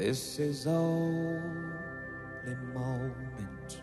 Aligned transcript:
This 0.00 0.38
is 0.38 0.66
only 0.66 1.36
moment 2.72 3.82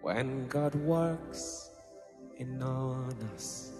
when 0.00 0.46
God 0.46 0.76
works 0.76 1.70
in 2.36 2.62
on 2.62 3.12
us. 3.34 3.72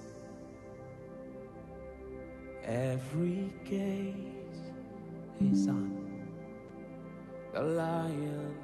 Every 2.65 3.55
gaze 3.65 4.73
is 5.41 5.69
on 5.69 6.27
the 7.53 7.63
lion 7.63 8.57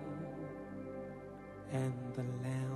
and 1.70 1.94
the 2.16 2.24
lamb. 2.42 2.69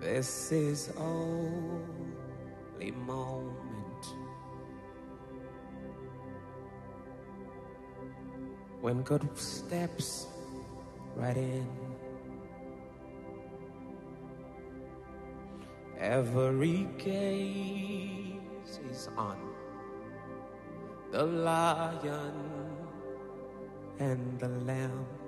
This 0.00 0.50
is 0.50 0.90
only 0.96 2.90
moment 3.04 4.06
when 8.80 9.02
God 9.02 9.28
steps 9.36 10.26
right 11.14 11.36
in. 11.36 11.68
Every 15.98 16.88
gaze 16.96 18.80
is 18.90 19.10
on 19.18 19.36
the 21.12 21.24
lion 21.24 22.32
and 23.98 24.40
the 24.40 24.48
lamb. 24.48 25.19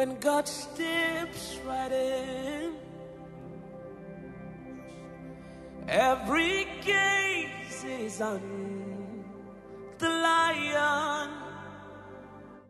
When 0.00 0.18
God 0.18 0.48
steps 0.48 1.58
right 1.66 1.92
in. 1.92 2.72
Every 5.88 6.66
gaze 6.80 7.84
is 7.84 8.22
on 8.22 8.40
the 9.98 10.08
lion 10.08 11.30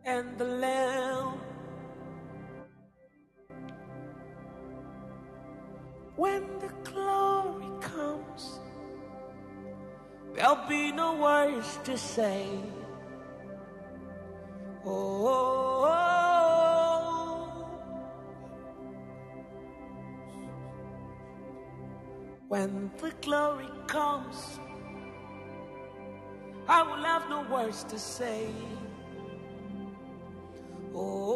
and 0.03 0.37
the 0.37 0.43
lamb. 0.43 1.39
When 6.17 6.43
the 6.59 6.71
glory 6.83 7.71
comes, 7.79 8.59
there'll 10.33 10.67
be 10.67 10.91
no 10.91 11.15
words 11.15 11.79
to 11.85 11.97
say. 11.97 12.45
Oh, 14.85 15.70
when 22.51 22.91
the 22.97 23.11
glory 23.21 23.69
comes, 23.87 24.59
I 26.67 26.83
will 26.83 27.01
have 27.01 27.29
no 27.29 27.43
words 27.49 27.85
to 27.85 27.97
say. 27.97 28.49
Oh, 30.93 31.31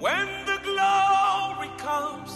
when 0.00 0.28
the 0.46 0.58
glory 0.70 1.68
comes, 1.76 2.32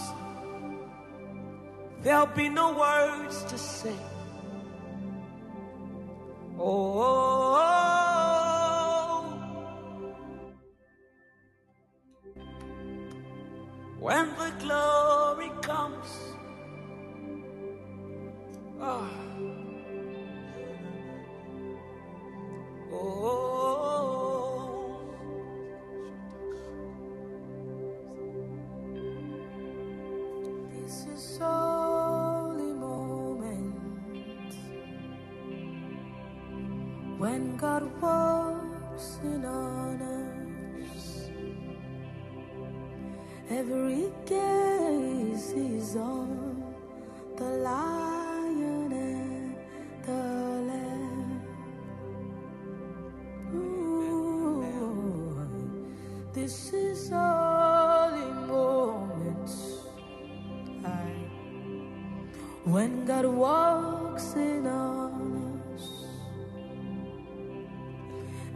there'll 2.02 2.26
be 2.26 2.50
no 2.50 2.74
words 2.78 3.44
to 3.44 3.56
say. 3.56 3.96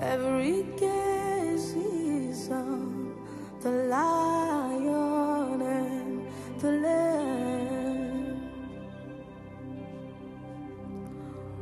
Every 0.03 0.65
gaze 0.77 1.75
is 1.75 2.51
on 2.51 3.15
the 3.61 3.71
lion 3.71 5.63
and 5.63 6.27
the 6.61 6.73
lamb. 6.73 8.43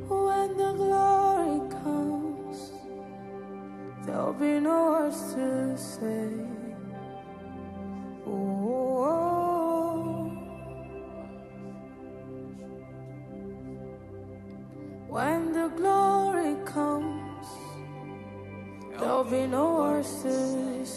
When 0.08 0.56
the 0.56 0.72
glory 0.72 1.70
comes, 1.82 2.72
there'll 4.06 4.32
be 4.32 4.58
no 4.60 4.90
words 4.92 5.34
to 5.34 5.76
say. 5.76 6.39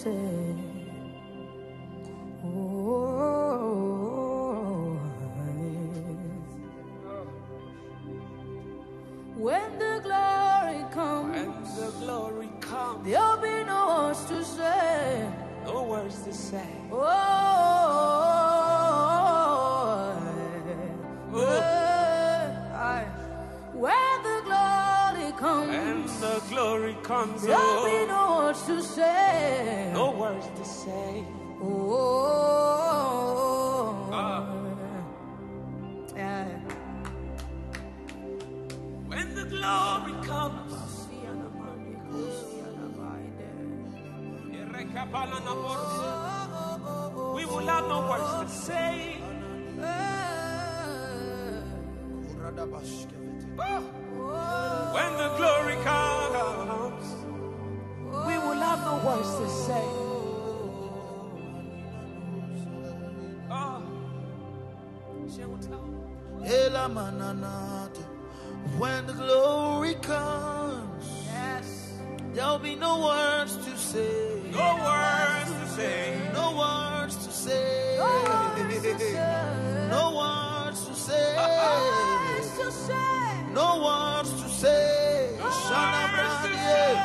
Say. 0.03 0.55
Oh, 2.43 2.49
when 9.37 9.79
the 9.79 10.01
glory 10.03 10.77
when 10.79 10.91
comes, 10.91 11.77
the 11.79 11.91
glory 12.05 12.49
comes, 12.61 13.05
there'll 13.07 13.37
be 13.37 13.63
no 13.65 13.87
words 14.07 14.25
to 14.25 14.43
say. 14.43 15.29
no 15.65 15.83
words 15.83 16.23
to 16.23 16.33
say. 16.33 16.67
Oh, 16.91 16.99
eh, 21.35 22.75
aye. 22.75 23.07
when 23.73 24.23
the 24.23 24.41
glory 24.45 25.31
When 25.31 25.33
comes, 25.33 26.19
the 26.21 26.41
glory 26.49 26.97
comes, 27.03 27.43
there'll 27.43 27.85
be 27.85 27.91
oh, 28.03 28.07
no 28.07 28.37
words 28.37 28.63
to 28.67 28.81
say. 28.83 29.92
Say. 48.65 49.17
When 54.95 55.11
the 55.17 55.29
glory 55.37 55.75
comes, 55.83 57.05
we 58.27 58.35
will 58.37 58.61
have 58.67 58.79
no 58.85 58.95
words 59.05 59.31
to 59.39 59.47
say. 59.65 59.87
Ah. 63.49 63.81
Ela 66.45 66.89
mananate. 66.89 68.03
When 68.77 69.05
the 69.07 69.13
glory 69.13 69.95
comes, 69.95 71.05
Yes. 71.25 71.67
there'll 72.33 72.59
be 72.59 72.75
no 72.75 72.93
words 73.07 73.55
to 73.57 73.77
say. 73.77 74.41
No 74.51 74.75
words 74.87 75.51
to 75.51 75.51
say. 75.51 75.51
No 75.51 75.51
words 75.51 75.51
to 75.59 75.67
say. 75.75 76.12
No 78.93 78.99
words 80.17 80.85
to 80.85 80.93
say. 80.93 81.33
No 81.35 81.47
words 81.49 82.49
to 82.59 82.71
say. 82.71 82.93
No 83.51 83.81
words 83.83 84.31
to 84.39 84.47
say. 84.49 85.35
No 85.39 85.49
words 85.49 86.41
to 86.43 86.53
say. 86.53 86.95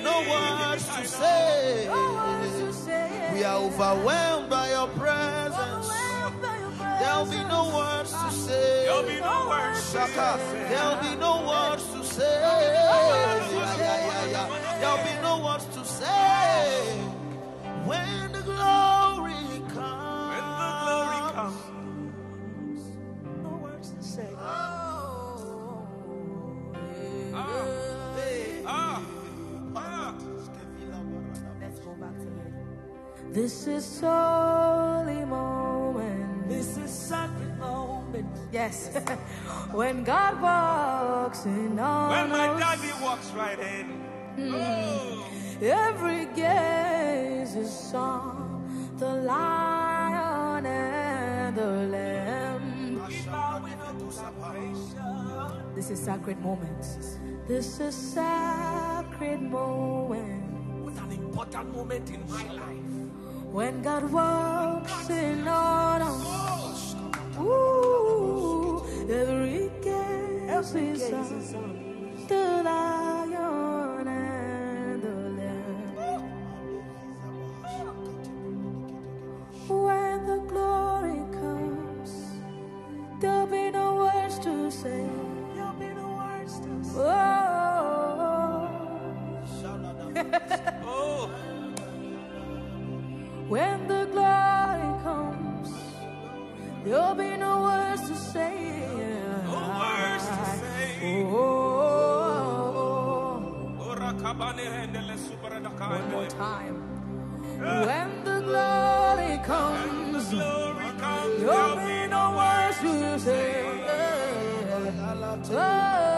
No 0.00 0.20
words 0.28 0.84
to 0.84 1.04
say. 1.06 1.86
No 1.88 2.02
words 2.20 2.52
to 2.58 2.68
say. 2.72 3.30
We 3.32 3.42
are 3.44 3.56
overwhelmed 3.56 4.50
by 4.50 4.68
your 4.70 4.88
presence. 4.88 5.88
There'll 7.00 7.24
be 7.24 7.42
no 7.48 7.70
words 7.74 8.12
to 8.12 8.30
say. 8.30 8.84
There'll 8.84 9.02
be 9.02 9.20
no 9.20 9.46
words 9.48 9.80
to 11.86 12.04
say. 12.04 12.40
There'll 14.80 15.04
be 15.04 15.22
no 15.22 15.44
words 15.44 15.66
to 15.76 15.84
say. 15.84 16.98
When 17.84 18.32
the 18.32 18.42
glory 18.42 19.34
comes. 19.74 20.30
When 20.32 20.44
the 20.62 20.72
glory 20.84 21.20
comes, 21.36 22.80
no 23.42 23.52
words 23.62 23.90
to 23.90 24.02
say. 24.02 24.28
Ah, 24.38 24.56
ah. 27.36 29.02
Let's 31.60 31.80
go 31.80 31.92
back 31.94 32.18
to 32.18 32.26
it. 32.26 33.32
This 33.32 33.66
is 33.68 34.00
holy 34.00 35.24
moment. 35.24 36.48
This 36.48 36.76
is 36.76 36.90
sacred 36.90 37.56
moment. 37.58 38.26
Yes. 38.52 38.90
when 39.70 40.02
God 40.02 40.40
walks 40.42 41.44
in 41.44 41.78
on 41.78 42.10
When 42.10 42.30
my 42.30 42.58
daddy 42.58 42.90
walks 43.00 43.30
right 43.30 43.58
in. 43.58 44.09
Oh, 44.38 45.26
every 45.60 46.26
gaze 46.34 47.56
is 47.56 47.94
on 47.94 48.94
the 48.98 49.08
lion 49.08 50.66
and 50.66 51.56
the 51.56 51.66
lamb. 51.66 53.06
we 53.08 53.14
bow 53.26 53.64
in 53.64 53.80
anticipation. 53.80 55.74
This 55.74 55.90
is 55.90 56.00
sacred 56.00 56.38
moment. 56.40 56.84
This 57.48 57.80
is 57.80 57.94
sacred 57.94 59.42
moment. 59.42 60.84
With 60.84 60.98
an 60.98 61.12
important 61.12 61.74
moment 61.74 62.10
in 62.10 62.22
my 62.30 62.44
life. 62.52 62.90
When 63.52 63.82
God 63.82 64.12
walks 64.12 65.10
in 65.10 65.48
on 65.48 66.02
us. 66.02 66.94
Ooh, 67.38 68.82
every 69.10 69.70
gaze 69.82 70.74
is 70.74 71.54
on 71.54 71.90
the 72.28 72.62
lion 72.64 73.19
there'll 96.90 97.14
be 97.14 97.36
no 97.36 97.62
words 97.62 98.02
to 98.08 98.16
say. 98.16 98.56
no 99.46 99.60
words 99.80 100.26
to 100.26 100.44
say. 100.60 101.22
Oh, 101.22 101.38
oh 103.78 103.88
Ora 103.88 104.10
kabane 104.22 104.64
rendele 104.74 105.16
supera 105.24 105.58
da 105.62 105.70
one 105.70 106.10
more 106.10 106.26
time. 106.26 106.76
Eh. 107.62 107.86
When 107.88 108.10
the 108.24 108.38
glory 108.48 109.28
When 109.28 109.38
the 109.38 109.46
comes, 109.50 110.30
glory 110.34 110.90
comes, 111.04 111.40
there'll 111.40 111.76
be 111.76 111.84
be 111.86 112.08
no 112.16 112.24
words 112.38 112.78
to 112.80 112.92
say. 113.20 113.50
Oh. 115.52 116.09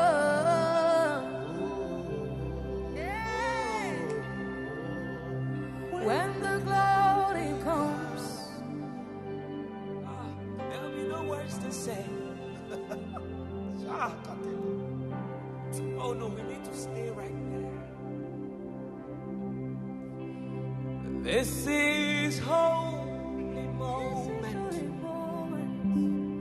This 21.32 21.66
is 21.66 22.38
holy 22.40 23.66
moment. 23.80 24.86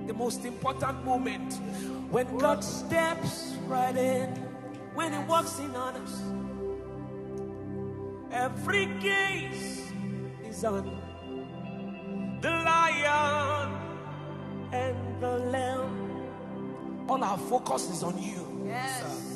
The 0.06 0.14
most 0.14 0.44
important 0.44 1.06
moment 1.06 1.54
when 2.12 2.38
God 2.38 2.62
steps 2.62 3.56
right 3.68 3.96
in, 3.96 4.28
when 4.94 5.14
He 5.14 5.20
walks 5.20 5.60
in 5.60 5.74
on 5.78 5.96
us. 5.96 6.22
Every 8.34 8.88
gaze 9.00 9.94
is 10.46 10.66
on 10.66 10.84
the 12.42 12.50
lion 12.50 13.72
and 14.74 15.22
the 15.22 15.38
lamb. 15.56 17.08
All 17.08 17.24
our 17.24 17.38
focus 17.38 17.90
is 17.92 18.04
on 18.04 18.22
you. 18.22 18.66
yes. 18.68 19.32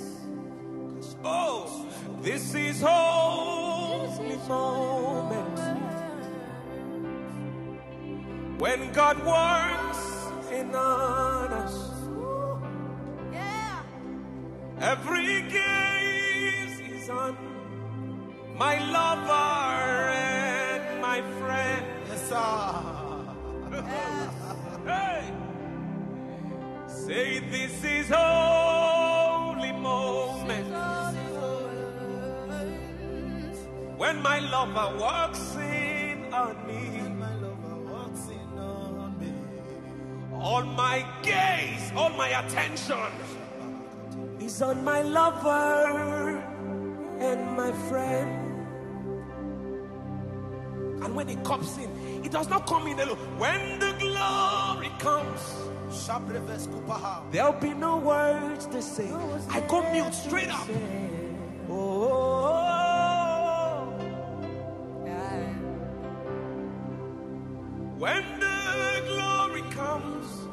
Oh, 1.24 1.86
this 2.22 2.54
is 2.54 2.82
holy 2.82 4.36
moment 4.48 5.45
when 8.58 8.92
God 8.94 9.18
works 9.26 10.52
in 10.52 10.74
on 10.74 11.52
us. 11.54 11.92
Yeah. 13.34 13.84
Every 14.80 15.42
gaze 15.44 16.80
is 16.80 17.10
on 17.10 17.38
my 18.58 18.80
lover 18.92 20.12
and 20.12 21.02
my 21.02 21.22
friend. 21.40 21.86
Yes, 22.10 22.30
sir. 22.30 22.82
Hey! 24.86 25.34
Say 26.88 27.40
this 27.40 27.84
is 27.84 28.08
holy 28.10 29.72
moment 29.72 30.68
when 33.98 34.22
my 34.22 34.40
lover 34.40 34.98
walks 35.00 35.56
in 35.56 36.32
on 36.32 36.56
me. 36.68 36.95
All 40.46 40.62
my 40.64 41.04
gaze, 41.24 41.92
all 41.96 42.12
my 42.12 42.28
attention 42.28 43.10
is 44.40 44.62
on 44.62 44.84
my 44.84 45.02
lover 45.02 46.38
and 47.20 47.58
my 47.58 47.72
friend. 47.90 48.30
And 51.04 51.16
when 51.16 51.30
it 51.30 51.44
comes 51.44 51.76
in, 51.80 51.90
it 52.24 52.32
does 52.32 52.48
not 52.48 52.68
come 52.68 52.86
in 52.86 53.00
alone. 53.00 53.18
When 53.40 53.80
the 53.80 53.94
glory 53.98 54.92
comes, 55.00 55.42
there'll 57.32 57.54
be 57.54 57.74
no 57.74 57.98
words 57.98 58.68
to 58.68 58.84
say. 58.84 59.10
I 59.50 59.62
go 59.62 59.82
mute 59.92 60.14
straight 60.14 60.50
up. 60.50 60.68
Oh, 61.72 62.22
when 67.98 68.40
the 68.40 68.55
comes, 69.76 70.48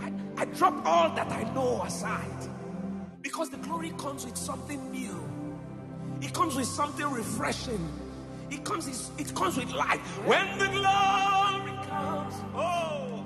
I, 0.00 0.12
I 0.38 0.44
drop 0.46 0.84
all 0.86 1.14
that 1.16 1.30
I 1.32 1.44
know 1.54 1.82
aside. 1.84 2.48
Because 3.22 3.50
the 3.50 3.58
glory 3.58 3.92
comes 3.98 4.26
with 4.26 4.36
something 4.36 4.90
new. 4.92 5.18
It 6.22 6.34
comes 6.34 6.56
with 6.56 6.66
something 6.66 7.06
refreshing. 7.10 7.88
It 8.50 8.64
comes, 8.64 9.10
it 9.18 9.34
comes 9.34 9.56
with 9.58 9.72
life. 9.72 10.00
When 10.26 10.58
the 10.58 10.66
glory 10.66 11.86
comes, 11.88 12.34
oh, 12.54 13.24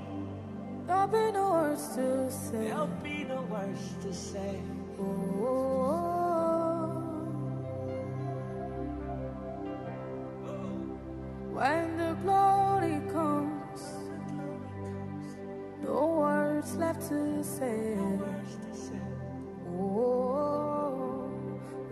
There'll 0.86 1.08
be 1.08 1.32
no 1.32 1.50
words 1.52 1.88
to 1.96 2.30
say. 2.30 2.68
there'll 2.68 2.86
be 3.02 3.24
no 3.24 3.42
words 3.42 3.94
to 4.02 4.14
say. 4.14 4.60
When 4.98 6.23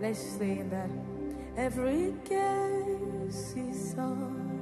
let's 0.03 0.19
sing 0.19 0.69
that. 0.69 0.89
Every 1.55 2.13
gaze 2.27 3.53
is 3.55 3.95
on 3.97 4.61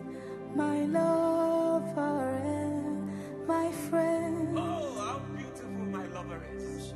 my 0.56 0.86
lover 0.86 2.30
and 2.46 3.10
my 3.48 3.72
friend. 3.90 4.56
Oh, 4.56 4.94
how 5.02 5.20
beautiful 5.36 5.72
my 5.98 6.06
lover 6.14 6.42
is. 6.56 6.94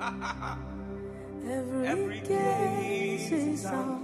Every, 1.48 1.86
Every 1.86 2.20
gaze 2.20 3.30
gaze 3.30 3.60
is 3.60 3.66
on 3.66 4.02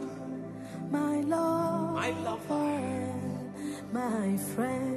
my 0.90 1.20
lover, 1.22 1.92
My 1.92 2.10
lover. 2.22 2.54
and 2.54 3.52
my 3.92 4.36
friend. 4.54 4.89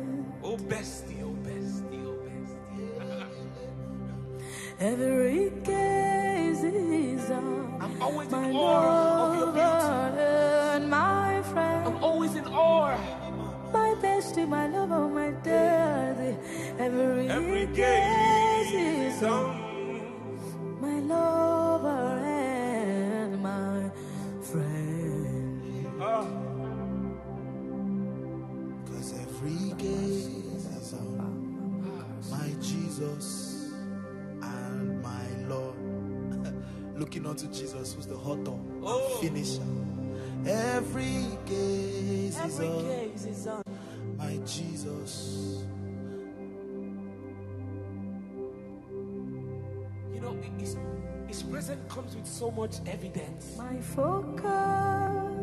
Much 52.56 52.76
evidence. 52.86 53.58
my 53.58 53.80
focus. 53.82 54.44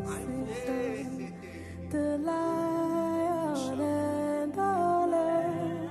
is 0.01 0.67
on 0.67 1.33
the 1.89 2.17
lion 2.17 3.81
and 3.81 4.53
the 4.53 5.07
lamb. 5.13 5.89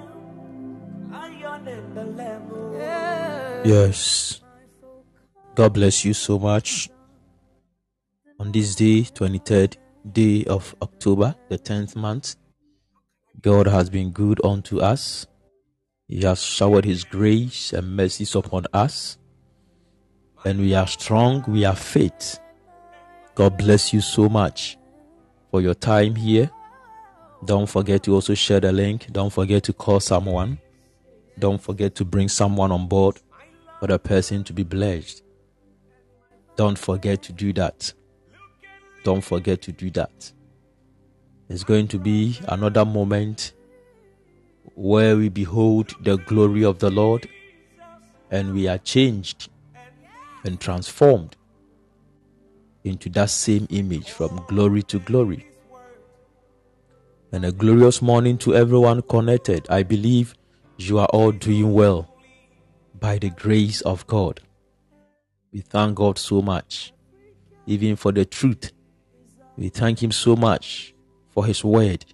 Lion 1.10 1.68
and 1.68 1.96
the 1.96 2.04
lamb. 2.04 2.50
oh. 2.52 2.78
Yeah. 2.78 3.62
Yes. 3.64 4.40
God 5.54 5.74
bless 5.74 6.04
you 6.04 6.14
so 6.14 6.38
much. 6.38 6.88
On 8.38 8.50
this 8.50 8.74
day, 8.74 9.02
23rd 9.02 9.76
day 10.12 10.44
of 10.44 10.74
October, 10.80 11.34
the 11.50 11.58
10th 11.58 11.94
month, 11.96 12.36
God 13.42 13.66
has 13.66 13.90
been 13.90 14.10
good 14.10 14.40
unto 14.44 14.80
us. 14.80 15.26
He 16.08 16.22
has 16.22 16.42
showered 16.42 16.86
His 16.86 17.04
grace 17.04 17.72
and 17.74 17.94
mercies 17.94 18.34
upon 18.34 18.64
us. 18.72 19.18
And 20.44 20.60
we 20.60 20.74
are 20.74 20.86
strong, 20.86 21.44
we 21.46 21.64
are 21.64 21.76
faith. 21.76 22.38
God 23.34 23.58
bless 23.58 23.92
you 23.92 24.00
so 24.00 24.28
much 24.28 24.78
for 25.50 25.60
your 25.60 25.74
time 25.74 26.14
here. 26.14 26.50
Don't 27.44 27.68
forget 27.68 28.02
to 28.04 28.14
also 28.14 28.34
share 28.34 28.60
the 28.60 28.72
link. 28.72 29.06
Don't 29.12 29.32
forget 29.32 29.64
to 29.64 29.72
call 29.72 30.00
someone. 30.00 30.58
Don't 31.38 31.60
forget 31.60 31.94
to 31.96 32.04
bring 32.04 32.28
someone 32.28 32.70
on 32.72 32.86
board 32.86 33.20
for 33.78 33.86
the 33.86 33.98
person 33.98 34.44
to 34.44 34.52
be 34.52 34.62
blessed. 34.62 35.22
Don't 36.56 36.78
forget 36.78 37.22
to 37.22 37.32
do 37.32 37.52
that. 37.54 37.92
Don't 39.04 39.22
forget 39.22 39.62
to 39.62 39.72
do 39.72 39.90
that. 39.92 40.32
It's 41.48 41.64
going 41.64 41.88
to 41.88 41.98
be 41.98 42.38
another 42.48 42.84
moment 42.84 43.54
where 44.74 45.16
we 45.16 45.28
behold 45.28 45.94
the 46.02 46.16
glory 46.18 46.64
of 46.64 46.78
the 46.78 46.90
Lord 46.90 47.28
and 48.30 48.54
we 48.54 48.68
are 48.68 48.78
changed 48.78 49.48
and 50.44 50.60
transformed 50.60 51.36
into 52.84 53.08
that 53.10 53.30
same 53.30 53.66
image 53.70 54.10
from 54.10 54.42
glory 54.48 54.82
to 54.84 54.98
glory. 55.00 55.46
And 57.32 57.44
a 57.44 57.52
glorious 57.52 58.02
morning 58.02 58.38
to 58.38 58.56
everyone 58.56 59.02
connected. 59.02 59.66
I 59.70 59.82
believe 59.82 60.34
you 60.78 60.98
are 60.98 61.06
all 61.06 61.30
doing 61.32 61.72
well 61.72 62.12
by 62.98 63.18
the 63.18 63.30
grace 63.30 63.80
of 63.82 64.06
God. 64.06 64.40
We 65.52 65.60
thank 65.60 65.96
God 65.96 66.18
so 66.18 66.42
much, 66.42 66.92
even 67.66 67.96
for 67.96 68.12
the 68.12 68.24
truth. 68.24 68.72
We 69.56 69.68
thank 69.68 70.02
Him 70.02 70.12
so 70.12 70.36
much 70.36 70.94
for 71.30 71.44
His 71.46 71.62
word 71.64 72.04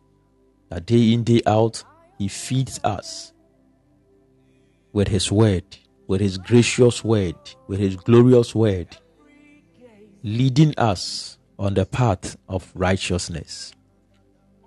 that 0.68 0.86
day 0.86 1.12
in, 1.12 1.22
day 1.22 1.42
out, 1.46 1.84
He 2.18 2.28
feeds 2.28 2.80
us 2.82 3.32
with 4.92 5.08
His 5.08 5.30
word, 5.30 5.64
with 6.06 6.20
His 6.20 6.38
gracious 6.38 7.04
word, 7.04 7.36
with 7.66 7.78
His 7.80 7.96
glorious 7.96 8.54
word, 8.54 8.96
leading 10.22 10.74
us 10.78 11.38
on 11.58 11.74
the 11.74 11.86
path 11.86 12.36
of 12.48 12.70
righteousness. 12.74 13.72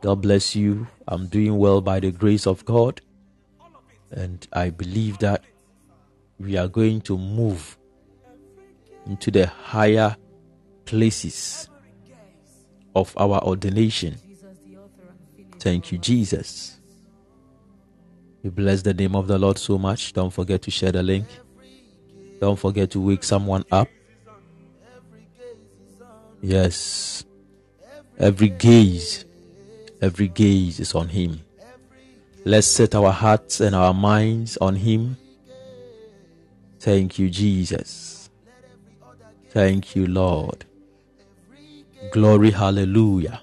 God 0.02 0.22
bless 0.22 0.56
you. 0.56 0.88
I'm 1.08 1.28
doing 1.28 1.58
well 1.58 1.82
by 1.82 2.00
the 2.00 2.12
grace 2.12 2.48
of 2.48 2.64
God. 2.66 3.02
And 4.12 4.48
I 4.54 4.70
believe 4.70 5.20
that 5.20 5.44
we 6.40 6.58
are 6.58 6.68
going 6.68 7.02
to 7.02 7.18
move 7.18 7.78
into 9.06 9.30
the 9.30 9.48
higher 9.48 10.16
places 10.86 11.70
of 12.96 13.14
our 13.18 13.44
ordination. 13.44 14.16
Thank 15.60 15.92
you, 15.92 15.98
Jesus. 15.98 16.79
We 18.44 18.50
bless 18.50 18.82
the 18.82 18.94
name 18.94 19.16
of 19.16 19.28
the 19.28 19.38
Lord 19.38 19.58
so 19.58 19.78
much. 19.78 20.14
Don't 20.14 20.32
forget 20.32 20.62
to 20.64 20.72
share 20.72 20.92
the 20.92 21.04
link. 21.04 21.28
Don't 22.40 22.58
forget 22.58 22.90
to 22.92 23.02
wake 23.02 23.24
someone 23.24 23.66
up. 23.72 23.90
Yes. 26.42 27.26
Every 28.18 28.50
gaze, 28.50 29.26
every 30.02 30.28
gaze 30.30 30.80
is 30.80 30.96
on 30.96 31.10
Him. 31.10 31.42
Let's 32.46 32.68
set 32.68 32.96
our 32.96 33.12
hearts 33.12 33.60
and 33.60 33.76
our 33.76 33.94
minds 33.94 34.58
on 34.58 34.76
Him. 34.76 35.18
Thank 36.80 37.20
you, 37.20 37.30
Jesus. 37.30 38.30
Thank 39.50 39.96
you, 39.96 40.08
Lord. 40.08 40.66
Glory, 42.12 42.52
hallelujah. 42.52 43.42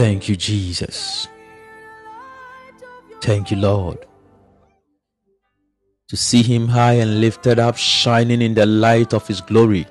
Thank 0.00 0.30
you, 0.30 0.36
Jesus. 0.36 1.28
Thank 3.20 3.50
you, 3.50 3.58
Lord. 3.58 4.06
To 6.08 6.16
see 6.16 6.42
Him 6.42 6.68
high 6.68 6.94
and 6.94 7.20
lifted 7.20 7.58
up, 7.58 7.76
shining 7.76 8.40
in 8.40 8.54
the 8.54 8.64
light 8.64 9.12
of 9.12 9.28
His 9.28 9.42
glory. 9.42 9.86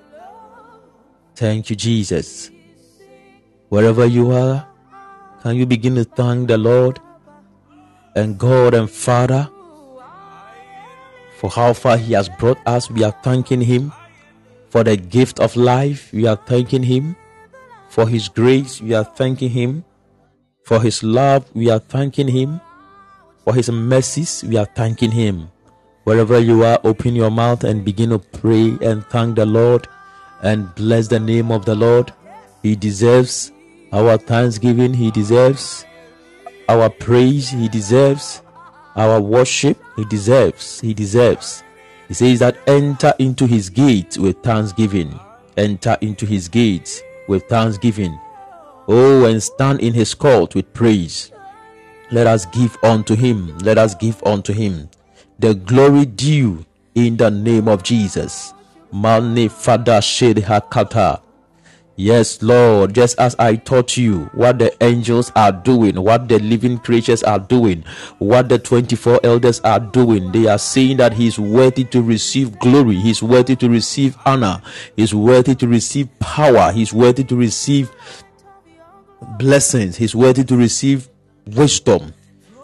Thank 1.35 1.69
you, 1.69 1.75
Jesus. 1.75 2.49
Wherever 3.67 4.07
you 4.07 4.31
are, 4.31 4.67
can 5.43 5.57
you 5.57 5.67
begin 5.67 5.93
to 5.93 6.05
thank 6.05 6.47
the 6.47 6.57
Lord 6.57 6.99
and 8.15 8.35
God 8.39 8.73
and 8.73 8.89
Father 8.89 9.47
for 11.37 11.51
how 11.51 11.73
far 11.73 11.97
He 11.97 12.13
has 12.13 12.29
brought 12.29 12.57
us? 12.65 12.89
We 12.89 13.03
are 13.03 13.15
thanking 13.21 13.61
Him 13.61 13.93
for 14.71 14.83
the 14.83 14.97
gift 14.97 15.39
of 15.39 15.55
life. 15.55 16.11
We 16.11 16.25
are 16.25 16.41
thanking 16.47 16.81
Him 16.81 17.15
for 17.89 18.07
His 18.07 18.27
grace. 18.27 18.81
We 18.81 18.95
are 18.95 19.03
thanking 19.03 19.51
Him 19.51 19.85
for 20.63 20.81
His 20.81 21.03
love. 21.03 21.45
We 21.53 21.69
are 21.69 21.79
thanking 21.79 22.27
Him 22.27 22.61
for 23.43 23.53
His 23.53 23.69
mercies. 23.69 24.43
We 24.47 24.57
are 24.57 24.65
thanking 24.65 25.11
Him. 25.11 25.51
Wherever 26.03 26.39
you 26.39 26.63
are, 26.63 26.79
open 26.83 27.15
your 27.15 27.29
mouth 27.29 27.63
and 27.63 27.85
begin 27.85 28.09
to 28.09 28.19
pray 28.19 28.77
and 28.81 29.05
thank 29.07 29.35
the 29.35 29.45
Lord 29.45 29.87
and 30.41 30.73
bless 30.75 31.07
the 31.07 31.19
name 31.19 31.51
of 31.51 31.65
the 31.65 31.75
Lord. 31.75 32.11
He 32.63 32.75
deserves 32.75 33.51
our 33.91 34.17
thanksgiving. 34.17 34.93
He 34.93 35.11
deserves 35.11 35.85
our 36.67 36.89
praise. 36.89 37.49
He 37.49 37.67
deserves 37.67 38.41
our 38.95 39.21
worship. 39.21 39.77
He 39.95 40.05
deserves. 40.05 40.79
He 40.79 40.93
deserves. 40.93 41.63
He 42.07 42.13
says 42.13 42.39
that 42.39 42.57
enter 42.67 43.13
into 43.19 43.45
his 43.45 43.69
gates 43.69 44.17
with 44.17 44.41
thanksgiving. 44.41 45.19
Enter 45.57 45.97
into 46.01 46.25
his 46.25 46.47
gates 46.47 47.01
with 47.27 47.43
thanksgiving. 47.43 48.17
Oh, 48.91 49.25
and 49.25 49.41
stand 49.41 49.81
in 49.81 49.93
his 49.93 50.15
court 50.15 50.55
with 50.55 50.73
praise. 50.73 51.31
Let 52.09 52.25
us 52.25 52.47
give 52.47 52.75
unto 52.83 53.15
him. 53.15 53.55
Let 53.59 53.77
us 53.77 53.93
give 53.93 54.23
unto 54.23 54.51
him 54.51 54.89
the 55.37 55.53
glory 55.53 56.05
due 56.05 56.65
in 56.95 57.15
the 57.15 57.29
name 57.29 57.67
of 57.67 57.83
Jesus. 57.83 58.51
Mane 58.91 59.47
fada 59.47 60.01
shed 60.01 60.37
hakata. 60.37 61.21
Yes, 61.95 62.41
Lord, 62.41 62.95
just 62.95 63.19
as 63.19 63.35
I 63.37 63.57
taught 63.57 63.95
you 63.97 64.31
what 64.33 64.57
the 64.57 64.71
angels 64.83 65.33
are 65.35 65.51
doing, 65.51 66.01
what 66.01 66.29
the 66.29 66.39
living 66.39 66.77
creatures 66.77 67.21
are 67.23 67.39
doing, 67.39 67.83
what 68.19 68.47
the 68.49 68.57
24 68.57 69.19
elders 69.23 69.59
are 69.61 69.81
doing, 69.81 70.31
they 70.31 70.47
are 70.47 70.57
saying 70.57 70.97
that 70.97 71.11
He's 71.11 71.37
worthy 71.37 71.83
to 71.83 72.01
receive 72.01 72.57
glory, 72.57 72.95
He's 72.95 73.21
worthy 73.21 73.55
to 73.57 73.69
receive 73.69 74.17
honor, 74.25 74.61
He's 74.95 75.13
worthy 75.13 75.55
to 75.55 75.67
receive 75.67 76.07
power, 76.19 76.71
He's 76.71 76.93
worthy 76.93 77.25
to 77.25 77.35
receive 77.35 77.91
blessings, 79.39 79.97
He's 79.97 80.15
worthy 80.15 80.43
to 80.45 80.57
receive 80.57 81.09
wisdom. 81.47 82.13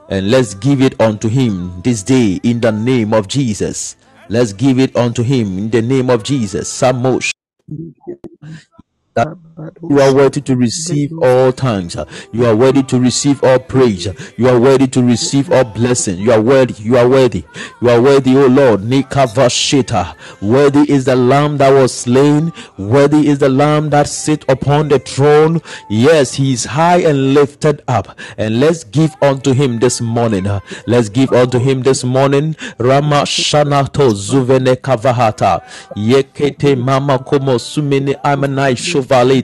And 0.10 0.32
let's 0.32 0.54
give 0.56 0.82
it 0.82 1.00
unto 1.02 1.30
Him 1.30 1.82
this 1.84 2.04
day 2.04 2.40
in 2.44 2.62
the 2.62 2.72
name 2.72 3.14
of 3.14 3.28
Jesus. 3.28 3.96
Let's 4.30 4.54
give 4.54 4.80
it 4.80 4.96
unto 4.96 5.24
Him 5.24 5.58
in 5.58 5.70
the 5.72 5.82
name 5.82 6.10
of 6.10 6.24
Jesus. 6.24 6.70
Samosh 6.72 7.32
you 9.90 10.02
are 10.02 10.14
worthy 10.14 10.42
to 10.42 10.56
receive 10.56 11.12
all 11.22 11.52
thanks. 11.52 11.96
You 12.34 12.46
are 12.46 12.56
worthy 12.56 12.84
to 12.84 13.00
receive 13.00 13.42
all 13.44 13.60
praise. 13.60 14.08
You 14.38 14.50
are 14.50 14.60
worthy 14.60 14.88
to 14.88 15.02
receive 15.04 15.52
all 15.52 15.64
blessing. 15.64 16.18
You 16.20 16.34
are 16.34 16.42
worthy. 16.42 16.74
You 16.84 16.98
are 16.98 17.08
worthy. 17.08 17.46
You 17.82 17.90
are 17.90 18.02
worthy, 18.02 18.36
O 18.36 18.48
Lord. 18.48 18.82
Nikavashita. 18.82 20.16
Worthy 20.42 20.92
is 20.92 21.06
the 21.06 21.16
Lamb 21.16 21.58
that 21.58 21.70
was 21.72 21.94
slain. 21.94 22.52
Worthy 22.78 23.28
is 23.30 23.40
the 23.40 23.48
Lamb 23.50 23.90
that 23.92 24.08
sit 24.10 24.44
upon 24.50 24.90
the 24.90 25.00
throne. 25.00 25.62
Yes, 25.90 26.34
he 26.34 26.52
is 26.52 26.66
high 26.66 26.98
and 27.02 27.34
lifted 27.34 27.82
up. 27.88 28.18
And 28.38 28.60
let's 28.60 28.84
give 28.84 29.16
unto 29.22 29.54
him 29.54 29.80
this 29.80 30.02
morning. 30.02 30.48
Let's 30.86 31.08
give 31.10 31.32
unto 31.32 31.60
him 31.60 31.82
this 31.84 32.04
morning. 32.04 32.58
Rama 32.78 33.24
Shanato 33.24 34.12
Zuvene 34.14 34.76
Kavahata. 34.76 35.64
Yekete 35.96 36.78
Mama 36.78 37.20
Komo 37.20 37.58
Sumene 37.58 38.16
Amanai 38.24 38.76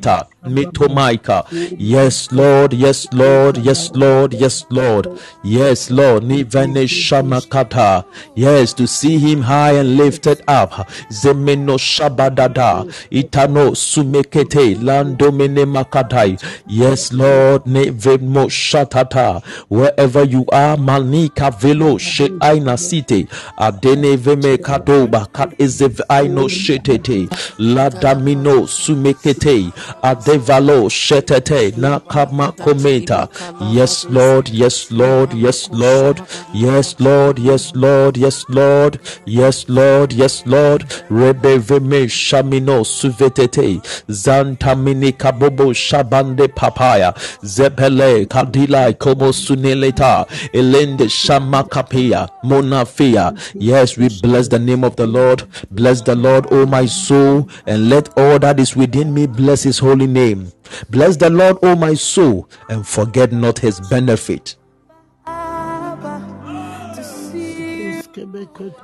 talk. 0.01 0.30
Mitomaika. 0.45 1.45
Yes, 1.77 2.31
Lord. 2.31 2.73
Yes, 2.73 3.07
Lord. 3.13 3.57
Yes, 3.57 3.91
Lord. 3.93 4.33
Yes, 4.33 4.65
Lord. 4.69 5.07
Yes, 5.43 5.91
Lord. 5.91 6.23
Nivene 6.23 6.87
Shamakata. 6.87 8.03
Yes, 8.35 8.73
to 8.73 8.87
see 8.87 9.19
him 9.19 9.41
high 9.41 9.73
and 9.73 9.97
lifted 9.97 10.41
up. 10.47 10.71
Zemeno 11.11 11.77
Shabadada. 11.77 12.85
Itano 13.11 13.75
Sumekete. 13.75 14.75
Landomene 14.77 15.65
Makatai. 15.65 16.41
Yes, 16.67 17.13
Lord. 17.13 17.65
Nevemo 17.65 18.47
Shatata. 18.49 19.43
Wherever 19.69 20.23
you 20.23 20.45
are, 20.51 20.75
Manika 20.75 21.53
Velo 21.59 21.97
Sheaina 21.97 22.79
City. 22.79 23.25
Adene 23.59 24.17
Veme 24.17 24.57
Kadoba. 24.57 25.31
Kat 25.31 25.51
Ezev 25.59 25.99
Aino 26.09 26.47
Shetete. 26.47 27.27
Ladamino 27.59 28.65
Sumekete. 28.67 29.71
Adene 30.01 30.30
Devalo 30.31 30.89
Shetete 30.89 31.71
Nakama 31.73 32.51
Kometa. 32.55 33.27
Yes, 33.73 34.05
Lord, 34.05 34.49
yes, 34.49 34.89
Lord, 34.91 35.33
yes, 35.33 35.69
Lord, 35.69 36.21
yes, 36.53 36.95
Lord, 36.99 37.39
yes, 37.39 37.73
Lord, 37.75 38.17
yes, 38.17 38.45
Lord, 38.49 38.99
yes, 39.25 39.67
Lord, 39.69 40.13
yes, 40.13 40.45
Lord, 40.45 40.81
Rebe 41.09 41.59
Veme 41.59 42.07
Shamino 42.07 42.83
Suvetete 42.85 43.81
Zantamini 44.09 45.11
Kabobo 45.11 45.73
Shabande 45.73 46.47
Papaya 46.55 47.13
Zepele 47.43 48.25
Kadila 48.27 48.93
Komo 48.97 49.31
Suneleta 49.33 50.25
Elende 50.53 51.07
Shamakapia 51.09 52.29
Monafia. 52.43 53.33
Yes, 53.53 53.97
we 53.97 54.07
bless 54.21 54.47
the 54.47 54.59
name 54.59 54.83
of 54.83 54.95
the 54.95 55.07
Lord. 55.07 55.43
Bless 55.71 56.01
the 56.01 56.15
Lord, 56.15 56.47
O 56.51 56.65
my 56.65 56.85
soul, 56.85 57.49
and 57.65 57.89
let 57.89 58.17
all 58.17 58.39
that 58.39 58.59
is 58.59 58.75
within 58.75 59.13
me 59.13 59.27
bless 59.27 59.63
his 59.63 59.79
holy 59.79 60.07
name 60.07 60.20
name. 60.21 60.51
Bless 60.89 61.17
the 61.17 61.29
Lord, 61.29 61.57
O 61.63 61.75
my 61.75 61.93
soul, 61.95 62.49
and 62.69 62.87
forget 62.87 63.31
not 63.31 63.59
his 63.59 63.79
benefit. 63.89 64.55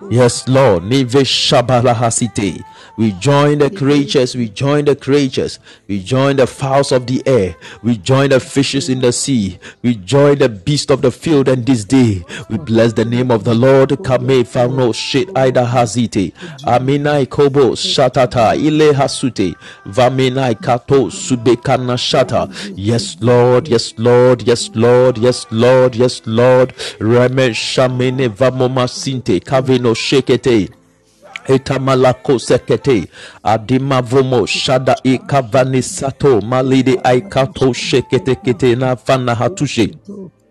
Yes, 0.09 0.47
Lord. 0.47 0.83
Neve. 0.83 1.13
We 2.97 3.11
join 3.11 3.59
the 3.59 3.69
creatures, 3.69 4.35
we 4.35 4.49
join 4.49 4.85
the 4.85 4.95
creatures, 4.95 5.59
we 5.87 6.01
join 6.01 6.37
the 6.37 6.47
fowls 6.47 6.91
of 6.91 7.05
the 7.05 7.21
air, 7.27 7.55
we 7.83 7.95
join 7.97 8.31
the 8.31 8.39
fishes 8.39 8.89
in 8.89 9.01
the 9.01 9.11
sea, 9.11 9.59
we 9.83 9.93
join 9.93 10.39
the 10.39 10.49
beast 10.49 10.89
of 10.89 11.03
the 11.03 11.11
field, 11.11 11.47
and 11.47 11.63
this 11.63 11.85
day 11.85 12.23
we 12.49 12.57
bless 12.57 12.93
the 12.93 13.05
name 13.05 13.29
of 13.29 13.43
the 13.43 13.53
Lord. 13.53 13.89
Kame 14.03 14.43
Fano 14.43 14.91
Shit 14.93 15.29
Aida 15.37 15.63
Hazite, 15.63 16.33
Aminai 16.63 17.29
Kobo 17.29 17.73
Shatata, 17.73 18.55
Ile 18.55 18.93
Hasute, 18.95 19.53
Vamenai 19.85 20.59
Kato 20.59 21.09
Subekana 21.09 21.97
Shata. 21.97 22.51
Yes, 22.75 23.15
Lord, 23.21 23.67
yes, 23.67 23.93
Lord, 23.99 24.41
yes, 24.41 24.71
Lord, 24.73 25.19
yes, 25.19 25.45
Lord, 25.51 25.95
yes, 25.95 26.21
Lord. 26.25 26.69
Reme 26.97 27.51
Shamene 27.51 28.27
Vamoma 28.29 28.87
Sinte, 28.89 29.39
Kaveno 29.39 29.93
Shekete 29.93 30.73
etamalako 31.47 32.39
sekete. 32.39 33.07
Adima 33.43 34.01
vomo 34.01 34.45
shada 34.45 34.95
ikavani 35.03 35.81
sato 35.83 36.41
malide 36.41 36.99
aikato 37.03 37.73
shekete 37.73 38.35
kete 38.35 38.75
na 38.75 38.95
fana 38.95 39.35
hatushe 39.35 39.89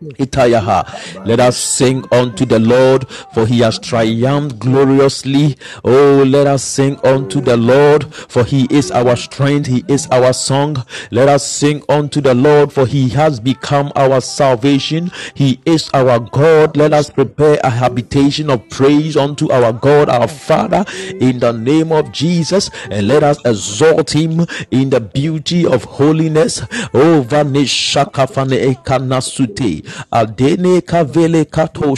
Itayaha. 0.03 1.25
Let 1.25 1.41
us 1.41 1.57
sing 1.57 2.05
unto 2.13 2.45
the 2.45 2.59
Lord, 2.59 3.09
for 3.33 3.47
he 3.47 3.61
has 3.61 3.79
triumphed 3.79 4.59
gloriously. 4.59 5.57
Oh, 5.85 6.23
let 6.27 6.47
us 6.47 6.63
sing 6.63 6.99
unto 7.05 7.41
the 7.41 7.57
Lord, 7.57 8.13
for 8.15 8.45
he 8.45 8.67
is 8.71 8.91
our 8.91 9.17
strength, 9.17 9.67
he 9.69 9.85
is 9.89 10.07
our 10.11 10.33
song. 10.33 10.85
Let 11.11 11.29
us 11.29 11.47
sing 11.47 11.83
unto 11.89 12.21
the 12.21 12.35
Lord, 12.35 12.73
for 12.73 12.87
he 12.87 13.09
has 13.11 13.41
become 13.41 13.91
our 13.97 14.21
salvation, 14.21 15.11
he 15.35 15.61
is 15.65 15.89
our 15.95 16.19
God. 16.21 16.77
Let 16.77 16.93
us 16.93 17.09
prepare 17.11 17.59
a 17.65 17.71
habitation 17.71 18.51
of 18.51 18.69
praise 18.69 19.17
unto 19.17 19.51
our 19.51 19.73
God, 19.73 20.09
our 20.11 20.29
Father, 20.29 20.85
in 21.21 21.39
the 21.39 21.53
name 21.53 21.93
of 21.93 22.13
Jesus, 22.13 22.71
and 22.91 23.09
let 23.09 23.23
us 23.23 23.39
exalt 23.47 24.15
him 24.15 24.47
in 24.71 24.91
the 24.91 25.01
beauty 25.01 25.67
of 25.67 25.85
holiness. 25.85 26.61
Oh, 26.93 27.25
vanishakafane 27.27 28.75
ekanasute. 28.75 29.86
Kavele 30.13 31.51
kato. 31.51 31.95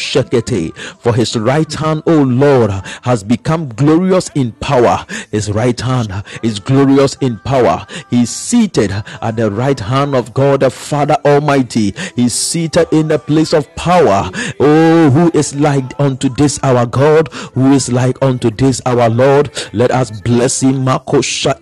For 0.99 1.15
his 1.15 1.37
right 1.37 1.73
hand, 1.73 2.03
O 2.07 2.23
Lord, 2.23 2.71
has 3.03 3.23
become 3.23 3.69
glorious 3.71 4.31
in 4.35 4.53
power. 4.53 5.07
His 5.31 5.51
right 5.51 5.81
hand 5.81 6.25
is 6.43 6.59
glorious 6.59 7.17
in 7.21 7.39
power. 7.41 7.87
He 8.11 8.23
is 8.23 8.31
seated 8.31 8.91
at 8.91 9.37
the 9.37 9.51
right 9.51 9.79
hand 9.79 10.15
of 10.15 10.35
God 10.35 10.61
the 10.61 10.71
Father 10.71 11.17
Almighty. 11.25 11.95
He 12.17 12.27
is 12.27 12.35
seated 12.35 12.89
in 12.93 13.09
the 13.09 13.19
place 13.19 13.53
of 13.53 13.75
power. 13.77 14.31
Oh, 14.61 15.11
who 15.11 15.31
is 15.35 15.55
like 15.55 15.99
unto 15.99 16.29
this 16.29 16.59
our 16.63 16.87
God? 16.87 17.29
Who 17.55 17.73
is 17.73 17.91
like 17.91 18.17
unto 18.23 18.51
this 18.51 18.81
our 18.87 19.09
Lord? 19.09 19.51
Let 19.73 19.91
us 19.91 20.21
bless 20.21 20.63
him. 20.63 20.85
Makosha 20.85 21.59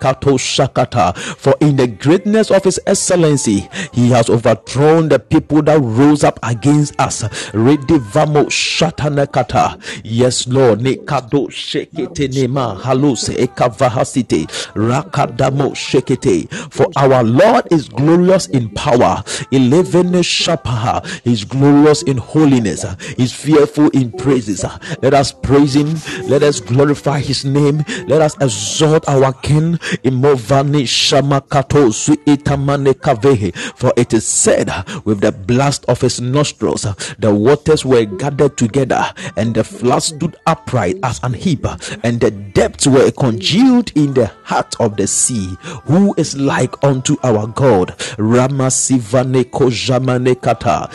kato 0.00 0.38
shakata. 0.38 1.16
For 1.16 1.54
in 1.60 1.76
the 1.76 1.86
greatness 1.86 2.50
of 2.50 2.64
his 2.64 2.80
excellency, 2.86 3.68
he 3.92 4.10
has 4.10 4.28
overthrown 4.28 5.08
the 5.08 5.18
people 5.30 5.62
that 5.62 5.80
rose 5.80 6.24
up 6.24 6.38
against 6.42 6.98
us. 7.00 7.22
Redivamo 7.52 8.46
shatanakata. 8.46 9.80
Yes, 10.04 10.46
Lord. 10.48 10.80
Nekado 10.80 11.50
shekete 11.50 12.28
nema 12.28 12.74
haluse 12.82 13.34
ekavahasite 13.34 14.46
rakadamo 14.74 15.74
shekete. 15.74 16.48
For 16.72 16.86
our 16.96 17.22
Lord 17.24 17.66
is 17.70 17.88
glorious 17.88 18.46
in 18.48 18.68
power. 18.70 19.22
Eleven 19.50 20.12
shapaha. 20.12 21.04
He's 21.24 21.44
glorious 21.44 22.02
in 22.02 22.16
holiness. 22.18 22.84
He's 23.16 23.32
fearful 23.32 23.88
in 23.90 24.12
praises. 24.12 24.64
Let 25.02 25.14
us 25.14 25.32
praise 25.32 25.74
him. 25.74 25.94
Let 26.28 26.42
us 26.42 26.60
glorify 26.60 27.20
his 27.20 27.44
name. 27.44 27.84
Let 28.06 28.20
us 28.22 28.34
exalt 28.40 29.08
our 29.08 29.32
King. 29.32 29.74
Imovani 30.04 30.84
shamakato 30.86 31.92
su 31.92 32.14
itamane 32.26 32.94
kavehe. 32.94 33.54
For 33.76 33.92
it 33.96 34.12
is 34.12 34.26
said 34.26 34.68
with 35.14 35.22
the 35.22 35.32
blast 35.32 35.84
of 35.86 36.00
his 36.00 36.20
nostrils, 36.20 36.82
the 37.18 37.32
waters 37.32 37.84
were 37.84 38.04
gathered 38.04 38.56
together, 38.56 39.12
and 39.36 39.54
the 39.54 39.62
flood 39.62 40.02
stood 40.02 40.36
upright 40.46 40.96
as 41.04 41.20
an 41.22 41.34
heap, 41.34 41.64
and 42.02 42.20
the 42.20 42.30
depths 42.30 42.86
were 42.86 43.10
congealed 43.12 43.92
in 43.94 44.12
the 44.14 44.26
heart 44.42 44.74
of 44.80 44.96
the 44.96 45.06
sea. 45.06 45.56
Who 45.84 46.14
is 46.16 46.36
like 46.36 46.74
unto 46.82 47.16
our 47.22 47.46
God? 47.46 47.96
Ramasivane 48.18 49.44
kojamane 49.44 50.40
kata, 50.40 50.88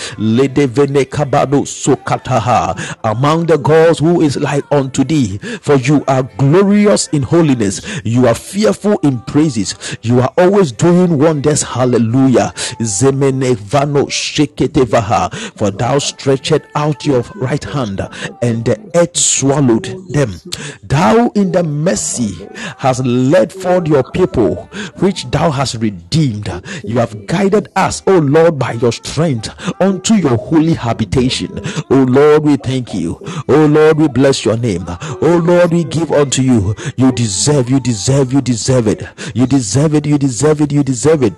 sokataha. 1.65 2.97
Among 3.03 3.45
the 3.45 3.57
gods, 3.57 3.99
who 3.99 4.21
is 4.21 4.37
like 4.37 4.65
unto 4.71 5.03
thee? 5.03 5.37
For 5.61 5.75
you 5.75 6.03
are 6.07 6.23
glorious 6.37 7.07
in 7.07 7.21
holiness, 7.23 8.01
you 8.03 8.27
are 8.27 8.35
fearful 8.35 8.99
in 8.99 9.21
praises, 9.21 9.75
you 10.01 10.19
are 10.19 10.33
always 10.37 10.71
doing 10.73 11.17
wonders. 11.17 11.61
Hallelujah. 11.63 12.51
Zemene 12.81 13.55
vano 13.55 14.05
sheketevaha. 14.05 14.08
For 14.09 15.71
thou 15.71 15.99
stretched 15.99 16.61
out 16.75 17.05
your 17.05 17.21
right 17.35 17.63
hand, 17.63 18.01
and 18.41 18.65
the 18.65 18.79
earth 18.95 19.17
swallowed 19.17 19.95
them. 20.09 20.33
Thou 20.83 21.29
in 21.35 21.51
the 21.51 21.63
mercy 21.63 22.47
hast 22.77 23.05
led 23.05 23.51
forth 23.51 23.87
your 23.87 24.03
people, 24.11 24.69
which 24.99 25.29
thou 25.31 25.51
hast 25.51 25.75
redeemed. 25.75 26.49
You 26.83 26.97
have 26.97 27.27
guided 27.27 27.69
us, 27.75 28.01
O 28.07 28.17
Lord, 28.19 28.59
by 28.59 28.73
your 28.73 28.91
strength 28.91 29.49
unto 29.81 30.15
your 30.15 30.37
holy 30.37 30.73
habitation. 30.73 31.61
O 31.89 32.03
Lord, 32.03 32.43
we 32.43 32.57
thank 32.57 32.93
you. 32.93 33.19
O 33.47 33.65
Lord, 33.65 33.97
we 33.97 34.07
bless 34.07 34.45
your 34.45 34.57
name. 34.57 34.85
O 35.21 35.41
Lord, 35.43 35.71
we 35.71 35.83
give 35.83 36.11
unto 36.11 36.41
you. 36.41 36.75
You 36.97 37.11
deserve, 37.11 37.69
you 37.69 37.79
deserve, 37.79 38.33
you 38.33 38.41
deserve 38.41 38.87
it. 38.87 39.03
You 39.35 39.45
deserve 39.47 39.95
it, 39.95 40.05
you 40.05 40.17
deserve 40.17 40.61
it, 40.61 40.71
you 40.71 40.83
deserve 40.83 41.23
it. 41.23 41.33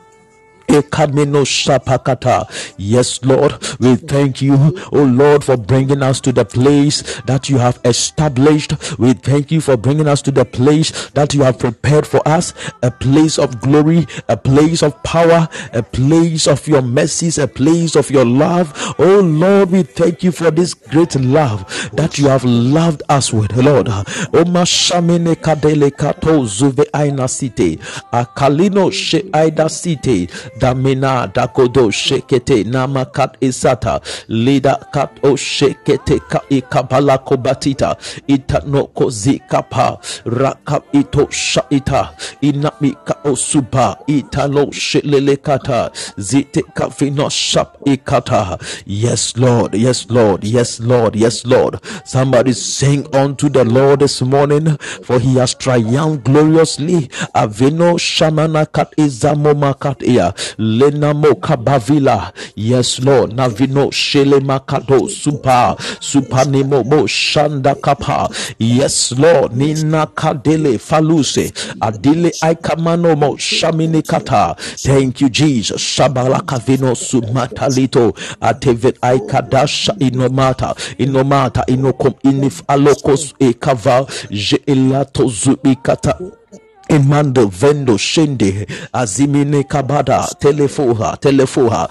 Yes, 2.78 3.20
Lord, 3.24 3.54
we 3.80 3.96
thank 3.96 4.42
you, 4.42 4.56
oh 4.92 5.04
Lord, 5.04 5.44
for 5.44 5.58
bringing 5.58 6.02
us 6.02 6.22
to 6.22 6.32
the 6.32 6.46
place 6.46 7.22
that 7.26 7.50
you 7.50 7.58
have 7.58 7.80
established. 7.86 8.74
We 8.98 9.14
thank 9.14 9.52
you 9.52 9.62
for 9.62 9.78
bringing 9.78 10.08
us 10.08 10.22
to 10.24 10.32
the 10.32 10.46
place 10.46 11.10
that 11.12 11.34
you 11.34 11.42
have 11.44 11.60
prepared 11.60 12.06
for 12.08 12.22
us 12.28 12.54
a 12.82 12.92
place 12.92 13.38
of 13.38 13.60
glory, 13.62 14.08
a 14.28 14.38
place 14.38 14.82
of 14.84 15.02
power, 15.04 15.48
a 15.74 15.84
place 15.84 16.48
of 16.48 16.68
your 16.68 16.82
mercies, 16.82 17.38
a 17.38 17.48
place 17.48 17.96
of 17.96 18.10
your 18.10 18.26
love. 18.26 18.74
Oh 19.00 19.20
Lord, 19.22 19.72
we 19.72 19.84
thank 19.84 20.24
you 20.24 20.32
for 20.32 20.52
this 20.52 20.74
great 20.74 21.16
love 21.16 21.66
that 21.94 22.18
you 22.18 22.28
have 22.28 22.44
loved 22.44 23.04
us 23.10 23.32
with, 23.34 23.56
Lord. 23.56 23.88
Akalino 28.14 28.92
She 28.92 29.30
Aida 29.34 29.70
City 29.70 30.28
damina 30.62 31.28
dakodo 31.36 31.92
shekete 31.92 32.64
namakat 32.64 33.38
isata 33.42 34.02
lida 34.28 34.76
kat 34.94 35.10
o 35.24 35.36
shekete 35.38 36.20
ka 36.30 36.42
ikabala 36.50 37.18
kobatita 37.18 37.96
itano 38.28 38.84
kozikapa 38.88 39.98
rakap 40.26 40.84
ito 40.96 41.28
shaita 41.32 42.10
inami 42.42 42.96
ka 43.06 43.16
osuba 43.24 43.98
italo 44.08 44.72
shelele 44.72 45.36
kata 45.38 45.92
zite 46.18 46.62
kafino 46.74 47.30
shap 47.30 47.78
ikata 47.86 48.58
yes 48.86 49.38
lord 49.38 49.76
yes 49.76 50.06
lord 50.10 50.44
yes 50.44 50.80
lord 50.80 51.16
yes 51.16 51.46
lord. 51.46 51.80
Somebody 52.06 52.54
sing 52.54 53.08
unto 53.16 53.50
the 53.50 53.64
lord 53.66 54.00
this 54.00 54.22
morning 54.22 54.78
for 55.04 55.20
he 55.20 55.36
has 55.36 55.54
triumphed 55.54 56.24
gloriously. 56.26 57.08
Avino 57.36 57.98
shamana 57.98 58.66
kat 58.72 58.92
izamo 58.98 59.54
makat 59.54 60.04
iya 60.04 60.34
Lenamo 60.58 61.34
Kabavila. 61.40 62.32
Yes, 62.56 63.00
Lord. 63.00 63.32
Navino 63.32 63.92
Shele 63.92 64.40
Makado 64.40 65.08
Supa 65.10 65.78
Supanimo 66.00 66.86
Mo 66.86 67.04
Shanda 67.08 67.76
Kapa. 67.82 68.30
Yes, 68.60 69.12
Lord. 69.14 69.56
Nina 69.56 70.08
Kadele 70.08 70.78
Faluse 70.80 71.52
Adile 71.82 72.32
Aikamano 72.42 73.18
Mo 73.18 73.36
Shamini 73.36 74.06
Kata. 74.08 74.56
Thank 74.60 75.22
you, 75.22 75.30
Jesus. 75.30 75.82
Shabala 75.82 76.42
Kavino 76.42 76.96
Sumatalito 76.96 78.14
Atevet 78.42 78.98
Aikadasha 79.00 79.94
Inomata 80.00 80.76
Inomata 80.98 81.66
Inokom 81.68 82.14
Inif 82.24 82.62
Alokos 82.68 83.34
Ekava 83.40 84.06
Je 84.30 84.58
Elato 84.68 85.28
Zubikata. 85.30 86.41
Emando 86.92 87.48
vendo 87.48 87.98
shende 87.98 88.68
azimine 88.94 89.64
kabada 89.64 90.28
telefoha 90.40 91.18
telefoha 91.18 91.90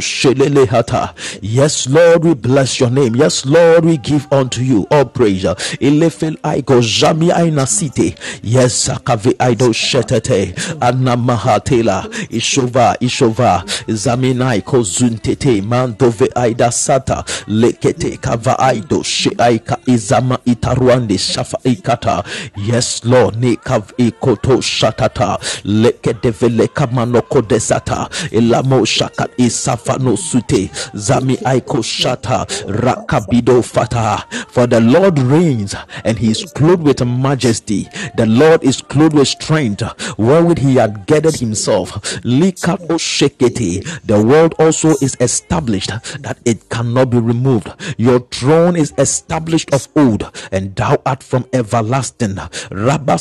shelele 0.00 0.64
hata. 0.66 1.12
Yes, 1.40 1.88
Lord, 1.88 2.24
we 2.24 2.34
bless 2.34 2.78
your 2.78 2.90
name. 2.90 3.16
Yes, 3.16 3.44
Lord, 3.44 3.84
we 3.84 3.96
give 3.96 4.28
unto 4.30 4.60
you 4.60 4.86
all 4.90 5.04
praise. 5.06 5.42
Ilefel 5.80 6.36
aigo 6.42 6.80
jami 6.80 7.32
aina 7.32 7.66
site. 7.66 8.16
Yes, 8.42 8.88
akave 8.88 9.34
aido 9.38 9.72
shetete 9.72 10.54
anamahatela 10.80 12.06
ishova 12.30 12.96
ishova 13.00 13.64
zaminai 13.88 14.62
kozuntete 14.62 15.62
mandove 15.62 16.28
aida 16.34 16.70
sata 16.72 17.24
lekete 17.48 18.16
kava 18.20 18.58
aido 18.58 19.02
she 19.04 19.30
aika 19.38 19.78
izama 19.86 20.38
itaruande 20.44 21.18
shafa 21.18 21.58
ikata. 21.64 22.24
Yes, 22.56 23.04
Lord 23.04 23.31
nikav 23.34 23.92
ikoto 23.98 24.60
shatata. 24.60 25.38
Leke 25.64 26.14
devele 26.20 26.68
kamanoko 26.68 27.42
desata 27.42 28.08
ilamo 28.30 28.84
shakat 28.84 29.30
isafano 29.38 30.16
sute. 30.16 30.70
Zami 30.94 31.36
aiko 31.44 31.82
shata. 31.82 32.46
Rakabido 32.66 33.62
fata. 33.64 34.24
For 34.48 34.66
the 34.66 34.80
Lord 34.80 35.18
reigns 35.18 35.74
and 36.04 36.18
he 36.18 36.30
is 36.30 36.44
clothed 36.54 36.82
with 36.82 37.04
majesty. 37.04 37.88
The 38.16 38.26
Lord 38.26 38.62
is 38.62 38.80
clothed 38.80 39.14
with 39.14 39.28
strength 39.28 39.82
wherewith 40.18 40.58
he 40.58 40.76
had 40.76 41.06
gathered 41.06 41.36
himself. 41.36 41.92
Likato 42.24 42.98
shekete. 42.98 44.02
The 44.06 44.22
world 44.22 44.54
also 44.58 44.90
is 45.00 45.16
established 45.20 45.90
that 46.20 46.38
it 46.44 46.68
cannot 46.68 47.10
be 47.10 47.18
removed. 47.18 47.68
Your 47.96 48.20
throne 48.20 48.76
is 48.76 48.92
established 48.98 49.72
of 49.72 49.88
old 49.96 50.30
and 50.50 50.74
thou 50.76 51.00
art 51.06 51.22
from 51.22 51.46
everlasting. 51.52 52.36
Rabba 52.70 53.11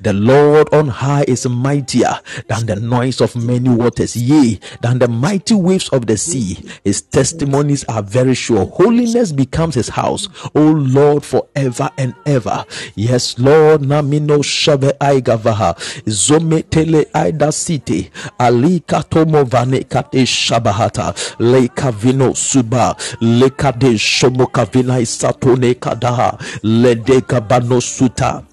the 0.00 0.12
Lord 0.14 0.72
on 0.74 0.88
high 0.88 1.24
is 1.28 1.46
mightier 1.48 2.18
than 2.48 2.66
the 2.66 2.76
noise 2.76 3.20
of 3.20 3.34
many 3.36 3.68
waters, 3.68 4.16
yea, 4.16 4.58
than 4.80 4.98
the 4.98 5.08
mighty 5.08 5.54
waves 5.54 5.88
of 5.90 6.06
the 6.06 6.16
sea. 6.16 6.58
His 6.84 7.02
testimonies 7.02 7.84
are 7.84 8.02
very 8.02 8.34
sure. 8.34 8.66
Holiness 8.66 9.32
becomes 9.32 9.74
his 9.74 9.88
house, 9.88 10.28
O 10.54 10.60
Lord, 10.60 11.24
forever 11.24 11.90
and 11.98 12.14
ever. 12.26 12.64
Yes, 12.94 13.38
Lord, 13.38 13.82
Namino 13.82 14.42
Shabe 14.42 14.92
Aigavaha, 14.98 15.74
Zometele 16.06 17.06
Aida 17.14 17.52
City, 17.52 18.10
Ali 18.38 18.80
Katomo 18.80 19.44
Vane 19.46 19.84
Kate 19.84 20.24
Shabahata, 20.26 21.14
Leka 21.38 21.92
Vino 21.92 22.32
Suba, 22.34 22.96
Leka 23.20 23.72
de 23.72 23.94
Shomokavina 23.94 25.00
Satone 25.06 25.74
Kadaha, 25.74 26.38
Lede 26.62 27.20
Gabano 27.22 27.80
Suta. 28.12 28.44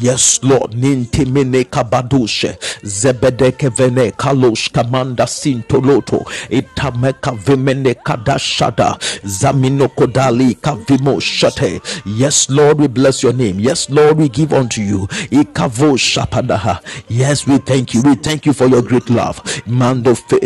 Yes, 0.00 0.40
Lord. 0.42 0.72
Kalosh 4.16 4.70
kamanda 4.70 5.26
sintoloto. 5.26 6.24
Itameka 6.50 7.32
vimene 7.32 7.94
kadashada. 7.94 8.96
Zamino 9.24 9.88
kodali 9.88 10.54
kavimo 10.54 11.20
shate. 11.20 11.80
Yes, 12.04 12.48
Lord, 12.50 12.80
we 12.80 12.86
bless 12.88 13.22
your 13.22 13.32
name. 13.32 13.58
Yes, 13.60 13.88
Lord, 13.90 14.18
we 14.18 14.28
give 14.28 14.52
unto 14.52 14.80
you. 14.82 15.06
Ikavo 15.30 15.96
shapadaha. 15.96 16.80
Yes, 17.08 17.46
we 17.46 17.58
thank 17.58 17.94
you. 17.94 18.02
We 18.02 18.14
thank 18.16 18.46
you 18.46 18.52
for 18.52 18.66
your 18.66 18.82
great 18.82 19.08
love. 19.10 19.40
Mando 19.66 20.14
fe. 20.14 20.36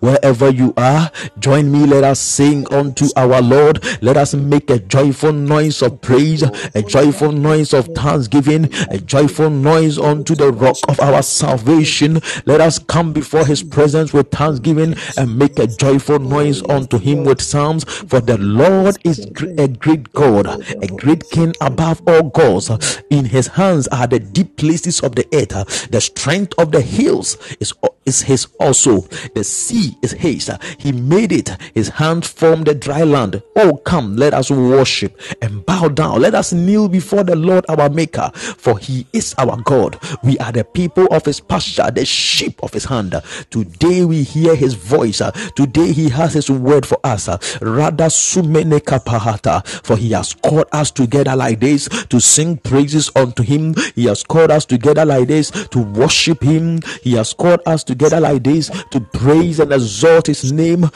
Wherever 0.00 0.50
you 0.50 0.74
are, 0.76 1.10
join 1.38 1.70
me. 1.72 1.86
Us 2.06 2.20
sing 2.20 2.66
unto 2.72 3.06
our 3.16 3.42
Lord. 3.42 3.84
Let 4.02 4.16
us 4.16 4.34
make 4.34 4.70
a 4.70 4.78
joyful 4.78 5.32
noise 5.32 5.82
of 5.82 6.00
praise, 6.00 6.42
a 6.74 6.82
joyful 6.82 7.32
noise 7.32 7.74
of 7.74 7.86
thanksgiving, 7.94 8.70
a 8.90 8.98
joyful 8.98 9.50
noise 9.50 9.98
unto 9.98 10.34
the 10.34 10.52
rock 10.52 10.78
of 10.88 10.98
our 11.00 11.22
salvation. 11.22 12.20
Let 12.46 12.60
us 12.60 12.78
come 12.78 13.12
before 13.12 13.44
his 13.44 13.62
presence 13.62 14.12
with 14.12 14.30
thanksgiving 14.30 14.96
and 15.16 15.38
make 15.38 15.58
a 15.58 15.66
joyful 15.66 16.18
noise 16.18 16.62
unto 16.68 16.98
him 16.98 17.24
with 17.24 17.42
psalms. 17.42 17.84
For 17.84 18.20
the 18.20 18.38
Lord 18.38 18.96
is 19.04 19.26
a 19.58 19.68
great 19.68 20.12
God, 20.12 20.46
a 20.82 20.86
great 20.86 21.28
King 21.30 21.54
above 21.60 22.02
all 22.06 22.24
gods. 22.30 22.70
In 23.10 23.24
his 23.26 23.48
hands 23.48 23.88
are 23.88 24.06
the 24.06 24.20
deep 24.20 24.56
places 24.56 25.00
of 25.00 25.16
the 25.16 25.26
earth. 25.34 25.90
The 25.90 26.00
strength 26.00 26.54
of 26.58 26.72
the 26.72 26.80
hills 26.80 27.36
is, 27.60 27.72
is 28.04 28.22
his 28.22 28.46
also. 28.60 29.00
The 29.34 29.44
sea 29.44 29.96
is 30.02 30.12
his. 30.12 30.50
He 30.78 30.92
made 30.92 31.32
it. 31.32 31.50
His 31.74 31.88
hand 31.96 32.24
formed 32.24 32.66
the 32.66 32.74
dry 32.74 33.02
land. 33.02 33.42
Oh, 33.56 33.76
come, 33.78 34.16
let 34.16 34.34
us 34.34 34.50
worship 34.50 35.18
and 35.40 35.64
bow 35.64 35.88
down. 35.88 36.20
Let 36.20 36.34
us 36.34 36.52
kneel 36.52 36.88
before 36.88 37.24
the 37.24 37.36
Lord 37.36 37.64
our 37.68 37.88
Maker, 37.88 38.30
for 38.34 38.78
He 38.78 39.06
is 39.12 39.34
our 39.38 39.56
God. 39.62 39.98
We 40.22 40.38
are 40.38 40.52
the 40.52 40.64
people 40.64 41.06
of 41.10 41.24
His 41.24 41.40
pasture, 41.40 41.90
the 41.90 42.04
sheep 42.04 42.62
of 42.62 42.72
His 42.72 42.84
hand. 42.84 43.14
Today 43.50 44.04
we 44.04 44.22
hear 44.22 44.54
His 44.54 44.74
voice. 44.74 45.22
Today 45.56 45.92
He 45.92 46.08
has 46.10 46.34
His 46.34 46.50
word 46.50 46.84
for 46.84 46.98
us. 47.02 47.28
Rather, 47.62 48.06
sumene 48.06 48.78
kapahata, 48.80 49.66
for 49.84 49.96
He 49.96 50.10
has 50.12 50.34
called 50.34 50.66
us 50.72 50.90
together 50.90 51.34
like 51.34 51.60
this 51.60 51.88
to 52.06 52.20
sing 52.20 52.58
praises 52.58 53.10
unto 53.16 53.42
Him. 53.42 53.74
He 53.94 54.04
has 54.04 54.22
called 54.22 54.50
us 54.50 54.66
together 54.66 55.04
like 55.04 55.28
this 55.28 55.50
to 55.68 55.78
worship 55.80 56.42
Him. 56.42 56.80
He 57.02 57.14
has 57.14 57.32
called 57.32 57.60
us 57.66 57.82
together 57.84 58.20
like 58.20 58.42
this 58.44 58.70
to 58.90 59.00
praise 59.00 59.60
and 59.60 59.72
exalt 59.72 60.26
his 60.26 60.52
name. 60.52 60.90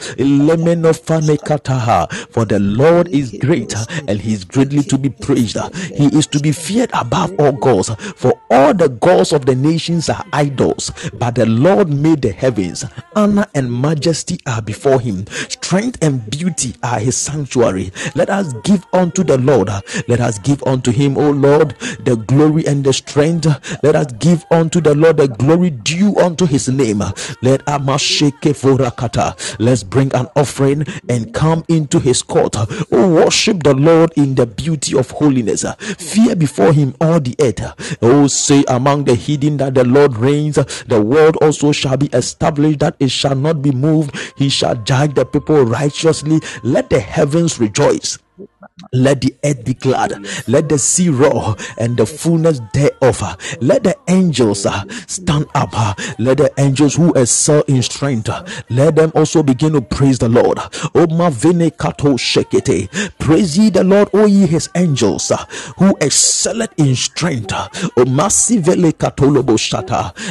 For 0.93 2.45
the 2.45 2.59
Lord 2.59 3.07
is 3.09 3.31
great 3.39 3.75
and 4.07 4.19
he 4.19 4.33
is 4.33 4.43
greatly 4.45 4.83
to 4.83 4.97
be 4.97 5.09
praised. 5.09 5.57
He 5.95 6.05
is 6.17 6.27
to 6.27 6.39
be 6.39 6.51
feared 6.51 6.89
above 6.93 7.33
all 7.39 7.51
gods. 7.51 7.89
For 8.15 8.39
all 8.49 8.73
the 8.73 8.89
gods 8.89 9.33
of 9.33 9.45
the 9.45 9.55
nations 9.55 10.09
are 10.09 10.23
idols, 10.33 10.91
but 11.13 11.35
the 11.35 11.45
Lord 11.45 11.89
made 11.89 12.21
the 12.21 12.31
heavens. 12.31 12.85
Honor 13.15 13.45
and 13.53 13.71
majesty 13.71 14.39
are 14.45 14.61
before 14.61 14.99
him. 14.99 15.25
Strength 15.27 16.03
and 16.03 16.29
beauty 16.29 16.75
are 16.83 16.99
his 16.99 17.17
sanctuary. 17.17 17.91
Let 18.15 18.29
us 18.29 18.53
give 18.63 18.85
unto 18.93 19.23
the 19.23 19.37
Lord. 19.37 19.69
Let 20.07 20.19
us 20.19 20.39
give 20.39 20.63
unto 20.63 20.91
him, 20.91 21.17
O 21.17 21.29
Lord, 21.31 21.75
the 22.03 22.15
glory 22.15 22.65
and 22.67 22.83
the 22.83 22.93
strength. 22.93 23.47
Let 23.83 23.95
us 23.95 24.11
give 24.13 24.45
unto 24.51 24.81
the 24.81 24.95
Lord 24.95 25.17
the 25.17 25.27
glory 25.27 25.69
due 25.71 26.15
unto 26.17 26.45
his 26.45 26.69
name. 26.69 26.99
Let 27.41 27.65
Amasheke 27.65 28.53
Vorakata. 28.53 29.35
Let's 29.59 29.83
bring 29.83 30.13
an 30.13 30.27
offering 30.35 30.70
and 31.09 31.33
come 31.33 31.63
into 31.67 31.99
his 31.99 32.21
court. 32.23 32.55
Oh, 32.91 33.13
worship 33.13 33.63
the 33.63 33.73
Lord 33.73 34.11
in 34.15 34.35
the 34.35 34.45
beauty 34.45 34.97
of 34.97 35.11
holiness. 35.11 35.65
Fear 35.97 36.35
before 36.35 36.73
him 36.73 36.95
all 37.01 37.19
the 37.19 37.35
earth. 37.39 37.97
Oh, 38.01 38.27
say 38.27 38.63
among 38.67 39.05
the 39.05 39.15
hidden 39.15 39.57
that 39.57 39.75
the 39.75 39.83
Lord 39.83 40.17
reigns. 40.17 40.55
The 40.55 41.01
world 41.01 41.37
also 41.41 41.71
shall 41.71 41.97
be 41.97 42.07
established 42.07 42.79
that 42.79 42.95
it 42.99 43.11
shall 43.11 43.35
not 43.35 43.61
be 43.61 43.71
moved. 43.71 44.15
He 44.35 44.49
shall 44.49 44.75
judge 44.75 45.13
the 45.13 45.25
people 45.25 45.63
righteously. 45.63 46.39
Let 46.63 46.89
the 46.89 46.99
heavens 46.99 47.59
rejoice. 47.59 48.17
Let 48.93 49.21
the 49.21 49.35
earth 49.43 49.63
be 49.65 49.73
glad. 49.73 50.13
Let 50.47 50.69
the 50.69 50.77
sea 50.77 51.09
roar 51.09 51.55
and 51.77 51.97
the 51.97 52.05
fullness 52.05 52.61
thereof. 52.73 53.21
Let 53.61 53.83
the 53.83 53.95
angels 54.07 54.65
uh, 54.65 54.83
stand 55.07 55.47
up. 55.55 55.73
Let 56.19 56.37
the 56.37 56.51
angels 56.57 56.95
who 56.95 57.13
excel 57.13 57.61
in 57.67 57.81
strength, 57.81 58.29
let 58.69 58.95
them 58.95 59.11
also 59.15 59.43
begin 59.43 59.73
to 59.73 59.81
praise 59.81 60.19
the 60.19 60.29
Lord. 60.29 60.59
Praise 63.19 63.57
ye 63.57 63.69
the 63.69 63.83
Lord, 63.83 64.09
O 64.13 64.25
ye 64.25 64.45
his 64.45 64.69
angels, 64.75 65.31
uh, 65.31 65.45
who 65.77 65.95
excel 66.01 66.61
in 66.77 66.95
strength. 66.95 67.53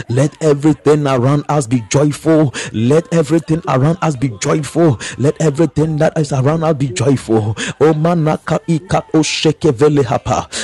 Let 0.09 0.43
everything 0.43 1.07
around 1.07 1.45
us 1.49 1.67
be 1.67 1.83
joyful. 1.91 2.55
Let 2.73 3.13
everything 3.13 3.63
around 3.69 3.99
us 4.03 4.17
be 4.17 4.31
joyful. 4.41 4.99
Let 5.19 5.41
everything 5.41 5.97
that 5.99 6.19
is 6.19 6.33
around 6.33 6.65
us 6.65 6.77
be 6.77 6.89
joyful. 6.89 7.57
Oh 7.81 7.95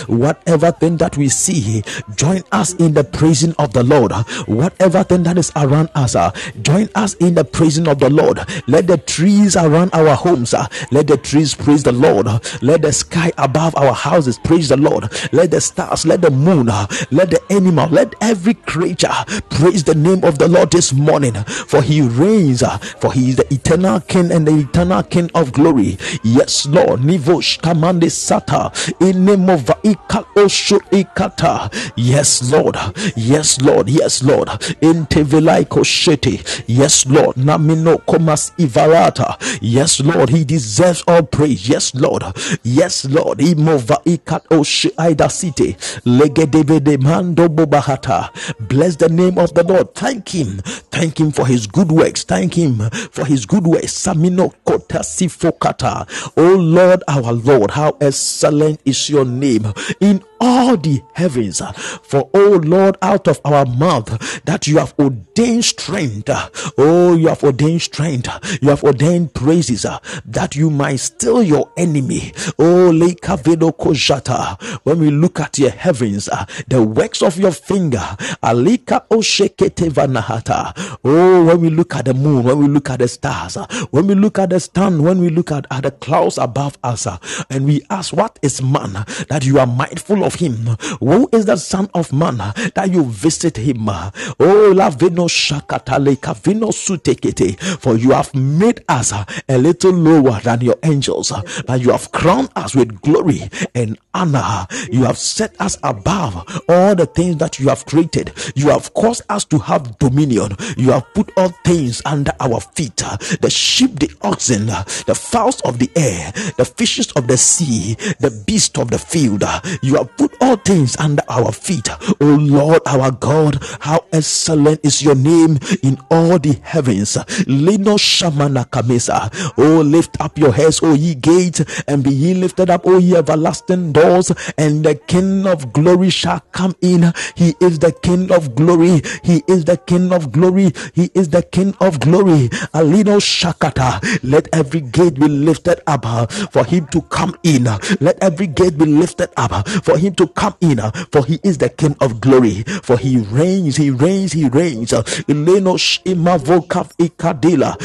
Whatever 0.07 0.73
thing 0.73 0.97
that 0.99 1.17
we 1.17 1.29
see, 1.29 1.83
join 2.15 2.43
us 2.53 2.75
in 2.75 2.95
the 2.95 3.05
praising 3.05 3.55
of 3.59 3.73
the 3.73 3.83
Lord. 3.83 4.13
Whatever 4.47 5.03
thing 5.05 5.23
that 5.25 5.39
is 5.39 5.53
around 5.57 5.91
us, 5.95 6.17
join 6.63 6.89
us 6.95 7.15
in 7.15 7.35
the 7.35 7.45
praising 7.45 7.89
of 7.89 7.99
the 7.99 8.11
Lord. 8.11 8.41
Let 8.67 8.87
the 8.87 8.99
trees 8.99 9.57
around 9.57 9.91
our 9.93 10.15
homes, 10.15 10.55
let 10.91 11.07
the 11.07 11.17
trees 11.17 11.55
praise 11.55 11.83
the 11.83 11.93
Lord. 11.93 12.27
Let 12.63 12.83
the 12.83 12.93
sky 12.93 13.33
above 13.39 13.77
our 13.77 13.93
houses 13.93 14.39
praise 14.39 14.69
the 14.69 14.77
Lord. 14.77 15.11
Let 15.33 15.51
the 15.51 15.61
stars, 15.61 16.07
let 16.07 16.23
the 16.23 16.31
moon, 16.31 16.67
let 16.67 17.31
the 17.31 17.41
animal, 17.51 17.89
let 17.91 18.15
every 18.21 18.55
creature 18.55 19.13
praise 19.51 19.85
the 19.85 19.95
name 19.95 20.25
of 20.25 20.39
the 20.39 20.49
Lord 20.49 20.71
this 20.71 20.93
morning. 20.93 21.35
For 21.45 21.83
he 21.83 22.01
reigns, 22.03 22.63
for 23.01 23.13
he 23.13 23.31
is 23.31 23.37
the 23.37 23.53
eternal 23.53 24.01
King 24.01 24.33
and 24.33 24.47
the 24.47 24.57
eternal 24.61 25.03
King 25.03 25.31
of 25.35 25.53
glory. 25.53 25.99
Yes, 26.23 26.67
Lord. 26.67 27.01
Nivosh 27.01 27.56
kamande 27.61 28.11
sata. 28.11 28.71
Inemova 29.01 29.77
ikal 29.83 30.25
osho 30.37 30.81
ikata. 30.91 31.71
Yes 31.97 32.53
lord. 32.53 32.77
Yes 33.17 33.61
lord. 33.61 33.89
Yes 33.89 34.23
lord. 34.23 34.49
Intevilai 34.81 35.65
koshete 35.65 36.41
yes 36.67 37.07
lord. 37.07 37.37
Namino 37.37 37.99
komas 38.07 38.53
ivarata. 38.59 39.37
Yes 39.61 40.01
lord. 40.01 40.31
He 40.31 40.45
deserves 40.45 41.03
all 41.07 41.23
praise. 41.23 41.69
Yes 41.69 41.95
lord. 41.95 42.23
Yes 42.63 43.05
lord. 43.05 43.39
Imova 43.39 44.01
ikat 44.05 44.43
oshe 44.51 44.91
aidasite 44.97 45.77
legedevede 46.05 46.97
mando 46.99 47.49
bobahata 47.49 48.31
bless 48.69 48.97
the 48.97 49.09
name 49.09 49.39
of 49.39 49.55
the 49.55 49.63
lord. 49.63 49.95
Thank 49.95 50.29
him. 50.35 50.59
Thank 50.91 51.21
him 51.21 51.31
for 51.33 51.47
his 51.47 51.67
good 51.67 51.91
works. 51.93 52.25
Thank 52.25 52.55
him 52.55 52.79
for 53.11 53.25
his 53.25 53.47
good 53.47 53.67
works. 53.67 53.93
Samino 53.93 54.53
kota 54.65 54.99
sifokata. 54.99 56.07
Oh 56.37 56.57
lord 56.57 57.03
our 57.09 57.33
lord 57.33 57.46
how 57.71 57.97
excellent 58.01 58.81
is 58.85 59.09
your 59.09 59.25
name. 59.25 59.73
In 60.01 60.23
all 60.41 60.77
the 60.77 61.03
heavens. 61.15 61.61
For, 62.03 62.29
oh 62.35 62.61
Lord, 62.65 62.97
out 63.03 63.29
of 63.29 63.41
our 63.45 63.65
mouth 63.67 64.43
that 64.45 64.67
you 64.67 64.79
have 64.79 64.95
ordained 64.99 65.65
strength. 65.65 66.31
Oh, 66.79 67.17
you 67.17 67.29
have 67.29 67.43
ordained 67.43 67.83
strength. 67.83 68.29
You 68.63 68.71
have 68.71 68.85
ordained 68.85 69.35
praises 69.35 69.85
uh, 69.85 69.99
that 70.25 70.55
you 70.55 70.71
might 70.71 70.97
still 70.97 71.43
your 71.43 71.71
enemy. 71.77 72.33
Oh, 72.59 72.91
Lekavedo 72.93 73.77
Kojata. 73.77 74.61
When 74.85 74.99
we 74.99 75.11
look 75.11 75.41
at 75.41 75.59
your 75.59 75.71
heavens, 75.71 76.29
uh, 76.29 76.45
the 76.69 76.83
works 76.83 77.23
of 77.23 77.39
your 77.39 77.53
finger. 77.53 77.99
Alika 78.43 79.07
Oshekete 79.09 79.91
Vanahata. 79.91 80.99
Oh, 81.05 81.45
when 81.45 81.61
we 81.61 81.71
look 81.71 81.95
at 81.95 82.07
the 82.07 82.15
moon, 82.15 82.45
when 82.45 82.59
we 82.59 82.67
look 82.67 82.91
at 82.91 82.99
the 83.01 83.09
stars, 83.09 83.57
uh, 83.57 83.67
when 83.91 84.07
we 84.07 84.15
look 84.15 84.39
at 84.39 84.51
the 84.51 84.61
sun, 84.61 85.03
when 85.03 85.21
we 85.21 85.29
look 85.29 85.51
at, 85.51 85.67
at 85.71 85.83
the 85.83 85.91
clouds 85.91 86.39
above 86.39 86.79
us, 86.83 87.07
and 87.51 87.65
we 87.67 87.83
ask, 87.91 88.13
What 88.13 88.39
is 88.43 88.63
man 88.63 88.93
that 89.29 89.45
you 89.45 89.59
are 89.59 89.67
mindful 89.67 90.25
of 90.25 90.26
him? 90.35 90.77
Who 91.01 91.29
is 91.33 91.47
the 91.47 91.57
Son 91.57 91.89
of 91.95 92.13
Man 92.13 92.39
that 92.75 92.91
you 92.91 93.05
visit 93.05 93.57
him? 93.57 93.89
Oh, 93.89 94.73
Lavino 94.75 95.29
Shakatale 95.29 96.17
Kavino 96.17 96.71
Sutekete, 96.73 97.59
for 97.81 97.97
you 97.97 98.11
have 98.11 98.35
made 98.35 98.85
us 98.89 99.13
a 99.49 99.59
little 99.59 99.93
lower 99.93 100.41
than 100.41 100.61
your 100.61 100.77
angels, 100.83 101.33
but 101.67 101.81
you 101.81 101.91
have 101.91 102.13
crowned 102.13 102.51
us 102.57 102.75
with 102.75 103.01
glory 103.01 103.49
and 103.75 103.99
honor. 104.15 104.67
You 104.91 105.05
have 105.05 105.19
set 105.19 105.59
us 105.61 105.79
above 105.83 106.63
all 106.69 106.95
the 106.95 107.07
things 107.07 107.37
that 107.39 107.59
you 107.59 107.69
have 107.69 107.87
created. 107.87 108.33
You 108.55 108.71
have 108.71 108.93
caused 108.95 109.23
us 109.29 109.45
to 109.47 109.59
have 109.59 109.99
dominion. 109.99 110.57
You 110.77 110.93
have 110.93 111.13
put 111.15 111.31
all 111.37 111.49
things 111.65 112.03
under 112.05 112.33
our 112.41 112.61
feet 112.61 112.97
the 113.41 113.51
sheep, 113.51 113.99
the 113.99 114.11
oxen, 114.23 114.67
the 114.67 115.15
fowls 115.15 115.61
of 115.63 115.79
the 115.79 115.91
air, 115.97 116.33
the 116.57 116.65
fishes 116.65 117.11
of 117.13 117.27
the 117.27 117.37
sea, 117.37 117.95
the 118.21 118.43
beast 118.47 118.79
of 118.79 118.91
the 118.91 118.99
field. 118.99 119.45
You 119.83 119.97
have 119.97 120.16
put 120.17 120.35
all 120.41 120.57
things 120.57 120.97
under 120.99 121.23
our 121.29 121.53
feet. 121.53 121.89
Oh 122.21 122.37
Lord, 122.41 122.83
our 122.87 123.11
God, 123.11 123.59
how 123.81 124.05
excellent 124.13 124.81
is 124.85 125.03
your 125.03 125.15
name 125.15 125.59
in 125.83 125.99
all 126.11 126.39
the 126.39 126.59
heavens. 126.63 127.17
Lino 127.47 127.97
Shamana 127.97 128.67
Kamesa. 128.69 129.31
Oh, 129.59 129.81
lift 129.83 130.21
up 130.21 130.39
your 130.39 130.53
heads, 130.53 130.81
O 130.83 130.95
ye 130.95 131.15
gates, 131.15 131.63
and 131.89 132.03
be 132.05 132.11
ye 132.11 132.35
lifted 132.35 132.71
up, 132.71 132.87
O 132.87 132.99
ye 132.99 133.17
everlasting 133.17 133.93
doors, 133.93 134.33
and 134.59 134.85
the 134.85 134.95
King 134.95 135.47
of 135.47 135.73
glory 135.73 136.11
shall 136.11 136.41
come 136.53 136.75
in. 136.83 137.13
He 137.35 137.55
is 137.61 137.79
the 137.79 137.93
King 137.93 138.33
of 138.33 138.55
glory. 138.55 139.03
He 139.23 139.43
is 139.49 139.65
the 139.65 139.77
King 139.77 140.13
of 140.13 140.33
glory. 140.33 140.73
He 140.95 141.11
is 141.15 141.29
the 141.31 141.43
King 141.43 141.75
of 141.81 142.01
glory. 142.01 142.49
Alino 142.75 143.19
Shakata. 143.21 144.01
Let 144.23 144.49
every 144.55 144.81
gate 144.81 145.15
be 145.15 145.29
lifted 145.29 145.81
up 145.87 146.05
for 146.53 146.65
him 146.65 146.87
to 146.89 147.03
come 147.03 147.35
in. 147.43 147.65
Let 148.01 148.23
every 148.23 148.47
gate 148.47 148.79
be 148.79 148.87
lifted 148.87 149.31
up 149.37 149.69
for 149.85 149.99
him 149.99 150.06
to 150.15 150.27
come 150.29 150.55
in, 150.61 150.79
uh, 150.81 150.91
for 151.13 151.25
he 151.25 151.39
is 151.43 151.59
the 151.59 151.69
King 151.69 151.97
of 152.01 152.21
glory. 152.21 152.63
For 152.83 152.97
he 152.99 153.19
reigns, 153.19 153.77
he 153.77 153.91
reigns, 153.91 154.33
he 154.33 154.49
reigns. 154.49 154.93
Uh, 154.93 155.03
Imavokav 155.29 156.93
ikadila 156.99 157.77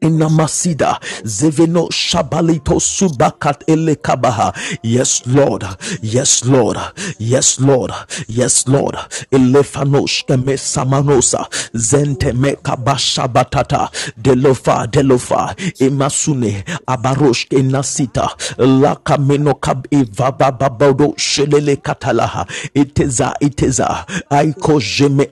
inamasida 0.00 1.00
zeveno 1.24 1.88
shabalito 1.90 2.80
subakat 2.80 3.62
elekabaha 3.66 4.52
yes 4.82 5.22
lord. 5.26 5.64
Yes 6.02 6.44
lord. 6.44 6.78
Yes 7.18 7.58
lord. 7.60 7.92
Yes 8.28 8.66
lord. 8.68 8.96
Elefanosh 9.30 10.24
keme 10.26 10.56
samanosa. 10.56 11.46
Zenteme 11.74 12.52
kabashabatata 12.62 13.90
delofa 14.16 14.86
delofa. 14.86 15.54
Emasune. 15.78 16.64
Abarosh 16.86 17.46
enasita 17.50 18.30
lakameno 18.58 19.54
kab 19.54 19.86
ivabababado 19.90 21.14
shelele 21.16 21.76
katalaha. 21.76 22.46
Iteza 22.74 23.36
iteza. 23.40 24.06
Aiko 24.30 24.80
jeme 24.80 25.28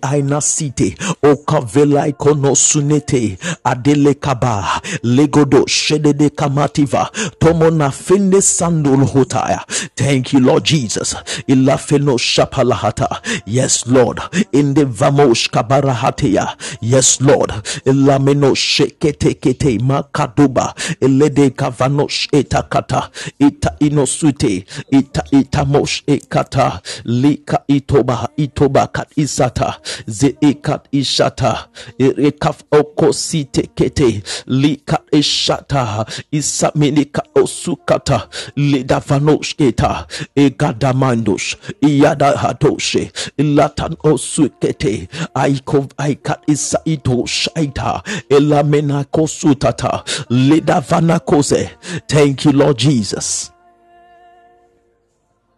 sunete. 2.55 3.39
Adele 3.65 4.15
kaba 4.15 4.58
Legodo 5.03 5.67
Shedede 5.67 6.31
Kamativa 6.31 7.11
Tomona 7.41 7.91
Fende 7.91 8.41
Sandul 8.43 9.05
Hotaya. 9.07 9.65
Thank 9.97 10.33
you, 10.33 10.41
Lord 10.41 10.65
Jesus. 10.65 11.15
Ila 11.49 11.77
Feno 11.79 12.17
Shapalahata. 12.19 13.43
Yes, 13.47 13.87
Lord. 13.87 14.21
In 14.53 14.75
the 14.75 14.85
Vamosh 14.85 15.49
Kabarahatia. 15.51 16.57
Yes, 16.81 17.21
Lord. 17.21 17.51
Ila 17.87 18.19
Meno 18.19 18.53
Shekete 18.53 19.35
Kete 19.41 19.79
Makaduba. 19.81 20.75
Elede 21.01 21.51
Kavanosh 21.51 22.29
Etakata. 22.33 23.11
Ita 23.39 23.77
Inosute. 23.81 24.65
Ita 24.93 25.23
Itamosh 25.33 26.03
Ekata. 26.07 26.81
Lika 27.05 27.63
Itoba 27.69 28.29
Itoba 28.37 28.93
Kat 28.93 29.11
Isata. 29.17 29.77
Ze 30.09 30.31
Ekat 30.43 30.87
Ishata. 30.93 31.69
Erekaf 31.99 32.63
Okosite 32.73 33.69
Kete. 33.75 34.23
Lika 34.49 34.99
Ishata. 35.13 36.07
Isaminika 36.33 37.23
Osukata. 37.35 38.29
Lidavanoshketa. 38.57 40.07
Egadamandos. 40.37 41.57
Iyada 41.83 42.37
Hatoshe. 42.37 43.13
Latan 43.39 43.97
Osukete. 44.05 45.09
Aikov 45.35 45.89
Aikat 45.99 46.41
Isaito 46.49 47.27
Shaita. 47.27 48.03
Elamena 48.31 49.05
Kosutata. 49.05 50.05
Lidavanakose. 50.31 51.71
Thank 52.09 52.45
you, 52.45 52.53
Lord 52.53 52.79
Jesus. 52.79 53.53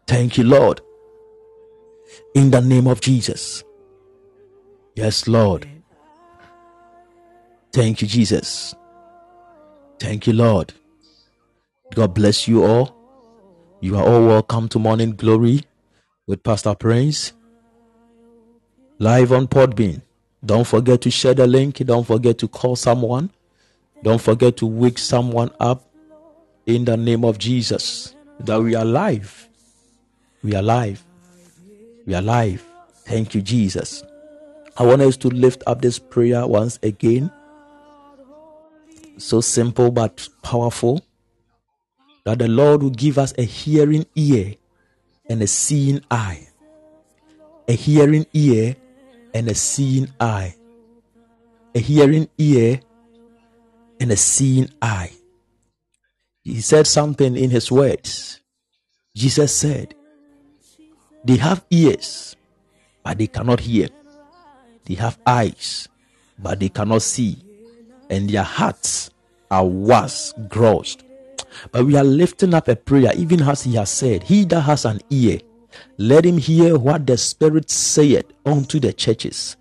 Thank 0.07 0.38
you, 0.38 0.44
Lord. 0.44 0.81
In 2.35 2.50
the 2.50 2.61
name 2.61 2.88
of 2.88 3.00
Jesus. 3.00 3.64
Yes, 4.96 5.29
Lord. 5.29 5.68
Thank 7.72 8.03
you, 8.03 8.09
Jesus. 8.09 8.74
Thank 10.00 10.26
you, 10.26 10.32
Lord. 10.32 10.72
God 11.94 12.14
bless 12.14 12.48
you 12.48 12.64
all. 12.64 12.96
You 13.82 13.96
are 13.96 14.02
all 14.02 14.26
welcome 14.26 14.66
to 14.70 14.78
Morning 14.78 15.14
Glory 15.14 15.64
with 16.26 16.42
Pastor 16.42 16.74
Prince 16.74 17.34
live 18.98 19.30
on 19.30 19.46
Podbean. 19.46 20.00
Don't 20.44 20.66
forget 20.66 21.02
to 21.02 21.10
share 21.10 21.34
the 21.34 21.46
link. 21.46 21.76
Don't 21.76 22.06
forget 22.06 22.38
to 22.38 22.48
call 22.48 22.76
someone. 22.76 23.28
Don't 24.02 24.20
forget 24.20 24.56
to 24.58 24.66
wake 24.66 24.96
someone 24.98 25.50
up 25.60 25.86
in 26.64 26.86
the 26.86 26.96
name 26.96 27.22
of 27.22 27.36
Jesus 27.36 28.14
that 28.38 28.58
we 28.58 28.74
are 28.74 28.84
alive. 28.84 29.50
We 30.42 30.54
are 30.54 30.60
alive. 30.60 31.04
We 32.06 32.14
are 32.14 32.20
alive. 32.20 32.64
Thank 33.04 33.34
you, 33.34 33.42
Jesus. 33.42 34.02
I 34.78 34.86
want 34.86 35.02
us 35.02 35.18
to 35.18 35.28
lift 35.28 35.62
up 35.66 35.82
this 35.82 35.98
prayer 35.98 36.46
once 36.46 36.78
again. 36.82 37.30
So 39.20 39.42
simple 39.42 39.90
but 39.90 40.26
powerful 40.42 41.04
that 42.24 42.38
the 42.38 42.48
Lord 42.48 42.83
will 42.83 42.90
give 42.90 43.18
us 43.18 43.35
a 43.37 43.42
hearing 43.42 44.06
ear 44.14 44.54
and 45.28 45.42
a 45.42 45.46
seeing 45.46 46.00
eye. 46.11 46.48
A 47.68 47.74
hearing 47.74 48.24
ear 48.33 48.76
and 49.35 49.46
a 49.48 49.54
seeing 49.54 50.09
eye. 50.18 50.54
A 51.74 51.80
hearing 51.80 52.30
ear 52.38 52.80
and 54.00 54.11
a 54.11 54.16
seeing 54.16 54.70
eye. 54.80 55.12
He 56.42 56.62
said 56.62 56.87
something 56.87 57.37
in 57.37 57.50
his 57.50 57.70
words. 57.70 58.40
Jesus 59.14 59.54
said, 59.54 59.94
They 61.24 61.37
have 61.37 61.62
ears, 61.68 62.37
but 63.04 63.18
they 63.18 63.26
cannot 63.26 63.61
hear. 63.61 63.88
They 64.87 64.94
have 64.94 65.18
eyes, 65.26 65.88
but 66.38 66.59
they 66.59 66.70
cannot 66.70 67.02
see. 67.02 67.49
And 68.11 68.29
their 68.29 68.42
hearts 68.42 69.11
are 69.51 69.64
was 69.64 70.35
grossed. 70.49 71.03
But 71.73 71.87
we 71.87 71.96
are 71.96 72.05
lifting 72.05 72.55
up 72.55 72.68
a 72.68 72.77
prayer, 72.77 73.12
even 73.16 73.42
as 73.42 73.62
he 73.62 73.75
has 73.75 73.90
said, 73.90 74.25
He 74.25 74.44
that 74.46 74.62
has 74.62 74.85
an 74.85 75.01
ear, 75.11 75.40
let 75.99 76.25
him 76.25 76.38
hear 76.38 76.79
what 76.79 77.07
the 77.07 77.16
Spirit 77.16 77.70
saith 77.70 78.27
unto 78.44 78.81
the 78.81 78.92
churches. 78.92 79.57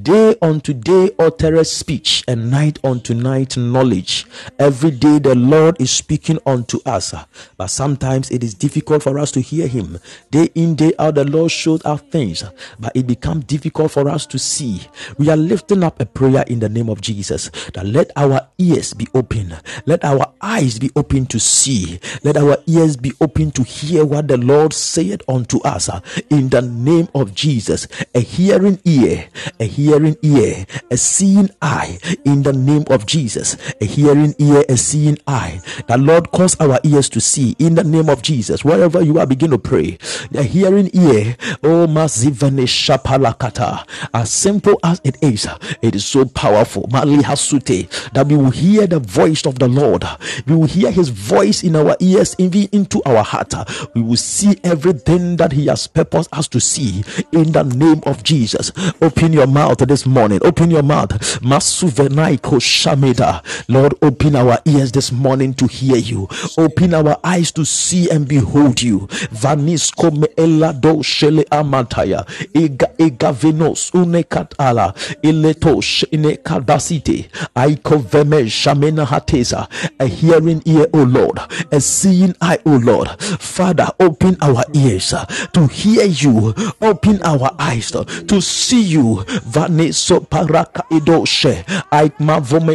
Day 0.00 0.36
unto 0.40 0.72
day 0.72 1.10
uttereth 1.18 1.66
speech, 1.66 2.22
and 2.28 2.48
night 2.48 2.78
unto 2.84 3.12
night 3.12 3.56
knowledge. 3.56 4.24
Every 4.56 4.92
day 4.92 5.18
the 5.18 5.34
Lord 5.34 5.80
is 5.80 5.90
speaking 5.90 6.38
unto 6.46 6.78
us, 6.86 7.12
but 7.56 7.66
sometimes 7.66 8.30
it 8.30 8.44
is 8.44 8.54
difficult 8.54 9.02
for 9.02 9.18
us 9.18 9.32
to 9.32 9.40
hear 9.40 9.66
Him. 9.66 9.98
Day 10.30 10.48
in, 10.54 10.76
day 10.76 10.92
out, 11.00 11.16
the 11.16 11.24
Lord 11.24 11.50
shows 11.50 11.84
us 11.84 12.00
things, 12.02 12.44
but 12.78 12.92
it 12.94 13.08
becomes 13.08 13.44
difficult 13.46 13.90
for 13.90 14.08
us 14.08 14.26
to 14.26 14.38
see. 14.38 14.80
We 15.18 15.28
are 15.28 15.36
lifting 15.36 15.82
up 15.82 16.00
a 16.00 16.06
prayer 16.06 16.44
in 16.46 16.60
the 16.60 16.68
name 16.68 16.88
of 16.88 17.00
Jesus 17.00 17.50
that 17.74 17.84
let 17.84 18.12
our 18.14 18.46
ears 18.58 18.94
be 18.94 19.08
open, 19.12 19.56
let 19.86 20.04
our 20.04 20.32
eyes 20.40 20.78
be 20.78 20.92
open 20.94 21.26
to 21.26 21.40
see, 21.40 21.98
let 22.22 22.36
our 22.36 22.58
ears 22.68 22.96
be 22.96 23.12
open 23.20 23.50
to 23.52 23.64
hear 23.64 24.04
what 24.04 24.28
the 24.28 24.36
Lord 24.36 24.72
saith 24.72 25.22
unto 25.28 25.58
us 25.62 25.90
in 26.30 26.48
the 26.48 26.62
name 26.62 27.08
of 27.12 27.34
Jesus. 27.34 27.88
A 28.14 28.20
hearing 28.20 28.78
ear, 28.84 29.26
a 29.58 29.64
hearing 29.64 29.79
ear, 29.88 30.66
a 30.90 30.96
seeing 30.96 31.50
eye 31.62 31.98
in 32.24 32.42
the 32.42 32.52
name 32.52 32.84
of 32.90 33.06
Jesus. 33.06 33.56
A 33.80 33.84
hearing 33.84 34.34
ear, 34.38 34.64
a 34.68 34.76
seeing 34.76 35.18
eye. 35.26 35.60
The 35.88 35.98
Lord 35.98 36.30
cause 36.30 36.58
our 36.60 36.78
ears 36.84 37.08
to 37.10 37.20
see 37.20 37.54
in 37.58 37.74
the 37.74 37.84
name 37.84 38.08
of 38.08 38.22
Jesus. 38.22 38.64
Wherever 38.64 39.02
you 39.02 39.18
are, 39.18 39.26
begin 39.26 39.50
to 39.50 39.58
pray. 39.58 39.98
A 40.34 40.42
hearing 40.42 40.90
ear, 40.92 41.36
oh 41.62 41.86
Mazivane 41.86 42.66
Shapalakata. 42.66 43.86
As 44.12 44.32
simple 44.32 44.78
as 44.82 45.00
it 45.04 45.16
is, 45.22 45.46
it 45.82 45.94
is 45.94 46.04
so 46.04 46.24
powerful. 46.24 46.88
Mali 46.90 47.18
Hasute 47.18 48.12
that 48.12 48.26
we 48.26 48.36
will 48.36 48.50
hear 48.50 48.86
the 48.86 48.98
voice 48.98 49.46
of 49.46 49.58
the 49.58 49.68
Lord. 49.68 50.04
We 50.46 50.54
will 50.54 50.66
hear 50.66 50.90
his 50.90 51.08
voice 51.08 51.62
in 51.62 51.76
our 51.76 51.96
ears, 52.00 52.34
even 52.38 52.68
into 52.72 53.02
our 53.04 53.22
heart. 53.22 53.54
We 53.94 54.02
will 54.02 54.16
see 54.16 54.58
everything 54.64 55.36
that 55.36 55.52
he 55.52 55.66
has 55.66 55.86
purposed 55.86 56.28
us 56.32 56.48
to 56.48 56.60
see 56.60 57.04
in 57.32 57.52
the 57.52 57.62
name 57.62 58.00
of 58.06 58.22
Jesus. 58.22 58.72
Open 59.00 59.32
your 59.32 59.46
mouth 59.46 59.69
this 59.78 60.06
morning. 60.06 60.40
Open 60.42 60.70
your 60.70 60.82
mouth. 60.82 61.10
Masuvenaiko 61.40 62.58
Shameda. 62.60 63.42
Lord, 63.68 63.94
open 64.02 64.36
our 64.36 64.58
ears 64.64 64.92
this 64.92 65.12
morning 65.12 65.54
to 65.54 65.66
hear 65.66 65.96
you. 65.96 66.28
Open 66.58 66.94
our 66.94 67.18
eyes 67.24 67.52
to 67.52 67.64
see 67.64 68.10
and 68.10 68.26
behold 68.28 68.82
you. 68.82 69.00
Vanisko 69.32 70.10
me 70.16 70.26
elado 70.36 71.02
shele 71.02 71.44
amantaya. 71.50 72.26
Ega 72.54 72.88
ega 72.98 73.32
venos 73.32 73.90
unekatala. 73.92 74.94
Ileto 75.22 75.80
shine 75.82 76.36
kadasite. 76.36 77.28
Aiko 77.54 77.98
veme 77.98 78.48
shamena 78.48 79.06
hateza. 79.06 79.68
A 79.98 80.06
hearing 80.06 80.62
ear, 80.66 80.86
O 80.92 81.02
Lord. 81.02 81.38
A 81.72 81.80
seeing 81.80 82.34
eye, 82.40 82.58
O 82.66 82.76
Lord. 82.76 83.08
Father, 83.20 83.88
open 84.00 84.36
our 84.42 84.64
ears 84.74 85.14
to 85.52 85.66
hear 85.68 86.04
you. 86.06 86.54
Open 86.82 87.22
our 87.22 87.50
eyes 87.58 87.90
to 87.90 88.40
see 88.40 88.80
you 88.82 89.24
vane 89.60 89.92
so 89.92 90.20
paraka 90.20 90.84
idoshe 90.90 91.64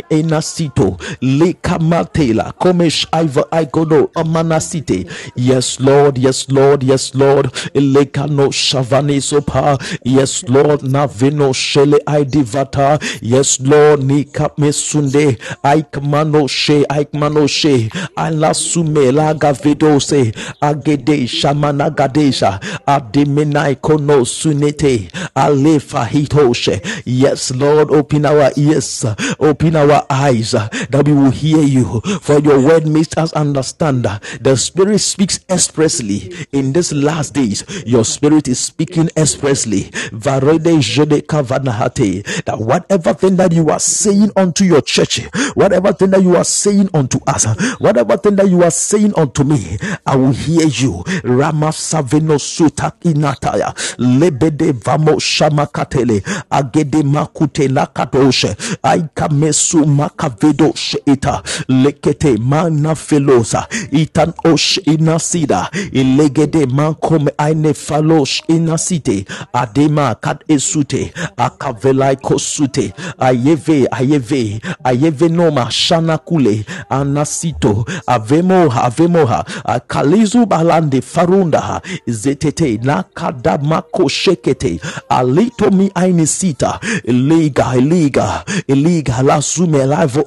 enasito 0.10 0.98
leka 1.22 1.80
matela. 1.80 2.54
Aiva 3.12 3.46
amanasite 4.16 5.06
yes 5.36 5.80
lord 5.80 6.18
yes 6.18 6.50
lord 6.50 6.84
yes 6.84 7.16
lord. 7.16 7.50
Leka 7.74 8.28
no 8.28 8.50
shavane 8.50 9.22
sopa. 9.22 9.78
Yes 10.04 10.44
lord 10.48 10.82
navino 10.82 11.54
shele 11.54 11.98
aidivata 12.06 13.00
yes 13.22 13.60
lord 13.60 14.04
nika 14.04 14.50
mesunde 14.58 15.38
aikmano 15.64 16.48
she 16.48 16.86
aikmano 16.90 17.48
she 17.48 17.90
ala 18.16 18.54
sumela 18.54 19.34
gavedose 19.34 20.34
agede 20.62 21.28
shamana 21.28 21.90
gadesha. 21.90 22.60
Ademenai 22.86 23.76
kono 23.76 24.26
sunete. 24.26 25.10
Alefa 25.36 26.06
hitoshe 26.06 26.75
Yes, 27.06 27.52
Lord, 27.52 27.92
open 27.92 28.26
our 28.26 28.52
ears, 28.56 29.06
open 29.40 29.76
our 29.76 30.06
eyes 30.10 30.52
that 30.52 31.04
we 31.06 31.14
will 31.14 31.32
hear 31.32 31.62
you. 31.62 32.02
For 32.22 32.40
your 32.40 32.62
word 32.62 32.88
makes 32.88 33.16
us 33.18 33.34
understand 33.34 34.06
the 34.42 34.56
Spirit 34.56 35.00
speaks 35.00 35.40
expressly 35.50 36.34
in 36.52 36.74
these 36.74 36.92
last 36.94 37.34
days. 37.34 37.64
Your 37.86 38.06
Spirit 38.06 38.48
is 38.48 38.60
speaking 38.60 39.10
expressly. 39.16 39.90
That 42.46 42.58
whatever 42.60 43.14
thing 43.14 43.36
that 43.38 43.52
you 43.54 43.70
are 43.70 43.80
saying 43.80 44.32
unto 44.36 44.64
your 44.64 44.82
church, 44.82 45.24
whatever 45.56 45.94
thing 45.94 46.10
that 46.12 46.22
you 46.24 46.36
are 46.36 46.44
saying 46.44 46.90
unto 46.94 47.20
us, 47.28 47.46
whatever 47.80 48.18
thing 48.18 48.36
that 48.38 48.50
you 48.50 48.64
are 48.64 48.72
saying 48.72 49.14
unto 49.16 49.44
me, 49.44 49.78
I 50.06 50.16
will 50.16 50.32
hear 50.32 50.68
you. 50.68 51.04
Rama 51.24 51.68
Savino 51.68 52.38
Sutak 52.40 52.94
Lebede 53.98 54.74
Vamo 54.74 55.16
Shamakatele 55.18 56.22
agede 56.66 57.04
makute 57.04 57.68
lakadoshe 57.68 58.56
aikamesu 58.84 59.86
makavedoshe 59.86 61.02
ita. 61.06 61.42
Lekete 61.68 62.38
mana 62.38 62.96
felosa 62.96 63.68
itan 63.92 64.34
osh 64.44 64.78
inasida. 64.86 65.70
Ilegede 65.92 66.66
mankome 66.66 67.32
aine 67.38 67.74
falosh 67.74 68.44
inasite. 68.48 69.26
Adema 69.54 70.16
kad 70.16 70.38
esute. 70.48 71.14
Akavelai 71.38 72.16
kosute 72.16 72.94
ayeve 73.20 73.88
ayeve. 73.92 74.62
Ayeve 74.84 75.30
noma 75.30 75.72
shanakule. 75.72 76.66
Anasito. 76.90 77.86
Avemo 78.08 78.72
avemoha. 78.84 79.46
Akalizu 79.66 80.46
balande 80.46 81.02
farunda. 81.02 81.82
Zetete 82.08 82.80
nakadamako 82.84 84.10
shekete 84.10 84.80
alito 85.10 85.72
mi 85.72 85.92
ainisita 86.56 86.80
iliga 87.04 87.76
iliga 87.78 88.44
iliga 88.68 89.22
la 89.22 89.42
sume 89.42 89.80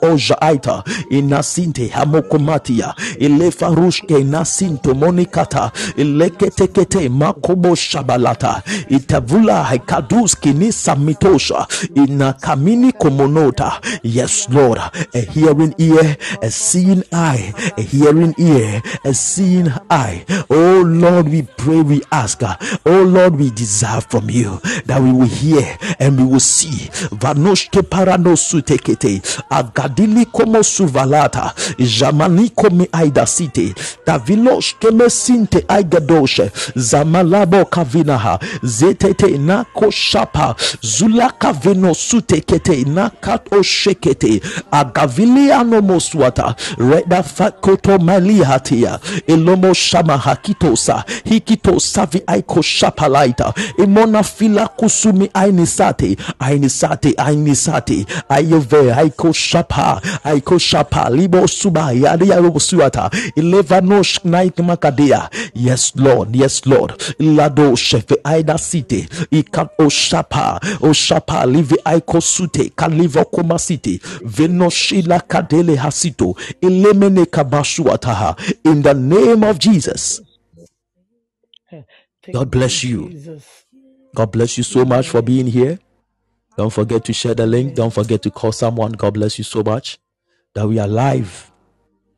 oja 0.02 0.40
aita 0.40 0.82
inasinte 1.10 1.88
hamokomatia 1.88 2.94
ilefarushke 3.18 4.24
nasinto 4.24 4.94
monikata 4.94 5.70
ileketekete 5.96 7.08
makobo 7.08 7.74
shabalata 7.74 8.62
itavula 8.88 9.64
haikaduski 9.64 10.52
nisamitosha 10.52 11.66
inakamini 11.94 12.92
komonota. 12.92 13.80
Yes 14.02 14.48
lord 14.50 14.80
a 15.14 15.20
hearing 15.20 15.74
ear 15.78 16.16
a 16.42 16.50
seeing 16.50 17.02
eye 17.12 17.52
a 17.76 17.82
hearing 17.82 18.34
ear 18.38 18.82
a 19.04 19.14
seeing 19.14 19.70
eye. 19.90 20.24
Oh 20.50 20.82
lord 20.84 21.28
we 21.28 21.42
pray 21.42 21.80
we 21.82 22.00
ask 22.10 22.42
oh 22.86 23.02
lord 23.02 23.36
we 23.36 23.50
desire 23.50 24.00
from 24.00 24.30
you 24.30 24.60
that 24.86 25.00
we 25.02 25.12
will 25.12 25.26
hear 25.28 25.76
and 25.98 26.17
we 26.18 26.24
will 26.24 26.40
see. 26.40 26.90
Vanoshke 27.12 27.82
paranosutekete 27.82 29.22
agadili 29.50 30.26
komo 30.26 30.62
suvalata. 30.62 31.52
Jamani 31.78 32.48
komi 32.50 32.88
aidasite 32.92 33.74
taviloshke 34.04 34.90
mesinte 34.90 35.64
aigadoshe 35.68 36.50
zamalabo 36.76 37.64
kavinaha. 37.64 38.38
Zetete 38.62 39.38
nako 39.38 39.90
shapa 39.90 40.54
zulaka 40.82 41.54
sutekete 41.94 42.84
nakato 42.84 43.62
shekete 43.62 44.40
agaviliano 44.70 45.80
moswata. 45.82 46.54
Reda 46.78 47.22
fakoto 47.22 47.98
malihatia. 47.98 48.98
Elomo 49.26 49.74
shama 49.74 50.16
hakitosa. 50.18 51.04
Hikito 51.24 51.80
savi 51.80 52.22
aiko 52.26 52.62
shapalaita. 52.62 53.54
Imona 53.78 54.22
fila 54.22 54.68
kusumi 54.68 55.30
ainisate 55.34 56.07
ainisate 56.38 57.14
ainisate 57.16 58.06
ayove 58.28 58.92
aiko 58.94 59.32
shapa 59.32 60.02
aiko 60.24 60.59
shapa 60.59 61.11
libo 61.11 61.46
suba 61.48 61.92
ya 61.92 62.18
ya 62.24 62.36
rubu 62.36 62.59
yadi 62.59 62.61
suata 62.61 63.11
ilevanosh 63.36 64.24
naik 64.24 64.59
makadia. 64.59 65.30
Yes 65.54 65.92
lord 65.96 66.36
yes 66.36 66.66
lord. 66.66 66.92
Lado 67.18 67.76
shefe 67.76 68.16
aida 68.24 68.59
site 68.59 69.09
ikat 69.30 69.68
oshapa 69.78 70.61
oshapa 70.80 71.46
live 71.46 71.76
aiko 71.84 72.20
sute 72.20 72.72
kalivo 72.76 73.24
koma 73.24 73.59
site 73.59 74.00
venoshila 74.24 75.20
kadele 75.20 75.76
hasito 75.76 76.34
ilemene 76.61 77.26
kabashuataha. 77.26 78.36
In 78.64 78.82
the 78.82 78.94
name 78.94 79.44
of 79.44 79.59
jesus. 79.59 80.20
God 82.32 82.50
bless 82.50 82.84
you. 82.84 83.11
God 84.14 84.32
bless 84.32 84.59
you 84.59 84.64
so 84.64 84.84
much 84.84 85.09
for 85.09 85.22
being 85.22 85.46
here. 85.46 85.78
Don't 86.59 86.72
forget 86.72 87.04
to 87.04 87.12
share 87.12 87.36
the 87.36 87.46
link. 87.46 87.76
Don't 87.76 87.94
forget 87.94 88.20
to 88.22 88.32
call 88.32 88.50
someone. 88.50 88.90
God 88.90 89.14
bless 89.14 89.38
you 89.38 89.44
so 89.44 89.62
much 89.62 90.00
that 90.54 90.66
we 90.66 90.80
are 90.80 90.88
live. 90.88 91.52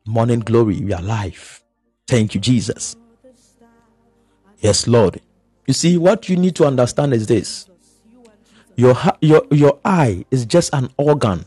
Morning 0.03 0.39
glory, 0.39 0.81
we 0.81 0.91
are 0.93 1.01
live. 1.01 1.63
Thank 2.07 2.33
you, 2.33 2.41
Jesus. 2.41 2.95
Yes, 4.57 4.87
Lord. 4.87 5.21
You 5.67 5.75
see, 5.75 5.95
what 5.95 6.27
you 6.27 6.37
need 6.37 6.55
to 6.55 6.65
understand 6.65 7.13
is 7.13 7.27
this 7.27 7.69
your, 8.75 8.97
your, 9.21 9.43
your 9.51 9.79
eye 9.85 10.25
is 10.31 10.47
just 10.47 10.73
an 10.73 10.89
organ 10.97 11.45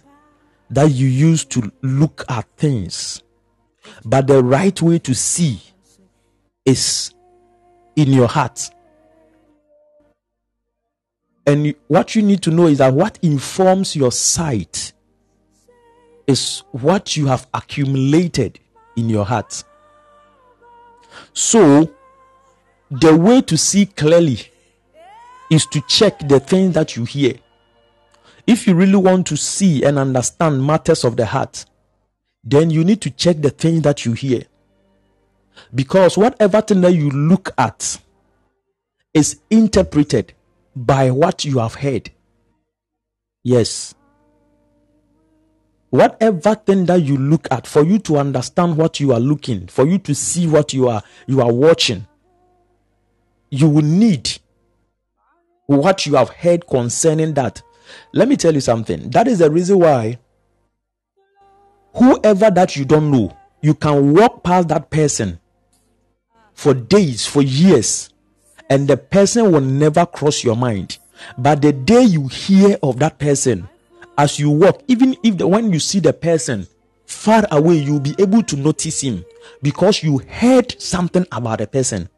that 0.71 0.93
you 0.93 1.09
use 1.09 1.45
to 1.47 1.73
look 1.83 2.25
at 2.29 2.47
things. 2.57 3.25
But 4.05 4.29
the 4.29 4.41
right 4.41 4.81
way 4.81 5.01
to 5.01 5.15
see 5.17 5.61
is 6.65 7.13
in 7.97 8.13
your 8.13 8.29
heart. 8.29 8.71
And 11.47 11.75
what 11.89 12.15
you 12.15 12.23
need 12.23 12.43
to 12.43 12.51
know 12.51 12.67
is 12.67 12.79
that 12.79 12.95
what 12.95 13.19
informs 13.23 13.95
your 13.95 14.13
sight 14.13 14.93
is 16.27 16.63
what 16.73 17.17
you 17.17 17.27
have 17.27 17.47
accumulated 17.53 18.59
in 18.97 19.11
your 19.11 19.27
heart. 19.27 19.63
So, 21.33 21.91
the 22.91 23.15
way 23.15 23.43
to 23.43 23.59
see 23.59 23.87
clearly 23.87 24.41
is 25.51 25.67
to 25.67 25.81
check 25.83 26.19
the 26.29 26.41
things 26.41 26.75
that 26.75 26.97
you 26.97 27.05
hear. 27.05 27.35
If 28.47 28.67
you 28.67 28.75
really 28.75 28.97
want 28.97 29.27
to 29.29 29.37
see 29.37 29.85
and 29.85 29.99
understand 29.99 30.65
matters 30.65 31.05
of 31.05 31.17
the 31.17 31.27
heart, 31.27 31.65
then 32.43 32.71
you 32.71 32.85
need 32.85 33.01
to 33.03 33.11
check 33.11 33.41
the 33.41 33.51
things 33.51 33.83
that 33.83 34.05
you 34.05 34.13
hear. 34.13 34.45
Because 35.75 36.17
whatever 36.17 36.61
thing 36.61 36.81
that 36.83 36.93
you 36.93 37.11
look 37.11 37.53
at 37.57 37.99
is 39.13 39.41
interpreted 39.51 40.35
by 40.75 41.11
what 41.11 41.45
you 41.45 41.59
have 41.59 41.75
heard. 41.75 42.11
Yes. 43.43 43.95
Whatever 45.91 46.57
thing 46.57 46.87
that 46.87 47.03
you 47.03 47.17
look 47.17 47.47
at, 47.51 47.67
for 47.67 47.85
you 47.85 47.99
to 48.01 48.17
understand 48.17 48.77
what 48.77 48.99
you 48.99 49.13
are 49.13 49.21
looking, 49.21 49.69
for 49.69 49.87
you 49.87 49.99
to 49.99 50.15
see 50.15 50.47
what 50.47 50.73
you 50.73 50.89
are 50.89 51.03
you 51.27 51.41
are 51.41 51.53
watching, 51.53 52.07
you 53.51 53.69
will 53.69 53.85
need 53.85 54.39
what 55.67 56.05
you 56.07 56.17
have 56.17 56.31
heard 56.31 56.67
concerning 56.67 57.35
that. 57.35 57.63
Let 58.13 58.29
me 58.29 58.37
tell 58.37 58.55
you 58.55 58.61
something. 58.61 59.11
That 59.11 59.29
is 59.29 59.39
the 59.39 59.51
reason 59.51 59.79
why 59.79 60.19
whoever 61.95 62.51
that 62.51 62.75
you 62.77 62.85
don't 62.85 63.11
know, 63.11 63.37
you 63.61 63.75
can 63.75 64.15
walk 64.15 64.43
past 64.43 64.69
that 64.69 64.91
person 64.91 65.39
for 66.55 66.75
days, 66.75 67.27
for 67.27 67.43
years, 67.43 68.11
and 68.71 68.89
the 68.89 68.97
person 68.97 69.53
will 69.53 69.61
never 69.61 70.07
cross 70.07 70.43
your 70.43 70.57
mind. 70.57 70.99
But 71.39 71.63
the 71.63 71.73
day 71.73 72.03
you 72.03 72.29
hear 72.29 72.77
of 72.83 72.99
that 72.99 73.19
person, 73.19 73.69
as 74.17 74.39
you 74.39 74.51
walk, 74.51 74.83
even 74.89 75.17
if 75.23 75.39
the, 75.39 75.47
when 75.47 75.73
you 75.73 75.81
see 75.81 76.01
the 76.01 76.13
person 76.13 76.67
far 77.07 77.45
away, 77.51 77.77
you'll 77.77 78.01
be 78.01 78.15
able 78.19 78.43
to 78.45 78.57
notice 78.57 79.01
him 79.01 79.25
because 79.63 80.03
you 80.03 80.19
heard 80.19 80.81
something 80.81 81.27
about 81.33 81.61
a 81.61 81.67
person. 81.67 82.09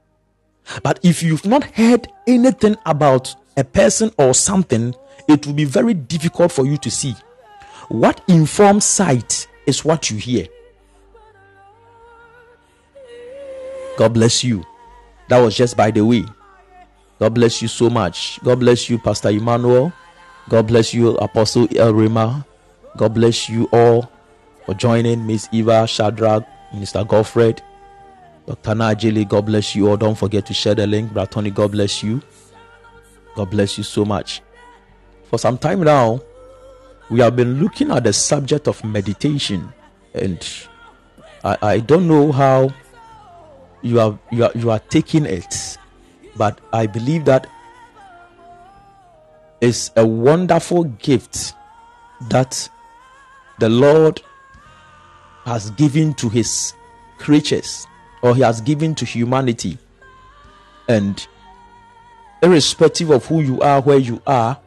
But 0.82 1.00
if 1.02 1.22
you've 1.22 1.46
not 1.46 1.64
heard 1.64 2.08
anything 2.26 2.76
about 2.86 3.34
a 3.56 3.64
person 3.64 4.10
or 4.18 4.34
something, 4.34 4.94
it 5.28 5.46
will 5.46 5.54
be 5.54 5.64
very 5.64 5.94
difficult 5.94 6.52
for 6.52 6.66
you 6.66 6.76
to 6.78 6.90
see. 6.90 7.14
What 7.88 8.20
informs 8.28 8.84
sight 8.84 9.46
is 9.66 9.84
what 9.84 10.10
you 10.10 10.18
hear. 10.18 10.46
God 13.96 14.12
bless 14.12 14.44
you. 14.44 14.64
That 15.28 15.38
was 15.38 15.56
just 15.56 15.76
by 15.76 15.90
the 15.90 16.04
way. 16.04 16.24
God 17.18 17.34
bless 17.34 17.62
you 17.62 17.68
so 17.68 17.88
much. 17.88 18.38
God 18.44 18.60
bless 18.60 18.90
you, 18.90 18.98
Pastor 18.98 19.30
Emmanuel. 19.30 19.92
God 20.48 20.66
bless 20.66 20.92
you, 20.92 21.16
Apostle 21.16 21.66
El 21.74 21.94
Rima. 21.94 22.46
God 22.96 23.14
bless 23.14 23.48
you 23.48 23.68
all 23.72 24.10
for 24.64 24.74
joining 24.74 25.26
Miss 25.26 25.48
Eva, 25.52 25.86
Shadrach, 25.86 26.46
Minister 26.72 27.04
Godfred, 27.04 27.62
Dr. 28.46 28.72
Najili. 28.72 29.26
God 29.28 29.46
bless 29.46 29.74
you 29.74 29.88
all. 29.88 29.96
Don't 29.96 30.16
forget 30.16 30.46
to 30.46 30.54
share 30.54 30.74
the 30.74 30.86
link. 30.86 31.12
Bratoni, 31.12 31.52
God 31.52 31.72
bless 31.72 32.02
you. 32.02 32.20
God 33.34 33.50
bless 33.50 33.76
you 33.78 33.84
so 33.84 34.04
much. 34.04 34.42
For 35.24 35.38
some 35.38 35.58
time 35.58 35.82
now, 35.82 36.20
we 37.10 37.20
have 37.20 37.36
been 37.36 37.60
looking 37.60 37.90
at 37.90 38.04
the 38.04 38.12
subject 38.12 38.68
of 38.68 38.82
meditation, 38.84 39.72
and 40.14 40.46
I, 41.44 41.56
I 41.62 41.78
don't 41.80 42.08
know 42.08 42.32
how 42.32 42.72
you 43.82 44.00
are 44.00 44.18
you 44.30 44.44
are 44.44 44.52
you 44.54 44.70
are 44.70 44.78
taking 44.78 45.26
it 45.26 45.76
but 46.36 46.60
i 46.72 46.86
believe 46.86 47.24
that 47.24 47.46
it's 49.60 49.90
a 49.96 50.06
wonderful 50.06 50.84
gift 50.84 51.54
that 52.28 52.68
the 53.58 53.68
lord 53.68 54.20
has 55.44 55.70
given 55.72 56.12
to 56.14 56.28
his 56.28 56.74
creatures 57.18 57.86
or 58.22 58.34
he 58.34 58.42
has 58.42 58.60
given 58.60 58.94
to 58.94 59.04
humanity 59.04 59.78
and 60.88 61.26
irrespective 62.42 63.10
of 63.10 63.24
who 63.26 63.40
you 63.40 63.60
are 63.60 63.80
where 63.80 63.98
you 63.98 64.20
are 64.26 64.58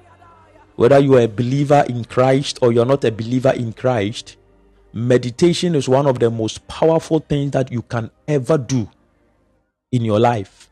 whether 0.76 1.00
you 1.00 1.16
are 1.16 1.22
a 1.22 1.28
believer 1.28 1.84
in 1.88 2.04
christ 2.06 2.60
or 2.62 2.72
you're 2.72 2.86
not 2.86 3.04
a 3.04 3.12
believer 3.12 3.52
in 3.52 3.74
christ 3.74 4.38
meditation 4.94 5.76
is 5.76 5.88
one 5.88 6.08
of 6.08 6.20
the 6.20 6.30
most 6.30 6.68
powerful 6.68 7.20
things 7.20 7.52
that 7.52 7.72
you 7.72 7.82
can 7.84 8.10
ever 8.28 8.58
do 8.58 8.90
in 9.92 10.04
your 10.04 10.20
life? 10.20 10.69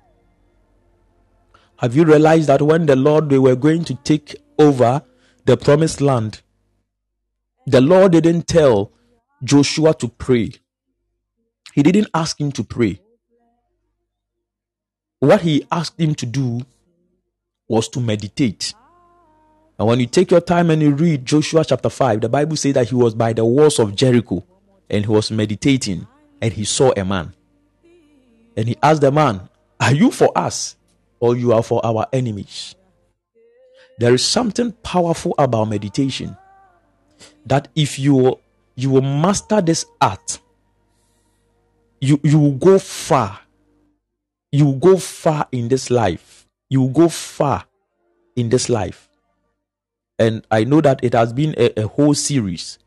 Have 1.80 1.96
you 1.96 2.06
realized 2.06 2.48
that 2.48 2.62
when 2.62 2.86
the 2.86 2.96
Lord 2.96 3.30
they 3.30 3.38
were 3.38 3.56
going 3.56 3.84
to 3.86 3.96
take 3.96 4.36
over 4.58 5.04
the 5.46 5.58
promised 5.58 6.02
land, 6.02 6.42
the 7.68 7.82
Lord 7.82 8.14
didn't 8.14 8.48
tell 8.48 8.92
Joshua 9.44 9.94
to 9.96 10.08
pray. 10.08 10.54
He 11.74 11.84
didn't 11.84 12.08
ask 12.14 12.40
him 12.40 12.52
to 12.54 12.64
pray. 12.64 13.00
What 15.20 15.42
he 15.42 15.68
asked 15.72 16.00
him 16.00 16.16
to 16.16 16.26
do 16.26 16.62
was 17.68 17.90
to 17.90 18.00
meditate. 18.00 18.74
And 19.78 19.88
when 19.88 20.00
you 20.00 20.08
take 20.08 20.32
your 20.32 20.42
time 20.42 20.72
and 20.72 20.82
you 20.82 20.92
read 20.92 21.26
Joshua 21.26 21.64
chapter 21.64 21.90
5, 21.90 22.22
the 22.22 22.30
Bible 22.30 22.56
says 22.56 22.74
that 22.74 22.90
he 22.90 22.96
was 22.96 23.14
by 23.14 23.34
the 23.34 23.46
walls 23.46 23.78
of 23.78 23.96
Jericho 23.96 24.44
and 24.90 25.06
he 25.06 25.12
was 25.12 25.30
meditating 25.30 26.08
and 26.42 26.54
he 26.54 26.66
saw 26.66 26.92
a 26.98 27.06
man. 27.06 27.34
And 28.56 28.68
he 28.68 28.78
asked 28.82 29.02
the 29.02 29.12
man, 29.12 29.48
Are 29.80 29.94
you 29.94 30.10
for 30.10 30.36
us 30.36 30.77
or 31.20 31.36
you 31.36 31.54
are 31.54 31.64
for 31.64 31.86
our 31.86 32.08
enemies? 32.14 32.76
There 34.00 34.14
is 34.14 34.24
something 34.24 34.72
powerful 34.84 35.34
about 35.38 35.66
meditation 35.66 36.38
that 37.46 37.68
if 37.76 37.98
you 37.98 38.40
you 38.76 38.92
will 38.92 39.02
master 39.02 39.60
this 39.62 39.86
art, 40.00 40.40
you 42.00 42.20
you 42.24 42.40
will 42.40 42.54
go 42.54 42.78
far. 42.80 43.40
You 44.52 44.66
will 44.66 44.80
go 44.80 44.98
far 44.98 45.48
in 45.52 45.68
this 45.68 45.90
life. 45.90 46.48
You 46.70 46.82
will 46.82 46.90
go 46.90 47.10
far 47.10 47.66
in 48.36 48.50
this 48.50 48.70
life. 48.70 49.10
And 50.20 50.46
I 50.50 50.64
know 50.64 50.82
that 50.82 51.04
it 51.04 51.14
has 51.14 51.34
been 51.34 51.54
a, 51.58 51.82
a 51.82 51.88
whole 51.88 52.14
series. 52.14 52.80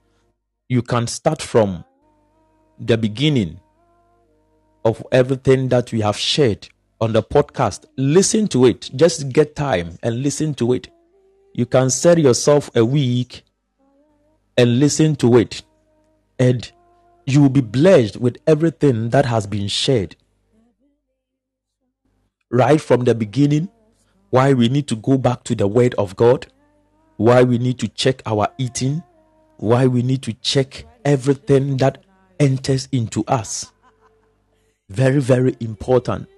You 0.69 0.83
can 0.83 1.07
start 1.07 1.43
from 1.43 1.85
the 2.79 2.97
beginning 2.97 3.61
of 4.85 5.05
everything 5.13 5.69
that 5.69 5.93
we 5.93 6.01
have 6.01 6.17
shared 6.17 6.69
on 7.01 7.13
the 7.13 7.23
podcast. 7.23 7.87
Listen 7.97 8.47
to 8.49 8.67
it. 8.67 8.91
Just 8.95 9.31
get 9.31 9.57
time 9.57 9.99
and 10.03 10.23
listen 10.23 10.55
to 10.55 10.73
it. 10.73 10.89
You 11.55 11.67
can 11.67 11.91
set 11.91 12.19
yourself 12.19 12.71
a 12.75 12.85
week 12.85 13.43
and 14.57 14.79
listen 14.79 15.17
to 15.17 15.39
it. 15.39 15.63
And 16.39 16.71
you 17.27 17.43
will 17.43 17.49
be 17.49 17.61
blessed 17.61 18.17
with 18.19 18.39
everything 18.47 19.11
that 19.11 19.27
has 19.27 19.47
been 19.47 19.69
shared. 19.69 20.17
Right 22.51 22.81
from 22.81 23.05
the 23.05 23.15
beginning, 23.15 23.69
why 24.31 24.53
we 24.53 24.69
need 24.69 24.89
to 24.89 24.97
go 24.97 25.19
back 25.19 25.45
to 25.45 25.55
the 25.55 25.69
Word 25.69 25.95
of 25.95 26.17
God, 26.17 26.47
why 27.17 27.43
we 27.43 27.59
need 27.59 27.79
to 27.81 27.89
check 27.89 28.23
our 28.27 28.49
eating, 28.59 29.03
why 29.59 29.87
we 29.87 30.03
need 30.03 30.23
to 30.23 30.33
check 30.35 30.87
everything 31.05 31.77
that 31.79 32.03
enters 32.39 32.89
into 32.93 33.25
us. 33.27 33.73
Very, 34.89 35.21
very 35.21 35.57
important. 35.61 36.29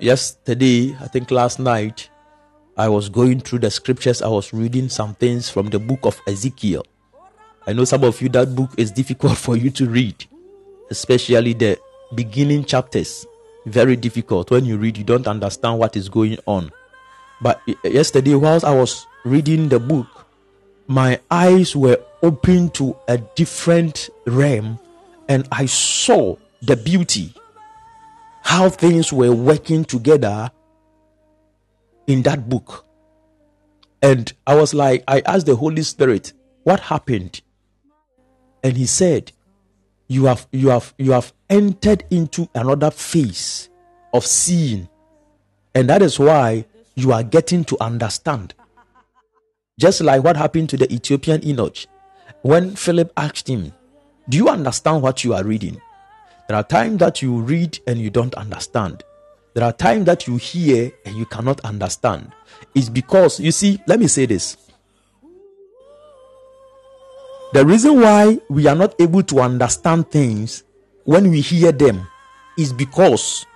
Yesterday, 0.00 0.96
I 0.98 1.08
think 1.08 1.30
last 1.30 1.58
night, 1.58 2.08
I 2.78 2.88
was 2.88 3.10
going 3.10 3.40
through 3.40 3.58
the 3.58 3.70
scriptures. 3.70 4.22
I 4.22 4.28
was 4.28 4.50
reading 4.50 4.88
some 4.88 5.14
things 5.14 5.50
from 5.50 5.66
the 5.66 5.78
book 5.78 6.06
of 6.06 6.18
Ezekiel. 6.26 6.86
I 7.66 7.74
know 7.74 7.84
some 7.84 8.04
of 8.04 8.22
you 8.22 8.30
that 8.30 8.54
book 8.56 8.70
is 8.78 8.90
difficult 8.90 9.36
for 9.36 9.58
you 9.58 9.68
to 9.72 9.86
read, 9.86 10.24
especially 10.90 11.52
the 11.52 11.78
beginning 12.14 12.64
chapters. 12.64 13.26
Very 13.66 13.94
difficult. 13.94 14.50
When 14.50 14.64
you 14.64 14.78
read, 14.78 14.96
you 14.96 15.04
don't 15.04 15.26
understand 15.28 15.78
what 15.78 15.96
is 15.98 16.08
going 16.08 16.38
on. 16.46 16.72
But 17.42 17.60
yesterday, 17.84 18.34
whilst 18.34 18.64
I 18.64 18.74
was 18.74 19.06
reading 19.26 19.68
the 19.68 19.78
book, 19.78 20.06
my 20.86 21.20
eyes 21.30 21.76
were 21.76 22.00
open 22.22 22.70
to 22.70 22.96
a 23.06 23.18
different 23.18 24.08
realm 24.26 24.78
and 25.28 25.46
I 25.52 25.66
saw 25.66 26.36
the 26.62 26.76
beauty, 26.76 27.34
how 28.50 28.68
things 28.68 29.12
were 29.12 29.32
working 29.32 29.84
together 29.84 30.50
in 32.08 32.20
that 32.22 32.48
book. 32.48 32.84
And 34.02 34.32
I 34.44 34.56
was 34.56 34.74
like, 34.74 35.04
I 35.06 35.20
asked 35.24 35.46
the 35.46 35.54
Holy 35.54 35.82
Spirit, 35.82 36.32
what 36.64 36.80
happened? 36.80 37.42
And 38.64 38.76
he 38.76 38.86
said, 38.86 39.30
You 40.08 40.24
have 40.24 40.48
you 40.50 40.70
have 40.70 40.92
you 40.98 41.12
have 41.12 41.32
entered 41.48 42.02
into 42.10 42.48
another 42.56 42.90
phase 42.90 43.70
of 44.12 44.26
seeing. 44.26 44.88
And 45.72 45.88
that 45.88 46.02
is 46.02 46.18
why 46.18 46.64
you 46.96 47.12
are 47.12 47.22
getting 47.22 47.62
to 47.66 47.76
understand. 47.80 48.54
Just 49.78 50.00
like 50.00 50.24
what 50.24 50.36
happened 50.36 50.70
to 50.70 50.76
the 50.76 50.92
Ethiopian 50.92 51.42
eunuch. 51.42 51.86
When 52.42 52.74
Philip 52.74 53.12
asked 53.16 53.46
him, 53.46 53.72
Do 54.28 54.36
you 54.36 54.48
understand 54.48 55.02
what 55.02 55.22
you 55.22 55.34
are 55.34 55.44
reading? 55.44 55.80
There 56.50 56.58
are 56.58 56.64
times 56.64 56.98
that 56.98 57.22
you 57.22 57.42
read 57.42 57.78
and 57.86 58.00
you 58.00 58.10
don't 58.10 58.34
understand. 58.34 59.04
There 59.54 59.62
are 59.62 59.72
times 59.72 60.06
that 60.06 60.26
you 60.26 60.36
hear 60.36 60.90
and 61.04 61.14
you 61.14 61.24
cannot 61.24 61.60
understand. 61.60 62.32
It's 62.74 62.88
because, 62.88 63.38
you 63.38 63.52
see, 63.52 63.80
let 63.86 64.00
me 64.00 64.08
say 64.08 64.26
this. 64.26 64.56
The 67.52 67.64
reason 67.64 68.00
why 68.00 68.40
we 68.48 68.66
are 68.66 68.74
not 68.74 69.00
able 69.00 69.22
to 69.22 69.38
understand 69.38 70.10
things 70.10 70.64
when 71.04 71.30
we 71.30 71.40
hear 71.40 71.70
them 71.70 72.04
is 72.58 72.72
because 72.72 73.46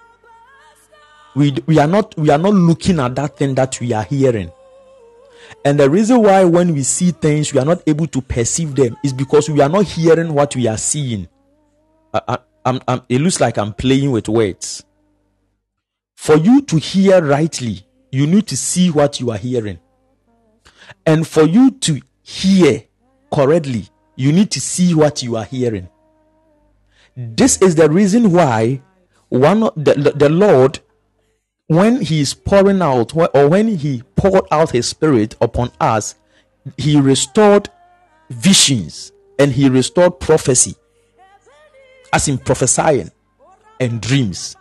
we, 1.34 1.52
we 1.66 1.80
are 1.80 1.88
not 1.88 2.16
we 2.16 2.30
are 2.30 2.38
not 2.38 2.54
looking 2.54 3.00
at 3.00 3.16
that 3.16 3.36
thing 3.36 3.56
that 3.56 3.80
we 3.80 3.92
are 3.92 4.04
hearing. 4.04 4.52
And 5.64 5.80
the 5.80 5.90
reason 5.90 6.22
why 6.22 6.44
when 6.44 6.72
we 6.72 6.84
see 6.84 7.10
things 7.10 7.52
we 7.52 7.58
are 7.58 7.66
not 7.66 7.82
able 7.88 8.06
to 8.06 8.22
perceive 8.22 8.76
them 8.76 8.96
is 9.02 9.12
because 9.12 9.50
we 9.50 9.60
are 9.62 9.68
not 9.68 9.84
hearing 9.84 10.32
what 10.32 10.54
we 10.54 10.68
are 10.68 10.78
seeing. 10.78 11.26
I, 12.12 12.20
I, 12.28 12.38
I'm, 12.64 12.80
I'm, 12.88 13.02
it 13.08 13.20
looks 13.20 13.40
like 13.40 13.58
I'm 13.58 13.72
playing 13.74 14.10
with 14.10 14.28
words. 14.28 14.84
For 16.16 16.36
you 16.36 16.62
to 16.62 16.78
hear 16.78 17.22
rightly, 17.22 17.86
you 18.10 18.26
need 18.26 18.46
to 18.48 18.56
see 18.56 18.90
what 18.90 19.20
you 19.20 19.30
are 19.30 19.36
hearing. 19.36 19.80
And 21.04 21.26
for 21.26 21.42
you 21.44 21.72
to 21.72 22.00
hear 22.22 22.84
correctly, 23.32 23.88
you 24.16 24.32
need 24.32 24.50
to 24.52 24.60
see 24.60 24.94
what 24.94 25.22
you 25.22 25.36
are 25.36 25.44
hearing. 25.44 25.88
This 27.16 27.60
is 27.60 27.74
the 27.74 27.90
reason 27.90 28.32
why 28.32 28.82
one 29.28 29.60
the, 29.76 30.12
the 30.14 30.28
Lord, 30.28 30.80
when 31.66 32.00
He 32.00 32.20
is 32.20 32.34
pouring 32.34 32.82
out, 32.82 33.14
or 33.16 33.48
when 33.48 33.68
He 33.76 34.02
poured 34.16 34.46
out 34.50 34.70
His 34.70 34.88
Spirit 34.88 35.36
upon 35.40 35.70
us, 35.80 36.14
He 36.76 37.00
restored 37.00 37.68
visions 38.30 39.12
and 39.38 39.52
He 39.52 39.68
restored 39.68 40.20
prophecy, 40.20 40.76
as 42.14 42.28
in 42.28 42.38
prophesying 42.38 43.10
and 43.80 44.00
dreams. 44.00 44.56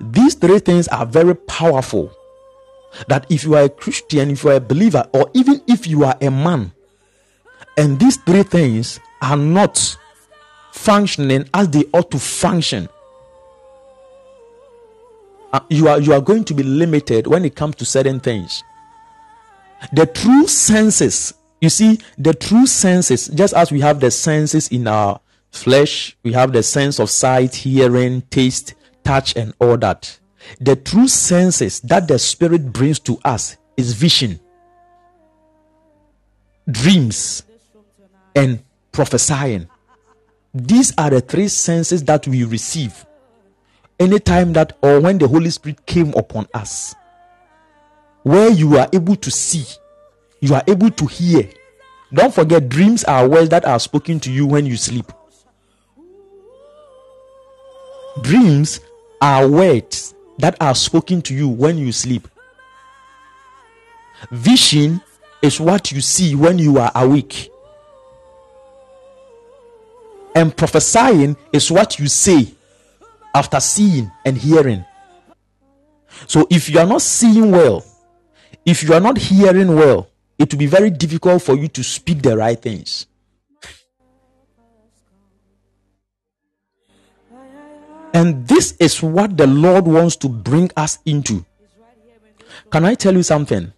These 0.00 0.36
three 0.36 0.60
things 0.60 0.86
are 0.88 1.04
very 1.04 1.34
powerful. 1.34 2.12
That 3.08 3.26
if 3.30 3.42
you 3.44 3.54
are 3.56 3.64
a 3.64 3.68
Christian, 3.68 4.30
if 4.30 4.44
you 4.44 4.50
are 4.50 4.56
a 4.56 4.60
believer, 4.60 5.08
or 5.12 5.30
even 5.34 5.60
if 5.66 5.86
you 5.86 6.04
are 6.04 6.16
a 6.20 6.30
man, 6.30 6.72
and 7.76 7.98
these 7.98 8.16
three 8.18 8.42
things 8.44 9.00
are 9.20 9.36
not 9.36 9.96
functioning 10.72 11.48
as 11.52 11.68
they 11.70 11.84
ought 11.92 12.10
to 12.12 12.18
function, 12.18 12.88
uh, 15.52 15.60
you 15.68 15.88
are 15.88 16.00
you 16.00 16.12
are 16.12 16.20
going 16.20 16.44
to 16.44 16.54
be 16.54 16.62
limited 16.62 17.26
when 17.26 17.44
it 17.44 17.56
comes 17.56 17.76
to 17.76 17.84
certain 17.84 18.20
things. 18.20 18.62
The 19.92 20.06
true 20.06 20.46
senses, 20.46 21.34
you 21.60 21.70
see, 21.70 21.98
the 22.18 22.34
true 22.34 22.66
senses, 22.66 23.28
just 23.28 23.54
as 23.54 23.72
we 23.72 23.80
have 23.80 24.00
the 24.00 24.10
senses 24.10 24.68
in 24.68 24.86
our 24.86 25.20
flesh, 25.52 26.16
we 26.24 26.32
have 26.32 26.52
the 26.52 26.62
sense 26.62 26.98
of 26.98 27.10
sight, 27.10 27.54
hearing, 27.54 28.22
taste, 28.22 28.74
touch, 29.04 29.36
and 29.36 29.54
all 29.60 29.76
that. 29.78 30.18
The 30.60 30.74
true 30.74 31.08
senses 31.08 31.80
that 31.82 32.08
the 32.08 32.18
Spirit 32.18 32.72
brings 32.72 32.98
to 33.00 33.18
us 33.24 33.56
is 33.76 33.92
vision, 33.94 34.40
dreams, 36.68 37.44
and 38.34 38.62
prophesying. 38.90 39.68
These 40.52 40.92
are 40.98 41.10
the 41.10 41.20
three 41.20 41.48
senses 41.48 42.04
that 42.04 42.26
we 42.26 42.44
receive 42.44 43.06
anytime 44.00 44.52
that 44.54 44.76
or 44.82 45.00
when 45.00 45.18
the 45.18 45.28
Holy 45.28 45.50
Spirit 45.50 45.86
came 45.86 46.12
upon 46.14 46.46
us. 46.54 46.94
Where 48.24 48.50
you 48.50 48.76
are 48.76 48.88
able 48.92 49.16
to 49.16 49.30
see, 49.30 49.64
you 50.40 50.54
are 50.54 50.62
able 50.66 50.90
to 50.90 51.06
hear. 51.06 51.48
Don't 52.12 52.34
forget, 52.34 52.68
dreams 52.68 53.04
are 53.04 53.28
words 53.28 53.48
that 53.50 53.64
are 53.64 53.78
spoken 53.80 54.20
to 54.20 54.32
you 54.32 54.46
when 54.46 54.66
you 54.66 54.76
sleep. 54.76 55.10
Dreams 58.20 58.80
are 59.20 59.48
words 59.48 60.14
that 60.38 60.56
are 60.60 60.74
spoken 60.74 61.22
to 61.22 61.34
you 61.34 61.48
when 61.48 61.78
you 61.78 61.92
sleep. 61.92 62.28
Vision 64.30 65.00
is 65.40 65.58
what 65.60 65.90
you 65.90 66.00
see 66.00 66.34
when 66.34 66.58
you 66.58 66.78
are 66.78 66.92
awake. 66.94 67.50
And 70.34 70.56
prophesying 70.56 71.36
is 71.52 71.70
what 71.70 71.98
you 71.98 72.08
say 72.08 72.54
after 73.34 73.60
seeing 73.60 74.10
and 74.24 74.36
hearing. 74.36 74.84
So 76.26 76.46
if 76.50 76.68
you 76.68 76.78
are 76.78 76.86
not 76.86 77.02
seeing 77.02 77.50
well, 77.50 77.84
if 78.64 78.82
you 78.82 78.94
are 78.94 79.00
not 79.00 79.18
hearing 79.18 79.74
well, 79.74 80.08
it 80.38 80.52
will 80.52 80.58
be 80.58 80.66
very 80.66 80.90
difficult 80.90 81.42
for 81.42 81.56
you 81.56 81.68
to 81.68 81.82
speak 81.82 82.22
the 82.22 82.36
right 82.36 82.60
things. 82.60 83.06
And 88.14 88.46
this 88.46 88.72
is 88.78 89.02
what 89.02 89.36
the 89.36 89.46
Lord 89.46 89.86
wants 89.86 90.16
to 90.16 90.28
bring 90.28 90.70
us 90.76 90.98
into. 91.06 91.44
Can 92.70 92.84
I 92.84 92.94
tell 92.94 93.14
you 93.14 93.22
something? 93.22 93.72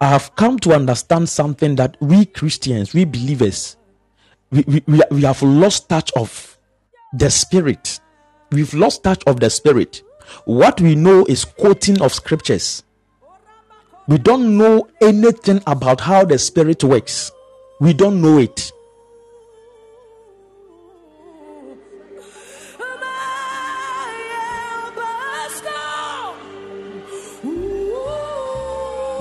I 0.00 0.08
have 0.08 0.34
come 0.36 0.58
to 0.60 0.72
understand 0.72 1.28
something 1.28 1.76
that 1.76 1.96
we 2.00 2.24
Christians, 2.26 2.94
we 2.94 3.04
believers, 3.04 3.76
we, 4.50 4.82
we, 4.86 5.00
we 5.10 5.22
have 5.22 5.42
lost 5.42 5.88
touch 5.88 6.10
of 6.12 6.58
the 7.12 7.30
spirit. 7.30 8.00
We've 8.50 8.72
lost 8.72 9.02
touch 9.02 9.22
of 9.26 9.40
the 9.40 9.50
spirit. 9.50 10.02
What 10.44 10.80
we 10.80 10.94
know 10.94 11.24
is 11.26 11.44
quoting 11.44 12.00
of 12.00 12.12
scriptures. 12.12 12.82
We 14.06 14.18
don't 14.18 14.56
know 14.58 14.88
anything 15.00 15.62
about 15.66 16.00
how 16.00 16.24
the 16.24 16.38
spirit 16.38 16.84
works. 16.84 17.32
We 17.80 17.92
don't 17.94 18.20
know 18.20 18.38
it. 18.38 18.70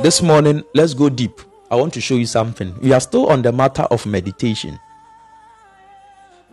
This 0.03 0.21
morning, 0.21 0.65
let's 0.73 0.93
go 0.93 1.07
deep. 1.07 1.39
I 1.71 1.77
want 1.77 1.93
to 1.93 2.01
show 2.01 2.15
you 2.15 2.25
something. 2.25 2.77
We 2.81 2.91
are 2.91 2.99
still 2.99 3.29
on 3.29 3.41
the 3.41 3.53
matter 3.53 3.83
of 3.83 4.05
meditation. 4.05 4.77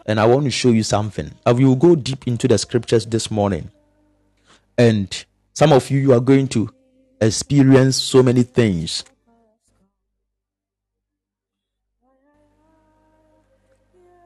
And 0.06 0.20
I 0.20 0.26
want 0.26 0.44
to 0.44 0.52
show 0.52 0.68
you 0.68 0.84
something. 0.84 1.32
I 1.44 1.50
will 1.50 1.74
go 1.74 1.96
deep 1.96 2.28
into 2.28 2.46
the 2.46 2.56
scriptures 2.58 3.06
this 3.06 3.28
morning. 3.28 3.68
And 4.78 5.24
some 5.52 5.72
of 5.72 5.90
you, 5.90 5.98
you 5.98 6.12
are 6.12 6.20
going 6.20 6.46
to 6.46 6.70
experience 7.20 7.96
so 7.96 8.22
many 8.22 8.44
things. 8.44 9.02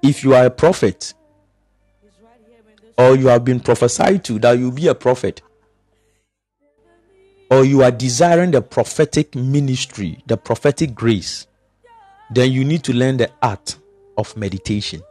If 0.03 0.22
you 0.22 0.35
are 0.35 0.45
a 0.45 0.51
prophet, 0.51 1.14
or 2.99 3.16
you 3.16 3.29
have 3.29 3.43
been 3.43 3.61
prophesied 3.61 4.22
to 4.25 4.39
that 4.41 4.59
you'll 4.59 4.70
be 4.70 4.89
a 4.89 4.95
prophet, 4.95 5.41
or 7.51 7.64
you 7.64 7.82
are 7.82 7.90
desiring 7.90 8.51
the 8.51 8.62
prophetic 8.62 9.34
ministry, 9.34 10.22
the 10.26 10.36
prophetic 10.36 10.95
grace, 10.95 11.47
then 12.30 12.51
you 12.51 12.64
need 12.64 12.82
to 12.84 12.92
learn 12.92 13.16
the 13.16 13.30
art 13.42 13.76
of 14.16 14.36
meditation. 14.36 15.03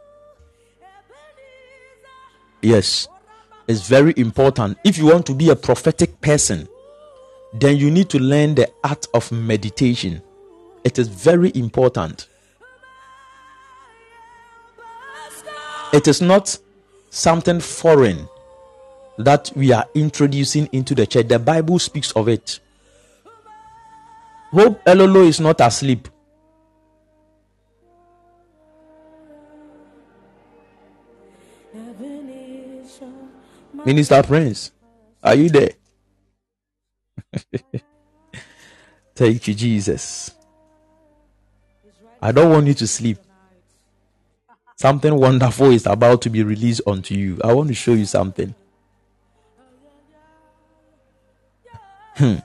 Yes, 2.60 3.08
it's 3.68 3.86
very 3.88 4.14
important. 4.16 4.78
If 4.84 4.98
you 4.98 5.06
want 5.06 5.26
to 5.26 5.34
be 5.34 5.50
a 5.50 5.56
prophetic 5.56 6.20
person, 6.20 6.68
then 7.52 7.76
you 7.76 7.90
need 7.90 8.10
to 8.10 8.18
learn 8.18 8.54
the 8.54 8.70
art 8.82 9.06
of 9.14 9.30
meditation. 9.30 10.20
It 10.82 10.98
is 10.98 11.08
very 11.08 11.52
important. 11.54 12.28
It 15.92 16.08
is 16.08 16.20
not 16.20 16.58
something 17.10 17.60
foreign 17.60 18.28
that 19.18 19.52
we 19.54 19.72
are 19.72 19.86
introducing 19.94 20.68
into 20.72 20.94
the 20.94 21.06
church. 21.06 21.28
The 21.28 21.38
Bible 21.38 21.78
speaks 21.78 22.12
of 22.12 22.28
it. 22.28 22.60
Hope 24.50 24.84
Elolo 24.84 25.26
is 25.26 25.40
not 25.40 25.60
asleep. 25.60 26.08
Minister 33.84 34.22
Prince, 34.22 34.72
are 35.22 35.34
you 35.34 35.50
there? 35.50 35.72
Thank 39.14 39.46
you, 39.48 39.54
Jesus. 39.54 40.34
I 42.22 42.32
don't 42.32 42.50
want 42.50 42.66
you 42.66 42.74
to 42.74 42.86
sleep. 42.86 43.18
Something 44.76 45.14
wonderful 45.14 45.70
is 45.70 45.86
about 45.86 46.22
to 46.22 46.30
be 46.30 46.42
released 46.42 46.80
unto 46.86 47.14
you. 47.14 47.38
I 47.44 47.52
want 47.52 47.68
to 47.68 47.74
show 47.74 47.92
you 47.92 48.06
something. 48.06 48.54
Hmm. 52.16 52.36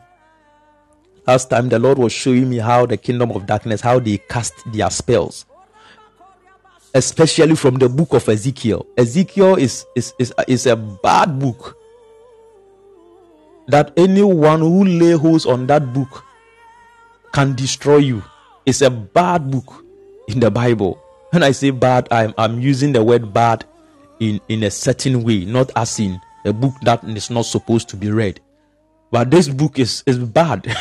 Last 1.27 1.49
time 1.49 1.69
the 1.69 1.77
Lord 1.77 1.99
was 1.99 2.11
showing 2.11 2.49
me 2.49 2.57
how 2.57 2.85
the 2.87 2.97
kingdom 2.97 3.31
of 3.31 3.45
darkness, 3.45 3.81
how 3.81 3.99
they 3.99 4.17
cast 4.17 4.53
their 4.71 4.89
spells. 4.89 5.45
Especially 6.95 7.55
from 7.55 7.75
the 7.75 7.87
book 7.87 8.13
of 8.13 8.27
Ezekiel. 8.27 8.87
Ezekiel 8.97 9.55
is, 9.55 9.85
is, 9.95 10.13
is, 10.17 10.33
is 10.47 10.65
a 10.65 10.75
bad 10.75 11.37
book. 11.37 11.77
That 13.67 13.93
anyone 13.95 14.61
who 14.61 14.83
lay 14.85 15.11
hold 15.11 15.45
on 15.45 15.67
that 15.67 15.93
book 15.93 16.23
can 17.31 17.53
destroy 17.53 17.97
you. 17.97 18.23
It's 18.65 18.81
a 18.81 18.89
bad 18.89 19.51
book 19.51 19.85
in 20.27 20.39
the 20.39 20.49
Bible. 20.49 20.99
When 21.29 21.43
I 21.43 21.51
say 21.51 21.69
bad, 21.69 22.07
I'm, 22.09 22.33
I'm 22.39 22.59
using 22.59 22.91
the 22.91 23.03
word 23.03 23.31
bad 23.31 23.65
in, 24.19 24.41
in 24.49 24.63
a 24.63 24.71
certain 24.71 25.23
way, 25.23 25.45
not 25.45 25.71
as 25.75 25.99
in 25.99 26.19
a 26.45 26.53
book 26.53 26.73
that 26.81 27.03
is 27.03 27.29
not 27.29 27.45
supposed 27.45 27.87
to 27.89 27.97
be 27.97 28.09
read. 28.09 28.39
But 29.11 29.31
this 29.31 29.47
book 29.47 29.79
is, 29.79 30.03
is 30.05 30.19
bad. 30.19 30.75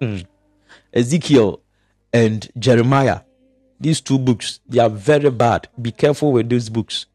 Ezekiel 0.92 1.60
and 2.12 2.48
Jeremiah, 2.58 3.20
these 3.80 4.00
two 4.00 4.18
books, 4.18 4.60
they 4.68 4.80
are 4.80 4.90
very 4.90 5.30
bad. 5.30 5.68
Be 5.80 5.92
careful 5.92 6.32
with 6.32 6.48
these 6.48 6.68
books. 6.68 7.06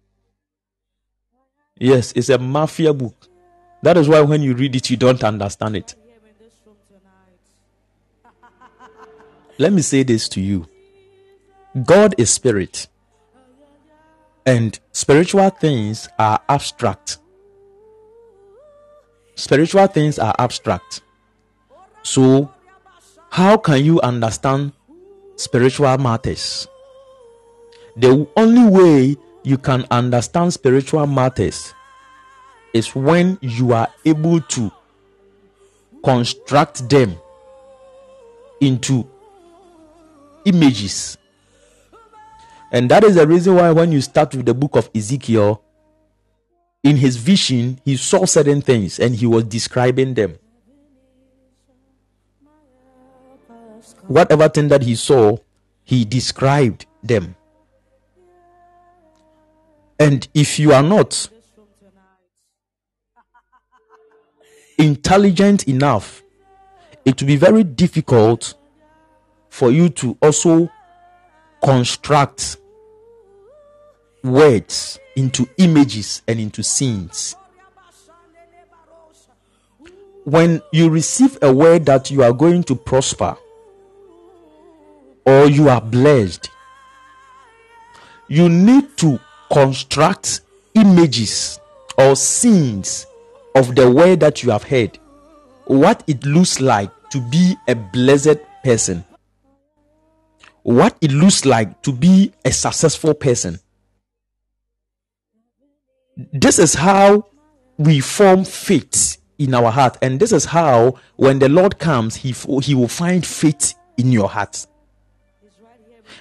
Yes, 1.77 2.11
it's 2.15 2.29
a 2.29 2.37
mafia 2.37 2.93
book. 2.93 3.27
That 3.81 3.97
is 3.97 4.09
why 4.09 4.21
when 4.21 4.41
you 4.41 4.53
read 4.53 4.75
it, 4.75 4.89
you 4.89 4.97
don't 4.97 5.23
understand 5.23 5.75
it. 5.77 5.95
Let 9.57 9.73
me 9.73 9.81
say 9.81 10.03
this 10.03 10.29
to 10.29 10.41
you 10.41 10.67
God 11.85 12.15
is 12.17 12.29
spirit, 12.29 12.87
and 14.45 14.79
spiritual 14.91 15.49
things 15.49 16.09
are 16.17 16.41
abstract 16.49 17.19
spiritual 19.39 19.87
things 19.87 20.19
are 20.19 20.35
abstract. 20.37 21.01
So, 22.03 22.51
how 23.31 23.57
can 23.57 23.85
you 23.85 24.01
understand 24.01 24.73
spiritual 25.37 25.97
matters? 25.97 26.67
The 27.95 28.27
only 28.35 28.69
way 28.69 29.17
you 29.43 29.57
can 29.57 29.85
understand 29.91 30.53
spiritual 30.53 31.07
matters 31.07 31.73
is 32.73 32.93
when 32.93 33.37
you 33.41 33.73
are 33.73 33.87
able 34.05 34.41
to 34.41 34.71
construct 36.03 36.87
them 36.89 37.15
into 38.59 39.07
images. 40.45 41.17
And 42.71 42.91
that 42.91 43.03
is 43.03 43.15
the 43.15 43.25
reason 43.25 43.55
why, 43.55 43.71
when 43.71 43.91
you 43.91 44.01
start 44.01 44.35
with 44.35 44.45
the 44.45 44.53
book 44.53 44.75
of 44.75 44.89
Ezekiel, 44.93 45.63
in 46.83 46.97
his 46.97 47.17
vision, 47.17 47.79
he 47.83 47.97
saw 47.97 48.25
certain 48.25 48.61
things 48.61 48.99
and 48.99 49.15
he 49.15 49.25
was 49.25 49.43
describing 49.45 50.13
them. 50.13 50.37
Whatever 54.07 54.49
thing 54.49 54.69
that 54.69 54.83
he 54.83 54.95
saw, 54.95 55.37
he 55.83 56.05
described 56.05 56.85
them. 57.03 57.35
And 59.99 60.27
if 60.33 60.57
you 60.57 60.71
are 60.71 60.83
not 60.83 61.29
intelligent 64.77 65.67
enough, 65.67 66.23
it 67.03 67.21
will 67.21 67.27
be 67.27 67.35
very 67.35 67.63
difficult 67.63 68.53
for 69.49 69.71
you 69.71 69.89
to 69.89 70.17
also 70.21 70.69
construct 71.61 72.57
words 74.23 74.99
into 75.19 75.45
images 75.57 76.21
and 76.29 76.39
into 76.39 76.63
scenes. 76.63 77.35
When 80.23 80.61
you 80.71 80.89
receive 80.89 81.37
a 81.41 81.53
word 81.53 81.85
that 81.87 82.09
you 82.09 82.23
are 82.23 82.31
going 82.31 82.63
to 82.63 82.75
prosper 82.75 83.35
or 85.25 85.47
you 85.47 85.67
are 85.67 85.81
blessed, 85.81 86.49
you 88.29 88.47
need 88.47 88.95
to 88.97 89.19
construct 89.51 90.41
images 90.75 91.59
or 91.97 92.15
scenes 92.15 93.05
of 93.55 93.75
the 93.75 93.91
word 93.91 94.21
that 94.21 94.41
you 94.41 94.51
have 94.51 94.63
heard, 94.63 94.97
what 95.65 96.01
it 96.07 96.25
looks 96.25 96.61
like 96.61 96.91
to 97.09 97.19
be 97.29 97.55
a 97.67 97.75
blessed 97.75 98.37
person, 98.63 99.03
what 100.63 100.95
it 101.01 101.11
looks 101.11 101.43
like 101.43 101.81
to 101.81 101.91
be 101.91 102.31
a 102.45 102.51
successful 102.53 103.13
person 103.13 103.59
this 106.33 106.59
is 106.59 106.73
how 106.73 107.25
we 107.77 107.99
form 107.99 108.43
faith 108.43 109.17
in 109.37 109.53
our 109.53 109.71
heart. 109.71 109.97
And 110.01 110.19
this 110.19 110.31
is 110.31 110.45
how 110.45 110.95
when 111.15 111.39
the 111.39 111.49
lord 111.49 111.79
comes 111.79 112.15
he, 112.15 112.31
he 112.61 112.75
will 112.75 112.87
find 112.87 113.25
faith 113.25 113.75
in 113.97 114.11
your 114.11 114.27
heart. 114.27 114.65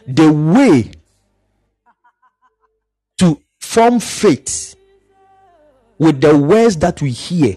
The 0.07 0.33
way 0.33 0.93
to 3.19 3.41
form 3.61 4.01
faith 4.01 4.77
with 5.99 6.21
the 6.21 6.37
words 6.37 6.77
that 6.77 7.03
we 7.03 7.11
hear 7.11 7.57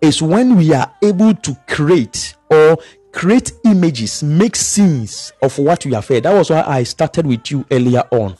is 0.00 0.20
when 0.20 0.56
we 0.56 0.74
are 0.74 0.92
able 1.02 1.34
to 1.34 1.56
create 1.66 2.34
or 2.50 2.76
create 3.12 3.52
images 3.64 4.22
make 4.22 4.56
scenes 4.56 5.32
of 5.42 5.56
what 5.58 5.84
we 5.86 5.92
have 5.94 6.06
heard. 6.08 6.24
That 6.24 6.34
was 6.34 6.50
why 6.50 6.62
i 6.66 6.82
started 6.82 7.26
with 7.26 7.50
you 7.50 7.64
earlier 7.70 8.02
on. 8.10 8.36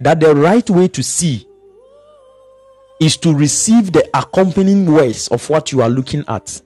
That 0.00 0.20
the 0.20 0.34
right 0.34 0.68
way 0.68 0.88
to 0.88 1.02
see 1.02 1.46
is 3.00 3.16
to 3.18 3.34
receive 3.34 3.92
the 3.92 4.08
accompanying 4.14 4.90
words 4.90 5.28
of 5.28 5.48
what 5.50 5.72
you 5.72 5.82
are 5.82 5.88
looking 5.88 6.24
at. 6.28 6.60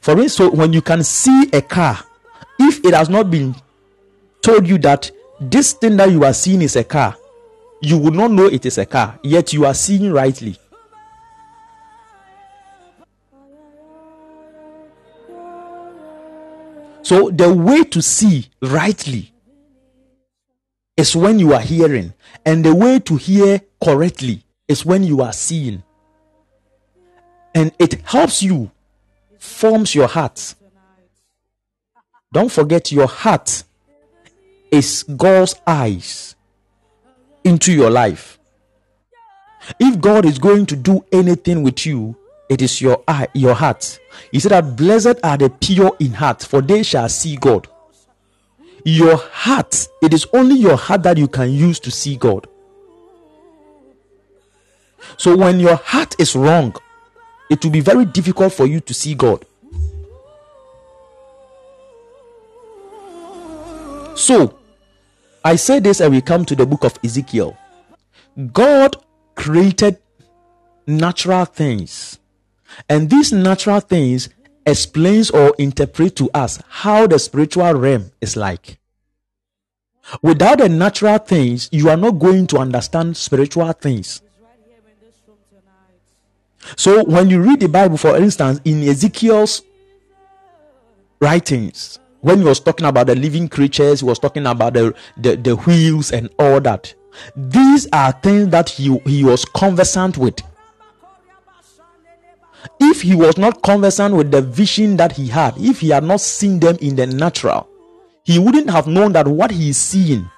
For 0.00 0.18
instance, 0.20 0.54
when 0.54 0.72
you 0.72 0.82
can 0.82 1.02
see 1.02 1.48
a 1.52 1.60
car, 1.60 1.98
if 2.58 2.84
it 2.84 2.94
has 2.94 3.08
not 3.08 3.30
been 3.30 3.54
told 4.40 4.66
you 4.66 4.78
that 4.78 5.10
this 5.40 5.72
thing 5.72 5.96
that 5.98 6.10
you 6.10 6.24
are 6.24 6.32
seeing 6.32 6.62
is 6.62 6.76
a 6.76 6.84
car, 6.84 7.16
you 7.82 7.98
would 7.98 8.14
not 8.14 8.30
know 8.30 8.46
it 8.46 8.64
is 8.64 8.78
a 8.78 8.86
car, 8.86 9.18
yet 9.22 9.52
you 9.52 9.66
are 9.66 9.74
seeing 9.74 10.10
rightly. 10.12 10.56
So, 17.02 17.30
the 17.30 17.52
way 17.52 17.84
to 17.84 18.02
see 18.02 18.48
rightly 18.60 19.32
is 20.96 21.14
when 21.14 21.38
you 21.38 21.52
are 21.52 21.60
hearing, 21.60 22.14
and 22.44 22.64
the 22.64 22.74
way 22.74 22.98
to 23.00 23.16
hear 23.16 23.60
correctly 23.80 24.45
is 24.68 24.84
when 24.84 25.02
you 25.02 25.22
are 25.22 25.32
seeing. 25.32 25.82
And 27.54 27.72
it 27.78 27.94
helps 28.02 28.42
you, 28.42 28.70
forms 29.38 29.94
your 29.94 30.08
heart. 30.08 30.54
Don't 32.32 32.52
forget, 32.52 32.92
your 32.92 33.06
heart 33.06 33.62
is 34.70 35.04
God's 35.04 35.54
eyes 35.66 36.34
into 37.44 37.72
your 37.72 37.90
life. 37.90 38.38
If 39.80 40.00
God 40.00 40.24
is 40.26 40.38
going 40.38 40.66
to 40.66 40.76
do 40.76 41.04
anything 41.12 41.62
with 41.62 41.86
you, 41.86 42.16
it 42.48 42.62
is 42.62 42.80
your 42.80 43.02
eye, 43.08 43.28
your 43.34 43.54
heart. 43.54 43.98
He 44.30 44.38
said 44.38 44.52
that 44.52 44.76
blessed 44.76 45.18
are 45.24 45.36
the 45.36 45.50
pure 45.50 45.96
in 45.98 46.12
heart, 46.12 46.42
for 46.42 46.60
they 46.60 46.82
shall 46.82 47.08
see 47.08 47.36
God. 47.36 47.68
Your 48.84 49.16
heart, 49.16 49.88
it 50.02 50.14
is 50.14 50.26
only 50.32 50.56
your 50.56 50.76
heart 50.76 51.02
that 51.04 51.18
you 51.18 51.26
can 51.26 51.50
use 51.50 51.80
to 51.80 51.90
see 51.90 52.16
God. 52.16 52.46
So 55.16 55.36
when 55.36 55.60
your 55.60 55.76
heart 55.76 56.14
is 56.18 56.36
wrong, 56.36 56.74
it 57.50 57.64
will 57.64 57.70
be 57.70 57.80
very 57.80 58.04
difficult 58.04 58.52
for 58.52 58.66
you 58.66 58.80
to 58.80 58.94
see 58.94 59.14
God. 59.14 59.44
So, 64.16 64.58
I 65.44 65.56
say 65.56 65.78
this 65.78 66.00
and 66.00 66.12
we 66.12 66.22
come 66.22 66.44
to 66.46 66.56
the 66.56 66.66
book 66.66 66.84
of 66.84 66.98
Ezekiel. 67.04 67.56
God 68.52 68.96
created 69.34 69.98
natural 70.86 71.44
things, 71.44 72.18
and 72.88 73.10
these 73.10 73.32
natural 73.32 73.80
things 73.80 74.30
explains 74.66 75.30
or 75.30 75.54
interpret 75.58 76.16
to 76.16 76.30
us 76.34 76.60
how 76.68 77.06
the 77.06 77.18
spiritual 77.18 77.74
realm 77.74 78.10
is 78.20 78.36
like. 78.36 78.78
Without 80.22 80.58
the 80.58 80.68
natural 80.68 81.18
things, 81.18 81.68
you 81.70 81.88
are 81.90 81.96
not 81.96 82.18
going 82.18 82.46
to 82.48 82.58
understand 82.58 83.16
spiritual 83.16 83.72
things. 83.72 84.22
So 86.74 87.04
when 87.04 87.30
you 87.30 87.40
read 87.40 87.60
the 87.60 87.68
Bible, 87.68 87.96
for 87.96 88.16
instance, 88.16 88.60
in 88.64 88.82
Ezekiel's 88.82 89.62
writings, 91.20 91.98
when 92.20 92.38
he 92.38 92.44
was 92.44 92.58
talking 92.58 92.86
about 92.86 93.06
the 93.06 93.14
living 93.14 93.48
creatures, 93.48 94.00
he 94.00 94.06
was 94.06 94.18
talking 94.18 94.46
about 94.46 94.74
the, 94.74 94.94
the, 95.16 95.36
the 95.36 95.54
wheels 95.54 96.10
and 96.10 96.28
all 96.38 96.60
that. 96.62 96.92
These 97.36 97.86
are 97.92 98.12
things 98.12 98.48
that 98.48 98.68
he, 98.68 98.98
he 99.06 99.24
was 99.24 99.44
conversant 99.44 100.18
with. 100.18 100.40
If 102.80 103.02
he 103.02 103.14
was 103.14 103.38
not 103.38 103.62
conversant 103.62 104.16
with 104.16 104.32
the 104.32 104.42
vision 104.42 104.96
that 104.96 105.12
he 105.12 105.28
had, 105.28 105.54
if 105.56 105.80
he 105.80 105.90
had 105.90 106.02
not 106.02 106.20
seen 106.20 106.58
them 106.58 106.76
in 106.80 106.96
the 106.96 107.06
natural, 107.06 107.68
he 108.24 108.40
wouldn't 108.40 108.70
have 108.70 108.88
known 108.88 109.12
that 109.12 109.28
what 109.28 109.52
he 109.52 109.70
is 109.70 109.76
seeing 109.76 110.28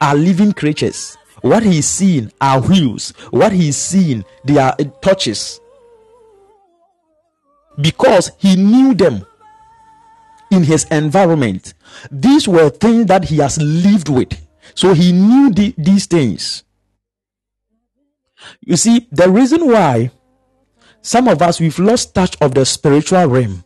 are 0.00 0.14
living 0.14 0.52
creatures. 0.52 1.16
What 1.42 1.62
he's 1.64 1.86
seeing 1.86 2.32
are 2.40 2.60
wheels. 2.60 3.10
What 3.30 3.52
he's 3.52 3.76
seeing, 3.76 4.24
they 4.44 4.58
are 4.58 4.76
touches. 5.02 5.60
Because 7.80 8.30
he 8.38 8.56
knew 8.56 8.94
them 8.94 9.26
in 10.50 10.62
his 10.62 10.84
environment. 10.84 11.74
These 12.10 12.46
were 12.46 12.70
things 12.70 13.06
that 13.06 13.24
he 13.24 13.38
has 13.38 13.58
lived 13.60 14.08
with. 14.08 14.32
So 14.74 14.94
he 14.94 15.12
knew 15.12 15.50
the, 15.50 15.74
these 15.76 16.06
things. 16.06 16.62
You 18.60 18.76
see, 18.76 19.08
the 19.10 19.28
reason 19.30 19.66
why 19.66 20.10
some 21.00 21.28
of 21.28 21.42
us 21.42 21.60
we've 21.60 21.78
lost 21.78 22.14
touch 22.14 22.36
of 22.40 22.54
the 22.54 22.64
spiritual 22.64 23.26
realm 23.26 23.64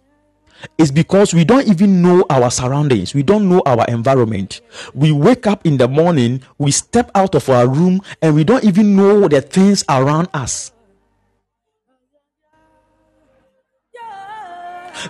is 0.78 0.90
because 0.90 1.34
we 1.34 1.44
don't 1.44 1.66
even 1.68 2.02
know 2.02 2.24
our 2.30 2.50
surroundings. 2.50 3.14
We 3.14 3.22
don't 3.22 3.48
know 3.48 3.62
our 3.66 3.84
environment. 3.86 4.61
We 4.94 5.12
wake 5.12 5.46
up 5.46 5.66
in 5.66 5.76
the 5.76 5.88
morning, 5.88 6.42
we 6.59 6.70
step 6.70 7.11
out 7.14 7.34
of 7.34 7.48
our 7.48 7.68
room, 7.68 8.00
and 8.22 8.34
we 8.34 8.44
don't 8.44 8.64
even 8.64 8.96
know 8.96 9.28
the 9.28 9.40
things 9.40 9.84
around 9.88 10.28
us. 10.34 10.72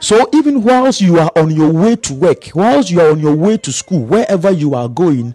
So 0.00 0.28
even 0.34 0.62
whilst 0.62 1.00
you 1.00 1.18
are 1.18 1.30
on 1.36 1.50
your 1.50 1.70
way 1.72 1.96
to 1.96 2.14
work, 2.14 2.50
whilst 2.54 2.90
you 2.90 3.00
are 3.00 3.10
on 3.10 3.20
your 3.20 3.34
way 3.34 3.56
to 3.58 3.72
school, 3.72 4.04
wherever 4.04 4.50
you 4.50 4.74
are 4.74 4.88
going, 4.88 5.34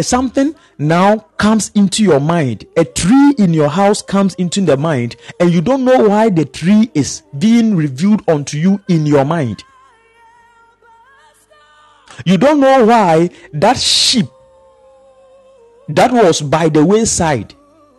something 0.00 0.54
now 0.78 1.18
comes 1.38 1.70
into 1.74 2.02
your 2.02 2.20
mind. 2.20 2.66
A 2.76 2.84
tree 2.84 3.34
in 3.38 3.52
your 3.54 3.68
house 3.68 4.02
comes 4.02 4.34
into 4.34 4.60
the 4.60 4.76
mind, 4.76 5.16
and 5.38 5.52
you 5.52 5.60
don't 5.60 5.84
know 5.84 6.08
why 6.08 6.28
the 6.30 6.44
tree 6.44 6.90
is 6.94 7.22
being 7.38 7.74
revealed 7.76 8.22
unto 8.28 8.58
you 8.58 8.80
in 8.88 9.06
your 9.06 9.24
mind. 9.24 9.62
You 12.24 12.36
don't 12.36 12.60
know 12.60 12.84
why 12.84 13.30
that 13.52 13.78
sheep 13.78 14.26
that 15.88 16.12
was 16.12 16.40
by 16.40 16.68
the 16.68 16.84
wayside. 16.84 17.54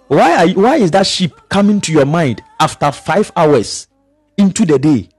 Why 0.08 0.43
are, 0.43 0.49
why 0.49 0.76
is 0.76 0.91
that 0.91 1.08
sheep 1.08 1.34
coming 1.49 1.82
to 1.82 1.91
your 1.91 2.06
mind 2.06 2.43
after 2.60 2.91
five 2.91 3.32
hours 3.36 3.88
into 4.38 4.66
the 4.66 4.78
day? 4.78 5.10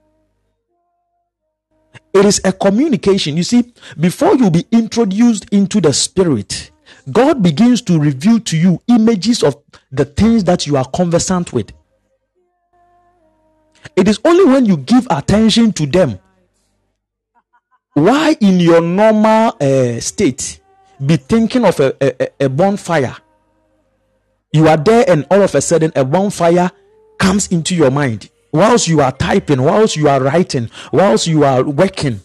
It 2.14 2.26
is 2.26 2.40
a 2.44 2.52
communication. 2.52 3.36
You 3.36 3.42
see, 3.42 3.72
before 3.98 4.34
you 4.36 4.50
be 4.50 4.66
introduced 4.70 5.46
into 5.50 5.80
the 5.80 5.92
spirit, 5.92 6.70
God 7.10 7.42
begins 7.42 7.80
to 7.82 7.98
reveal 7.98 8.38
to 8.40 8.56
you 8.56 8.82
images 8.88 9.42
of 9.42 9.56
the 9.90 10.04
things 10.04 10.44
that 10.44 10.66
you 10.66 10.76
are 10.76 10.84
conversant 10.84 11.52
with. 11.52 11.72
It 13.96 14.08
is 14.08 14.20
only 14.24 14.44
when 14.44 14.66
you 14.66 14.76
give 14.76 15.06
attention 15.10 15.72
to 15.72 15.86
them. 15.86 16.18
Why, 17.94 18.36
in 18.40 18.60
your 18.60 18.80
normal 18.80 19.56
uh, 19.60 20.00
state, 20.00 20.60
be 21.04 21.16
thinking 21.16 21.64
of 21.64 21.78
a, 21.80 21.94
a, 22.00 22.46
a 22.46 22.48
bonfire? 22.48 23.16
You 24.52 24.68
are 24.68 24.76
there, 24.76 25.04
and 25.08 25.26
all 25.30 25.42
of 25.42 25.54
a 25.54 25.60
sudden, 25.60 25.92
a 25.96 26.04
bonfire 26.04 26.70
comes 27.18 27.48
into 27.48 27.74
your 27.74 27.90
mind 27.90 28.30
whilst 28.52 28.86
you 28.86 29.00
are 29.00 29.12
typing, 29.12 29.62
whilst 29.62 29.96
you 29.96 30.08
are 30.08 30.22
writing, 30.22 30.70
whilst 30.92 31.26
you 31.26 31.44
are 31.44 31.64
working, 31.64 32.20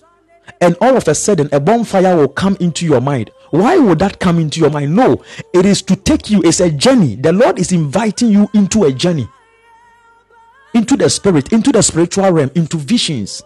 and 0.62 0.76
all 0.82 0.96
of 0.96 1.08
a 1.08 1.16
sudden 1.16 1.50
a 1.52 1.60
bonfire 1.60 2.16
will 2.16 2.28
come 2.28 2.58
into 2.60 2.86
your 2.86 3.02
mind. 3.02 3.32
Why 3.52 3.78
would 3.78 4.00
that 4.00 4.20
come 4.20 4.40
into 4.40 4.60
your 4.60 4.70
mind? 4.70 4.96
No, 4.96 5.24
it 5.54 5.66
is 5.66 5.82
to 5.84 5.96
take 5.96 6.30
you, 6.30 6.42
it's 6.44 6.60
a 6.60 6.70
journey. 6.70 7.16
The 7.16 7.32
Lord 7.32 7.60
is 7.60 7.72
inviting 7.72 8.30
you 8.30 8.50
into 8.54 8.84
a 8.84 8.92
journey, 8.92 9.28
into 10.74 10.98
the 10.98 11.10
spirit, 11.10 11.54
into 11.54 11.72
the 11.72 11.82
spiritual 11.82 12.30
realm, 12.32 12.52
into 12.56 12.78
visions. 12.78 13.42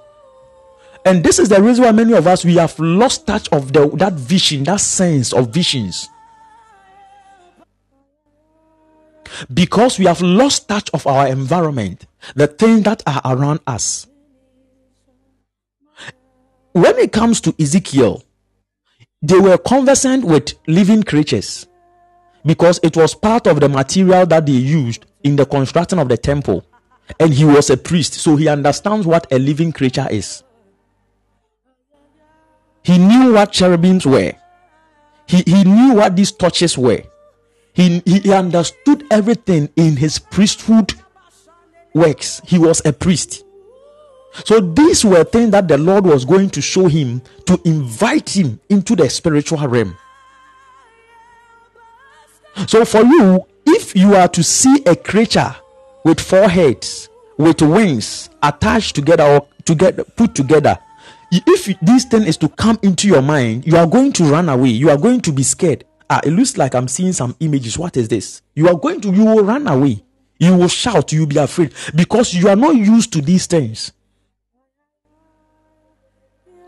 And 1.06 1.24
this 1.24 1.40
is 1.40 1.50
the 1.50 1.62
reason 1.62 1.84
why 1.84 1.92
many 1.92 2.14
of 2.14 2.28
us 2.28 2.46
we 2.46 2.56
have 2.56 2.78
lost 2.80 3.26
touch 3.26 3.52
of 3.52 3.74
the, 3.74 3.90
that 3.96 4.14
vision, 4.14 4.64
that 4.66 4.82
sense 4.82 5.34
of 5.34 5.50
visions. 5.50 6.08
Because 9.54 10.00
we 10.00 10.06
have 10.06 10.22
lost 10.22 10.68
touch 10.68 10.90
of 10.94 11.06
our 11.08 11.28
environment, 11.28 12.06
the 12.36 12.48
things 12.48 12.84
that 12.84 13.04
are 13.06 13.22
around 13.26 13.60
us. 13.68 14.08
When 16.74 16.98
it 16.98 17.12
comes 17.12 17.42
to 17.42 17.56
Ezekiel, 17.60 18.24
they 19.22 19.40
were 19.40 19.58
conversant 19.58 20.26
with 20.26 20.54
living 20.68 21.04
creatures 21.04 21.68
because 22.46 22.80
it 22.82 22.96
was 22.98 23.14
part 23.14 23.46
of 23.48 23.60
the 23.60 23.70
material 23.70 24.26
that 24.26 24.46
they 24.46 24.54
used 24.54 25.06
in 25.24 25.36
the 25.36 25.46
construction 25.46 26.00
of 26.00 26.10
the 26.10 26.18
temple. 26.18 26.66
And 27.20 27.34
he 27.34 27.44
was 27.44 27.70
a 27.70 27.78
priest, 27.78 28.14
so 28.14 28.36
he 28.36 28.48
understands 28.48 29.06
what 29.06 29.32
a 29.32 29.38
living 29.38 29.72
creature 29.74 30.08
is. 30.10 30.44
He 32.84 32.98
knew 32.98 33.34
what 33.34 33.52
cherubims 33.52 34.06
were, 34.06 34.34
he, 35.28 35.44
he 35.46 35.64
knew 35.64 35.94
what 35.94 36.16
these 36.16 36.32
torches 36.32 36.78
were. 36.78 37.04
He, 37.74 38.01
he 38.05 38.34
understood 38.34 39.05
everything 39.09 39.69
in 39.76 39.95
his 39.95 40.19
priesthood 40.19 40.93
works. 41.93 42.41
He 42.45 42.57
was 42.57 42.82
a 42.86 42.93
priest. 42.93 43.45
So 44.45 44.59
these 44.59 45.03
were 45.03 45.24
things 45.24 45.51
that 45.51 45.67
the 45.67 45.78
Lord 45.78 46.05
was 46.05 46.26
going 46.26 46.49
to 46.51 46.61
show 46.61 46.88
him 46.88 47.22
to 47.45 47.59
invite 47.65 48.30
him 48.36 48.59
into 48.69 48.95
the 48.95 49.09
spiritual 49.09 49.67
realm. 49.67 49.97
So 52.67 52.86
for 52.86 53.03
you, 53.03 53.45
if 53.65 53.95
you 53.95 54.15
are 54.15 54.28
to 54.30 54.43
see 54.43 54.84
a 54.86 54.95
creature 54.95 55.55
with 56.03 56.19
four 56.19 56.49
heads, 56.49 57.09
with 57.38 57.61
wings 57.61 58.30
attached 58.43 58.95
together 58.95 59.24
or 59.24 59.47
to 59.65 59.76
get 59.76 60.15
put 60.15 60.36
together, 60.36 60.78
if 61.32 61.80
this 61.82 62.05
thing 62.05 62.24
is 62.24 62.38
to 62.38 62.49
come 62.49 62.78
into 62.82 63.07
your 63.07 63.22
mind, 63.22 63.65
you 63.65 63.78
are 63.78 63.88
going 63.88 64.11
to 64.13 64.24
run 64.26 64.49
away. 64.49 64.69
You 64.69 64.89
are 64.89 64.97
going 64.97 65.22
to 65.22 65.32
be 65.32 65.43
scared 65.43 65.86
ah, 66.12 66.20
it 66.26 66.32
looks 66.32 66.57
like 66.57 66.76
I'm 66.76 66.89
seeing 66.89 67.14
some 67.14 67.36
images. 67.39 67.78
What 67.78 67.95
is 67.95 68.09
this? 68.09 68.41
You 68.53 68.68
are 68.68 68.78
going 68.78 68.99
to, 69.01 69.12
you 69.12 69.24
will 69.26 69.43
run 69.43 69.66
away. 69.66 70.03
You 70.39 70.57
will 70.57 70.68
shout, 70.68 71.12
you 71.14 71.22
will 71.22 71.28
be 71.28 71.38
afraid 71.38 71.74
because 71.95 72.34
you 72.34 72.49
are 72.49 72.55
not 72.55 72.76
used 72.76 73.14
to 73.14 73.22
these 73.22 73.45
things. 73.45 73.93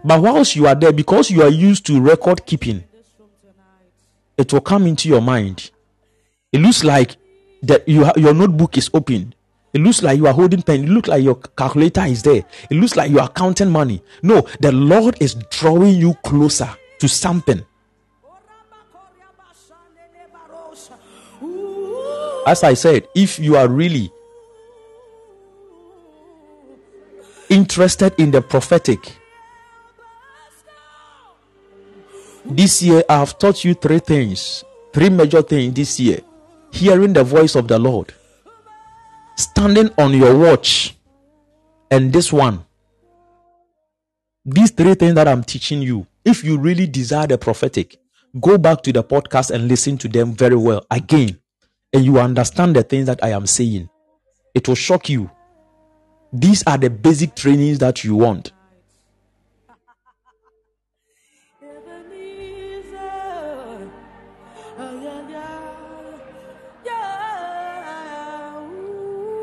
But 0.05 0.21
whilst 0.21 0.55
you 0.55 0.67
are 0.67 0.75
there, 0.75 0.93
because 0.93 1.29
you 1.29 1.41
are 1.43 1.49
used 1.49 1.85
to 1.87 1.99
record 1.99 2.45
keeping, 2.45 2.83
it 4.37 4.53
will 4.53 4.61
come 4.61 4.87
into 4.87 5.09
your 5.09 5.21
mind. 5.21 5.71
It 6.51 6.59
looks 6.61 6.83
like 6.83 7.17
that 7.63 7.87
you 7.87 8.05
ha- 8.05 8.13
your 8.15 8.33
notebook 8.33 8.77
is 8.77 8.89
open. 8.93 9.33
It 9.73 9.81
looks 9.81 10.03
like 10.03 10.17
you 10.17 10.27
are 10.27 10.33
holding 10.33 10.61
pen. 10.61 10.83
It 10.83 10.89
looks 10.89 11.09
like 11.09 11.23
your 11.23 11.35
calculator 11.35 12.03
is 12.03 12.21
there. 12.21 12.43
It 12.69 12.75
looks 12.75 12.95
like 12.95 13.09
you 13.09 13.19
are 13.19 13.29
counting 13.29 13.71
money. 13.71 14.03
No, 14.21 14.45
the 14.59 14.71
Lord 14.71 15.17
is 15.19 15.35
drawing 15.49 15.95
you 15.95 16.13
closer 16.23 16.69
to 16.99 17.07
something. 17.07 17.65
As 22.45 22.63
I 22.63 22.73
said, 22.73 23.07
if 23.15 23.39
you 23.39 23.55
are 23.55 23.67
really 23.67 24.11
interested 27.49 28.13
in 28.17 28.31
the 28.31 28.41
prophetic, 28.41 28.99
this 32.45 32.81
year 32.81 33.03
I 33.09 33.19
have 33.19 33.37
taught 33.39 33.63
you 33.63 33.73
three 33.73 33.99
things, 33.99 34.63
three 34.91 35.09
major 35.09 35.41
things 35.41 35.73
this 35.73 35.99
year. 35.99 36.19
Hearing 36.71 37.13
the 37.13 37.23
voice 37.23 37.55
of 37.55 37.67
the 37.67 37.77
Lord, 37.77 38.13
standing 39.37 39.91
on 39.97 40.13
your 40.13 40.35
watch, 40.35 40.97
and 41.91 42.11
this 42.11 42.33
one. 42.33 42.65
These 44.43 44.71
three 44.71 44.95
things 44.95 45.13
that 45.13 45.27
I'm 45.27 45.43
teaching 45.43 45.83
you, 45.83 46.07
if 46.25 46.43
you 46.43 46.57
really 46.57 46.87
desire 46.87 47.27
the 47.27 47.37
prophetic, 47.37 47.97
go 48.41 48.57
back 48.57 48.81
to 48.83 48.91
the 48.91 49.03
podcast 49.03 49.51
and 49.51 49.67
listen 49.67 49.97
to 49.99 50.07
them 50.07 50.33
very 50.33 50.55
well 50.55 50.83
again, 50.89 51.39
and 51.93 52.03
you 52.03 52.19
understand 52.19 52.75
the 52.75 52.83
things 52.83 53.05
that 53.05 53.23
I 53.23 53.29
am 53.29 53.45
saying. 53.45 53.89
It 54.53 54.67
will 54.67 54.75
shock 54.75 55.09
you. 55.09 55.29
These 56.31 56.63
are 56.65 56.77
the 56.77 56.89
basic 56.89 57.35
trainings 57.35 57.77
that 57.79 58.03
you 58.03 58.15
want. 58.15 58.51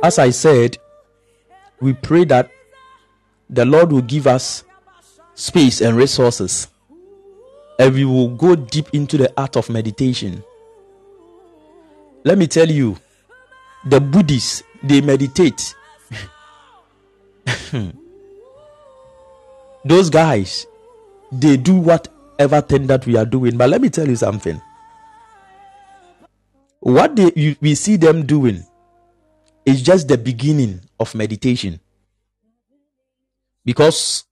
As 0.02 0.18
I 0.18 0.30
said, 0.30 0.78
we 1.80 1.92
pray 1.92 2.24
that 2.24 2.50
the 3.50 3.64
Lord 3.66 3.92
will 3.92 4.00
give 4.00 4.26
us 4.26 4.64
space 5.34 5.82
and 5.82 5.96
resources, 5.96 6.68
and 7.78 7.94
we 7.94 8.04
will 8.04 8.30
go 8.30 8.56
deep 8.56 8.88
into 8.94 9.18
the 9.18 9.32
art 9.36 9.56
of 9.56 9.68
meditation. 9.68 10.42
Let 12.24 12.38
me 12.38 12.46
tell 12.46 12.70
you, 12.70 12.96
the 13.84 14.00
Buddhists 14.00 14.62
they 14.82 15.00
meditate. 15.00 15.74
Those 19.84 20.10
guys, 20.10 20.66
they 21.32 21.56
do 21.56 21.76
whatever 21.76 22.60
thing 22.60 22.86
that 22.88 23.06
we 23.06 23.16
are 23.16 23.24
doing. 23.24 23.56
But 23.56 23.70
let 23.70 23.80
me 23.80 23.88
tell 23.88 24.06
you 24.06 24.16
something. 24.16 24.60
What 26.80 27.16
they, 27.16 27.32
you, 27.36 27.56
we 27.60 27.74
see 27.74 27.96
them 27.96 28.26
doing 28.26 28.64
is 29.64 29.82
just 29.82 30.08
the 30.08 30.18
beginning 30.18 30.80
of 30.98 31.14
meditation. 31.14 31.80
Because 33.64 34.24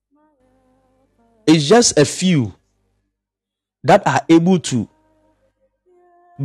it's 1.46 1.64
just 1.66 1.98
a 1.98 2.04
few 2.04 2.52
that 3.84 4.06
are 4.06 4.20
able 4.28 4.58
to 4.58 4.88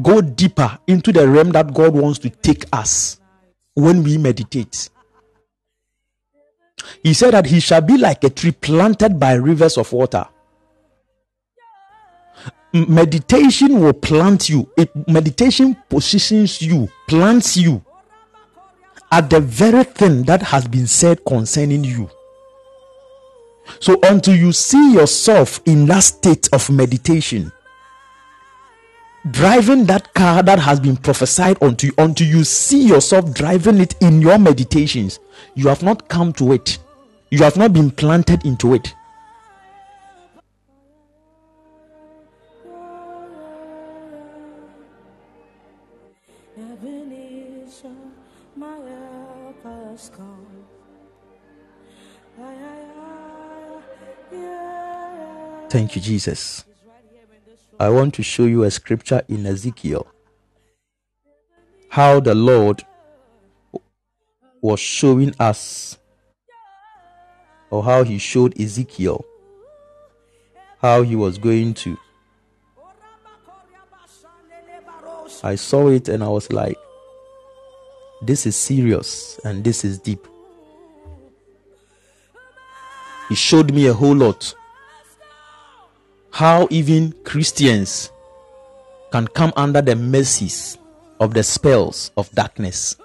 go 0.01 0.21
deeper 0.21 0.77
into 0.87 1.11
the 1.11 1.27
realm 1.27 1.51
that 1.51 1.73
God 1.73 1.93
wants 1.93 2.19
to 2.19 2.29
take 2.29 2.65
us 2.73 3.19
when 3.75 4.03
we 4.03 4.17
meditate. 4.17 4.89
He 7.01 7.13
said 7.13 7.31
that 7.31 7.45
he 7.45 7.59
shall 7.59 7.81
be 7.81 7.97
like 7.97 8.23
a 8.23 8.29
tree 8.29 8.51
planted 8.51 9.19
by 9.19 9.33
rivers 9.33 9.77
of 9.77 9.91
water. 9.93 10.27
Meditation 12.73 13.79
will 13.79 13.93
plant 13.93 14.49
you. 14.49 14.69
It, 14.75 14.89
meditation 15.07 15.77
positions 15.89 16.61
you, 16.61 16.89
plants 17.07 17.55
you 17.55 17.83
at 19.11 19.29
the 19.29 19.39
very 19.39 19.83
thing 19.83 20.23
that 20.23 20.41
has 20.41 20.67
been 20.67 20.87
said 20.87 21.23
concerning 21.23 21.83
you. 21.83 22.09
So, 23.79 23.99
until 24.03 24.35
you 24.35 24.51
see 24.51 24.93
yourself 24.93 25.61
in 25.65 25.85
that 25.85 25.99
state 26.01 26.49
of 26.51 26.69
meditation, 26.69 27.51
driving 29.31 29.85
that 29.85 30.13
car 30.13 30.43
that 30.43 30.59
has 30.59 30.79
been 30.79 30.97
prophesied 30.97 31.61
unto 31.61 31.87
you, 31.87 31.93
until 31.97 32.27
you 32.27 32.43
see 32.43 32.85
yourself 32.85 33.33
driving 33.33 33.79
it 33.79 33.95
in 34.01 34.21
your 34.21 34.37
meditations, 34.37 35.19
you 35.55 35.67
have 35.67 35.83
not 35.83 36.09
come 36.09 36.33
to 36.33 36.51
it. 36.51 36.77
You 37.29 37.39
have 37.39 37.57
not 37.57 37.73
been 37.73 37.89
planted 37.89 38.45
into 38.45 38.73
it. 38.73 38.93
Thank 55.69 55.95
you, 55.95 56.01
Jesus. 56.01 56.65
I 57.83 57.89
want 57.89 58.13
to 58.13 58.23
show 58.23 58.45
you 58.45 58.63
a 58.63 58.71
scripture 58.71 59.23
in 59.27 59.45
Ezekiel. 59.45 60.07
How 61.89 62.21
the 62.21 62.33
Lord 62.33 62.81
was 64.61 64.79
showing 64.79 65.35
us, 65.37 65.97
or 67.69 67.83
how 67.83 68.05
he 68.05 68.19
showed 68.19 68.57
Ezekiel, 68.57 69.25
how 70.81 71.01
he 71.01 71.17
was 71.17 71.37
going 71.37 71.73
to. 71.73 71.97
I 75.43 75.55
saw 75.55 75.89
it 75.89 76.07
and 76.07 76.23
I 76.23 76.29
was 76.29 76.53
like, 76.53 76.77
this 78.21 78.45
is 78.45 78.55
serious 78.55 79.37
and 79.43 79.61
this 79.61 79.83
is 79.83 79.99
deep. 79.99 80.25
He 83.27 83.35
showed 83.35 83.73
me 83.73 83.87
a 83.87 83.93
whole 83.93 84.15
lot 84.15 84.55
how 86.33 86.67
even 86.71 87.11
Christians 87.23 88.11
can 89.11 89.27
come 89.27 89.53
under 89.55 89.83
the 89.83 89.95
mercies 89.95 90.79
of 91.19 91.35
the 91.35 91.43
spells 91.43 92.09
of 92.17 92.31
darkness. 92.31 92.97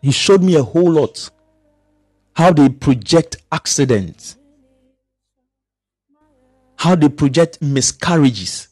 He 0.00 0.12
showed 0.12 0.44
me 0.44 0.54
a 0.54 0.62
whole 0.62 0.92
lot 0.92 1.28
how 2.36 2.52
they 2.52 2.68
project 2.68 3.38
accidents, 3.50 4.36
how 6.76 6.94
they 6.94 7.08
project 7.08 7.60
miscarriages, 7.60 8.68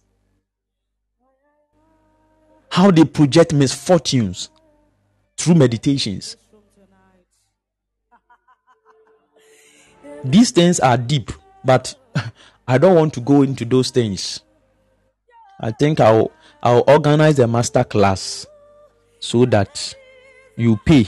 how 2.71 2.93
they 2.93 3.05
project 3.05 3.53
misfortunes 3.53 4.51
through 5.37 5.57
meditations. 5.57 6.37
These 10.25 10.53
things 10.53 10.79
are 10.81 10.97
deep, 10.97 11.33
but 11.65 11.95
I 12.69 12.79
don't 12.79 12.95
want 12.95 13.13
to 13.15 13.21
go 13.21 13.43
into 13.43 13.65
those 13.65 13.91
things. 13.91 14.41
I 15.61 15.73
think 15.73 16.01
I'll 16.01 16.31
I'll 16.63 16.85
organize 16.87 17.39
a 17.41 17.47
master 17.47 17.83
class 17.85 18.47
so 19.19 19.45
that 19.47 19.95
you 20.57 20.77
pay 20.85 21.07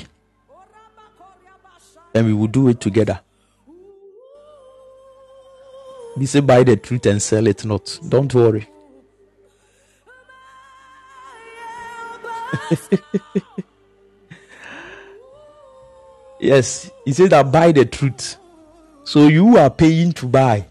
and 2.14 2.26
we 2.26 2.32
will 2.32 2.46
do 2.48 2.68
it 2.68 2.80
together. 2.80 3.20
We 6.16 6.26
say 6.26 6.40
buy 6.40 6.62
the 6.62 6.76
truth 6.76 7.06
and 7.06 7.20
sell 7.20 7.46
it 7.46 7.64
not. 7.64 7.98
Don't 8.08 8.32
worry. 8.34 8.68
yes, 16.40 16.90
he 17.04 17.12
said 17.12 17.30
that 17.30 17.50
buy 17.50 17.72
the 17.72 17.84
truth 17.84 18.38
so 19.04 19.28
you 19.28 19.56
are 19.58 19.70
paying 19.70 20.12
to 20.12 20.26
buy. 20.26 20.66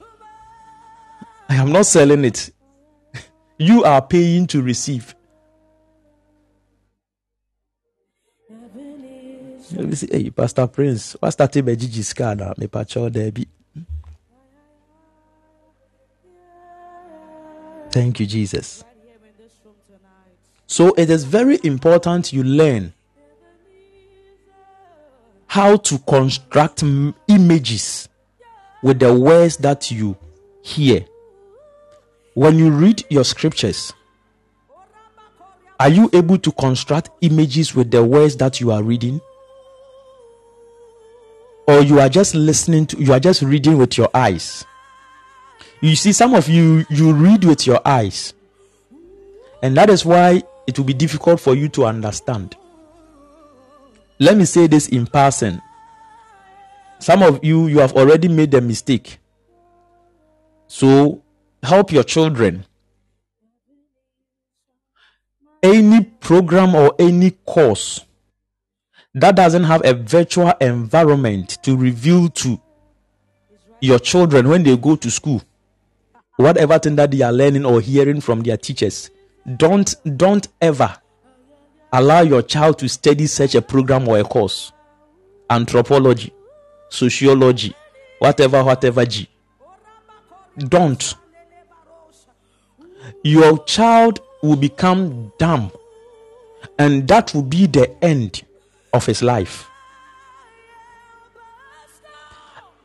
I 1.47 1.55
am 1.55 1.71
not 1.71 1.85
selling 1.85 2.25
it. 2.25 2.51
You 3.59 3.83
are 3.83 4.01
paying 4.01 4.47
to 4.47 4.61
receive. 4.61 5.15
Let 9.71 9.85
me 9.85 9.95
see. 9.95 10.07
Hey, 10.11 10.29
Pastor 10.31 10.67
Prince, 10.67 11.15
what 11.19 11.31
started 11.31 11.65
by 11.65 11.75
Gigi 11.75 12.01
Scada? 12.01 12.57
Me 12.57 12.67
pacho 12.67 13.09
debi. 13.09 13.45
Thank 17.91 18.19
you, 18.19 18.25
Jesus. 18.25 18.83
So 20.65 20.93
it 20.97 21.11
is 21.11 21.23
very 21.23 21.59
important 21.63 22.33
you 22.33 22.43
learn 22.43 22.93
how 25.45 25.77
to 25.77 25.99
construct 25.99 26.83
images 27.27 28.09
with 28.83 28.99
the 28.99 29.13
words 29.13 29.57
that 29.57 29.89
you 29.89 30.15
hear. 30.61 31.05
When 32.35 32.59
you 32.59 32.69
read 32.69 33.03
your 33.09 33.23
scriptures, 33.23 33.93
are 35.79 35.89
you 35.89 36.09
able 36.13 36.37
to 36.37 36.51
construct 36.51 37.09
images 37.21 37.73
with 37.73 37.89
the 37.89 38.03
words 38.03 38.35
that 38.37 38.61
you 38.61 38.71
are 38.71 38.83
reading? 38.83 39.19
or 41.67 41.81
you 41.81 41.99
are 41.99 42.09
just 42.09 42.35
listening 42.35 42.85
to, 42.87 42.97
you 42.97 43.13
are 43.13 43.19
just 43.19 43.41
reading 43.41 43.77
with 43.77 43.97
your 43.97 44.09
eyes. 44.13 44.65
You 45.81 45.95
see, 45.95 46.13
some 46.13 46.33
of 46.33 46.47
you, 46.47 46.85
you 46.89 47.13
read 47.13 47.43
with 47.43 47.67
your 47.67 47.81
eyes, 47.85 48.33
and 49.61 49.75
that 49.77 49.89
is 49.89 50.05
why 50.05 50.43
it 50.67 50.77
will 50.77 50.85
be 50.85 50.93
difficult 50.93 51.39
for 51.39 51.55
you 51.55 51.69
to 51.69 51.85
understand. 51.85 52.55
Let 54.19 54.37
me 54.37 54.45
say 54.45 54.67
this 54.67 54.87
in 54.89 55.07
person. 55.07 55.61
Some 57.03 57.21
of 57.21 57.43
you, 57.43 57.67
you 57.67 57.79
have 57.79 57.91
already 57.97 58.29
made 58.29 58.53
a 58.53 58.61
mistake. 58.61 59.17
So 60.67 61.21
help 61.61 61.91
your 61.91 62.05
children. 62.05 62.65
Any 65.61 66.05
program 66.05 66.73
or 66.75 66.95
any 66.97 67.31
course 67.31 68.05
that 69.13 69.35
doesn't 69.35 69.65
have 69.65 69.85
a 69.85 69.93
virtual 69.93 70.53
environment 70.61 71.57
to 71.63 71.75
reveal 71.75 72.29
to 72.29 72.57
your 73.81 73.99
children 73.99 74.47
when 74.47 74.63
they 74.63 74.77
go 74.77 74.95
to 74.95 75.11
school 75.11 75.41
whatever 76.37 76.79
thing 76.79 76.95
that 76.95 77.11
they 77.11 77.21
are 77.21 77.33
learning 77.33 77.65
or 77.65 77.79
hearing 77.81 78.21
from 78.21 78.41
their 78.41 78.57
teachers 78.57 79.11
don't 79.57 79.95
don't 80.17 80.47
ever 80.61 80.95
allow 81.91 82.21
your 82.21 82.41
child 82.41 82.79
to 82.79 82.87
study 82.89 83.27
such 83.27 83.53
a 83.55 83.61
program 83.61 84.07
or 84.07 84.17
a 84.17 84.23
course 84.23 84.71
anthropology 85.49 86.33
sociology 86.93 87.73
whatever 88.19 88.63
whatever 88.63 89.05
g. 89.05 89.27
Don't. 90.57 91.15
Your 93.23 93.63
child 93.65 94.21
will 94.43 94.55
become 94.55 95.33
dumb 95.39 95.71
and 96.77 97.07
that 97.07 97.33
will 97.33 97.41
be 97.43 97.65
the 97.65 97.91
end 98.03 98.43
of 98.93 99.05
his 99.05 99.23
life. 99.23 99.67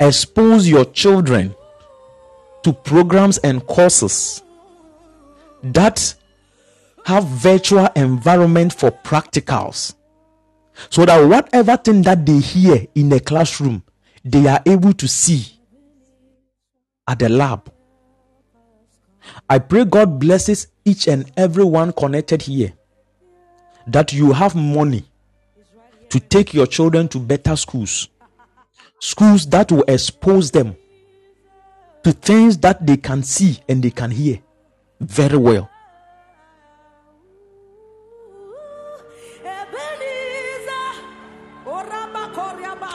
Expose 0.00 0.66
your 0.66 0.86
children 0.86 1.54
to 2.62 2.72
programs 2.72 3.38
and 3.38 3.64
courses 3.66 4.42
that 5.62 6.14
have 7.04 7.24
virtual 7.26 7.88
environment 7.94 8.72
for 8.72 8.90
practicals 8.90 9.94
so 10.90 11.04
that 11.04 11.22
whatever 11.24 11.76
thing 11.76 12.02
that 12.02 12.24
they 12.24 12.38
hear 12.38 12.86
in 12.94 13.08
the 13.08 13.20
classroom 13.20 13.82
they 14.24 14.46
are 14.46 14.60
able 14.66 14.92
to 14.94 15.08
see 15.08 15.58
at 17.06 17.18
the 17.18 17.28
lab. 17.28 17.72
I 19.48 19.58
pray 19.58 19.84
god 19.84 20.18
blesses 20.18 20.68
each 20.84 21.06
and 21.08 21.30
every 21.36 21.64
one 21.64 21.92
connected 21.92 22.42
here 22.42 22.72
that 23.86 24.12
you 24.12 24.32
have 24.32 24.54
money 24.54 25.04
to 26.10 26.20
take 26.20 26.54
your 26.54 26.66
children 26.66 27.08
to 27.08 27.18
better 27.18 27.56
schools. 27.56 28.08
Schools 29.00 29.46
that 29.46 29.70
will 29.70 29.84
expose 29.86 30.50
them 30.50 30.76
to 32.02 32.12
things 32.12 32.58
that 32.58 32.86
they 32.86 32.96
can 32.96 33.22
see 33.22 33.58
and 33.68 33.82
they 33.82 33.90
can 33.90 34.10
hear 34.10 34.40
very 35.00 35.36
well. 35.36 35.70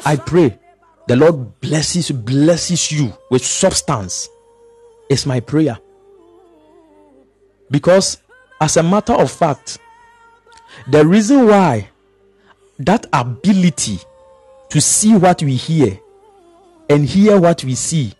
I 0.06 0.18
pray 0.18 0.60
the 1.08 1.16
Lord 1.16 1.60
blesses 1.60 2.12
blesses 2.12 2.92
you 2.92 3.14
with 3.30 3.46
substance. 3.46 4.30
It's 5.10 5.26
my 5.26 5.40
prayer. 5.40 5.78
Because 7.70 8.18
as 8.62 8.78
a 8.78 8.84
matter 8.84 9.14
of 9.14 9.32
fact, 9.32 9.80
the 10.88 11.06
reason 11.06 11.48
why 11.48 11.90
that 12.80 13.06
ability 13.14 14.00
to 14.70 14.82
see 14.82 15.16
what 15.16 15.44
we 15.44 15.56
hear 15.56 16.00
and 16.90 17.06
hear 17.06 17.40
what 17.40 17.64
we 17.64 17.76
see 17.76 18.14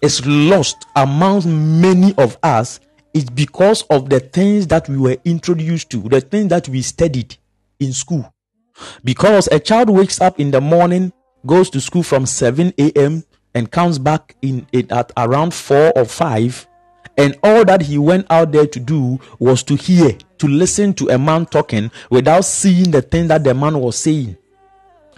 is 0.00 0.24
lost 0.26 0.86
among 0.96 1.80
many 1.80 2.14
of 2.18 2.38
us 2.42 2.80
is 3.12 3.24
because 3.24 3.82
of 3.90 4.10
the 4.10 4.20
things 4.20 4.66
that 4.66 4.88
we 4.88 4.96
were 4.96 5.16
introduced 5.24 5.90
to, 5.90 6.00
the 6.08 6.20
things 6.20 6.48
that 6.48 6.68
we 6.68 6.82
studied 6.82 7.36
in 7.80 7.92
school. 7.92 8.32
Because 9.04 9.48
a 9.52 9.60
child 9.60 9.88
wakes 9.88 10.20
up 10.20 10.40
in 10.40 10.50
the 10.50 10.60
morning, 10.60 11.12
goes 11.46 11.70
to 11.70 11.80
school 11.80 12.02
from 12.02 12.26
7 12.26 12.72
a.m., 12.78 13.24
and 13.54 13.70
comes 13.70 13.98
back 13.98 14.34
in, 14.42 14.66
in 14.72 14.90
at 14.90 15.12
around 15.16 15.54
4 15.54 15.96
or 15.96 16.04
5, 16.04 16.66
and 17.16 17.38
all 17.42 17.64
that 17.64 17.82
he 17.82 17.98
went 17.98 18.26
out 18.30 18.50
there 18.50 18.66
to 18.66 18.80
do 18.80 19.20
was 19.38 19.62
to 19.62 19.76
hear, 19.76 20.12
to 20.38 20.48
listen 20.48 20.92
to 20.94 21.08
a 21.10 21.18
man 21.18 21.46
talking 21.46 21.90
without 22.10 22.44
seeing 22.44 22.90
the 22.90 23.00
thing 23.00 23.28
that 23.28 23.44
the 23.44 23.54
man 23.54 23.78
was 23.78 23.96
saying. 23.96 24.36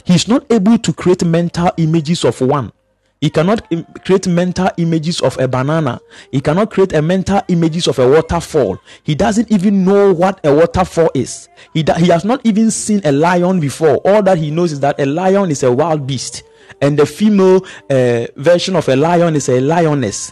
He's 0.05 0.29
not 0.29 0.45
able 0.53 0.79
to 0.79 0.93
create 0.93 1.25
mental 1.25 1.71
images 1.79 2.25
of 2.25 2.41
one. 2.41 2.73
He 3.21 3.31
cannot 3.31 3.67
create 4.05 4.27
mental 4.29 4.69
images 4.77 5.21
of 5.23 5.39
a 5.41 5.49
banana. 5.49 6.01
He 6.31 6.41
cannot 6.41 6.71
create 6.71 6.93
a 6.93 7.01
mental 7.01 7.41
images 7.49 7.89
of 7.89 7.99
a 7.99 8.07
waterfall. 8.09 8.79
He 9.05 9.15
doesn't 9.15 9.51
even 9.51 9.85
know 9.85 10.13
what 10.13 10.45
a 10.45 10.55
waterfall 10.55 11.11
is. 11.15 11.49
He, 11.73 11.83
da- 11.83 11.95
he 11.95 12.09
has 12.09 12.25
not 12.27 12.45
even 12.45 12.71
seen 12.71 13.01
a 13.05 13.13
lion 13.13 13.59
before. 13.59 13.97
All 14.05 14.23
that 14.23 14.37
he 14.37 14.51
knows 14.51 14.73
is 14.73 14.81
that 14.81 15.01
a 15.01 15.07
lion 15.07 15.51
is 15.51 15.63
a 15.63 15.73
wild 15.73 16.07
beast, 16.07 16.43
and 16.83 16.99
the 16.99 17.07
female 17.07 17.65
uh, 17.89 18.27
version 18.37 18.77
of 18.77 18.87
a 18.89 18.97
lion 18.97 19.35
is 19.35 19.49
a 19.49 19.61
lioness. 19.61 20.31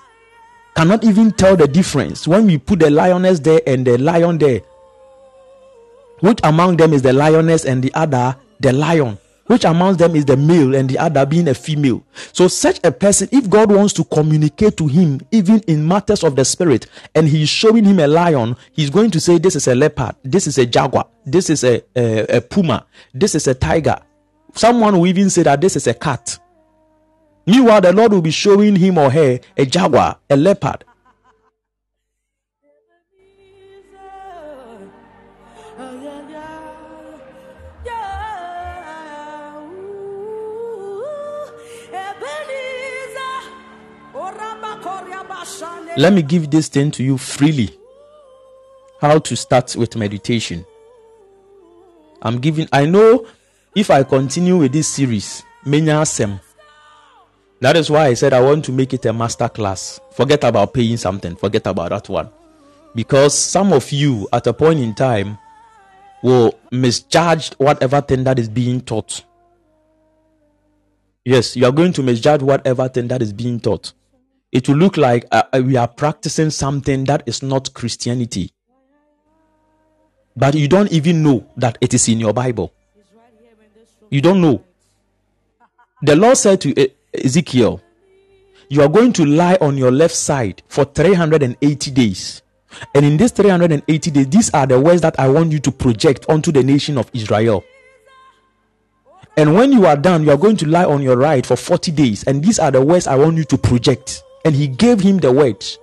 Cannot 0.77 1.05
even 1.05 1.33
tell 1.33 1.57
the 1.57 1.69
difference 1.69 2.29
when 2.29 2.47
we 2.47 2.59
put 2.59 2.81
the 2.81 2.91
lioness 2.91 3.41
there 3.41 3.61
and 3.67 3.87
the 3.87 3.97
lion 3.97 4.37
there. 4.39 4.61
Which 6.21 6.41
among 6.43 6.77
them 6.77 6.93
is 6.93 7.01
the 7.01 7.13
lioness 7.13 7.65
and 7.65 7.83
the 7.83 7.95
other 7.95 8.37
the 8.61 8.73
lion? 8.73 9.19
Which 9.47 9.65
amongst 9.65 9.99
them 9.99 10.17
is 10.17 10.25
the 10.25 10.37
male 10.37 10.75
and 10.75 10.89
the 10.89 10.99
other 10.99 11.27
being 11.27 11.49
a 11.49 11.55
female. 11.55 12.05
So, 12.33 12.49
such 12.49 12.81
a 12.85 12.91
person, 12.91 13.29
if 13.33 13.49
God 13.49 13.71
wants 13.71 13.93
to 13.95 14.05
communicate 14.05 14.77
to 14.79 14.87
him, 14.87 15.21
even 15.31 15.61
in 15.67 15.87
matters 15.87 16.25
of 16.25 16.37
the 16.37 16.45
spirit, 16.45 16.87
and 17.15 17.29
he's 17.29 17.49
showing 17.49 17.85
him 17.85 17.99
a 17.99 18.07
lion, 18.07 18.57
he's 18.73 18.91
going 18.91 19.11
to 19.13 19.21
say, 19.21 19.39
This 19.39 19.57
is 19.57 19.69
a 19.69 19.75
leopard, 19.75 20.15
this 20.23 20.47
is 20.47 20.59
a 20.59 20.67
jaguar, 20.67 21.07
this 21.27 21.51
is 21.51 21.65
a, 21.65 21.83
a, 21.97 22.39
a 22.39 22.41
puma, 22.41 22.87
this 23.13 23.35
is 23.35 23.47
a 23.47 23.55
tiger. 23.55 23.99
Someone 24.55 24.99
will 24.99 25.07
even 25.07 25.31
say 25.31 25.43
that 25.43 25.61
this 25.61 25.77
is 25.77 25.87
a 25.87 25.95
cat. 25.95 26.39
Meanwhile, 27.47 27.83
the 27.83 27.93
Lord 27.93 28.13
will 28.13 28.23
be 28.23 28.31
showing 28.31 28.77
him 28.77 28.97
or 28.97 29.11
her 29.11 29.39
a 29.57 29.67
jaguar, 29.67 30.19
a 30.31 30.37
leopard, 30.37 30.85
Let 45.97 46.13
me 46.13 46.23
give 46.23 46.51
this 46.51 46.67
thing 46.67 46.91
to 46.93 47.05
you 47.05 47.17
freely. 47.17 47.71
How 49.01 49.21
to 49.21 49.37
start 49.37 49.77
with 49.77 49.95
meditation. 49.95 50.67
I'm 52.21 52.41
giving, 52.41 52.69
I 52.73 52.85
know 52.85 53.29
if 53.77 53.91
I 53.91 54.03
continue 54.03 54.57
with 54.57 54.73
this 54.73 54.89
series, 54.89 55.45
Menya 55.65 56.41
That 57.61 57.77
is 57.77 57.91
why 57.91 58.07
I 58.07 58.15
said 58.15 58.33
I 58.33 58.41
want 58.41 58.65
to 58.65 58.73
make 58.73 58.93
it 58.93 59.07
a 59.07 59.13
master 59.13 59.49
class. 59.49 60.01
Forget 60.11 60.43
about 60.43 60.75
paying 60.75 60.97
something, 60.97 61.37
forget 61.37 61.65
about 61.69 61.91
that 61.91 62.09
one. 62.09 62.29
Because 62.97 63.39
some 63.39 63.73
of 63.73 63.93
you 63.93 64.27
at 64.33 64.49
a 64.49 64.53
point 64.53 64.81
in 64.81 64.95
time 64.95 65.39
will 66.25 66.59
misjudge 66.73 67.53
whatever 67.55 68.01
thing 68.01 68.25
that 68.25 68.41
is 68.41 68.49
being 68.49 68.81
taught. 68.81 69.23
Yes, 71.25 71.57
you 71.57 71.65
are 71.67 71.73
going 71.73 71.93
to 71.93 72.03
misjudge 72.03 72.43
whatever 72.43 72.89
thing 72.89 73.07
that 73.09 73.23
is 73.23 73.33
being 73.33 73.61
taught 73.61 73.93
it 74.55 74.69
will 74.69 74.77
look 74.77 74.97
like 74.97 75.27
uh, 75.33 75.43
uh, 75.53 75.61
we 75.63 75.77
are 75.77 75.89
practicing 75.89 76.49
something 76.49 77.05
that 77.05 77.25
is 77.27 77.43
not 77.43 77.75
Christianity. 77.75 78.53
But 80.37 80.55
you 80.55 80.69
don't 80.69 80.93
even 80.93 81.25
know 81.25 81.51
that 81.57 81.77
it 81.81 81.93
is 81.93 82.09
in 82.09 82.21
your 82.21 82.33
Bible. 82.33 82.73
You 84.11 84.21
don't 84.21 84.41
know. 84.41 84.63
The 86.03 86.15
Lord 86.15 86.37
said 86.37 86.61
to 86.61 86.91
Ezekiel, 87.13 87.83
You 88.69 88.83
are 88.83 88.89
going 88.89 89.13
to 89.15 89.25
lie 89.25 89.59
on 89.61 89.77
your 89.77 89.91
left 89.91 90.15
side 90.15 90.63
for 90.69 90.85
380 90.85 91.91
days. 91.91 92.43
And 92.95 93.05
in 93.05 93.17
these 93.17 93.33
380 93.33 94.11
days, 94.13 94.29
these 94.29 94.51
are 94.55 94.67
the 94.67 94.79
words 94.79 95.01
that 95.01 95.19
I 95.19 95.29
want 95.29 95.51
you 95.51 95.59
to 95.61 95.73
project 95.73 96.27
onto 96.29 96.53
the 96.53 96.63
nation 96.63 96.97
of 96.97 97.11
Israel. 97.13 97.65
And 99.37 99.55
when 99.55 99.73
you 99.73 99.87
are 99.87 99.97
done, 99.97 100.23
you 100.23 100.31
are 100.31 100.37
going 100.37 100.57
to 100.59 100.69
lie 100.69 100.85
on 100.85 101.03
your 101.03 101.17
right 101.17 101.45
for 101.45 101.57
40 101.57 101.91
days. 101.91 102.23
And 102.25 102.45
these 102.45 102.61
are 102.61 102.71
the 102.71 102.83
words 102.83 103.09
I 103.09 103.17
want 103.17 103.37
you 103.37 103.45
to 103.45 103.59
project 103.59 104.23
and 104.45 104.55
he 104.55 104.69
gave 104.69 105.01
him 105.01 105.19
the 105.19 105.33
words. 105.33 105.79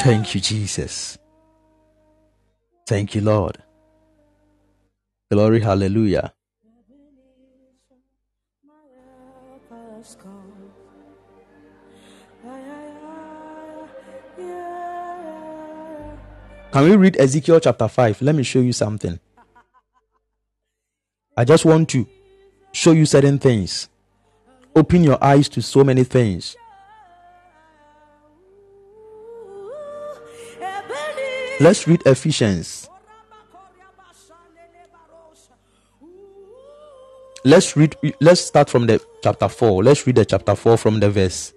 Thank 0.00 0.34
you, 0.34 0.40
Jesus. 0.40 1.18
Thank 2.88 3.14
you, 3.14 3.20
Lord. 3.20 3.58
Glory, 5.30 5.60
hallelujah. 5.60 6.32
Can 16.80 16.88
we 16.88 16.96
read 16.96 17.18
Ezekiel 17.18 17.60
chapter 17.60 17.88
5? 17.88 18.22
Let 18.22 18.34
me 18.34 18.42
show 18.42 18.60
you 18.60 18.72
something. 18.72 19.20
I 21.36 21.44
just 21.44 21.66
want 21.66 21.90
to 21.90 22.06
show 22.72 22.92
you 22.92 23.04
certain 23.04 23.38
things. 23.38 23.90
Open 24.74 25.04
your 25.04 25.22
eyes 25.22 25.46
to 25.50 25.60
so 25.60 25.84
many 25.84 26.04
things. 26.04 26.56
Let's 31.60 31.86
read 31.86 32.00
Ephesians. 32.06 32.88
Let's 37.44 37.76
read 37.76 37.94
let's 38.22 38.40
start 38.40 38.70
from 38.70 38.86
the 38.86 39.04
chapter 39.22 39.50
4. 39.50 39.84
Let's 39.84 40.06
read 40.06 40.16
the 40.16 40.24
chapter 40.24 40.54
4 40.54 40.78
from 40.78 40.98
the 40.98 41.10
verse 41.10 41.52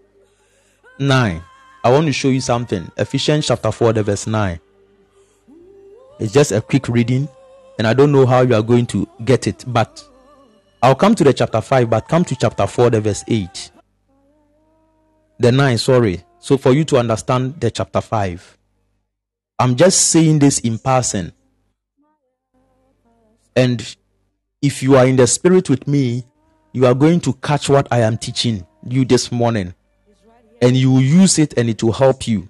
9. 0.99 1.41
I 1.86 1.89
want 1.89 2.07
to 2.07 2.11
show 2.11 2.28
you 2.28 2.41
something. 2.41 2.91
Ephesians 2.97 3.47
chapter 3.47 3.71
4, 3.71 3.93
the 3.93 4.03
verse 4.03 4.28
9. 4.28 4.59
It's 6.20 6.34
just 6.34 6.51
a 6.51 6.61
quick 6.61 6.88
reading, 6.88 7.28
and 7.78 7.88
I 7.88 7.93
don't 7.93 8.11
know 8.11 8.26
how 8.26 8.41
you 8.41 8.55
are 8.55 8.61
going 8.61 8.86
to 8.88 9.07
get 9.26 9.47
it, 9.47 9.64
but 9.68 10.03
I'll 10.82 10.95
come 10.95 11.16
to 11.16 11.24
the 11.24 11.34
chapter 11.34 11.61
5, 11.61 11.89
but 11.89 12.07
come 12.07 12.26
to 12.26 12.36
chapter 12.36 12.68
4, 12.68 12.89
the 12.91 13.01
verse 13.01 13.24
8. 13.28 13.72
The 15.39 15.51
9, 15.51 15.78
sorry. 15.78 16.24
So 16.39 16.57
for 16.57 16.74
you 16.74 16.84
to 16.86 16.97
understand 16.97 17.59
the 17.59 17.72
chapter 17.72 18.01
5. 18.01 18.57
I'm 19.59 19.76
just 19.76 20.09
saying 20.09 20.39
this 20.39 20.59
in 20.59 20.78
passing. 20.78 21.32
And 23.55 23.95
if 24.61 24.84
you 24.84 24.95
are 24.97 25.05
in 25.05 25.16
the 25.16 25.28
spirit 25.28 25.70
with 25.70 25.88
me, 25.88 26.26
you 26.74 26.86
are 26.86 26.93
going 26.93 27.22
to 27.22 27.34
catch 27.34 27.70
what 27.70 27.88
I 27.91 28.01
am 28.01 28.18
teaching 28.18 28.66
you 28.88 29.05
this 29.05 29.32
morning. 29.32 29.74
And 30.61 30.76
you 30.76 30.91
will 30.91 31.01
use 31.01 31.39
it 31.39 31.57
and 31.57 31.70
it 31.70 31.82
will 31.82 31.93
help 31.93 32.28
you. 32.28 32.49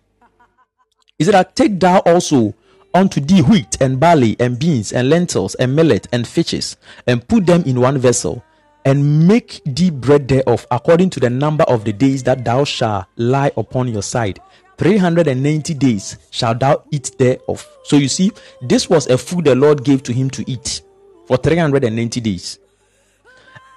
Is 1.19 1.27
it 1.27 1.33
that 1.33 1.55
take 1.55 1.79
thou 1.79 1.99
also 1.99 2.53
unto 2.93 3.19
thee 3.19 3.41
wheat 3.41 3.77
and 3.81 3.99
barley 3.99 4.35
and 4.39 4.59
beans 4.59 4.93
and 4.93 5.09
lentils 5.09 5.55
and 5.55 5.75
millet 5.75 6.07
and 6.11 6.27
fishes, 6.27 6.77
and 7.07 7.27
put 7.27 7.45
them 7.45 7.63
in 7.63 7.79
one 7.79 7.97
vessel, 7.97 8.43
and 8.85 9.27
make 9.27 9.61
thee 9.65 9.89
bread 9.89 10.27
thereof 10.27 10.67
according 10.71 11.09
to 11.09 11.19
the 11.19 11.29
number 11.29 11.63
of 11.65 11.83
the 11.85 11.93
days 11.93 12.23
that 12.23 12.43
thou 12.45 12.63
shalt 12.63 13.05
lie 13.15 13.51
upon 13.57 13.87
your 13.87 14.03
side. 14.03 14.39
390 14.77 15.73
days 15.75 16.17
shalt 16.31 16.59
thou 16.59 16.83
eat 16.91 17.11
thereof. 17.17 17.65
So 17.83 17.95
you 17.95 18.07
see, 18.07 18.31
this 18.61 18.89
was 18.89 19.07
a 19.07 19.17
food 19.17 19.45
the 19.45 19.55
Lord 19.55 19.83
gave 19.83 20.03
to 20.03 20.13
him 20.13 20.29
to 20.31 20.49
eat 20.49 20.81
for 21.27 21.37
390 21.37 22.21
days. 22.21 22.59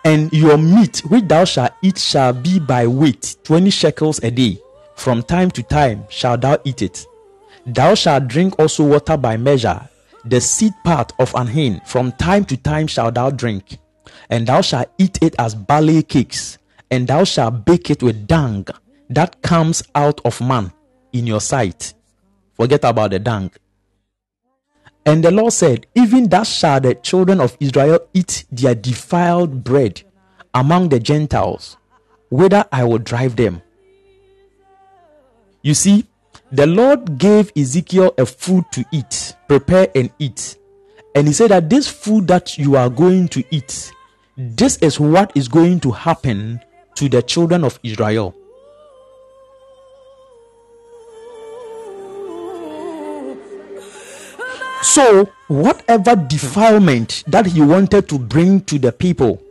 And 0.04 0.32
your 0.32 0.56
meat 0.56 1.02
which 1.08 1.26
thou 1.26 1.44
shalt 1.44 1.72
eat 1.82 1.98
shall 1.98 2.32
be 2.32 2.58
by 2.58 2.86
weight, 2.86 3.36
20 3.44 3.70
shekels 3.70 4.22
a 4.22 4.30
day. 4.30 4.58
From 4.94 5.22
time 5.22 5.50
to 5.50 5.62
time 5.62 6.04
shalt 6.08 6.40
thou 6.40 6.58
eat 6.64 6.80
it 6.82 7.06
Thou 7.66 7.94
shalt 7.94 8.28
drink 8.28 8.58
also 8.60 8.84
water 8.84 9.16
by 9.16 9.36
measure, 9.36 9.88
the 10.24 10.40
seed 10.40 10.72
part 10.84 11.12
of 11.18 11.34
an 11.34 11.48
hin. 11.48 11.80
From 11.84 12.12
time 12.12 12.44
to 12.46 12.56
time 12.56 12.86
shalt 12.86 13.14
thou 13.14 13.30
drink, 13.30 13.78
and 14.30 14.46
thou 14.46 14.60
shalt 14.60 14.88
eat 14.98 15.18
it 15.20 15.34
as 15.38 15.56
barley 15.56 16.04
cakes, 16.04 16.58
and 16.90 17.08
thou 17.08 17.24
shalt 17.24 17.64
bake 17.64 17.90
it 17.90 18.02
with 18.02 18.28
dung 18.28 18.66
that 19.10 19.42
comes 19.42 19.82
out 19.96 20.20
of 20.24 20.40
man 20.40 20.72
in 21.12 21.26
your 21.26 21.40
sight. 21.40 21.94
Forget 22.54 22.84
about 22.84 23.10
the 23.10 23.18
dung. 23.18 23.50
And 25.04 25.24
the 25.24 25.30
Lord 25.30 25.52
said, 25.52 25.86
Even 25.94 26.28
thus 26.28 26.48
shall 26.52 26.80
the 26.80 26.94
children 26.94 27.40
of 27.40 27.56
Israel 27.60 28.00
eat 28.14 28.44
their 28.50 28.74
defiled 28.74 29.62
bread 29.62 30.02
among 30.54 30.88
the 30.88 30.98
Gentiles, 30.98 31.76
whither 32.30 32.64
I 32.72 32.84
will 32.84 32.98
drive 32.98 33.36
them. 33.36 33.62
You 35.62 35.74
see, 35.74 36.06
the 36.52 36.66
Lord 36.66 37.18
gave 37.18 37.50
Ezekiel 37.56 38.14
a 38.18 38.26
food 38.26 38.64
to 38.72 38.84
eat, 38.92 39.34
prepare 39.48 39.88
and 39.94 40.10
eat. 40.18 40.56
And 41.14 41.26
he 41.26 41.32
said 41.32 41.50
that 41.50 41.68
this 41.68 41.88
food 41.88 42.28
that 42.28 42.56
you 42.58 42.76
are 42.76 42.90
going 42.90 43.28
to 43.28 43.42
eat, 43.50 43.90
this 44.36 44.76
is 44.78 45.00
what 45.00 45.32
is 45.34 45.48
going 45.48 45.80
to 45.80 45.90
happen 45.90 46.60
to 46.94 47.08
the 47.08 47.22
children 47.22 47.64
of 47.64 47.80
Israel. 47.82 48.34
So, 54.82 55.28
whatever 55.48 56.14
defilement 56.14 57.24
that 57.26 57.46
he 57.46 57.60
wanted 57.60 58.08
to 58.08 58.18
bring 58.18 58.60
to 58.62 58.78
the 58.78 58.92
people, 58.92 59.42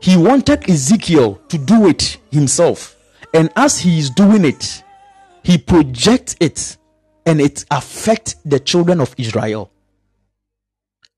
he 0.00 0.16
wanted 0.16 0.68
Ezekiel 0.68 1.40
to 1.48 1.58
do 1.58 1.86
it 1.88 2.18
himself. 2.30 2.93
And 3.34 3.50
as 3.56 3.80
he 3.80 3.98
is 3.98 4.10
doing 4.10 4.44
it, 4.44 4.84
he 5.42 5.58
projects 5.58 6.36
it 6.38 6.78
and 7.26 7.40
it 7.40 7.64
affects 7.70 8.34
the 8.44 8.60
children 8.60 9.00
of 9.00 9.12
Israel. 9.18 9.70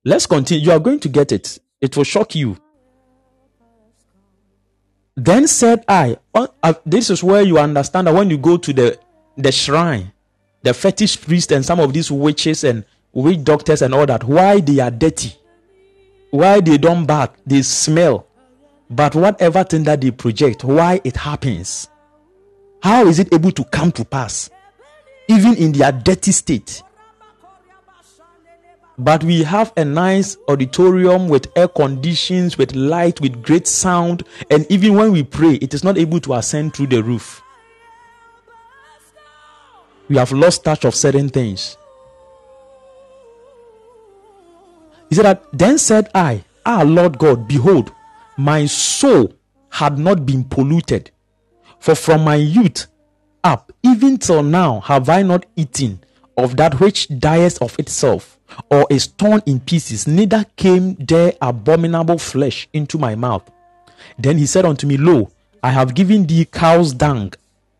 Let's 0.04 0.26
continue. 0.26 0.64
You 0.64 0.72
are 0.72 0.78
going 0.80 1.00
to 1.00 1.08
get 1.08 1.30
it. 1.30 1.58
It 1.80 1.96
will 1.96 2.04
shock 2.04 2.34
you. 2.34 2.56
Then 5.14 5.46
said 5.46 5.84
I, 5.88 6.16
uh, 6.34 6.46
uh, 6.62 6.74
this 6.84 7.10
is 7.10 7.22
where 7.22 7.42
you 7.42 7.58
understand 7.58 8.06
that 8.06 8.14
when 8.14 8.30
you 8.30 8.38
go 8.38 8.56
to 8.56 8.72
the, 8.72 8.98
the 9.36 9.52
shrine, 9.52 10.12
the 10.62 10.72
fetish 10.72 11.20
priest 11.20 11.52
and 11.52 11.64
some 11.64 11.80
of 11.80 11.92
these 11.92 12.10
witches 12.10 12.64
and 12.64 12.84
witch 13.12 13.44
doctors 13.44 13.82
and 13.82 13.94
all 13.94 14.06
that, 14.06 14.24
why 14.24 14.60
they 14.60 14.80
are 14.80 14.90
dirty, 14.90 15.34
why 16.30 16.60
they 16.60 16.78
don't 16.78 17.06
bath, 17.06 17.30
they 17.46 17.62
smell. 17.62 18.26
But 18.88 19.14
whatever 19.14 19.64
thing 19.64 19.84
that 19.84 20.00
they 20.00 20.10
project, 20.10 20.64
why 20.64 21.00
it 21.02 21.16
happens. 21.16 21.88
How 22.86 23.04
is 23.08 23.18
it 23.18 23.34
able 23.34 23.50
to 23.50 23.64
come 23.64 23.90
to 23.90 24.04
pass? 24.04 24.48
Even 25.26 25.56
in 25.56 25.72
their 25.72 25.90
dirty 25.90 26.30
state. 26.30 26.84
But 28.96 29.24
we 29.24 29.42
have 29.42 29.72
a 29.76 29.84
nice 29.84 30.36
auditorium 30.46 31.26
with 31.26 31.48
air 31.56 31.66
conditions, 31.66 32.56
with 32.56 32.76
light, 32.76 33.20
with 33.20 33.42
great 33.42 33.66
sound, 33.66 34.22
and 34.52 34.70
even 34.70 34.94
when 34.94 35.10
we 35.10 35.24
pray, 35.24 35.54
it 35.54 35.74
is 35.74 35.82
not 35.82 35.98
able 35.98 36.20
to 36.20 36.34
ascend 36.34 36.74
through 36.74 36.86
the 36.86 37.02
roof. 37.02 37.42
We 40.08 40.16
have 40.18 40.30
lost 40.30 40.62
touch 40.62 40.84
of 40.84 40.94
certain 40.94 41.28
things. 41.28 41.76
He 45.08 45.16
said 45.16 45.24
that 45.24 45.42
then 45.52 45.78
said 45.78 46.08
I, 46.14 46.44
Ah 46.64 46.84
Lord 46.86 47.18
God, 47.18 47.48
behold, 47.48 47.90
my 48.36 48.66
soul 48.66 49.34
had 49.70 49.98
not 49.98 50.24
been 50.24 50.44
polluted 50.44 51.10
for 51.78 51.94
from 51.94 52.24
my 52.24 52.36
youth 52.36 52.86
up, 53.44 53.72
even 53.82 54.18
till 54.18 54.42
now, 54.42 54.80
have 54.80 55.08
I 55.08 55.22
not 55.22 55.46
eaten 55.54 56.00
of 56.36 56.56
that 56.56 56.80
which 56.80 57.08
dieth 57.18 57.60
of 57.62 57.78
itself, 57.78 58.38
or 58.70 58.86
is 58.90 59.06
torn 59.06 59.42
in 59.46 59.60
pieces, 59.60 60.06
neither 60.06 60.44
came 60.56 60.94
there 60.96 61.32
abominable 61.40 62.18
flesh 62.18 62.68
into 62.72 62.98
my 62.98 63.14
mouth. 63.14 63.48
Then 64.18 64.38
he 64.38 64.46
said 64.46 64.64
unto 64.64 64.86
me, 64.86 64.96
Lo, 64.96 65.30
I 65.62 65.70
have 65.70 65.94
given 65.94 66.26
thee 66.26 66.44
cow's 66.44 66.92
dung 66.92 67.32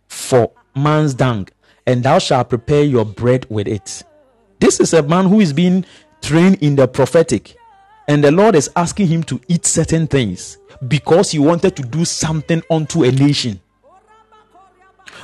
for 0.08 0.50
man's 0.74 1.14
dung, 1.14 1.48
and 1.86 2.02
thou 2.02 2.18
shalt 2.18 2.48
prepare 2.48 2.84
your 2.84 3.04
bread 3.04 3.46
with 3.48 3.68
it. 3.68 4.02
This 4.58 4.80
is 4.80 4.94
a 4.94 5.02
man 5.02 5.28
who 5.28 5.40
is 5.40 5.52
being 5.52 5.84
trained 6.22 6.62
in 6.62 6.76
the 6.76 6.88
prophetic, 6.88 7.56
and 8.08 8.24
the 8.24 8.30
Lord 8.30 8.54
is 8.54 8.70
asking 8.76 9.08
him 9.08 9.22
to 9.24 9.40
eat 9.48 9.66
certain 9.66 10.06
things 10.06 10.58
because 10.88 11.30
he 11.30 11.38
wanted 11.38 11.76
to 11.76 11.82
do 11.82 12.04
something 12.04 12.62
unto 12.70 13.04
a 13.04 13.10
nation. 13.10 13.60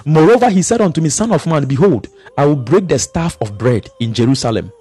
Moreover, 0.04 0.50
he 0.50 0.62
said 0.62 0.80
unto 0.80 1.00
me, 1.00 1.08
Son 1.08 1.32
of 1.32 1.46
man, 1.46 1.66
behold, 1.66 2.08
I 2.36 2.46
will 2.46 2.56
break 2.56 2.88
the 2.88 2.98
staff 2.98 3.36
of 3.40 3.56
bread 3.58 3.88
in 4.00 4.12
Jerusalem, 4.12 4.72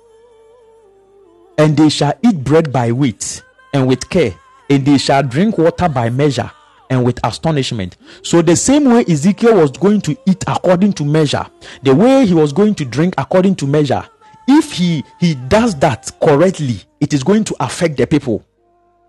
and 1.57 1.77
they 1.77 1.89
shall 1.89 2.13
eat 2.23 2.43
bread 2.43 2.71
by 2.71 2.91
weight 2.91 3.43
and 3.73 3.87
with 3.87 4.09
care, 4.09 4.33
and 4.69 4.85
they 4.85 4.97
shall 4.97 5.23
drink 5.23 5.57
water 5.57 5.87
by 5.89 6.09
measure 6.09 6.49
and 6.89 7.05
with 7.05 7.19
astonishment. 7.23 7.97
So, 8.23 8.41
the 8.41 8.55
same 8.55 8.85
way 8.85 9.05
Ezekiel 9.07 9.55
was 9.55 9.71
going 9.71 10.01
to 10.01 10.17
eat 10.25 10.43
according 10.47 10.93
to 10.93 11.05
measure, 11.05 11.45
the 11.83 11.93
way 11.95 12.25
he 12.25 12.33
was 12.33 12.51
going 12.51 12.75
to 12.75 12.85
drink 12.85 13.13
according 13.17 13.55
to 13.57 13.67
measure, 13.67 14.03
if 14.47 14.73
he, 14.73 15.03
he 15.19 15.35
does 15.35 15.75
that 15.79 16.11
correctly, 16.21 16.81
it 16.99 17.13
is 17.13 17.23
going 17.23 17.43
to 17.45 17.55
affect 17.59 17.97
the 17.97 18.07
people 18.07 18.45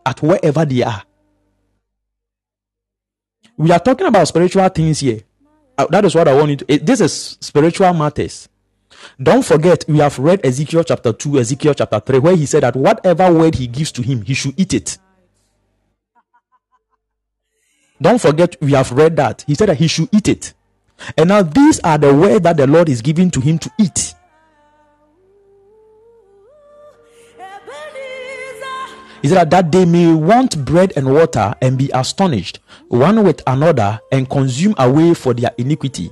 at 0.04 0.22
wherever 0.22 0.64
they 0.64 0.82
are. 0.82 1.02
We 3.56 3.70
are 3.70 3.80
talking 3.80 4.06
about 4.06 4.28
spiritual 4.28 4.68
things 4.68 5.00
here. 5.00 5.20
Uh, 5.78 5.86
that 5.90 6.04
is 6.04 6.14
what 6.14 6.28
I 6.28 6.34
want 6.34 6.50
you 6.50 6.56
to. 6.56 6.64
It, 6.68 6.86
this 6.86 7.00
is 7.00 7.38
spiritual 7.40 7.92
matters. 7.94 8.48
Don't 9.20 9.44
forget, 9.44 9.84
we 9.88 9.98
have 9.98 10.18
read 10.18 10.44
Ezekiel 10.44 10.84
chapter 10.84 11.12
2, 11.12 11.40
Ezekiel 11.40 11.74
chapter 11.74 12.00
3, 12.00 12.18
where 12.18 12.36
he 12.36 12.46
said 12.46 12.62
that 12.62 12.76
whatever 12.76 13.32
word 13.32 13.54
he 13.56 13.66
gives 13.66 13.90
to 13.92 14.02
him, 14.02 14.22
he 14.22 14.34
should 14.34 14.58
eat 14.58 14.74
it. 14.74 14.98
Don't 18.00 18.20
forget, 18.20 18.56
we 18.60 18.72
have 18.72 18.90
read 18.92 19.16
that. 19.16 19.44
He 19.46 19.54
said 19.54 19.68
that 19.68 19.78
he 19.78 19.86
should 19.86 20.08
eat 20.12 20.28
it. 20.28 20.54
And 21.16 21.28
now 21.28 21.42
these 21.42 21.80
are 21.80 21.98
the 21.98 22.12
words 22.14 22.42
that 22.42 22.56
the 22.56 22.66
Lord 22.66 22.88
is 22.88 23.00
giving 23.00 23.30
to 23.30 23.40
him 23.40 23.58
to 23.58 23.70
eat. 23.78 24.14
He 29.22 29.28
said 29.28 29.50
that 29.50 29.70
they 29.70 29.84
may 29.84 30.12
want 30.12 30.64
bread 30.64 30.92
and 30.96 31.14
water 31.14 31.54
and 31.62 31.78
be 31.78 31.90
astonished 31.94 32.58
one 32.88 33.24
with 33.24 33.40
another 33.46 34.00
and 34.10 34.28
consume 34.28 34.74
away 34.78 35.14
for 35.14 35.32
their 35.32 35.52
iniquity. 35.56 36.10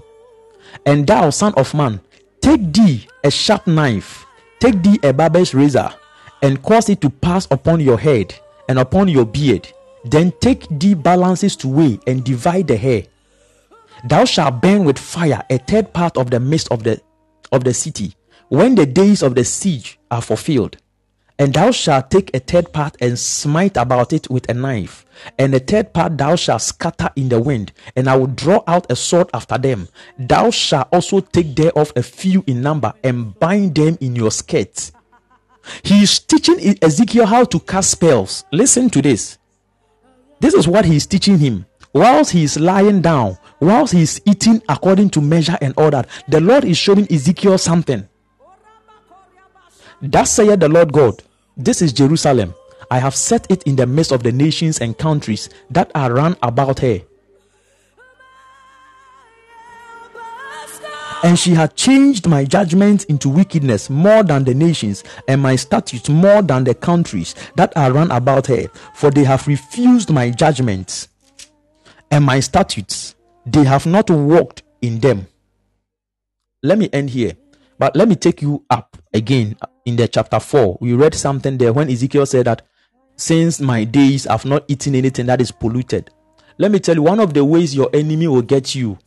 And 0.87 1.07
thou, 1.07 1.31
son 1.31 1.53
of 1.57 1.75
man, 1.75 2.01
Take 2.41 2.73
thee 2.73 3.07
a 3.23 3.31
sharp 3.31 3.67
knife, 3.67 4.25
take 4.61 4.83
thee 4.83 4.99
a 5.03 5.13
barber's 5.13 5.55
razor, 5.55 5.93
and 6.43 6.63
cause 6.63 6.89
it 6.89 7.01
to 7.03 7.11
pass 7.11 7.47
upon 7.51 7.81
your 7.81 7.99
head 7.99 8.35
and 8.69 8.79
upon 8.79 9.09
your 9.09 9.27
beard. 9.27 9.69
Then 10.05 10.33
take 10.41 10.67
thee 10.71 10.95
balances 10.95 11.55
to 11.57 11.69
weigh 11.69 12.01
and 12.07 12.25
divide 12.25 12.69
the 12.69 12.77
hair. 12.77 13.05
Thou 14.09 14.25
shalt 14.25 14.63
burn 14.63 14.85
with 14.85 14.99
fire 14.99 15.45
a 15.51 15.59
third 15.59 15.93
part 15.93 16.17
of 16.17 16.31
the 16.31 16.41
midst 16.41 16.69
of 16.71 16.83
the 16.83 17.01
of 17.53 17.65
the 17.65 17.75
city 17.75 18.15
when 18.49 18.75
the 18.75 18.87
days 18.87 19.23
of 19.23 19.35
the 19.35 19.45
siege 19.45 19.99
are 20.11 20.23
fulfilled. 20.23 20.79
And 21.41 21.55
thou 21.55 21.71
shalt 21.71 22.11
take 22.11 22.37
a 22.37 22.39
third 22.39 22.71
part 22.71 22.99
and 23.01 23.19
smite 23.19 23.79
about 23.79 24.13
it 24.13 24.29
with 24.29 24.47
a 24.51 24.53
knife, 24.53 25.07
and 25.39 25.55
a 25.55 25.59
third 25.59 25.95
part 25.95 26.19
thou 26.19 26.37
shalt 26.37 26.61
scatter 26.61 27.09
in 27.17 27.31
the 27.31 27.41
wind, 27.41 27.73
and 27.97 28.11
I 28.11 28.17
will 28.17 28.27
draw 28.27 28.63
out 28.67 28.93
a 28.93 28.95
sword 28.95 29.31
after 29.33 29.57
them. 29.57 29.89
Thou 30.19 30.51
shalt 30.51 30.89
also 30.93 31.21
take 31.21 31.57
thereof 31.57 31.95
a 31.97 32.03
few 32.03 32.45
in 32.47 32.61
number 32.61 32.93
and 33.03 33.39
bind 33.39 33.75
them 33.75 33.97
in 34.03 34.17
your 34.17 34.31
skirts. 34.31 34.93
He 35.83 36.03
is 36.03 36.19
teaching 36.19 36.77
Ezekiel 36.83 37.25
how 37.25 37.45
to 37.45 37.59
cast 37.61 37.93
spells. 37.93 38.45
Listen 38.53 38.91
to 38.91 39.01
this. 39.01 39.39
This 40.41 40.53
is 40.53 40.69
what 40.69 40.85
he 40.85 40.97
is 40.97 41.07
teaching 41.07 41.39
him. 41.39 41.65
Whilst 41.95 42.33
he 42.33 42.45
is 42.45 42.61
lying 42.61 43.01
down, 43.01 43.39
whilst 43.61 43.95
he 43.95 44.03
is 44.03 44.21
eating 44.27 44.63
according 44.69 45.09
to 45.11 45.23
measure 45.23 45.57
and 45.63 45.73
all 45.79 45.91
that, 45.91 46.07
the 46.29 46.43
Lord 46.43 46.67
is 46.67 46.77
showing 46.77 47.11
Ezekiel 47.11 47.57
something. 47.57 48.07
Thus 50.03 50.33
saith 50.33 50.61
the 50.61 50.69
Lord 50.69 50.93
God 50.93 51.23
this 51.65 51.83
is 51.83 51.93
Jerusalem. 51.93 52.55
I 52.91 52.99
have 52.99 53.15
set 53.15 53.51
it 53.51 53.63
in 53.65 53.77
the 53.77 53.87
midst 53.87 54.13
of 54.13 54.23
the 54.23 54.33
nations 54.33 54.81
and 54.81 54.97
countries 54.97 55.49
that 55.71 55.91
are 55.95 56.13
run 56.13 56.37
about 56.43 56.81
her. 56.81 57.01
And 61.23 61.39
she 61.39 61.51
had 61.51 61.77
changed 61.77 62.27
my 62.27 62.45
judgment 62.45 63.05
into 63.05 63.29
wickedness 63.29 63.91
more 63.91 64.23
than 64.23 64.45
the 64.45 64.55
nations, 64.55 65.05
and 65.29 65.41
my 65.41 65.55
statutes 65.55 66.09
more 66.09 66.41
than 66.41 66.65
the 66.65 66.75
countries 66.75 67.35
that 67.57 67.77
are 67.77 67.93
run 67.93 68.11
about 68.11 68.47
her. 68.47 68.69
For 68.95 69.11
they 69.11 69.25
have 69.25 69.47
refused 69.47 70.11
my 70.11 70.31
judgments 70.31 71.09
and 72.11 72.25
my 72.25 72.41
statutes, 72.41 73.15
they 73.47 73.65
have 73.65 73.87
not 73.87 74.11
walked 74.11 74.63
in 74.83 74.99
them. 75.01 75.27
Let 76.63 76.79
me 76.79 76.91
end 76.93 77.11
here, 77.11 77.35
but 77.79 77.95
let 77.97 78.09
me 78.09 78.17
take 78.17 78.43
you 78.43 78.65
up 78.69 78.97
again 79.15 79.57
in 79.91 79.97
the 79.97 80.09
chapter 80.09 80.39
4 80.39 80.79
we 80.81 80.95
read 80.95 81.15
something 81.15 81.59
there 81.59 81.73
when 81.73 81.91
ezekiel 81.91 82.25
said 82.25 82.47
that 82.47 82.63
since 83.17 83.61
my 83.61 83.85
days 83.85 84.27
i've 84.27 84.45
not 84.45 84.65
eaten 84.69 84.95
anything 84.95 85.27
that 85.27 85.41
is 85.41 85.51
polluted. 85.51 86.11
Let 86.59 86.71
me 86.71 86.79
tell 86.79 86.95
you 86.95 87.03
one 87.03 87.21
of 87.21 87.33
the 87.33 87.43
ways 87.43 87.75
your 87.75 87.89
enemy 87.95 88.29
will 88.29 88.43
get 88.43 88.75
you 88.75 88.99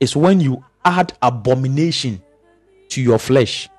is 0.00 0.14
when 0.14 0.38
you 0.38 0.62
add 0.84 1.14
abomination 1.22 2.22
to 2.90 3.00
your 3.00 3.18
flesh. 3.18 3.70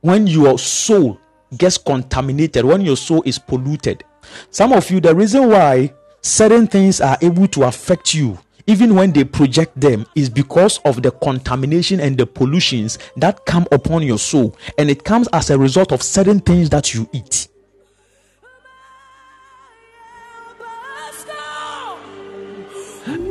When 0.00 0.28
your 0.28 0.58
soul 0.60 1.18
gets 1.58 1.76
contaminated 1.76 2.64
when 2.64 2.82
your 2.82 2.96
soul 2.96 3.22
is 3.26 3.38
polluted. 3.38 4.04
Some 4.50 4.72
of 4.72 4.88
you 4.90 5.00
the 5.00 5.14
reason 5.14 5.48
why 5.48 5.92
certain 6.20 6.66
things 6.68 7.00
are 7.00 7.18
able 7.20 7.48
to 7.48 7.64
affect 7.64 8.14
you 8.14 8.38
even 8.66 8.94
when 8.94 9.12
they 9.12 9.24
project 9.24 9.78
them, 9.80 10.06
is 10.14 10.30
because 10.30 10.78
of 10.84 11.02
the 11.02 11.10
contamination 11.10 12.00
and 12.00 12.16
the 12.16 12.26
pollutions 12.26 12.98
that 13.16 13.44
come 13.44 13.66
upon 13.72 14.02
your 14.02 14.18
soul. 14.18 14.56
And 14.78 14.90
it 14.90 15.04
comes 15.04 15.28
as 15.32 15.50
a 15.50 15.58
result 15.58 15.92
of 15.92 16.02
certain 16.02 16.40
things 16.40 16.70
that 16.70 16.94
you 16.94 17.08
eat. 17.12 17.48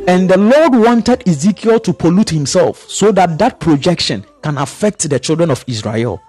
And 0.06 0.30
the 0.30 0.38
Lord 0.38 0.76
wanted 0.76 1.28
Ezekiel 1.28 1.80
to 1.80 1.94
pollute 1.94 2.30
himself 2.30 2.90
so 2.90 3.12
that 3.14 3.40
that 3.40 3.60
projection 3.62 4.26
can 4.42 4.58
affect 4.58 5.10
the 5.10 5.18
children 5.18 5.50
of 5.50 5.64
Israel. 5.66 6.22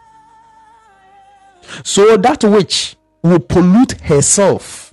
So 1.82 2.16
that 2.16 2.44
which 2.44 2.96
will 3.22 3.40
pollute 3.40 4.00
herself 4.02 4.83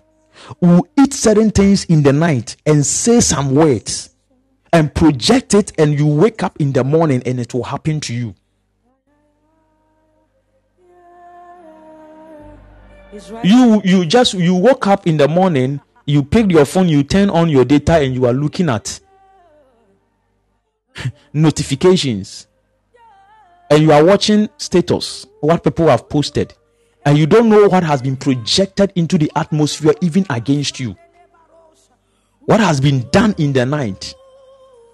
will 0.59 0.87
eat 0.99 1.13
certain 1.13 1.51
things 1.51 1.85
in 1.85 2.03
the 2.03 2.13
night 2.13 2.55
and 2.65 2.85
say 2.85 3.19
some 3.19 3.53
words 3.55 4.09
and 4.73 4.93
project 4.93 5.53
it, 5.53 5.73
and 5.77 5.97
you 5.97 6.07
wake 6.07 6.43
up 6.43 6.59
in 6.59 6.71
the 6.71 6.83
morning 6.83 7.21
and 7.25 7.39
it 7.39 7.53
will 7.53 7.63
happen 7.63 7.99
to 8.01 8.13
you. 8.13 8.33
You 13.43 13.81
you 13.83 14.05
just 14.05 14.33
you 14.35 14.55
woke 14.55 14.87
up 14.87 15.05
in 15.05 15.17
the 15.17 15.27
morning, 15.27 15.81
you 16.05 16.23
picked 16.23 16.51
your 16.51 16.63
phone, 16.63 16.87
you 16.87 17.03
turn 17.03 17.29
on 17.29 17.49
your 17.49 17.65
data, 17.65 17.95
and 17.95 18.15
you 18.15 18.25
are 18.25 18.33
looking 18.33 18.69
at 18.69 19.01
notifications, 21.33 22.47
and 23.69 23.83
you 23.83 23.91
are 23.91 24.03
watching 24.03 24.47
status, 24.57 25.27
what 25.41 25.61
people 25.61 25.87
have 25.87 26.07
posted 26.07 26.53
and 27.05 27.17
you 27.17 27.25
don't 27.25 27.49
know 27.49 27.67
what 27.67 27.83
has 27.83 28.01
been 28.01 28.15
projected 28.15 28.91
into 28.95 29.17
the 29.17 29.31
atmosphere, 29.35 29.93
even 30.01 30.25
against 30.29 30.79
you. 30.79 30.95
What 32.41 32.59
has 32.59 32.79
been 32.79 33.09
done 33.09 33.35
in 33.37 33.53
the 33.53 33.65
night 33.65 34.13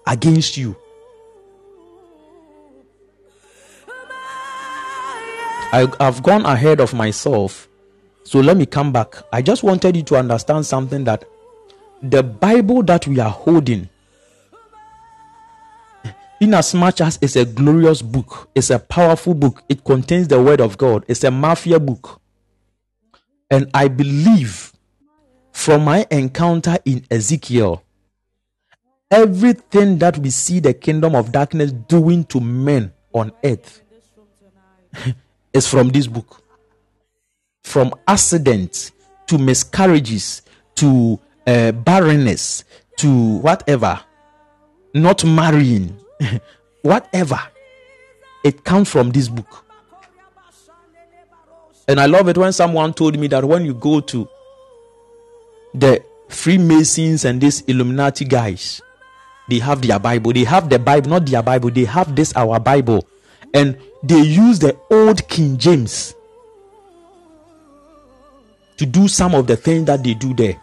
against 0.06 0.56
you. 0.56 0.76
I, 5.70 5.86
have 6.00 6.22
gone 6.22 6.46
ahead 6.46 6.80
of 6.80 6.94
myself, 6.94 7.68
so 8.24 8.40
let 8.40 8.56
me 8.56 8.64
come 8.64 8.90
back. 8.90 9.16
I 9.32 9.42
just 9.42 9.62
wanted 9.62 9.96
you 9.96 10.02
to 10.04 10.16
understand 10.16 10.64
something 10.64 11.04
that 11.04 11.24
the 12.02 12.22
Bible 12.22 12.82
that 12.84 13.06
we 13.06 13.18
are 13.20 13.30
holding 13.30 13.90
in 16.40 16.54
as 16.54 16.74
much 16.74 17.00
as 17.00 17.18
it's 17.20 17.36
a 17.36 17.44
glorious 17.44 18.02
book, 18.02 18.48
it's 18.54 18.70
a 18.70 18.78
powerful 18.78 19.34
book, 19.34 19.62
it 19.68 19.84
contains 19.84 20.28
the 20.28 20.40
word 20.40 20.60
of 20.60 20.78
God, 20.78 21.04
it's 21.08 21.24
a 21.24 21.30
mafia 21.30 21.80
book. 21.80 22.20
And 23.50 23.70
I 23.74 23.88
believe 23.88 24.72
from 25.52 25.84
my 25.84 26.06
encounter 26.10 26.78
in 26.84 27.04
Ezekiel, 27.10 27.82
everything 29.10 29.98
that 29.98 30.18
we 30.18 30.30
see 30.30 30.60
the 30.60 30.74
kingdom 30.74 31.14
of 31.14 31.32
darkness 31.32 31.72
doing 31.72 32.24
to 32.24 32.40
men 32.40 32.92
on 33.12 33.32
earth 33.42 33.80
is 35.52 35.66
from 35.66 35.88
this 35.88 36.06
book. 36.06 36.42
From 37.64 37.92
accidents 38.06 38.92
to 39.26 39.38
miscarriages 39.38 40.42
to 40.76 41.18
uh, 41.46 41.72
barrenness 41.72 42.64
to 42.98 43.38
whatever, 43.38 44.00
not 44.94 45.24
marrying 45.24 45.98
whatever, 46.82 47.40
it 48.44 48.64
comes 48.64 48.90
from 48.90 49.10
this 49.10 49.28
book. 49.28 49.64
And 51.86 51.98
I 51.98 52.06
love 52.06 52.28
it 52.28 52.36
when 52.36 52.52
someone 52.52 52.92
told 52.92 53.18
me 53.18 53.28
that 53.28 53.44
when 53.44 53.64
you 53.64 53.74
go 53.74 54.00
to 54.00 54.28
the 55.74 56.02
Freemasons 56.28 57.24
and 57.24 57.40
these 57.40 57.62
Illuminati 57.62 58.26
guys, 58.26 58.82
they 59.48 59.58
have 59.60 59.80
their 59.80 59.98
Bible. 59.98 60.32
They 60.32 60.44
have 60.44 60.68
the 60.68 60.78
Bible, 60.78 61.10
not 61.10 61.26
their 61.26 61.42
Bible. 61.42 61.70
They 61.70 61.84
have 61.84 62.14
this, 62.14 62.36
our 62.36 62.60
Bible. 62.60 63.08
And 63.54 63.78
they 64.02 64.20
use 64.20 64.58
the 64.58 64.78
old 64.90 65.26
King 65.28 65.56
James 65.56 66.14
to 68.76 68.84
do 68.86 69.08
some 69.08 69.34
of 69.34 69.46
the 69.46 69.56
things 69.56 69.86
that 69.86 70.04
they 70.04 70.12
do 70.14 70.34
there. 70.34 70.60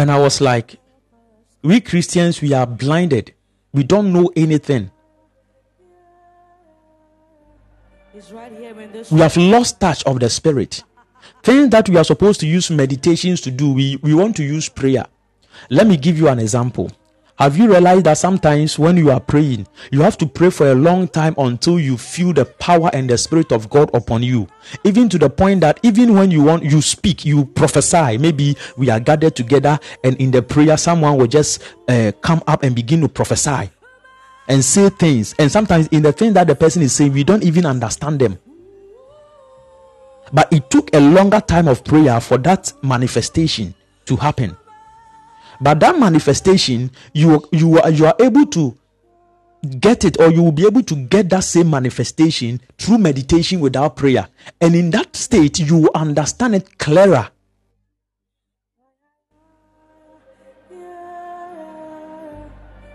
And 0.00 0.10
I 0.10 0.18
was 0.18 0.40
like, 0.40 0.78
we 1.62 1.78
Christians, 1.82 2.40
we 2.40 2.54
are 2.54 2.66
blinded. 2.66 3.34
We 3.74 3.82
don't 3.84 4.14
know 4.14 4.32
anything. 4.34 4.90
we 9.10 9.20
have 9.20 9.36
lost 9.36 9.78
touch 9.78 10.02
of 10.04 10.20
the 10.20 10.30
spirit. 10.30 10.84
Things 11.42 11.68
that 11.68 11.90
we 11.90 11.98
are 11.98 12.04
supposed 12.04 12.40
to 12.40 12.46
use 12.46 12.70
meditations 12.70 13.42
to 13.42 13.50
do, 13.50 13.74
we, 13.74 13.96
we 13.96 14.14
want 14.14 14.36
to 14.36 14.42
use 14.42 14.70
prayer. 14.70 15.04
Let 15.68 15.86
me 15.86 15.98
give 15.98 16.16
you 16.16 16.28
an 16.28 16.38
example. 16.38 16.90
Have 17.40 17.56
you 17.56 17.70
realized 17.70 18.04
that 18.04 18.18
sometimes 18.18 18.78
when 18.78 18.98
you 18.98 19.10
are 19.10 19.18
praying, 19.18 19.66
you 19.90 20.02
have 20.02 20.18
to 20.18 20.26
pray 20.26 20.50
for 20.50 20.70
a 20.70 20.74
long 20.74 21.08
time 21.08 21.34
until 21.38 21.80
you 21.80 21.96
feel 21.96 22.34
the 22.34 22.44
power 22.44 22.90
and 22.92 23.08
the 23.08 23.16
spirit 23.16 23.50
of 23.50 23.70
God 23.70 23.88
upon 23.94 24.22
you? 24.22 24.46
Even 24.84 25.08
to 25.08 25.18
the 25.18 25.30
point 25.30 25.62
that 25.62 25.80
even 25.82 26.12
when 26.12 26.30
you 26.30 26.42
want, 26.42 26.64
you 26.64 26.82
speak, 26.82 27.24
you 27.24 27.46
prophesy. 27.46 28.18
Maybe 28.18 28.58
we 28.76 28.90
are 28.90 29.00
gathered 29.00 29.36
together 29.36 29.80
and 30.04 30.20
in 30.20 30.30
the 30.30 30.42
prayer, 30.42 30.76
someone 30.76 31.16
will 31.16 31.28
just 31.28 31.62
uh, 31.88 32.12
come 32.20 32.42
up 32.46 32.62
and 32.62 32.76
begin 32.76 33.00
to 33.00 33.08
prophesy 33.08 33.70
and 34.46 34.62
say 34.62 34.90
things. 34.90 35.34
And 35.38 35.50
sometimes 35.50 35.86
in 35.88 36.02
the 36.02 36.12
thing 36.12 36.34
that 36.34 36.46
the 36.46 36.54
person 36.54 36.82
is 36.82 36.92
saying, 36.92 37.14
we 37.14 37.24
don't 37.24 37.42
even 37.42 37.64
understand 37.64 38.20
them. 38.20 38.38
But 40.30 40.52
it 40.52 40.68
took 40.68 40.94
a 40.94 41.00
longer 41.00 41.40
time 41.40 41.68
of 41.68 41.84
prayer 41.84 42.20
for 42.20 42.36
that 42.36 42.70
manifestation 42.82 43.74
to 44.04 44.16
happen. 44.16 44.58
But 45.60 45.80
that 45.80 45.98
manifestation, 45.98 46.90
you 47.12 47.46
you 47.52 47.78
are 47.78 47.90
you 47.90 48.06
are 48.06 48.14
able 48.18 48.46
to 48.46 48.76
get 49.78 50.04
it, 50.04 50.18
or 50.18 50.30
you 50.30 50.42
will 50.42 50.52
be 50.52 50.66
able 50.66 50.82
to 50.82 50.94
get 50.94 51.28
that 51.30 51.44
same 51.44 51.68
manifestation 51.68 52.60
through 52.78 52.98
meditation 52.98 53.60
without 53.60 53.96
prayer. 53.96 54.28
And 54.60 54.74
in 54.74 54.90
that 54.90 55.14
state, 55.14 55.58
you 55.58 55.76
will 55.76 55.90
understand 55.94 56.54
it 56.54 56.78
clearer. 56.78 57.28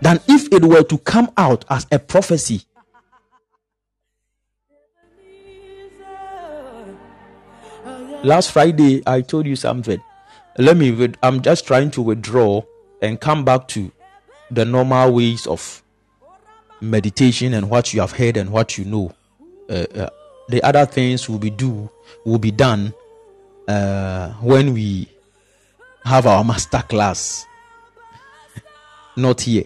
Than 0.02 0.20
if 0.28 0.52
it 0.52 0.64
were 0.64 0.82
to 0.82 0.98
come 0.98 1.30
out 1.36 1.64
as 1.70 1.86
a 1.90 1.98
prophecy. 1.98 2.62
Last 8.22 8.50
Friday, 8.50 9.02
I 9.06 9.20
told 9.20 9.46
you 9.46 9.56
something. 9.56 10.00
Let 10.58 10.76
me, 10.76 11.12
I'm 11.22 11.42
just 11.42 11.66
trying 11.66 11.90
to 11.92 12.02
withdraw 12.02 12.62
and 13.02 13.20
come 13.20 13.44
back 13.44 13.68
to 13.68 13.92
the 14.50 14.64
normal 14.64 15.12
ways 15.12 15.46
of 15.46 15.82
meditation 16.80 17.54
and 17.54 17.68
what 17.68 17.92
you 17.92 18.00
have 18.00 18.12
heard 18.12 18.36
and 18.36 18.50
what 18.50 18.78
you 18.78 18.84
know. 18.84 19.14
Uh, 19.68 19.84
uh, 19.94 20.10
the 20.48 20.62
other 20.62 20.86
things 20.86 21.28
will 21.28 21.38
be 21.38 21.50
do 21.50 21.90
will 22.24 22.38
be 22.38 22.52
done 22.52 22.94
uh, 23.66 24.30
when 24.34 24.72
we 24.72 25.08
have 26.04 26.26
our 26.26 26.44
master 26.44 26.82
class. 26.88 27.44
Not 29.16 29.40
here. 29.40 29.64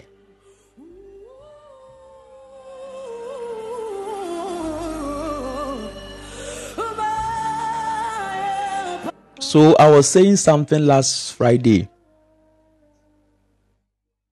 So 9.41 9.75
I 9.77 9.91
was 9.91 10.07
saying 10.07 10.37
something 10.37 10.85
last 10.85 11.33
Friday 11.33 11.89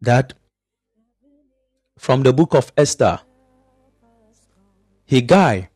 that 0.02 0.34
from 1.96 2.22
the 2.22 2.32
book 2.32 2.54
of 2.54 2.70
Esther, 2.76 3.18
Hegai 5.10 5.68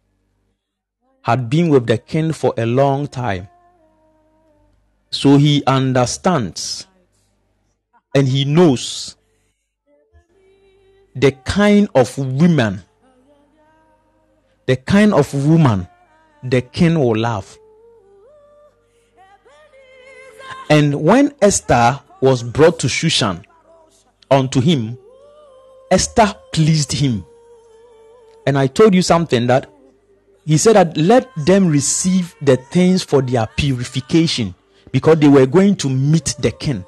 had 1.23 1.49
been 1.49 1.71
with 1.71 1.87
the 1.87 1.97
king 1.97 2.35
for 2.35 2.53
a 2.59 2.67
long 2.67 3.07
time. 3.07 3.49
So 5.11 5.39
he 5.39 5.65
understands 5.67 6.87
and 8.15 8.29
he 8.29 8.45
knows 8.45 9.17
the 11.17 11.33
kind 11.45 11.89
of 11.95 12.17
women, 12.19 12.83
the 14.67 14.77
kind 14.77 15.15
of 15.15 15.33
woman 15.33 15.89
the 16.43 16.61
king 16.61 16.99
will 16.99 17.17
love. 17.17 17.59
And 20.71 21.03
when 21.03 21.35
Esther 21.41 22.01
was 22.21 22.43
brought 22.43 22.79
to 22.81 22.87
Shushan 22.87 23.45
unto 24.31 24.61
him, 24.61 24.99
Esther 25.91 26.35
pleased 26.53 26.93
him. 26.93 27.25
And 28.47 28.59
I 28.59 28.67
told 28.67 28.95
you 28.95 29.03
something 29.03 29.47
that 29.49 29.69
he 30.45 30.57
said 30.59 30.75
that 30.75 30.97
let 30.97 31.31
them 31.37 31.69
receive 31.69 32.35
the 32.43 32.57
things 32.57 33.03
for 33.03 33.23
their 33.23 33.47
purification 33.57 34.55
because 34.91 35.19
they 35.19 35.29
were 35.29 35.47
going 35.47 35.77
to 35.77 35.89
meet 35.89 36.35
the 36.39 36.51
king. 36.51 36.85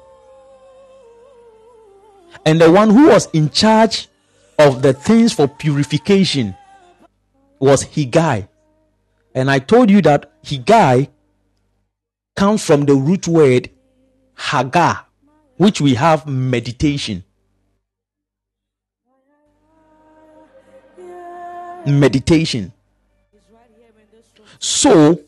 And 2.45 2.59
the 2.59 2.71
one 2.71 2.89
who 2.89 3.07
was 3.07 3.27
in 3.33 3.49
charge 3.49 4.07
of 4.59 4.81
the 4.81 4.93
things 4.93 5.33
for 5.33 5.47
purification 5.47 6.55
was 7.59 7.83
Hegai. 7.83 8.47
And 9.33 9.49
I 9.49 9.59
told 9.59 9.89
you 9.89 10.01
that 10.03 10.31
Hegai 10.43 11.09
comes 12.35 12.63
from 12.65 12.85
the 12.85 12.93
root 12.93 13.27
word 13.27 13.69
Hagah, 14.37 15.05
which 15.57 15.79
we 15.79 15.93
have 15.95 16.27
meditation. 16.27 17.23
Meditation. 21.85 22.73
So, 24.59 25.21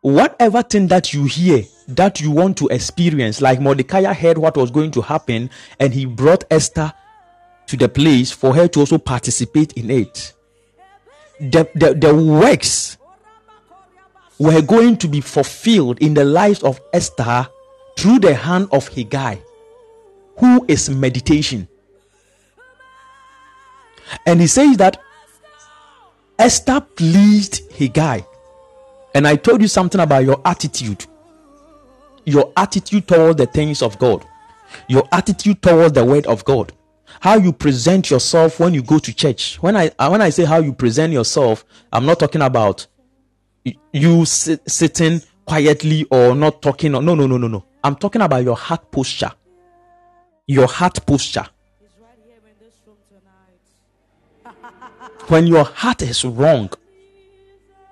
whatever 0.00 0.62
thing 0.62 0.86
that 0.88 1.12
you 1.12 1.24
hear 1.24 1.64
that 1.88 2.20
you 2.20 2.30
want 2.30 2.56
to 2.58 2.68
experience, 2.68 3.40
like 3.40 3.60
Mordecai 3.60 4.12
heard 4.12 4.38
what 4.38 4.56
was 4.56 4.70
going 4.70 4.92
to 4.92 5.00
happen, 5.02 5.50
and 5.78 5.92
he 5.92 6.06
brought 6.06 6.44
Esther 6.50 6.92
to 7.66 7.76
the 7.76 7.88
place 7.88 8.30
for 8.30 8.54
her 8.54 8.68
to 8.68 8.80
also 8.80 8.98
participate 8.98 9.72
in 9.74 9.90
it. 9.90 10.32
The, 11.40 11.68
the, 11.74 11.94
the 11.94 12.14
works 12.14 12.98
were 14.42 14.60
going 14.60 14.96
to 14.96 15.06
be 15.06 15.20
fulfilled 15.20 16.00
in 16.00 16.14
the 16.14 16.24
lives 16.24 16.64
of 16.64 16.80
Esther 16.92 17.46
through 17.96 18.18
the 18.18 18.34
hand 18.34 18.68
of 18.72 18.90
Hegai, 18.90 19.40
who 20.38 20.64
is 20.66 20.90
meditation. 20.90 21.68
And 24.26 24.40
he 24.40 24.48
says 24.48 24.76
that 24.78 25.00
Esther 26.38 26.80
pleased 26.80 27.70
Hegai. 27.70 28.26
And 29.14 29.28
I 29.28 29.36
told 29.36 29.62
you 29.62 29.68
something 29.68 30.00
about 30.00 30.24
your 30.24 30.40
attitude. 30.44 31.06
Your 32.24 32.52
attitude 32.56 33.06
towards 33.06 33.36
the 33.36 33.46
things 33.46 33.80
of 33.80 33.96
God. 34.00 34.26
Your 34.88 35.06
attitude 35.12 35.62
towards 35.62 35.92
the 35.92 36.04
word 36.04 36.26
of 36.26 36.44
God. 36.44 36.72
How 37.20 37.36
you 37.36 37.52
present 37.52 38.10
yourself 38.10 38.58
when 38.58 38.74
you 38.74 38.82
go 38.82 38.98
to 38.98 39.14
church. 39.14 39.62
When 39.62 39.76
I 39.76 39.90
when 40.08 40.20
I 40.20 40.30
say 40.30 40.44
how 40.44 40.58
you 40.58 40.72
present 40.72 41.12
yourself, 41.12 41.64
I'm 41.92 42.06
not 42.06 42.18
talking 42.18 42.42
about 42.42 42.86
you 43.92 44.24
sit, 44.24 44.68
sitting 44.70 45.20
quietly 45.46 46.06
or 46.10 46.34
not 46.34 46.62
talking. 46.62 46.94
Or, 46.94 47.02
no, 47.02 47.14
no, 47.14 47.26
no, 47.26 47.36
no, 47.36 47.48
no. 47.48 47.64
I'm 47.84 47.96
talking 47.96 48.22
about 48.22 48.42
your 48.44 48.56
heart 48.56 48.90
posture. 48.90 49.32
Your 50.46 50.66
heart 50.66 51.04
posture. 51.06 51.46
when 55.28 55.46
your 55.46 55.64
heart 55.64 56.02
is 56.02 56.24
wrong, 56.24 56.70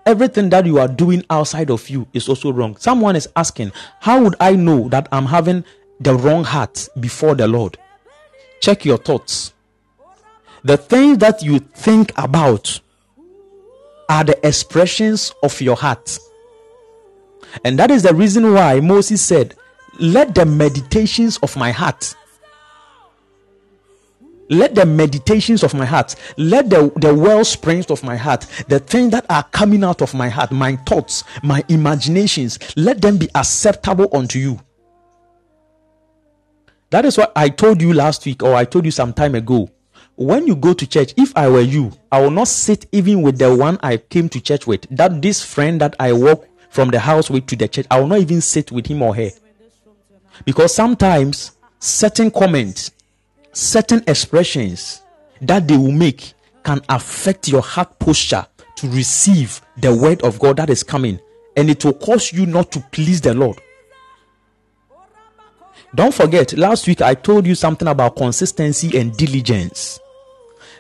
everything 0.07 0.51
that 0.51 0.67
you 0.67 0.79
are 0.79 0.89
doing 0.89 1.25
outside 1.31 1.71
of 1.71 1.89
you 1.89 2.07
is 2.13 2.29
also 2.29 2.53
wrong. 2.53 2.77
Someone 2.77 3.17
is 3.17 3.29
asking, 3.37 3.73
How 4.01 4.23
would 4.23 4.35
I 4.41 4.53
know 4.57 4.89
that 4.89 5.09
I'm 5.13 5.27
having 5.27 5.65
the 6.01 6.15
wrong 6.15 6.45
heart 6.45 6.89
before 6.99 7.35
the 7.35 7.47
Lord? 7.47 7.79
Check 8.61 8.85
your 8.85 8.99
thoughts. 8.99 9.55
The 10.65 10.77
things 10.77 11.19
that 11.19 11.43
you 11.43 11.59
think 11.59 12.13
about 12.17 12.81
are 14.11 14.25
the 14.25 14.47
expressions 14.47 15.33
of 15.43 15.59
your 15.61 15.77
heart. 15.77 16.19
And 17.65 17.79
that 17.79 17.91
is 17.91 18.03
the 18.03 18.15
reason 18.15 18.53
why 18.53 18.81
Moses 18.81 19.23
said, 19.23 19.55
Let 19.99 20.35
the 20.35 20.45
meditations 20.45 21.39
of 21.39 21.57
my 21.57 21.71
heart 21.71 22.15
let 24.51 24.75
the 24.75 24.85
meditations 24.85 25.63
of 25.63 25.75
my 25.75 25.87
heart, 25.87 26.17
let 26.37 26.69
the, 26.69 26.93
the 26.97 27.15
well 27.15 27.45
springs 27.45 27.87
of 27.87 28.03
my 28.03 28.17
heart, 28.17 28.47
the 28.67 28.81
things 28.81 29.13
that 29.13 29.25
are 29.31 29.45
coming 29.45 29.85
out 29.85 30.03
of 30.03 30.13
my 30.13 30.29
heart, 30.29 30.51
my 30.51 30.75
thoughts, 30.77 31.23
my 31.45 31.65
imaginations, 31.69 32.59
let 32.77 33.01
them 33.01 33.17
be 33.17 33.29
acceptable 33.37 34.09
unto 34.13 34.41
you. 34.41 34.61
That 36.91 37.05
is 37.05 37.17
what 37.17 37.33
I 37.37 37.49
told 37.49 37.81
you 37.81 37.93
last 37.93 38.27
week, 38.27 38.43
or 38.43 38.55
I 38.55 38.65
told 38.65 38.85
you 38.85 38.91
some 38.91 39.13
time 39.13 39.37
ago. 39.37 39.71
When 40.21 40.47
you 40.47 40.55
go 40.55 40.75
to 40.75 40.87
church, 40.87 41.15
if 41.17 41.35
I 41.35 41.49
were 41.49 41.63
you, 41.63 41.93
I 42.13 42.21
will 42.21 42.31
not 42.31 42.49
sit 42.49 42.85
even 42.93 43.23
with 43.23 43.39
the 43.39 43.57
one 43.57 43.79
I 43.83 43.97
came 43.97 44.29
to 44.29 44.39
church 44.39 44.67
with. 44.67 44.87
That 44.91 45.23
this 45.23 45.43
friend 45.43 45.81
that 45.81 45.97
I 45.99 46.13
walk 46.13 46.47
from 46.69 46.91
the 46.91 47.01
house 47.01 47.31
with 47.31 47.47
to 47.47 47.57
the 47.57 47.67
church, 47.67 47.87
I 47.91 47.99
will 47.99 48.07
not 48.07 48.19
even 48.19 48.43
sit 48.43 48.71
with 48.71 48.87
him 48.87 49.01
or 49.01 49.15
her. 49.15 49.31
Because 50.45 50.75
sometimes 50.75 51.53
certain 51.79 52.31
comments 52.31 52.91
certain 53.53 54.05
expressions 54.07 55.01
that 55.41 55.67
they 55.67 55.79
will 55.79 55.91
make 55.91 56.35
can 56.65 56.83
affect 56.91 57.49
your 57.49 57.63
heart 57.63 57.99
posture 57.99 58.47
to 58.77 58.89
receive 58.91 59.63
the 59.79 59.95
word 59.95 60.21
of 60.23 60.39
God 60.39 60.59
that 60.59 60.69
is 60.69 60.83
coming, 60.83 61.19
and 61.57 61.71
it 61.71 61.83
will 61.83 61.95
cause 61.95 62.31
you 62.31 62.45
not 62.45 62.71
to 62.73 62.81
please 62.93 63.23
the 63.23 63.33
Lord. 63.33 63.59
Don't 65.95 66.15
forget, 66.15 66.53
last 66.59 66.87
week 66.87 67.01
I 67.01 67.15
told 67.15 67.47
you 67.47 67.55
something 67.55 67.89
about 67.89 68.17
consistency 68.17 68.99
and 68.99 69.17
diligence. 69.17 69.99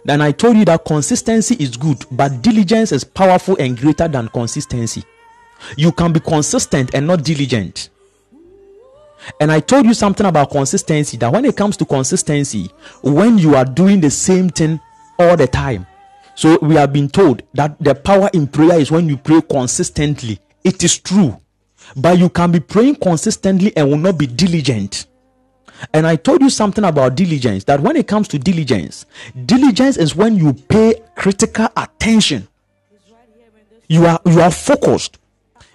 Then 0.04 0.20
I 0.22 0.32
told 0.32 0.56
you 0.56 0.64
that 0.64 0.84
consistency 0.84 1.56
is 1.56 1.76
good, 1.76 2.04
but 2.10 2.42
diligence 2.42 2.92
is 2.92 3.04
powerful 3.04 3.56
and 3.58 3.78
greater 3.78 4.08
than 4.08 4.28
consistency. 4.28 5.04
You 5.76 5.92
can 5.92 6.12
be 6.12 6.20
consistent 6.20 6.94
and 6.94 7.06
not 7.06 7.22
diligent. 7.22 7.90
And 9.38 9.52
I 9.52 9.60
told 9.60 9.84
you 9.84 9.92
something 9.94 10.24
about 10.24 10.50
consistency 10.50 11.16
that 11.18 11.30
when 11.30 11.44
it 11.44 11.56
comes 11.56 11.76
to 11.78 11.84
consistency, 11.84 12.70
when 13.02 13.36
you 13.36 13.54
are 13.54 13.66
doing 13.66 14.00
the 14.00 14.10
same 14.10 14.48
thing 14.48 14.80
all 15.18 15.36
the 15.36 15.46
time, 15.46 15.86
so 16.34 16.58
we 16.62 16.76
have 16.76 16.92
been 16.92 17.08
told 17.10 17.42
that 17.52 17.78
the 17.78 17.94
power 17.94 18.30
in 18.32 18.46
prayer 18.46 18.80
is 18.80 18.90
when 18.90 19.08
you 19.08 19.18
pray 19.18 19.42
consistently. 19.42 20.38
It 20.64 20.82
is 20.82 20.98
true, 20.98 21.38
but 21.94 22.18
you 22.18 22.30
can 22.30 22.50
be 22.50 22.60
praying 22.60 22.96
consistently 22.96 23.76
and 23.76 23.90
will 23.90 23.98
not 23.98 24.16
be 24.16 24.26
diligent. 24.26 25.06
And 25.92 26.06
I 26.06 26.16
told 26.16 26.40
you 26.42 26.50
something 26.50 26.84
about 26.84 27.14
diligence 27.14 27.64
that 27.64 27.80
when 27.80 27.96
it 27.96 28.06
comes 28.06 28.28
to 28.28 28.38
diligence, 28.38 29.06
diligence 29.46 29.96
is 29.96 30.14
when 30.14 30.36
you 30.36 30.52
pay 30.52 30.94
critical 31.16 31.68
attention. 31.76 32.48
You 33.88 34.06
are 34.06 34.20
you 34.24 34.40
are 34.40 34.50
focused. 34.50 35.18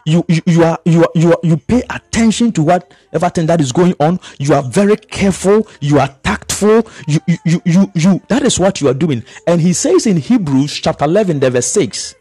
You, 0.06 0.23
you 0.27 0.41
you 0.45 0.64
are 0.64 0.80
you 0.86 1.02
are, 1.03 1.10
you 1.15 1.32
are, 1.32 1.40
you 1.44 1.57
pay 1.57 1.82
attention 1.90 2.52
to 2.53 2.64
whatever 2.64 3.30
thing 3.30 3.48
that 3.48 3.60
is 3.60 3.72
going 3.72 3.95
on. 3.99 4.19
You 4.38 4.53
are 4.53 4.64
very 4.64 4.95
careful. 4.95 5.68
You 5.82 5.99
are 5.99 6.07
tactful. 6.23 6.88
You 7.07 7.19
you 7.27 7.38
you 7.44 7.61
you, 7.65 7.91
you 7.95 8.22
that 8.30 8.44
is 8.44 8.60
what 8.60 8.80
you 8.80 8.88
are 8.88 8.94
doing. 8.94 9.23
And 9.48 9.60
he 9.60 9.73
says 9.73 10.06
in 10.06 10.18
hebrews 10.18 10.73
chapter 10.76 11.06
11 11.06 11.40
the 11.40 11.49
verse 11.49 11.68
6 11.68 12.15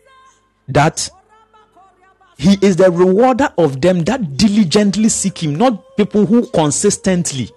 that 0.69 1.11
he 2.39 2.57
is 2.63 2.77
the 2.77 2.91
rewarder 2.91 3.53
of 3.59 3.81
them 3.81 4.01
that 4.05 4.37
diligently 4.37 5.09
seek 5.09 5.43
him 5.43 5.55
not 5.55 5.97
people 5.97 6.27
who 6.27 6.47
consistently 6.49 7.51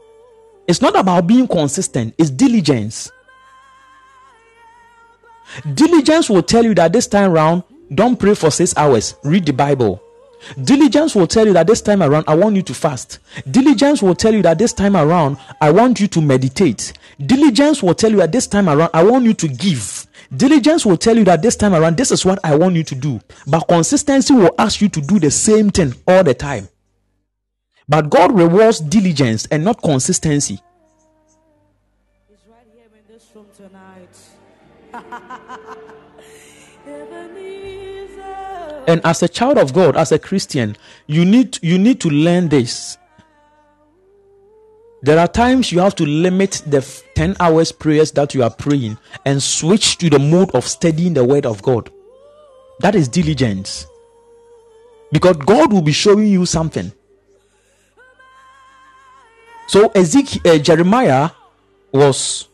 It's 0.68 0.82
not 0.82 0.98
about 1.00 1.28
being 1.28 1.48
consistent, 1.48 2.14
it's 2.18 2.30
diligence. 2.30 3.10
Diligence 5.74 6.30
will 6.30 6.44
tell 6.44 6.64
you 6.64 6.76
that 6.76 6.92
this 6.92 7.08
time 7.08 7.32
around, 7.32 7.64
don't 7.94 8.18
pray 8.20 8.36
for 8.36 8.52
six 8.52 8.76
hours, 8.76 9.16
read 9.24 9.46
the 9.46 9.54
Bible. 9.54 10.02
Diligence 10.64 11.16
will 11.16 11.26
tell 11.26 11.48
you 11.48 11.54
that 11.54 11.68
this 11.68 11.82
time 11.82 12.04
around, 12.04 12.26
I 12.28 12.36
want 12.36 12.56
you 12.56 12.62
to 12.64 12.74
fast. 12.74 13.20
Diligence 13.50 14.02
will 14.02 14.14
tell 14.14 14.34
you 14.34 14.42
that 14.44 14.58
this 14.58 14.74
time 14.74 14.96
around, 14.96 15.38
I 15.62 15.72
want 15.72 16.00
you 16.00 16.08
to 16.08 16.22
meditate. 16.22 16.94
Diligence 17.26 17.82
will 17.82 17.96
tell 17.96 18.12
you 18.12 18.18
that 18.18 18.32
this 18.32 18.46
time 18.46 18.70
around, 18.70 18.92
I 18.94 19.04
want 19.04 19.26
you 19.26 19.34
to 19.34 19.48
give. 19.48 20.06
Diligence 20.36 20.86
will 20.86 20.98
tell 20.98 21.18
you 21.18 21.24
that 21.24 21.42
this 21.42 21.56
time 21.56 21.74
around, 21.74 21.98
this 21.98 22.12
is 22.12 22.26
what 22.26 22.40
I 22.44 22.56
want 22.56 22.76
you 22.76 22.84
to 22.84 22.96
do. 22.96 23.20
But 23.48 23.68
consistency 23.68 24.34
will 24.34 24.54
ask 24.60 24.82
you 24.82 24.90
to 24.90 25.02
do 25.02 25.20
the 25.20 25.32
same 25.32 25.70
thing 25.70 25.94
all 26.08 26.24
the 26.24 26.34
time. 26.34 26.68
But 27.90 28.10
God 28.10 28.38
rewards 28.38 28.82
diligence 28.82 29.48
and 29.50 29.64
not 29.64 29.82
consistency. 29.82 30.60
He's 32.28 32.38
right 32.50 32.68
here 32.76 32.90
in 32.94 33.00
this 33.08 33.26
room 33.34 33.46
tonight. 33.56 34.10
and 38.88 39.00
as 39.06 39.24
a 39.24 39.30
child 39.30 39.58
of 39.58 39.74
God, 39.74 39.96
as 39.96 40.12
a 40.12 40.20
Christian, 40.20 40.76
you 41.08 41.24
need 41.24 41.64
you 41.64 41.78
need 41.78 42.02
to 42.02 42.10
learn 42.10 42.50
this. 42.50 42.98
There 45.02 45.18
are 45.20 45.28
times 45.28 45.72
you 45.72 45.80
have 45.80 45.96
to 45.96 46.06
limit 46.06 46.64
the 46.66 46.82
10 47.16 47.38
hours 47.40 47.72
prayers 47.72 48.12
that 48.14 48.34
you 48.34 48.42
are 48.44 48.50
praying 48.50 48.98
and 49.26 49.42
switch 49.42 49.98
to 50.00 50.10
the 50.10 50.20
mode 50.20 50.54
of 50.56 50.66
studying 50.66 51.14
the 51.14 51.24
word 51.24 51.46
of 51.46 51.62
God. 51.62 51.90
That 52.80 52.96
is 52.96 53.08
diligence. 53.08 53.86
Because 55.12 55.38
God 55.38 55.72
will 55.72 55.84
be 55.84 55.94
showing 55.94 56.28
you 56.28 56.46
something. 56.46 56.92
So 59.68 59.90
Ezekiel, 59.90 60.42
uh, 60.46 60.58
Jeremiah 60.60 61.30
was 61.92 62.48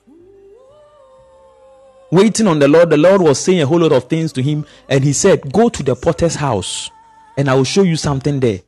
waiting 2.10 2.48
on 2.48 2.57
the 2.57 2.68
Lord. 2.68 2.90
The 2.90 2.98
Lord 2.98 3.22
was 3.22 3.40
saying 3.40 3.61
a 3.61 3.68
whole 3.68 3.80
lot 3.80 3.91
of 3.91 4.06
things 4.06 4.31
to 4.34 4.41
him, 4.41 4.65
and 4.90 5.03
he 5.03 5.14
said, 5.14 5.53
Go 5.53 5.69
to 5.69 5.84
the 5.84 5.95
potter's 5.95 6.34
house, 6.35 6.90
and 7.38 7.48
I 7.49 7.53
will 7.53 7.65
show 7.65 7.84
you 7.84 7.98
something 7.98 8.40
there. 8.40 8.61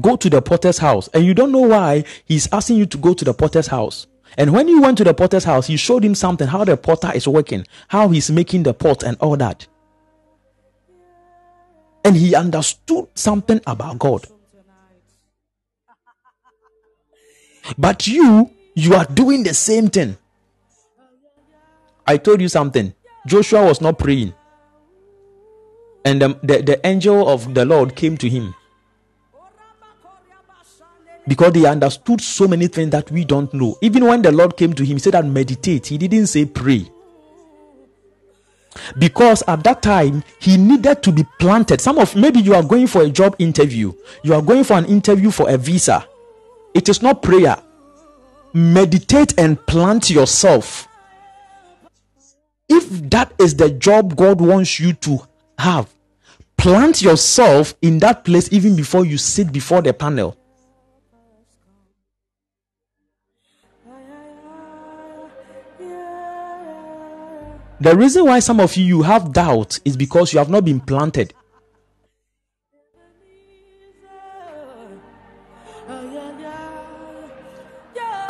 Go 0.00 0.16
to 0.16 0.28
the 0.28 0.42
potter's 0.42 0.78
house, 0.78 1.08
and 1.14 1.24
you 1.24 1.34
don't 1.34 1.52
know 1.52 1.60
why 1.60 2.02
he's 2.24 2.52
asking 2.52 2.76
you 2.76 2.86
to 2.86 2.98
go 2.98 3.14
to 3.14 3.24
the 3.24 3.34
potter's 3.34 3.68
house. 3.68 4.08
And 4.36 4.52
when 4.52 4.66
you 4.66 4.80
went 4.80 4.98
to 4.98 5.04
the 5.04 5.14
potter's 5.14 5.44
house, 5.44 5.68
he 5.68 5.76
showed 5.76 6.04
him 6.04 6.16
something 6.16 6.48
how 6.48 6.64
the 6.64 6.76
potter 6.76 7.12
is 7.14 7.28
working, 7.28 7.64
how 7.88 8.08
he's 8.08 8.30
making 8.30 8.64
the 8.64 8.74
pot, 8.74 9.04
and 9.04 9.16
all 9.20 9.36
that. 9.36 9.68
And 12.04 12.16
he 12.16 12.34
understood 12.34 13.06
something 13.14 13.60
about 13.66 13.98
God. 14.00 14.26
But 17.78 18.06
you, 18.06 18.50
you 18.74 18.94
are 18.94 19.04
doing 19.04 19.42
the 19.42 19.54
same 19.54 19.88
thing. 19.88 20.16
I 22.06 22.16
told 22.16 22.40
you 22.40 22.48
something. 22.48 22.94
Joshua 23.26 23.64
was 23.64 23.80
not 23.80 23.98
praying. 23.98 24.34
And 26.04 26.22
the, 26.22 26.38
the, 26.42 26.62
the 26.62 26.86
angel 26.86 27.28
of 27.28 27.54
the 27.54 27.64
Lord 27.64 27.94
came 27.94 28.16
to 28.18 28.28
him. 28.28 28.54
Because 31.28 31.54
he 31.54 31.66
understood 31.66 32.20
so 32.20 32.48
many 32.48 32.66
things 32.66 32.90
that 32.90 33.10
we 33.10 33.24
don't 33.24 33.52
know. 33.52 33.76
Even 33.82 34.06
when 34.06 34.22
the 34.22 34.32
Lord 34.32 34.56
came 34.56 34.72
to 34.72 34.82
him, 34.84 34.96
he 34.96 34.98
said 34.98 35.12
that 35.12 35.26
meditate. 35.26 35.86
He 35.86 35.98
didn't 35.98 36.26
say 36.26 36.46
pray. 36.46 36.90
Because 38.98 39.42
at 39.46 39.62
that 39.64 39.82
time 39.82 40.24
he 40.40 40.56
needed 40.56 41.02
to 41.02 41.12
be 41.12 41.24
planted. 41.38 41.80
Some 41.80 41.98
of 41.98 42.16
maybe 42.16 42.40
you 42.40 42.54
are 42.54 42.62
going 42.62 42.86
for 42.86 43.02
a 43.02 43.10
job 43.10 43.36
interview, 43.38 43.92
you 44.22 44.34
are 44.34 44.42
going 44.42 44.64
for 44.64 44.74
an 44.74 44.86
interview 44.86 45.30
for 45.30 45.50
a 45.50 45.56
visa. 45.56 46.06
It 46.74 46.88
is 46.88 47.02
not 47.02 47.22
prayer. 47.22 47.56
Meditate 48.52 49.38
and 49.38 49.64
plant 49.66 50.10
yourself. 50.10 50.88
If 52.68 52.88
that 53.10 53.32
is 53.38 53.56
the 53.56 53.70
job 53.70 54.16
God 54.16 54.40
wants 54.40 54.78
you 54.78 54.92
to 54.94 55.18
have, 55.58 55.92
plant 56.56 57.02
yourself 57.02 57.74
in 57.82 57.98
that 57.98 58.24
place 58.24 58.52
even 58.52 58.76
before 58.76 59.04
you 59.04 59.18
sit 59.18 59.52
before 59.52 59.82
the 59.82 59.92
panel. 59.92 60.36
The 67.80 67.96
reason 67.96 68.26
why 68.26 68.40
some 68.40 68.60
of 68.60 68.76
you, 68.76 68.84
you 68.84 69.02
have 69.02 69.32
doubt 69.32 69.80
is 69.86 69.96
because 69.96 70.34
you 70.34 70.38
have 70.38 70.50
not 70.50 70.66
been 70.66 70.80
planted. 70.80 71.32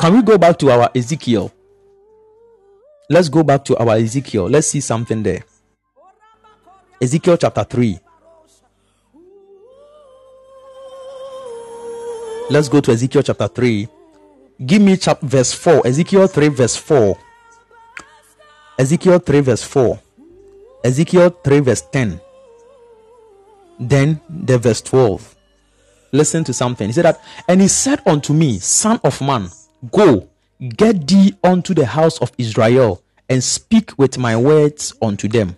Can 0.01 0.13
we 0.15 0.23
go 0.23 0.35
back 0.37 0.57
to 0.57 0.71
our 0.71 0.89
Ezekiel? 0.95 1.51
Let's 3.07 3.29
go 3.29 3.43
back 3.43 3.63
to 3.65 3.77
our 3.77 3.97
Ezekiel. 3.97 4.49
Let's 4.49 4.67
see 4.67 4.79
something 4.81 5.21
there. 5.21 5.43
Ezekiel 6.99 7.37
chapter 7.37 7.63
3. 7.63 7.99
Let's 12.49 12.67
go 12.67 12.81
to 12.81 12.91
Ezekiel 12.91 13.21
chapter 13.21 13.47
3. 13.47 13.87
Give 14.65 14.81
me 14.81 14.97
chap- 14.97 15.21
verse 15.21 15.53
4. 15.53 15.85
Ezekiel 15.85 16.25
3, 16.25 16.47
verse 16.47 16.75
4. 16.77 17.17
Ezekiel 18.79 19.19
3, 19.19 19.39
verse 19.41 19.63
4. 19.63 19.99
Ezekiel 20.83 21.29
3, 21.43 21.59
verse 21.59 21.81
10. 21.91 22.19
Then 23.79 24.19
the 24.29 24.57
verse 24.57 24.81
12. 24.81 25.35
Listen 26.11 26.43
to 26.43 26.53
something. 26.53 26.87
He 26.87 26.93
said 26.93 27.05
that, 27.05 27.21
and 27.47 27.61
he 27.61 27.67
said 27.67 28.01
unto 28.05 28.33
me, 28.33 28.57
Son 28.59 28.99
of 29.03 29.21
man, 29.21 29.49
Go, 29.89 30.29
get 30.75 31.07
thee 31.07 31.33
unto 31.43 31.73
the 31.73 31.85
house 31.87 32.19
of 32.19 32.31
Israel, 32.37 33.01
and 33.27 33.43
speak 33.43 33.97
with 33.97 34.17
my 34.17 34.37
words 34.37 34.93
unto 35.01 35.27
them. 35.27 35.57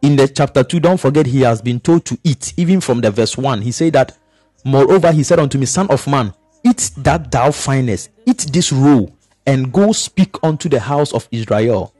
In 0.00 0.16
the 0.16 0.26
chapter 0.26 0.64
2, 0.64 0.80
don't 0.80 0.98
forget 0.98 1.26
he 1.26 1.42
has 1.42 1.62
been 1.62 1.78
told 1.78 2.04
to 2.06 2.18
eat, 2.24 2.52
even 2.56 2.80
from 2.80 3.00
the 3.00 3.12
verse 3.12 3.36
1. 3.36 3.62
He 3.62 3.70
said 3.70 3.92
that, 3.92 4.18
Moreover, 4.64 5.12
he 5.12 5.22
said 5.22 5.38
unto 5.38 5.56
me, 5.58 5.66
Son 5.66 5.88
of 5.90 6.06
man, 6.08 6.34
eat 6.64 6.90
that 6.96 7.30
thou 7.30 7.52
findest, 7.52 8.10
eat 8.26 8.38
this 8.52 8.72
roll, 8.72 9.16
and 9.46 9.72
go 9.72 9.92
speak 9.92 10.34
unto 10.42 10.68
the 10.68 10.80
house 10.80 11.12
of 11.12 11.28
Israel. 11.30 11.94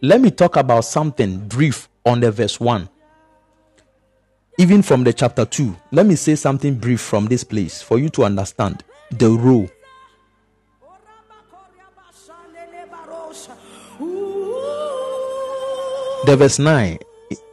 Let 0.00 0.22
me 0.22 0.30
talk 0.30 0.56
about 0.56 0.86
something 0.86 1.46
brief 1.48 1.90
on 2.06 2.20
the 2.20 2.30
verse 2.30 2.58
1. 2.58 2.88
Even 4.58 4.80
from 4.80 5.04
the 5.04 5.12
chapter 5.12 5.44
2, 5.44 5.76
let 5.92 6.06
me 6.06 6.16
say 6.16 6.34
something 6.34 6.76
brief 6.76 7.02
from 7.02 7.26
this 7.26 7.44
place 7.44 7.82
for 7.82 7.98
you 7.98 8.08
to 8.10 8.24
understand 8.24 8.82
the 9.10 9.30
rule. 9.30 9.68
The 16.24 16.36
verse 16.36 16.58
9 16.58 16.98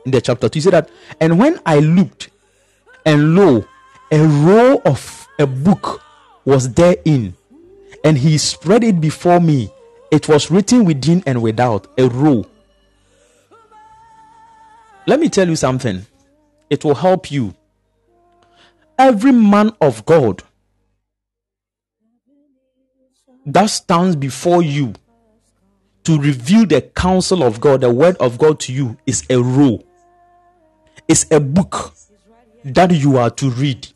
in 0.05 0.11
the 0.11 0.21
chapter 0.21 0.49
2 0.49 0.57
he 0.57 0.61
said 0.61 0.73
that, 0.73 0.89
and 1.19 1.37
when 1.37 1.59
I 1.65 1.79
looked, 1.79 2.29
and 3.05 3.35
lo, 3.35 3.65
a 4.11 4.19
roll 4.19 4.81
of 4.85 5.27
a 5.39 5.45
book 5.45 6.01
was 6.45 6.73
therein, 6.73 7.35
and 8.03 8.17
he 8.17 8.37
spread 8.37 8.83
it 8.83 8.99
before 8.99 9.39
me. 9.39 9.71
It 10.11 10.27
was 10.27 10.51
written 10.51 10.85
within 10.85 11.23
and 11.25 11.41
without, 11.41 11.87
a 11.97 12.07
roll. 12.07 12.47
Let 15.05 15.19
me 15.19 15.29
tell 15.29 15.47
you 15.47 15.55
something, 15.55 16.05
it 16.69 16.83
will 16.83 16.95
help 16.95 17.31
you. 17.31 17.53
Every 18.97 19.31
man 19.31 19.71
of 19.81 20.05
God 20.05 20.43
that 23.45 23.67
stands 23.67 24.15
before 24.15 24.61
you 24.61 24.93
to 26.03 26.19
reveal 26.19 26.65
the 26.65 26.81
counsel 26.81 27.43
of 27.43 27.61
God, 27.61 27.81
the 27.81 27.91
word 27.91 28.17
of 28.17 28.37
God 28.37 28.59
to 28.61 28.73
you, 28.73 28.97
is 29.05 29.25
a 29.29 29.41
rule. 29.41 29.83
It's 31.07 31.25
a 31.31 31.39
book 31.39 31.93
that 32.63 32.91
you 32.91 33.17
are 33.17 33.29
to 33.29 33.49
read. 33.49 33.87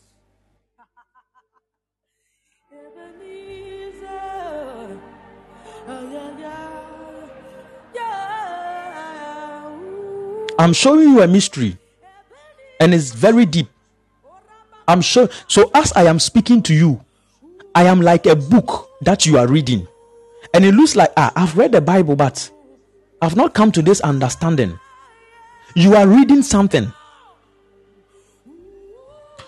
I'm 10.60 10.74
showing 10.74 11.10
you 11.10 11.22
a 11.22 11.28
mystery, 11.28 11.78
and 12.80 12.94
it's 12.94 13.12
very 13.12 13.46
deep. 13.46 13.70
I'm 14.88 15.02
sure. 15.02 15.30
So, 15.48 15.70
as 15.74 15.94
I 15.94 16.06
am 16.06 16.20
speaking 16.20 16.64
to 16.64 16.74
you, 16.74 17.06
I 17.78 17.84
am 17.84 18.02
like 18.02 18.26
a 18.26 18.36
book 18.36 18.90
that 19.02 19.28
you 19.28 19.38
are 19.38 19.46
reading. 19.46 19.88
And 20.52 20.66
it 20.66 20.74
looks 20.74 20.96
like, 20.96 21.12
ah, 21.16 21.32
I've 21.36 21.56
read 21.56 21.74
the 21.74 21.80
Bible, 21.80 22.16
but 22.16 22.50
I've 23.22 23.36
not 23.36 23.54
come 23.54 23.72
to 23.74 23.84
this 23.84 24.02
understanding. 24.02 24.80
You 25.76 25.94
are 25.94 26.08
reading 26.08 26.42
something. 26.42 26.92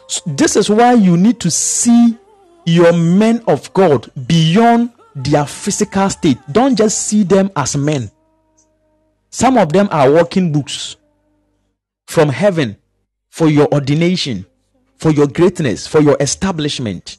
So 0.05 0.21
this 0.27 0.55
is 0.55 0.69
why 0.69 0.93
you 0.93 1.17
need 1.17 1.39
to 1.39 1.49
see 1.49 2.19
your 2.67 2.93
men 2.93 3.41
of 3.47 3.73
God 3.73 4.11
beyond 4.27 4.91
their 5.15 5.47
physical 5.47 6.07
state. 6.11 6.37
Don't 6.51 6.77
just 6.77 7.07
see 7.07 7.23
them 7.23 7.49
as 7.55 7.75
men. 7.75 8.11
Some 9.31 9.57
of 9.57 9.73
them 9.73 9.89
are 9.89 10.11
walking 10.11 10.51
books 10.51 10.97
from 12.05 12.29
heaven 12.29 12.77
for 13.31 13.47
your 13.47 13.73
ordination, 13.73 14.45
for 14.97 15.09
your 15.09 15.25
greatness, 15.25 15.87
for 15.87 15.99
your 15.99 16.17
establishment. 16.19 17.17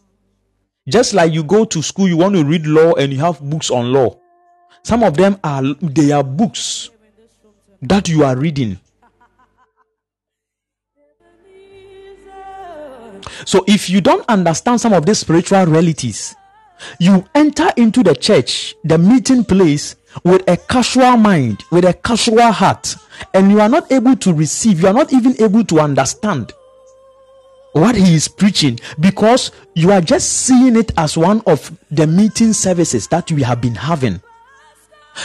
Just 0.91 1.15
like 1.15 1.33
you 1.33 1.45
go 1.45 1.65
to 1.65 1.83
school, 1.83 2.09
you 2.09 2.17
want 2.17 2.35
to 2.35 2.45
read 2.45 2.67
law 2.67 2.95
and 2.95 3.13
you 3.13 3.21
have 3.21 3.41
books 3.41 3.71
on 3.71 3.93
law. 3.93 4.19
Some 4.83 5.05
of 5.05 5.17
them 5.17 5.39
are 5.45 5.63
they 5.81 6.11
are 6.11 6.25
books 6.25 6.91
that 7.83 8.09
you 8.09 8.25
are 8.25 8.37
reading. 8.37 8.79
So 13.45 13.65
if 13.69 13.89
you 13.89 14.01
don't 14.01 14.25
understand 14.29 14.81
some 14.81 14.93
of 14.93 15.07
these 15.07 15.19
spiritual 15.19 15.65
realities, 15.67 16.35
you 16.99 17.25
enter 17.35 17.69
into 17.77 18.03
the 18.03 18.15
church, 18.15 18.75
the 18.85 18.99
meeting 18.99 19.45
place 19.45 19.97
with 20.25 20.43
a 20.49 20.57
casual 20.57 21.17
mind, 21.17 21.63
with 21.71 21.85
a 21.85 21.93
casual 21.93 22.51
heart, 22.51 22.97
and 23.33 23.51
you 23.51 23.61
are 23.61 23.69
not 23.69 23.91
able 23.93 24.17
to 24.17 24.35
receive, 24.35 24.81
you 24.81 24.89
are 24.89 24.95
not 24.95 25.13
even 25.13 25.41
able 25.41 25.65
to 25.65 25.79
understand 25.81 26.53
what 27.73 27.95
he 27.95 28.15
is 28.15 28.29
preaching 28.29 28.79
because 28.99 29.53
you 29.75 29.93
are 29.93 30.01
just 30.01 30.29
seeing 30.47 30.77
it 30.77 30.93
as 30.97 31.17
one 31.17 31.41
of 31.47 31.71
the 31.91 32.07
meeting 32.07 32.53
services 32.53 33.07
that 33.09 33.31
we 33.31 33.43
have 33.43 33.61
been 33.61 33.75
having. 33.75 34.21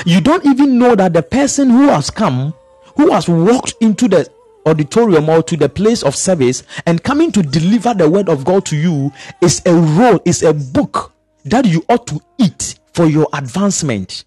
You 0.05 0.21
don't 0.21 0.45
even 0.45 0.77
know 0.77 0.95
that 0.95 1.13
the 1.13 1.23
person 1.23 1.69
who 1.69 1.87
has 1.87 2.09
come, 2.09 2.53
who 2.95 3.11
has 3.11 3.27
walked 3.27 3.75
into 3.81 4.07
the 4.07 4.29
auditorium 4.65 5.29
or 5.29 5.43
to 5.43 5.55
the 5.57 5.69
place 5.69 6.03
of 6.03 6.15
service 6.15 6.63
and 6.85 7.03
coming 7.03 7.31
to 7.31 7.41
deliver 7.43 7.93
the 7.93 8.09
word 8.09 8.29
of 8.29 8.43
God 8.45 8.65
to 8.67 8.75
you 8.75 9.11
is 9.41 9.61
a 9.65 9.73
roll, 9.73 10.19
is 10.25 10.43
a 10.43 10.53
book 10.53 11.13
that 11.45 11.65
you 11.65 11.85
ought 11.89 12.07
to 12.07 12.19
eat 12.39 12.79
for 12.93 13.05
your 13.05 13.27
advancement. 13.33 14.25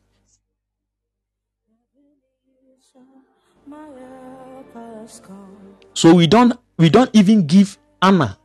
So 5.95 6.15
we 6.15 6.27
don't 6.28 6.53
we 6.77 6.89
don't 6.89 7.11
even 7.12 7.47
give 7.47 7.77
honor. 8.01 8.37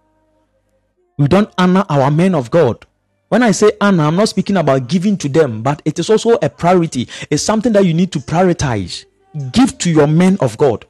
We 1.17 1.27
don't 1.27 1.51
honor 1.57 1.85
our 1.89 2.09
men 2.11 2.35
of 2.35 2.49
God. 2.51 2.85
When 3.29 3.43
I 3.43 3.51
say 3.51 3.71
honor, 3.81 4.03
I'm 4.03 4.15
not 4.15 4.29
speaking 4.29 4.57
about 4.57 4.87
giving 4.87 5.17
to 5.17 5.29
them, 5.29 5.63
but 5.63 5.81
it 5.85 5.97
is 5.99 6.09
also 6.09 6.37
a 6.41 6.49
priority. 6.49 7.07
It's 7.29 7.43
something 7.43 7.73
that 7.73 7.85
you 7.85 7.93
need 7.93 8.11
to 8.13 8.19
prioritize. 8.19 9.05
Give 9.51 9.77
to 9.79 9.91
your 9.91 10.07
men 10.07 10.37
of 10.39 10.57
God. 10.57 10.85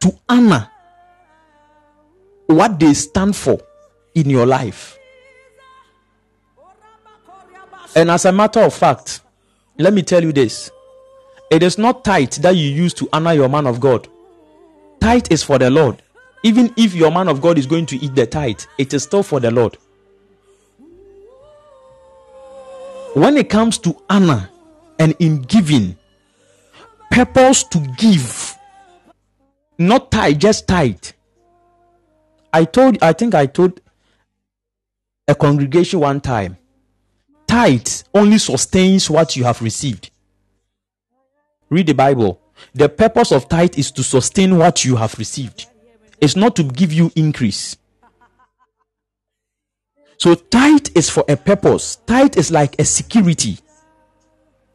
To 0.00 0.18
honor 0.28 0.70
what 2.46 2.80
they 2.80 2.94
stand 2.94 3.36
for 3.36 3.60
in 4.14 4.30
your 4.30 4.46
life. 4.46 4.98
And 7.94 8.10
as 8.10 8.24
a 8.24 8.32
matter 8.32 8.60
of 8.60 8.74
fact, 8.74 9.20
let 9.76 9.92
me 9.92 10.02
tell 10.02 10.22
you 10.22 10.32
this 10.32 10.70
it 11.50 11.62
is 11.62 11.78
not 11.78 12.04
tithe 12.04 12.32
that 12.34 12.56
you 12.56 12.70
use 12.70 12.94
to 12.94 13.08
honor 13.12 13.32
your 13.32 13.48
man 13.48 13.66
of 13.66 13.80
God. 13.80 14.08
Tithe 15.00 15.26
is 15.30 15.42
for 15.42 15.58
the 15.58 15.70
Lord. 15.70 16.02
Even 16.42 16.72
if 16.76 16.94
your 16.94 17.10
man 17.10 17.28
of 17.28 17.40
God 17.40 17.58
is 17.58 17.66
going 17.66 17.86
to 17.86 17.96
eat 17.96 18.14
the 18.14 18.26
tithe, 18.26 18.60
it 18.78 18.94
is 18.94 19.02
still 19.02 19.22
for 19.22 19.40
the 19.40 19.50
Lord. 19.50 19.76
When 23.14 23.36
it 23.36 23.48
comes 23.48 23.78
to 23.78 23.96
honor 24.08 24.48
and 24.98 25.14
in 25.18 25.42
giving, 25.42 25.96
purpose 27.10 27.64
to 27.64 27.78
give, 27.96 28.56
not 29.78 30.10
tithe, 30.10 30.38
just 30.38 30.68
tithe. 30.68 31.04
I 32.52 32.64
told, 32.64 33.02
I 33.02 33.12
think 33.12 33.34
I 33.34 33.46
told 33.46 33.80
a 35.26 35.34
congregation 35.34 36.00
one 36.00 36.20
time, 36.20 36.56
tithe 37.46 37.88
only 38.14 38.38
sustains 38.38 39.10
what 39.10 39.36
you 39.36 39.44
have 39.44 39.60
received. 39.62 40.10
Read 41.70 41.86
the 41.86 41.94
Bible. 41.94 42.40
The 42.74 42.88
purpose 42.88 43.32
of 43.32 43.48
tithe 43.48 43.78
is 43.78 43.90
to 43.92 44.02
sustain 44.02 44.56
what 44.56 44.84
you 44.84 44.96
have 44.96 45.18
received. 45.18 45.66
It's 46.20 46.36
not 46.36 46.56
to 46.56 46.64
give 46.64 46.92
you 46.92 47.12
increase. 47.14 47.76
So 50.18 50.34
tithe 50.34 50.88
is 50.96 51.08
for 51.08 51.24
a 51.28 51.36
purpose. 51.36 51.96
Tithe 52.06 52.36
is 52.36 52.50
like 52.50 52.78
a 52.80 52.84
security 52.84 53.58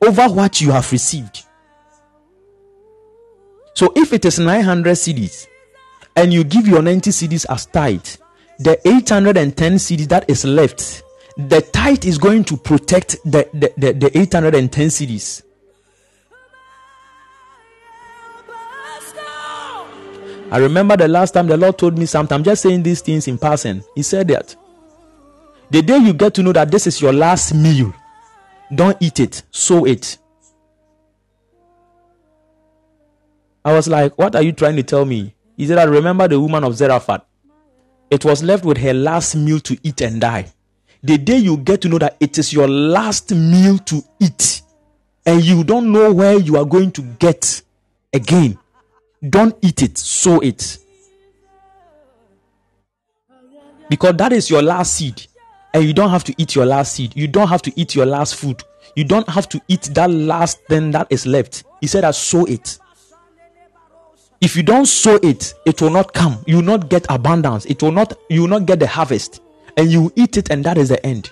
over 0.02 0.28
what 0.30 0.61
you 0.61 0.72
have 0.72 0.90
received. 0.91 1.45
So 3.74 3.91
if 3.95 4.14
it 4.14 4.24
is 4.26 4.40
900 4.40 4.91
cedis 4.91 5.48
and 6.15 6.32
you 6.32 6.44
give 6.44 6.68
your 6.68 6.82
90 6.82 7.10
cedis 7.10 7.45
as 7.49 7.65
tithe, 7.65 8.07
the 8.60 8.80
810 8.88 9.74
cedis 9.74 10.07
that 10.10 10.30
is 10.30 10.45
left, 10.45 11.03
the 11.38 11.61
tithe 11.61 12.06
is 12.06 12.18
going 12.18 12.44
to 12.45 12.56
protect 12.56 13.18
the, 13.26 13.49
the, 13.53 13.74
the, 13.78 13.94
the 13.94 14.18
810 14.18 14.88
cedis. 14.88 15.44
I 20.54 20.60
remember 20.60 20.96
the 20.96 21.08
last 21.08 21.32
time 21.32 21.48
the 21.48 21.58
Lord 21.58 21.80
told 21.80 21.98
me 21.98 22.06
something. 22.06 22.36
I'm 22.36 22.44
just 22.44 22.62
saying 22.62 22.84
these 22.84 23.02
things 23.02 23.28
in 23.28 23.40
passing. 23.40 23.84
He 23.96 24.04
said 24.04 24.28
that 24.28 24.56
the 25.72 25.82
day 25.82 25.98
you 25.98 26.14
get 26.14 26.36
to 26.36 26.44
know 26.44 26.54
that 26.54 26.70
this 26.70 26.86
is 26.86 27.02
your 27.02 27.12
last 27.12 27.56
meal, 27.56 27.92
don't 28.76 28.96
eat 29.00 29.20
it, 29.20 29.42
sow 29.50 29.86
it. 29.86 30.20
I 33.66 33.74
was 33.74 33.88
like, 33.88 34.16
What 34.20 34.36
are 34.36 34.44
you 34.44 34.52
trying 34.52 34.76
to 34.76 34.84
tell 34.84 35.06
me? 35.06 35.34
He 35.58 35.66
said, 35.66 35.80
I 35.80 35.86
remember 35.86 36.28
the 36.28 36.40
woman 36.40 36.64
of 36.64 36.76
Zarephath. 36.76 37.24
It 38.12 38.24
was 38.24 38.44
left 38.44 38.64
with 38.64 38.78
her 38.78 38.94
last 38.94 39.36
meal 39.36 39.60
to 39.62 39.76
eat 39.82 40.02
and 40.02 40.22
die. 40.22 40.54
The 41.02 41.18
day 41.18 41.38
you 41.38 41.58
get 41.58 41.82
to 41.82 41.90
know 41.90 41.98
that 41.98 42.16
it 42.20 42.38
is 42.38 42.54
your 42.54 42.68
last 42.68 43.34
meal 43.34 43.80
to 43.80 44.04
eat, 44.20 44.62
and 45.26 45.44
you 45.44 45.64
don't 45.64 45.92
know 45.92 46.14
where 46.14 46.38
you 46.38 46.58
are 46.58 46.66
going 46.66 46.92
to 46.92 47.02
get 47.02 47.64
again, 48.14 48.60
don't 49.30 49.56
eat 49.62 49.82
it, 49.82 49.98
sow 49.98 50.40
it. 50.40 50.78
Because 53.90 54.16
that 54.18 54.34
is 54.34 54.50
your 54.50 54.62
last 54.62 54.94
seed. 54.95 55.28
And 55.74 55.84
you 55.84 55.94
don't 55.94 56.10
have 56.10 56.24
to 56.26 56.36
eat 56.38 56.56
your 56.56 56.66
last 56.66 56.94
seed. 56.94 57.16
You 57.16 57.28
don't 57.28 57.48
have 57.48 57.62
to 57.64 57.80
eat 57.80 57.95
your 57.95 58.06
last 58.06 58.36
food. 58.36 58.64
You 58.95 59.04
don't 59.04 59.28
have 59.28 59.50
to 59.50 59.62
eat 59.68 59.84
that 59.94 60.10
last 60.10 60.64
thing 60.66 60.91
that 60.91 61.08
is 61.10 61.26
left. 61.26 61.64
He 61.82 61.88
said, 61.88 62.04
I 62.04 62.12
sow 62.12 62.45
it. 62.45 62.78
If 64.40 64.56
you 64.56 64.64
don't 64.64 64.86
sow 64.86 65.20
it, 65.24 65.54
it 65.66 65.82
will 65.82 65.90
not 65.90 66.14
come. 66.14 66.44
You 66.45 66.58
will 66.58 66.64
not 66.64 66.90
get 66.90 67.06
abundance. 67.10 67.66
It 67.66 67.82
will 67.82 67.91
not, 67.91 68.14
you 68.30 68.41
will 68.41 68.50
not 68.50 68.66
get 68.66 68.80
the 68.80 68.88
harvest. 68.88 69.41
And 69.78 69.91
you 69.91 70.12
eat 70.16 70.38
it, 70.38 70.52
and 70.52 70.64
that 70.66 70.78
is 70.78 70.90
the 70.90 71.04
end. 71.06 71.32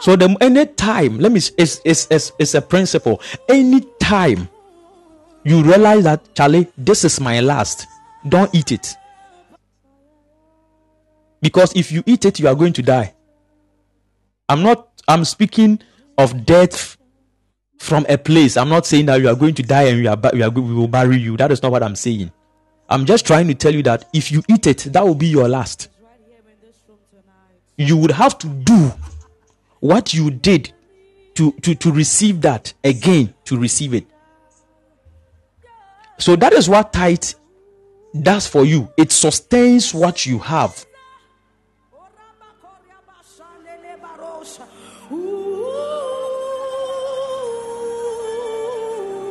So 0.00 0.16
the 0.16 0.34
any 0.40 0.66
time, 0.66 1.18
let 1.18 1.30
me 1.30 1.38
it's, 1.58 1.80
it's, 1.84 2.06
it's, 2.10 2.32
it's 2.38 2.54
a 2.54 2.62
principle. 2.62 3.20
Any 3.48 3.82
time 4.00 4.48
you 5.44 5.62
realize 5.62 6.04
that 6.04 6.34
Charlie, 6.34 6.68
this 6.76 7.04
is 7.04 7.20
my 7.20 7.40
last, 7.40 7.86
don't 8.26 8.52
eat 8.54 8.72
it. 8.72 8.94
Because 11.42 11.74
if 11.76 11.92
you 11.92 12.02
eat 12.06 12.24
it, 12.24 12.38
you 12.38 12.48
are 12.48 12.54
going 12.54 12.72
to 12.74 12.82
die. 12.82 13.14
I'm 14.48 14.62
not, 14.62 14.88
I'm 15.06 15.24
speaking 15.24 15.80
of 16.18 16.44
death 16.44 16.96
from 17.78 18.04
a 18.08 18.18
place. 18.18 18.56
I'm 18.56 18.68
not 18.68 18.86
saying 18.86 19.06
that 19.06 19.20
you 19.20 19.28
are 19.28 19.34
going 19.34 19.54
to 19.54 19.62
die 19.62 19.84
and 19.84 19.98
we, 19.98 20.06
are, 20.06 20.18
we, 20.32 20.42
are, 20.42 20.50
we 20.50 20.74
will 20.74 20.88
bury 20.88 21.18
you. 21.18 21.36
That 21.36 21.50
is 21.50 21.62
not 21.62 21.72
what 21.72 21.82
I'm 21.82 21.96
saying. 21.96 22.30
I'm 22.88 23.06
just 23.06 23.26
trying 23.26 23.48
to 23.48 23.54
tell 23.54 23.74
you 23.74 23.82
that 23.84 24.08
if 24.12 24.32
you 24.32 24.42
eat 24.48 24.66
it, 24.66 24.78
that 24.92 25.06
will 25.06 25.14
be 25.14 25.28
your 25.28 25.48
last. 25.48 25.88
You 27.76 27.96
would 27.96 28.10
have 28.10 28.36
to 28.38 28.46
do 28.48 28.92
what 29.80 30.14
you 30.14 30.30
did 30.30 30.72
to, 31.34 31.52
to, 31.62 31.74
to 31.74 31.92
receive 31.92 32.42
that 32.42 32.72
again 32.84 33.34
to 33.44 33.58
receive 33.58 33.94
it. 33.94 34.06
So 36.18 36.36
that 36.36 36.52
is 36.52 36.68
what 36.68 36.92
tithe 36.92 37.32
does 38.20 38.46
for 38.46 38.64
you. 38.64 38.92
It 38.96 39.10
sustains 39.10 39.94
what 39.94 40.26
you 40.26 40.38
have. 40.38 40.84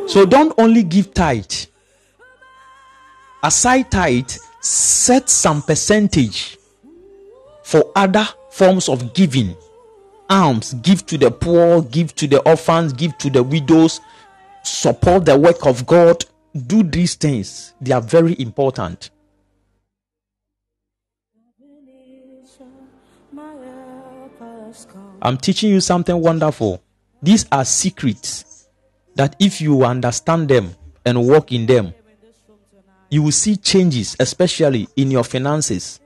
So 0.08 0.26
don't 0.26 0.54
only 0.58 0.82
give 0.82 1.14
tithe. 1.14 1.46
Aside 3.44 3.92
tithe, 3.92 4.32
set 4.60 5.30
some 5.30 5.62
percentage 5.62 6.58
for 7.64 7.92
other 7.96 8.28
forms 8.50 8.90
of 8.90 9.14
giving. 9.14 9.56
Alms, 10.30 10.76
give 10.76 11.06
to 11.08 11.18
the 11.18 11.32
poor, 11.32 11.82
give 11.82 12.14
to 12.16 12.28
the 12.28 12.40
orphans, 12.48 12.94
give 12.94 13.18
to 13.18 13.30
the 13.30 13.42
widows, 13.42 14.00
support 14.64 15.26
the 15.26 15.38
work 15.38 15.66
of 15.66 15.88
God. 15.88 16.24
Do 16.68 16.84
these 16.84 17.16
things, 17.16 17.74
they 17.82 17.94
are 17.94 18.02
very 18.02 18.36
important. 18.40 19.10
I'm 25.22 25.38
teaching 25.38 25.72
you 25.72 25.82
something 25.82 26.20
wonderful. 26.20 26.82
These 27.22 27.46
are 27.52 27.66
secrets 27.66 28.68
that 29.16 29.36
if 29.40 29.62
you 29.62 29.84
understand 29.84 30.50
them 30.50 30.76
and 31.06 31.28
walk 31.28 31.52
in 31.52 31.66
them, 31.66 31.94
you 33.10 33.24
will 33.24 33.32
see 33.32 33.58
changes, 33.58 34.16
especially 34.20 34.88
in 34.96 35.10
your 35.10 35.24
finances. 35.24 36.00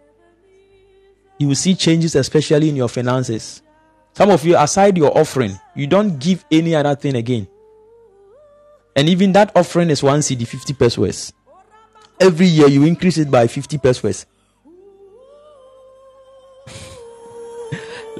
You 1.37 1.49
will 1.49 1.55
see 1.55 1.75
changes, 1.75 2.15
especially 2.15 2.69
in 2.69 2.75
your 2.77 2.87
finances. 2.87 3.62
Some 4.13 4.29
of 4.29 4.45
you, 4.45 4.55
aside 4.57 4.97
your 4.97 5.15
offering, 5.17 5.59
you 5.75 5.87
don't 5.87 6.19
give 6.19 6.45
any 6.51 6.75
other 6.75 6.95
thing 6.95 7.15
again. 7.15 7.47
And 8.95 9.09
even 9.09 9.31
that 9.33 9.51
offering 9.55 9.89
is 9.89 10.03
one 10.03 10.19
cedi, 10.19 10.47
50 10.47 10.73
pesewas. 10.73 11.33
Every 12.19 12.45
year 12.45 12.67
you 12.67 12.83
increase 12.85 13.17
it 13.17 13.31
by 13.31 13.47
50 13.47 13.77
pesewas. 13.79 14.25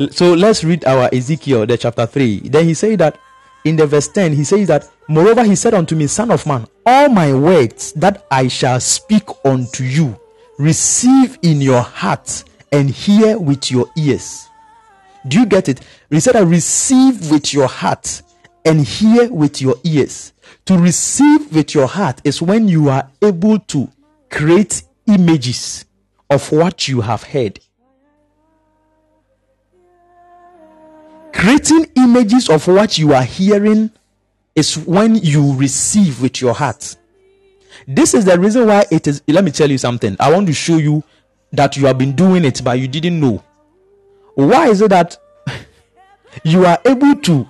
So 0.10 0.34
let's 0.34 0.64
read 0.64 0.86
our 0.86 1.07
Ezekiel, 1.14 1.68
the 1.68 1.78
chapter 1.78 2.07
3. 2.07 2.49
Then 2.49 2.65
he 2.65 2.74
said 2.74 2.98
that 2.98 3.20
in 3.64 3.76
the 3.76 3.86
verse 3.86 4.07
10, 4.07 4.34
he 4.34 4.44
says 4.44 4.68
that, 4.68 4.90
Moreover, 5.07 5.44
he 5.44 5.56
said 5.56 5.76
unto 5.76 5.95
me, 5.95 6.07
Son 6.07 6.32
of 6.32 6.48
man, 6.48 6.65
all 6.84 7.10
my 7.10 7.32
words 7.32 7.94
that 7.94 8.26
I 8.32 8.48
shall 8.48 8.80
speak 8.80 9.24
unto 9.45 9.84
you, 9.84 10.20
receive 10.57 11.38
in 11.44 11.61
your 11.61 11.82
heart 11.82 12.44
and 12.72 12.90
hear 12.90 13.38
with 13.38 13.70
your 13.70 13.86
ears. 13.95 14.49
Do 15.28 15.40
you 15.40 15.45
get 15.45 15.70
it? 15.70 15.82
He 16.10 16.20
said, 16.20 16.36
I 16.36 16.41
receive 16.41 17.32
with 17.32 17.54
your 17.54 17.68
heart 17.68 18.22
and 18.66 18.82
hear 18.82 19.32
with 19.32 19.62
your 19.62 19.76
ears. 19.84 20.34
To 20.66 20.78
receive 20.78 21.54
with 21.54 21.74
your 21.74 21.88
heart 21.88 22.22
is 22.24 22.41
when 22.41 22.68
you 22.68 22.90
are 22.90 23.10
able 23.22 23.60
to 23.60 23.90
create 24.30 24.84
images 25.08 25.86
of 26.30 26.52
what 26.52 26.88
you 26.88 27.02
have 27.02 27.24
heard. 27.24 27.60
Creating 31.34 31.88
images 31.95 32.50
of 32.50 32.68
what 32.68 32.98
you 32.98 33.14
are 33.14 33.24
hearing 33.24 33.91
is 34.56 34.78
when 34.78 35.16
you 35.16 35.56
receive 35.56 36.22
with 36.22 36.41
your 36.41 36.54
heart. 36.54 36.95
This 37.88 38.14
is 38.14 38.26
the 38.26 38.40
reason 38.40 38.68
why 38.68 38.86
it 38.91 39.08
is. 39.08 39.22
Let 39.28 39.44
me 39.44 39.52
tell 39.52 39.70
you 39.70 39.78
something. 39.78 40.16
I 40.20 40.32
want 40.32 40.48
to 40.48 40.54
show 40.54 40.78
you 40.78 41.04
that 41.52 41.76
you 41.76 41.86
have 41.88 41.98
been 41.98 42.16
doing 42.16 42.45
it, 42.45 42.64
but 42.64 42.80
you 42.80 42.88
didn't 42.88 43.20
know. 43.20 43.44
Why 44.36 44.70
is 44.70 44.82
it 44.82 44.90
that 44.90 45.18
you 46.44 46.66
are 46.66 46.80
able 46.86 47.16
to 47.16 47.48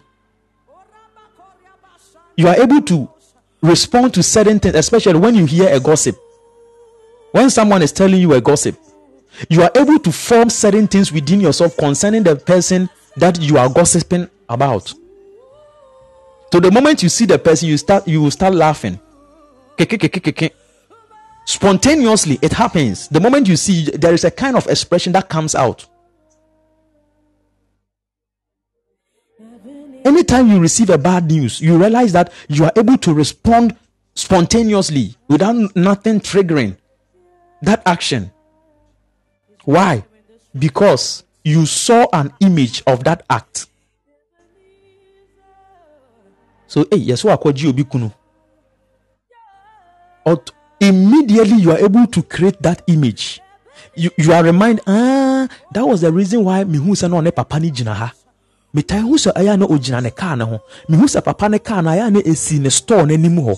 you 2.36 2.48
are 2.48 2.60
able 2.60 2.82
to 2.82 3.10
respond 3.62 4.14
to 4.16 4.24
certain 4.24 4.60
things, 4.60 4.76
especially 4.76 5.20
when 5.20 5.36
you 5.36 5.46
hear 5.46 5.70
a 5.74 5.80
gossip. 5.80 6.18
When 7.32 7.50
someone 7.50 7.82
is 7.82 7.92
telling 7.92 8.20
you 8.20 8.34
a 8.34 8.42
gossip, 8.42 8.78
you 9.50 9.62
are 9.64 9.72
able 9.76 10.00
to 10.00 10.12
form 10.12 10.50
certain 10.50 10.88
things 10.88 11.12
within 11.12 11.40
yourself 11.40 11.78
concerning 11.78 12.24
the 12.24 12.36
person 12.36 12.90
that 13.18 13.40
you 13.40 13.58
are 13.58 13.70
gossiping 13.70 14.30
about. 14.50 14.94
So 16.52 16.60
the 16.60 16.72
moment 16.72 17.02
you 17.02 17.10
see 17.10 17.26
the 17.26 17.40
person, 17.40 17.70
you 17.70 17.78
start 17.78 18.08
you 18.08 18.22
will 18.22 18.32
start 18.32 18.54
laughing. 18.54 19.00
Spontaneously, 21.46 22.40
it 22.42 22.54
happens. 22.54 23.08
The 23.08 23.20
moment 23.20 23.48
you 23.48 23.56
see, 23.56 23.86
there 23.92 24.14
is 24.14 24.24
a 24.24 24.32
kind 24.32 24.56
of 24.56 24.68
expression 24.68 25.14
that 25.14 25.30
comes 25.30 25.56
out. 25.56 25.86
Anytime 30.06 30.52
you 30.52 30.60
receive 30.60 30.90
a 30.90 30.98
bad 30.98 31.32
news, 31.32 31.62
you 31.62 31.78
realize 31.78 32.12
that 32.14 32.32
you 32.48 32.66
are 32.66 32.72
able 32.76 32.98
to 33.00 33.14
respond 33.14 33.76
spontaneously 34.16 35.16
without 35.28 35.76
nothing 35.76 36.20
triggering 36.20 36.78
that 37.62 37.82
action. 37.86 38.32
Why? 39.64 40.04
Because 40.58 41.24
you 41.44 41.66
saw 41.66 42.08
an 42.14 42.34
image 42.42 42.84
of 42.86 43.04
that 43.06 43.26
act. 43.30 43.68
So, 46.68 46.86
hey, 46.92 46.98
yes, 46.98 47.24
what 47.24 47.40
kunu. 47.42 48.14
Immediately 50.80 51.58
you 51.62 51.72
are 51.72 51.78
able 51.80 52.08
to 52.08 52.22
create 52.24 52.62
that 52.62 52.82
image. 52.88 53.40
You, 53.96 54.10
you 54.18 54.34
are 54.34 54.44
reminded, 54.44 54.84
ah, 54.86 55.48
that 55.72 55.88
was 55.88 56.02
the 56.02 56.12
reason 56.12 56.44
why 56.44 56.64
who 56.66 56.94
no 57.08 57.32
papa 57.32 57.60
ni 57.60 57.72
jina 57.72 58.12
ha. 58.74 58.80
metae 58.80 59.02
hu 59.02 59.16
sɛ 59.18 59.32
ɛyɛ 59.34 59.60
na 59.60 59.66
ogyina 59.66 60.02
ne 60.02 60.10
kaa 60.10 60.36
ne 60.36 60.44
ho. 60.46 60.60
Mehu 60.90 61.06
sɛ 61.06 61.24
papa 61.24 61.50
ne 61.50 61.60
kaa 61.60 61.82
no 61.82 61.90
ɛyɛ 61.92 62.12
na 62.14 62.20
ɛsi 62.20 62.60
ne 62.60 62.70
store 62.70 63.06
n'anim 63.06 63.38
hɔ 63.40 63.58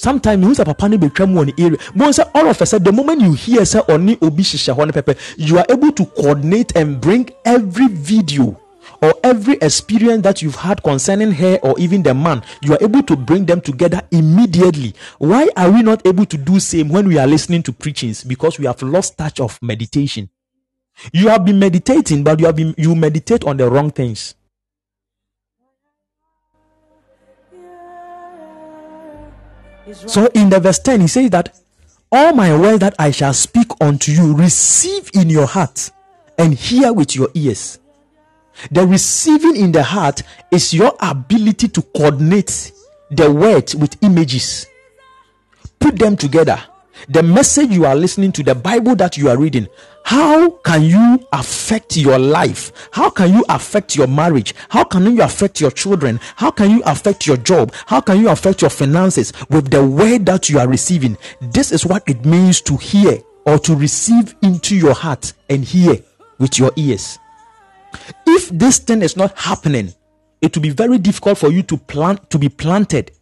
sometimes 0.00 0.40
mehu 0.42 0.54
sɛ 0.54 0.64
papa 0.64 0.88
no 0.88 0.96
bɛtwa 0.96 1.28
mu 1.28 1.40
wɔ 1.40 1.46
ne 1.46 1.64
area. 1.64 1.78
Bohu 1.94 2.10
sɛ 2.10 2.30
all 2.34 2.48
of 2.48 2.60
a 2.60 2.66
sudden 2.66 2.84
the 2.84 2.92
moment 2.92 3.20
you 3.20 3.32
hear 3.34 3.60
sɛ 3.62 3.86
ɔne 3.86 4.16
obi 4.22 4.42
hyehyɛ 4.42 4.74
hɔ 4.76 4.86
no 4.86 4.92
pɛpɛ 4.92 5.16
you 5.36 5.58
are 5.58 5.66
able 5.68 5.92
to 5.92 6.04
coordinate 6.06 6.72
and 6.76 7.00
bring 7.00 7.28
every 7.44 7.88
video 7.88 8.56
or 9.02 9.14
every 9.24 9.54
experience 9.62 10.22
that 10.22 10.42
you've 10.42 10.56
had 10.56 10.82
concerning 10.82 11.32
her 11.32 11.58
or 11.62 11.78
even 11.78 12.02
the 12.02 12.14
man 12.14 12.42
you 12.62 12.72
are 12.72 12.78
able 12.80 13.02
to 13.02 13.16
bring 13.16 13.44
them 13.46 13.60
together 13.60 14.00
immediately. 14.10 14.94
Why 15.18 15.48
are 15.56 15.70
we 15.70 15.82
not 15.82 16.06
able 16.06 16.26
to 16.26 16.36
do 16.36 16.60
same 16.60 16.88
when 16.88 17.06
we 17.08 17.18
are 17.18 17.26
listening 17.26 17.62
to 17.64 17.72
preachings? 17.72 18.24
Because 18.24 18.58
we 18.58 18.66
have 18.66 18.82
lost 18.82 19.16
touch 19.18 19.40
of 19.40 19.58
meditation 19.62 20.28
you 21.12 21.28
have 21.28 21.44
been 21.44 21.58
meditating, 21.58 22.24
but 22.24 22.40
you 22.40 22.46
have 22.46 22.56
been 22.56 22.74
you 22.76 22.94
meditate 22.94 23.44
on 23.44 23.56
the 23.56 23.68
wrong 23.68 23.90
things. 23.90 24.34
So 30.06 30.26
in 30.34 30.50
the 30.50 30.60
verse 30.60 30.78
10, 30.78 31.00
he 31.00 31.08
says 31.08 31.30
that 31.30 31.58
all 32.12 32.32
my 32.32 32.56
words 32.56 32.80
that 32.80 32.94
I 32.98 33.10
shall 33.10 33.32
speak 33.32 33.68
unto 33.80 34.12
you, 34.12 34.34
receive 34.34 35.10
in 35.14 35.30
your 35.30 35.46
heart 35.46 35.90
and 36.38 36.54
hear 36.54 36.92
with 36.92 37.16
your 37.16 37.28
ears. 37.34 37.78
The 38.70 38.86
receiving 38.86 39.56
in 39.56 39.72
the 39.72 39.82
heart 39.82 40.22
is 40.50 40.74
your 40.74 40.94
ability 41.00 41.68
to 41.68 41.82
coordinate 41.82 42.72
the 43.10 43.30
words 43.30 43.74
with 43.74 43.96
images, 44.02 44.66
put 45.78 45.98
them 45.98 46.16
together. 46.16 46.62
The 47.08 47.22
message 47.22 47.70
you 47.70 47.86
are 47.86 47.96
listening 47.96 48.32
to, 48.32 48.42
the 48.42 48.54
Bible 48.54 48.94
that 48.96 49.16
you 49.16 49.28
are 49.30 49.38
reading, 49.38 49.66
how 50.04 50.50
can 50.50 50.82
you 50.82 51.24
affect 51.32 51.96
your 51.96 52.18
life? 52.18 52.72
How 52.90 53.10
can 53.10 53.32
you 53.32 53.44
affect 53.48 53.94
your 53.94 54.06
marriage? 54.06 54.54
How 54.68 54.84
can 54.84 55.04
you 55.04 55.22
affect 55.22 55.60
your 55.60 55.70
children? 55.70 56.18
How 56.36 56.50
can 56.50 56.70
you 56.70 56.82
affect 56.84 57.26
your 57.26 57.36
job? 57.36 57.72
How 57.86 58.00
can 58.00 58.20
you 58.20 58.28
affect 58.28 58.60
your 58.60 58.70
finances 58.70 59.32
with 59.50 59.70
the 59.70 59.84
word 59.86 60.26
that 60.26 60.48
you 60.48 60.58
are 60.58 60.68
receiving? 60.68 61.16
This 61.40 61.70
is 61.70 61.86
what 61.86 62.02
it 62.08 62.24
means 62.24 62.60
to 62.62 62.76
hear 62.76 63.18
or 63.46 63.58
to 63.60 63.74
receive 63.76 64.34
into 64.42 64.76
your 64.76 64.94
heart 64.94 65.32
and 65.48 65.64
hear 65.64 65.98
with 66.38 66.58
your 66.58 66.72
ears. 66.76 67.18
If 68.26 68.48
this 68.50 68.78
thing 68.78 69.02
is 69.02 69.16
not 69.16 69.38
happening, 69.38 69.94
it 70.40 70.56
will 70.56 70.62
be 70.62 70.70
very 70.70 70.98
difficult 70.98 71.38
for 71.38 71.50
you 71.52 71.62
to 71.64 71.76
plant 71.76 72.30
to 72.30 72.38
be 72.38 72.48
planted 72.48 73.12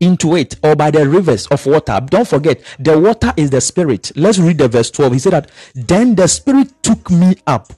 into 0.00 0.36
it 0.36 0.56
or 0.62 0.76
by 0.76 0.90
the 0.90 1.08
rivers 1.08 1.46
of 1.48 1.64
water. 1.66 2.00
Don't 2.06 2.28
forget, 2.28 2.62
the 2.78 2.98
water 2.98 3.32
is 3.36 3.50
the 3.50 3.60
spirit. 3.60 4.12
Let's 4.16 4.38
read 4.38 4.58
the 4.58 4.68
verse 4.68 4.90
12. 4.90 5.12
He 5.12 5.18
said 5.18 5.32
that, 5.32 5.50
then 5.74 6.14
the 6.14 6.28
spirit 6.28 6.72
took 6.82 7.10
me 7.10 7.36
up. 7.46 7.72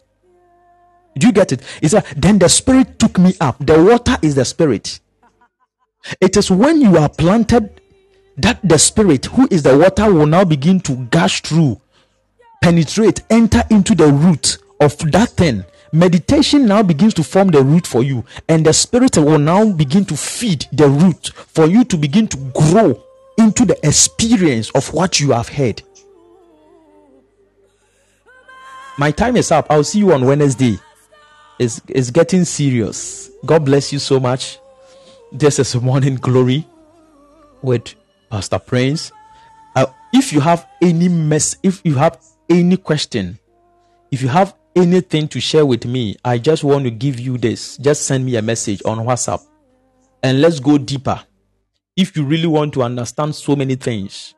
Do 1.18 1.26
you 1.26 1.32
get 1.32 1.52
it? 1.52 1.62
He 1.80 1.88
said, 1.88 2.04
then 2.16 2.38
the 2.38 2.48
spirit 2.48 2.98
took 2.98 3.18
me 3.18 3.34
up. 3.40 3.56
The 3.60 3.82
water 3.82 4.16
is 4.22 4.34
the 4.34 4.44
spirit. 4.44 5.00
It 6.20 6.36
is 6.36 6.50
when 6.50 6.80
you 6.80 6.96
are 6.96 7.08
planted 7.08 7.80
that 8.36 8.60
the 8.62 8.78
spirit, 8.78 9.26
who 9.26 9.48
is 9.50 9.62
the 9.62 9.76
water, 9.76 10.12
will 10.12 10.26
now 10.26 10.44
begin 10.44 10.80
to 10.80 10.96
gush 11.10 11.42
through, 11.42 11.80
penetrate, 12.62 13.22
enter 13.28 13.62
into 13.70 13.94
the 13.94 14.06
root 14.06 14.58
of 14.80 14.96
that 15.12 15.30
thing 15.30 15.64
meditation 15.92 16.66
now 16.66 16.82
begins 16.82 17.14
to 17.14 17.24
form 17.24 17.48
the 17.48 17.62
root 17.62 17.86
for 17.86 18.02
you, 18.02 18.24
and 18.48 18.64
the 18.64 18.72
spirit 18.72 19.16
will 19.16 19.38
now 19.38 19.70
begin 19.72 20.04
to 20.06 20.16
feed 20.16 20.66
the 20.72 20.88
root 20.88 21.30
for 21.34 21.66
you 21.66 21.84
to 21.84 21.96
begin 21.96 22.28
to 22.28 22.36
grow 22.54 23.02
into 23.38 23.64
the 23.64 23.78
experience 23.86 24.70
of 24.70 24.92
what 24.92 25.18
you 25.20 25.32
have 25.32 25.48
heard. 25.48 25.82
My 28.98 29.10
time 29.10 29.36
is 29.36 29.50
up. 29.50 29.66
I'll 29.70 29.84
see 29.84 30.00
you 30.00 30.12
on 30.12 30.26
Wednesday. 30.26 30.78
It's, 31.58 31.80
it's 31.88 32.10
getting 32.10 32.44
serious. 32.44 33.30
God 33.46 33.64
bless 33.64 33.92
you 33.92 33.98
so 33.98 34.20
much. 34.20 34.58
This 35.32 35.58
is 35.58 35.74
morning 35.76 36.16
glory 36.16 36.66
with 37.62 37.94
Pastor 38.30 38.58
Prince. 38.58 39.12
Uh, 39.74 39.86
if 40.12 40.32
you 40.32 40.40
have 40.40 40.66
any 40.82 41.08
mess, 41.08 41.56
if 41.62 41.80
you 41.84 41.94
have 41.94 42.18
any 42.48 42.76
question, 42.76 43.38
if 44.10 44.20
you 44.22 44.28
have 44.28 44.54
anything 44.74 45.28
to 45.28 45.40
share 45.40 45.66
with 45.66 45.84
me, 45.84 46.16
I 46.24 46.38
just 46.38 46.64
want 46.64 46.84
to 46.84 46.90
give 46.90 47.18
you 47.18 47.38
this. 47.38 47.76
Just 47.78 48.06
send 48.06 48.24
me 48.24 48.36
a 48.36 48.42
message 48.42 48.82
on 48.84 48.98
WhatsApp 48.98 49.44
and 50.22 50.40
let's 50.40 50.60
go 50.60 50.78
deeper. 50.78 51.20
If 51.96 52.16
you 52.16 52.24
really 52.24 52.46
want 52.46 52.74
to 52.74 52.82
understand 52.82 53.34
so 53.34 53.56
many 53.56 53.74
things, 53.74 54.34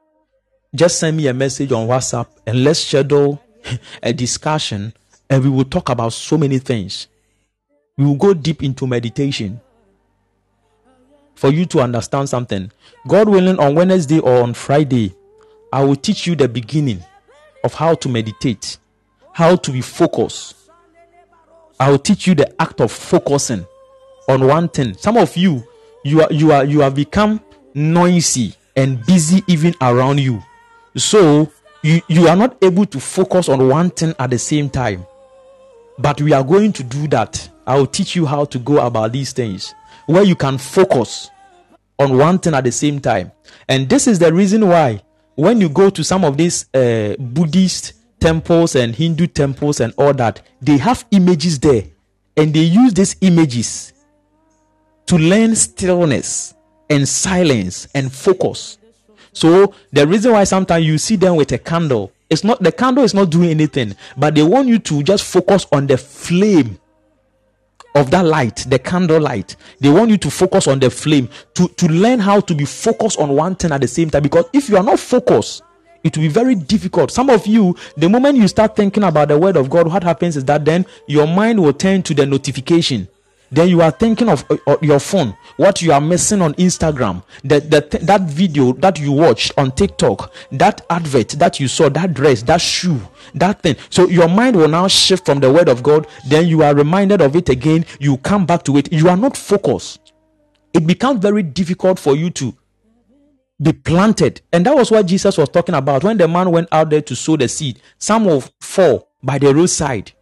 just 0.74 0.98
send 0.98 1.16
me 1.16 1.26
a 1.26 1.34
message 1.34 1.70
on 1.72 1.86
WhatsApp 1.86 2.26
and 2.46 2.64
let's 2.64 2.80
schedule 2.80 3.42
a 4.02 4.12
discussion 4.12 4.92
and 5.28 5.44
we 5.44 5.50
will 5.50 5.64
talk 5.64 5.88
about 5.88 6.12
so 6.12 6.38
many 6.38 6.58
things. 6.58 7.08
We 7.96 8.06
will 8.06 8.16
go 8.16 8.34
deep 8.34 8.62
into 8.62 8.86
meditation 8.86 9.60
for 11.34 11.50
you 11.50 11.66
to 11.66 11.80
understand 11.80 12.28
something. 12.28 12.70
God 13.06 13.28
willing, 13.28 13.58
on 13.58 13.74
Wednesday 13.74 14.18
or 14.18 14.42
on 14.42 14.54
Friday, 14.54 15.14
I 15.72 15.84
will 15.84 15.96
teach 15.96 16.26
you 16.26 16.34
the 16.34 16.48
beginning 16.48 17.02
of 17.64 17.74
how 17.74 17.94
to 17.94 18.08
meditate 18.08 18.78
how 19.32 19.56
to 19.56 19.72
be 19.72 19.80
focused. 19.80 20.56
I 21.80 21.90
will 21.90 21.98
teach 21.98 22.26
you 22.26 22.34
the 22.34 22.60
act 22.60 22.80
of 22.80 22.92
focusing 22.92 23.66
on 24.28 24.46
one 24.46 24.68
thing. 24.68 24.94
Some 24.94 25.16
of 25.16 25.36
you, 25.36 25.64
you 26.04 26.22
are 26.22 26.32
you 26.32 26.52
are 26.52 26.64
you 26.64 26.80
have 26.80 26.94
become 26.94 27.40
noisy 27.74 28.54
and 28.76 29.04
busy 29.04 29.42
even 29.48 29.74
around 29.80 30.20
you. 30.20 30.42
So 30.96 31.50
you, 31.82 32.00
you 32.08 32.28
are 32.28 32.36
not 32.36 32.56
able 32.62 32.86
to 32.86 33.00
focus 33.00 33.48
on 33.48 33.68
one 33.68 33.90
thing 33.90 34.14
at 34.18 34.30
the 34.30 34.38
same 34.38 34.70
time. 34.70 35.06
But 35.98 36.20
we 36.20 36.32
are 36.32 36.44
going 36.44 36.72
to 36.74 36.82
do 36.82 37.08
that. 37.08 37.48
I 37.66 37.76
will 37.76 37.86
teach 37.86 38.16
you 38.16 38.26
how 38.26 38.44
to 38.46 38.58
go 38.58 38.84
about 38.84 39.12
these 39.12 39.32
things 39.32 39.74
where 40.06 40.22
you 40.22 40.34
can 40.34 40.58
focus 40.58 41.30
on 41.98 42.16
one 42.16 42.38
thing 42.38 42.54
at 42.54 42.64
the 42.64 42.72
same 42.72 43.00
time. 43.00 43.32
And 43.68 43.88
this 43.88 44.06
is 44.06 44.18
the 44.18 44.32
reason 44.32 44.66
why 44.68 45.02
when 45.34 45.60
you 45.60 45.68
go 45.68 45.90
to 45.90 46.02
some 46.04 46.24
of 46.24 46.36
these 46.36 46.66
uh, 46.74 47.14
Buddhist 47.18 47.94
temples 48.22 48.76
and 48.76 48.94
Hindu 48.94 49.26
temples 49.26 49.80
and 49.80 49.92
all 49.98 50.14
that, 50.14 50.42
they 50.60 50.78
have 50.78 51.04
images 51.10 51.58
there. 51.58 51.82
And 52.36 52.54
they 52.54 52.60
use 52.60 52.94
these 52.94 53.16
images 53.20 53.92
to 55.06 55.18
learn 55.18 55.56
stillness 55.56 56.54
and 56.88 57.06
silence 57.08 57.88
and 57.94 58.12
focus. 58.12 58.78
So 59.32 59.74
the 59.92 60.06
reason 60.06 60.32
why 60.32 60.44
sometimes 60.44 60.86
you 60.86 60.98
see 60.98 61.16
them 61.16 61.36
with 61.36 61.50
a 61.52 61.58
candle, 61.58 62.12
it's 62.30 62.44
not 62.44 62.62
the 62.62 62.70
candle 62.70 63.02
is 63.02 63.12
not 63.12 63.30
doing 63.30 63.50
anything, 63.50 63.96
but 64.16 64.34
they 64.34 64.42
want 64.42 64.68
you 64.68 64.78
to 64.78 65.02
just 65.02 65.24
focus 65.24 65.66
on 65.72 65.86
the 65.86 65.98
flame 65.98 66.78
of 67.94 68.10
that 68.12 68.24
light, 68.24 68.64
the 68.68 68.78
candle 68.78 69.20
light. 69.20 69.56
They 69.80 69.90
want 69.90 70.10
you 70.10 70.16
to 70.18 70.30
focus 70.30 70.68
on 70.68 70.78
the 70.78 70.90
flame 70.90 71.28
to, 71.54 71.68
to 71.68 71.88
learn 71.88 72.20
how 72.20 72.40
to 72.40 72.54
be 72.54 72.64
focused 72.64 73.18
on 73.18 73.30
one 73.30 73.56
thing 73.56 73.72
at 73.72 73.80
the 73.80 73.88
same 73.88 74.10
time. 74.10 74.22
Because 74.22 74.44
if 74.52 74.68
you 74.68 74.76
are 74.76 74.82
not 74.82 75.00
focused, 75.00 75.62
it 76.04 76.16
will 76.16 76.24
be 76.24 76.28
very 76.28 76.54
difficult. 76.54 77.10
Some 77.10 77.30
of 77.30 77.46
you, 77.46 77.76
the 77.96 78.08
moment 78.08 78.38
you 78.38 78.48
start 78.48 78.76
thinking 78.76 79.02
about 79.02 79.28
the 79.28 79.38
word 79.38 79.56
of 79.56 79.70
God, 79.70 79.86
what 79.86 80.02
happens 80.02 80.36
is 80.36 80.44
that 80.46 80.64
then 80.64 80.86
your 81.06 81.26
mind 81.26 81.62
will 81.62 81.72
turn 81.72 82.02
to 82.04 82.14
the 82.14 82.26
notification. 82.26 83.08
Then 83.50 83.68
you 83.68 83.82
are 83.82 83.90
thinking 83.90 84.30
of 84.30 84.44
uh, 84.66 84.76
your 84.80 84.98
phone 84.98 85.36
what 85.58 85.82
you 85.82 85.92
are 85.92 86.00
missing 86.00 86.40
on 86.40 86.54
instagram 86.54 87.22
that 87.44 87.70
that 87.70 87.90
that 87.90 88.22
video 88.22 88.72
that 88.72 88.98
you 88.98 89.12
watched 89.12 89.52
on 89.58 89.70
tiktok 89.70 90.32
that 90.50 90.80
advert 90.88 91.28
that 91.32 91.60
you 91.60 91.68
saw 91.68 91.90
that 91.90 92.14
dress 92.14 92.40
that 92.44 92.62
shoe 92.62 92.98
that 93.34 93.62
thing. 93.62 93.76
So 93.90 94.08
your 94.08 94.28
mind 94.28 94.56
will 94.56 94.68
now 94.68 94.88
shift 94.88 95.24
from 95.26 95.40
the 95.40 95.50
word 95.52 95.68
of 95.68 95.82
god. 95.82 96.06
Then 96.28 96.46
you 96.46 96.62
are 96.62 96.74
reminded 96.74 97.20
of 97.20 97.36
it 97.36 97.48
again. 97.48 97.84
You 97.98 98.16
come 98.18 98.46
back 98.46 98.62
to 98.64 98.76
it. 98.76 98.92
You 98.92 99.08
are 99.08 99.16
not 99.16 99.36
focused. 99.36 100.12
It 100.72 100.86
becomes 100.86 101.20
very 101.20 101.42
difficult 101.42 101.98
for 101.98 102.16
you 102.16 102.30
to 102.30 102.54
be 103.62 103.72
planted 103.72 104.40
and 104.52 104.66
that 104.66 104.74
was 104.74 104.90
what 104.90 105.06
jesus 105.06 105.38
was 105.38 105.48
talking 105.48 105.74
about 105.74 106.02
when 106.02 106.16
the 106.16 106.26
man 106.26 106.50
went 106.50 106.68
out 106.72 106.90
there 106.90 107.02
to 107.02 107.14
sow 107.14 107.36
the 107.36 107.46
seed 107.48 107.80
some 107.98 108.24
will 108.24 108.42
fall 108.60 109.08
by 109.22 109.38
the 109.38 109.54
roadside 109.54 110.12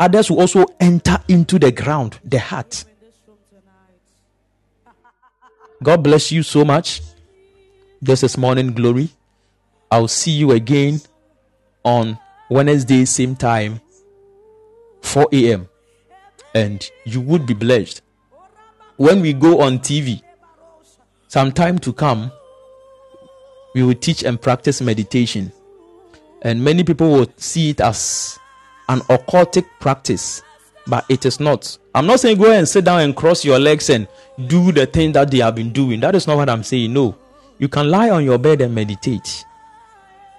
others 0.00 0.30
will 0.30 0.40
also 0.40 0.64
enter 0.80 1.18
into 1.28 1.58
the 1.58 1.70
ground, 1.70 2.18
the 2.24 2.38
heart. 2.38 2.84
God 5.82 6.02
bless 6.02 6.32
you 6.32 6.42
so 6.42 6.64
much. 6.64 7.02
This 8.02 8.22
is 8.22 8.36
morning 8.38 8.72
glory. 8.72 9.10
I'll 9.90 10.08
see 10.08 10.32
you 10.32 10.52
again 10.52 11.00
on 11.84 12.18
Wednesday, 12.48 13.04
same 13.04 13.36
time, 13.36 13.80
4 15.02 15.28
a.m. 15.32 15.68
And 16.54 16.90
you 17.04 17.20
would 17.20 17.46
be 17.46 17.54
blessed. 17.54 18.02
When 18.96 19.20
we 19.20 19.32
go 19.32 19.60
on 19.60 19.78
TV, 19.78 20.22
some 21.28 21.52
time 21.52 21.78
to 21.80 21.92
come, 21.92 22.32
we 23.74 23.82
will 23.82 23.94
teach 23.94 24.22
and 24.22 24.40
practice 24.40 24.80
meditation. 24.80 25.52
And 26.42 26.62
many 26.62 26.84
people 26.84 27.10
will 27.10 27.32
see 27.36 27.70
it 27.70 27.80
as 27.80 28.38
an 28.88 29.00
occultic 29.00 29.66
practice, 29.78 30.42
but 30.86 31.04
it 31.08 31.26
is 31.26 31.38
not. 31.38 31.76
I'm 31.94 32.06
not 32.06 32.20
saying 32.20 32.38
go 32.38 32.50
and 32.50 32.68
sit 32.68 32.84
down 32.84 33.00
and 33.00 33.14
cross 33.14 33.44
your 33.44 33.58
legs 33.58 33.90
and 33.90 34.08
do 34.46 34.72
the 34.72 34.86
thing 34.86 35.12
that 35.12 35.30
they 35.30 35.38
have 35.38 35.54
been 35.54 35.72
doing. 35.72 36.00
That 36.00 36.14
is 36.14 36.26
not 36.26 36.36
what 36.36 36.48
I'm 36.48 36.62
saying. 36.62 36.92
No. 36.92 37.16
You 37.58 37.68
can 37.68 37.90
lie 37.90 38.10
on 38.10 38.24
your 38.24 38.38
bed 38.38 38.62
and 38.62 38.74
meditate. 38.74 39.44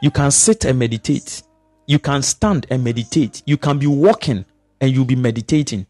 You 0.02 0.10
can 0.10 0.32
sit 0.32 0.66
and 0.66 0.80
meditate. 0.80 1.44
You 1.86 2.00
can 2.00 2.24
stand 2.24 2.66
and 2.70 2.84
meditate. 2.84 3.44
You 3.46 3.58
can 3.58 3.78
be 3.78 3.88
walking 3.88 4.46
and 4.80 4.92
you'll 4.92 5.06
be 5.06 5.16
meditating. 5.16 5.86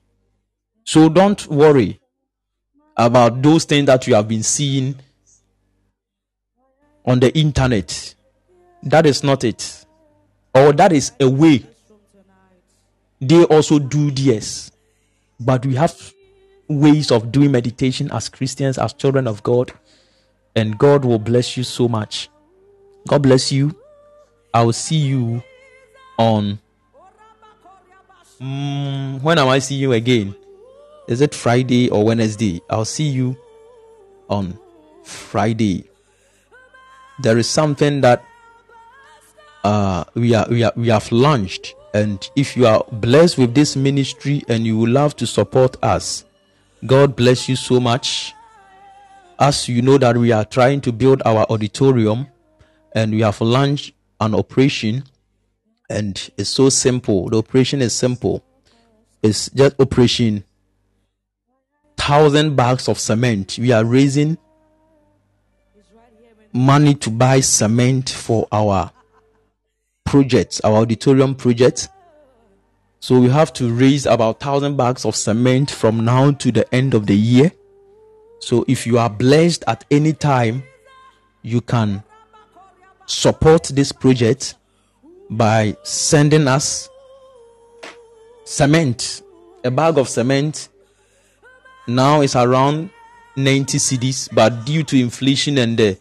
So 0.84 1.08
don't 1.08 1.48
worry 1.48 2.02
about 2.98 3.42
those 3.42 3.64
things 3.64 3.86
that 3.86 4.08
you 4.08 4.16
have 4.16 4.28
been 4.28 4.44
seeing 4.44 4.96
on 7.06 7.20
the 7.20 7.36
internet. 7.38 8.16
That 8.84 9.06
is 9.06 9.24
not 9.24 9.44
it. 9.44 9.86
Or 10.54 10.74
that 10.74 10.92
is 10.92 11.12
a 11.20 11.30
way 11.30 11.66
they 13.22 13.44
also 13.46 13.78
do 13.78 14.10
this. 14.10 14.72
But 15.40 15.66
we 15.66 15.76
have 15.76 16.14
ways 16.68 17.12
of 17.12 17.32
doing 17.32 17.52
meditation 17.52 18.12
as 18.12 18.30
Christians, 18.30 18.78
as 18.78 18.94
children 18.94 19.28
of 19.28 19.44
God, 19.44 19.72
and 20.56 20.78
God 20.78 21.06
will 21.06 21.20
bless 21.20 21.56
you 21.56 21.64
so 21.64 21.88
much. 21.88 22.30
God 23.08 23.22
bless 23.22 23.52
you. 23.52 23.76
I 24.54 24.64
will 24.64 24.74
see 24.74 24.98
you 24.98 25.44
on. 26.18 26.60
Mm, 28.42 29.22
when 29.22 29.38
am 29.38 29.48
I 29.48 29.60
see 29.60 29.76
you 29.76 29.94
again? 29.94 30.36
Is 31.08 31.22
it 31.22 31.36
Friday 31.36 31.90
or 31.90 32.04
Wednesday? 32.04 32.60
I'll 32.70 32.86
see 32.86 33.08
you 33.08 33.38
on 34.30 34.58
Friday. 35.04 35.91
There 37.22 37.38
is 37.38 37.50
something 37.50 38.02
that 38.02 38.24
uh, 39.64 40.04
we 40.16 40.34
are 40.34 40.48
we 40.50 40.64
are 40.64 40.74
we 40.76 40.90
have 40.90 41.12
launched 41.12 41.76
and 41.94 42.30
if 42.36 42.56
you 42.56 42.66
are 42.66 42.84
blessed 42.92 43.38
with 43.38 43.54
this 43.54 43.76
ministry 43.76 44.44
and 44.48 44.66
you 44.66 44.78
would 44.80 44.90
love 44.90 45.16
to 45.18 45.28
support 45.28 45.78
us, 45.84 46.26
God 46.86 47.16
bless 47.16 47.50
you 47.50 47.56
so 47.56 47.80
much. 47.80 48.34
As 49.40 49.68
you 49.68 49.82
know 49.82 49.98
that 49.98 50.18
we 50.18 50.32
are 50.32 50.46
trying 50.46 50.82
to 50.82 50.92
build 50.92 51.22
our 51.26 51.46
auditorium 51.50 52.28
and 52.94 53.12
we 53.12 53.22
have 53.22 53.42
launched 53.42 53.94
an 54.20 54.36
operation 54.36 55.04
and 55.90 56.32
it's 56.38 56.50
so 56.50 56.70
simple. 56.70 57.30
The 57.30 57.38
operation 57.38 57.82
is 57.82 57.94
simple. 57.94 58.44
It's 59.22 59.50
just 59.50 59.80
operation 59.80 60.44
thousand 61.98 62.56
bags 62.56 62.88
of 62.88 62.98
cement. 62.98 63.58
We 63.60 63.72
are 63.72 63.84
raising 63.84 64.38
money 66.54 66.94
to 66.96 67.10
buy 67.10 67.40
cement 67.40 68.10
for 68.10 68.48
our 68.52 68.92
project, 70.06 70.62
our 70.64 70.78
auditorium 70.78 71.36
project. 71.36 71.90
So 73.00 73.20
we 73.20 73.30
have 73.30 73.54
to 73.54 73.72
raise 73.72 74.06
about 74.06 74.40
thousand 74.40 74.78
bags 74.78 75.06
of 75.06 75.16
cement 75.16 75.72
from 75.72 76.06
now 76.06 76.32
to 76.32 76.52
the 76.52 76.72
end 76.74 76.94
of 76.94 77.08
the 77.08 77.16
year. 77.16 77.52
So 78.40 78.66
if 78.68 78.86
you 78.86 78.98
are 78.98 79.10
blessed 79.10 79.64
at 79.68 79.86
any 79.90 80.14
time, 80.14 80.64
you 81.42 81.62
can 81.62 82.04
support 83.06 83.64
this 83.66 83.92
project 83.92 84.56
by 85.30 85.76
sending 85.84 86.48
us 86.48 86.90
cement. 88.46 89.24
A 89.64 89.72
bag 89.72 89.98
of 89.98 90.10
cement 90.10 90.70
now 91.88 92.22
it's 92.22 92.36
around 92.36 92.90
90 93.36 93.78
cedis, 93.78 94.30
but 94.34 94.66
due 94.66 94.84
to 94.84 95.00
inflation 95.00 95.58
and 95.58 95.78
the 95.78 95.98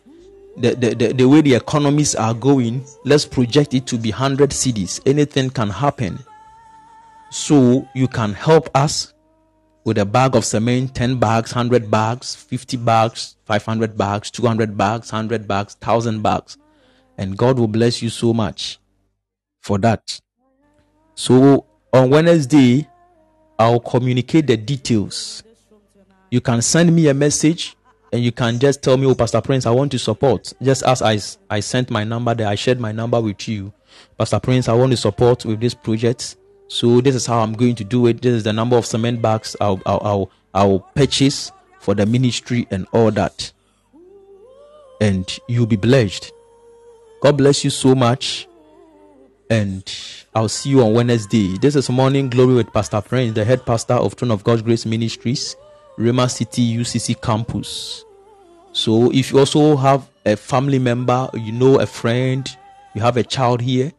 the, 0.56 0.74
the, 0.74 1.12
the, 1.12 1.28
way 1.28 1.40
the 1.40 1.54
economies 1.54 2.14
are 2.14 2.34
going, 2.34 2.84
let's 3.04 3.24
project 3.24 3.74
it 3.74 3.86
to 3.86 3.96
be 3.96 4.10
100 4.10 4.50
cedis. 4.50 5.00
Anything 5.06 5.50
can 5.50 5.70
happen. 5.70 6.18
So 7.30 7.88
you 7.94 8.08
can 8.08 8.34
help 8.34 8.68
us 8.74 9.14
with 9.84 9.98
a 9.98 10.04
bag 10.04 10.36
of 10.36 10.44
cement, 10.44 10.94
10 10.94 11.18
bags, 11.18 11.54
100 11.54 11.90
bags, 11.90 12.34
50 12.34 12.76
bags, 12.78 13.36
500 13.46 13.96
bags, 13.96 14.30
200 14.30 14.76
bags, 14.76 15.12
100 15.12 15.48
bags, 15.48 15.76
1000 15.80 16.22
bags. 16.22 16.58
And 17.16 17.36
God 17.36 17.58
will 17.58 17.68
bless 17.68 18.02
you 18.02 18.10
so 18.10 18.32
much 18.34 18.78
for 19.60 19.78
that. 19.78 20.20
So 21.14 21.66
on 21.92 22.10
Wednesday, 22.10 22.88
I'll 23.58 23.80
communicate 23.80 24.46
the 24.46 24.56
details. 24.56 25.42
You 26.30 26.40
can 26.40 26.62
send 26.62 26.94
me 26.94 27.08
a 27.08 27.14
message 27.14 27.76
and 28.12 28.24
you 28.24 28.32
can 28.32 28.58
just 28.58 28.82
tell 28.82 28.96
me, 28.96 29.06
oh, 29.06 29.14
Pastor 29.14 29.40
Prince, 29.40 29.66
I 29.66 29.70
want 29.70 29.92
to 29.92 29.98
support. 29.98 30.52
Just 30.62 30.82
as 30.82 31.00
I, 31.02 31.18
I 31.54 31.60
sent 31.60 31.90
my 31.90 32.04
number 32.04 32.34
there, 32.34 32.48
I 32.48 32.56
shared 32.56 32.80
my 32.80 32.92
number 32.92 33.20
with 33.20 33.46
you. 33.48 33.72
Pastor 34.18 34.40
Prince, 34.40 34.68
I 34.68 34.72
want 34.72 34.90
to 34.90 34.96
support 34.96 35.44
with 35.44 35.60
this 35.60 35.74
project. 35.74 36.36
So 36.68 37.00
this 37.00 37.14
is 37.14 37.26
how 37.26 37.40
I'm 37.40 37.52
going 37.52 37.74
to 37.76 37.84
do 37.84 38.06
it. 38.06 38.22
This 38.22 38.32
is 38.34 38.44
the 38.44 38.52
number 38.52 38.76
of 38.76 38.86
cement 38.86 39.22
bags 39.22 39.56
I'll, 39.60 39.80
I'll, 39.86 40.00
I'll, 40.02 40.30
I'll 40.54 40.78
purchase 40.94 41.52
for 41.78 41.94
the 41.94 42.06
ministry 42.06 42.66
and 42.70 42.86
all 42.92 43.10
that. 43.12 43.52
And 45.00 45.28
you'll 45.48 45.66
be 45.66 45.76
blessed. 45.76 46.32
God 47.22 47.38
bless 47.38 47.64
you 47.64 47.70
so 47.70 47.94
much. 47.94 48.48
And 49.50 49.82
I'll 50.34 50.48
see 50.48 50.70
you 50.70 50.82
on 50.82 50.94
Wednesday. 50.94 51.58
This 51.58 51.74
is 51.74 51.90
Morning 51.90 52.30
Glory 52.30 52.54
with 52.54 52.72
Pastor 52.72 53.00
Prince, 53.00 53.34
the 53.34 53.44
head 53.44 53.66
pastor 53.66 53.94
of 53.94 54.14
Throne 54.14 54.30
of 54.30 54.44
God's 54.44 54.62
Grace 54.62 54.86
Ministries. 54.86 55.56
Rhema 56.00 56.30
City 56.30 56.78
UCC 56.78 57.20
campus. 57.20 58.06
So 58.72 59.12
if 59.12 59.32
you 59.32 59.38
also 59.38 59.76
have 59.76 60.08
a 60.24 60.34
family 60.34 60.78
member, 60.78 61.28
you 61.34 61.52
know 61.52 61.78
a 61.78 61.84
friend, 61.84 62.48
you 62.94 63.02
have 63.02 63.18
a 63.18 63.22
child 63.22 63.60
here, 63.60 63.92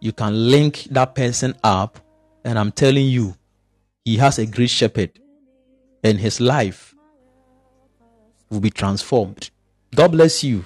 you 0.00 0.12
can 0.12 0.50
link 0.50 0.88
that 0.90 1.14
person 1.14 1.54
up. 1.62 2.00
And 2.44 2.58
I'm 2.58 2.72
telling 2.72 3.06
you, 3.06 3.36
he 4.04 4.16
has 4.16 4.38
a 4.40 4.46
great 4.46 4.70
shepherd, 4.70 5.10
and 6.02 6.18
his 6.18 6.40
life 6.40 6.94
will 8.50 8.60
be 8.60 8.70
transformed. 8.70 9.50
God 9.94 10.12
bless 10.12 10.42
you. 10.42 10.64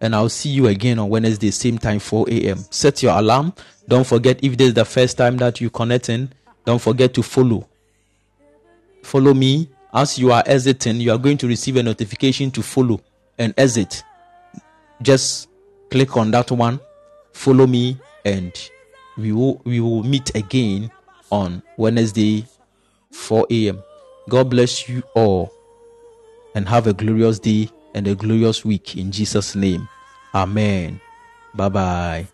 And 0.00 0.14
I'll 0.14 0.28
see 0.28 0.50
you 0.50 0.66
again 0.66 0.98
on 0.98 1.08
Wednesday, 1.08 1.50
same 1.52 1.78
time, 1.78 2.00
4 2.00 2.28
a.m. 2.30 2.58
Set 2.70 3.02
your 3.02 3.16
alarm. 3.16 3.54
Don't 3.88 4.06
forget, 4.06 4.42
if 4.42 4.56
this 4.56 4.68
is 4.68 4.74
the 4.74 4.84
first 4.84 5.16
time 5.16 5.36
that 5.38 5.60
you 5.60 5.70
connect 5.70 6.08
in, 6.08 6.32
don't 6.64 6.82
forget 6.82 7.14
to 7.14 7.22
follow. 7.22 7.68
Follow 9.02 9.32
me 9.32 9.68
as 9.96 10.18
you 10.18 10.30
are 10.30 10.42
exiting, 10.46 11.00
you 11.00 11.10
are 11.10 11.18
going 11.18 11.38
to 11.38 11.48
receive 11.48 11.76
a 11.76 11.82
notification 11.82 12.50
to 12.50 12.62
follow 12.62 13.00
and 13.38 13.54
exit. 13.56 14.04
Just 15.00 15.48
click 15.90 16.16
on 16.18 16.30
that 16.32 16.50
one, 16.50 16.78
follow 17.32 17.66
me, 17.66 17.98
and 18.24 18.52
we 19.16 19.32
will 19.32 19.60
we 19.64 19.80
will 19.80 20.02
meet 20.02 20.34
again 20.34 20.90
on 21.30 21.62
Wednesday 21.78 22.44
4 23.10 23.46
a.m. 23.50 23.82
God 24.28 24.50
bless 24.50 24.86
you 24.88 25.02
all 25.14 25.50
and 26.54 26.68
have 26.68 26.86
a 26.86 26.92
glorious 26.92 27.38
day 27.38 27.70
and 27.94 28.06
a 28.06 28.14
glorious 28.14 28.64
week 28.64 28.96
in 28.96 29.10
Jesus' 29.10 29.54
name. 29.54 29.88
Amen. 30.34 31.00
Bye 31.54 31.68
bye. 31.70 32.26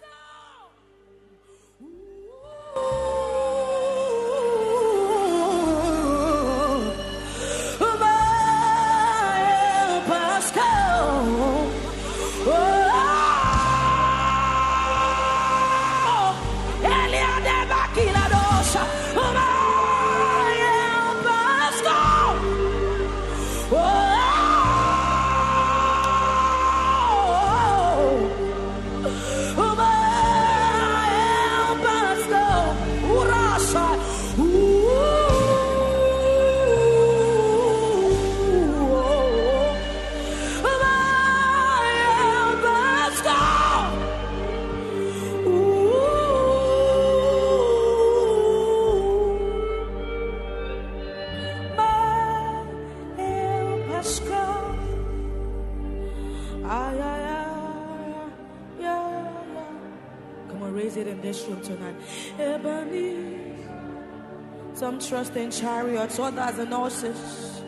Trust 65.00 65.36
in 65.36 65.50
chariots, 65.50 66.18
others 66.18 66.58
in 66.58 66.66
horses, 66.68 67.62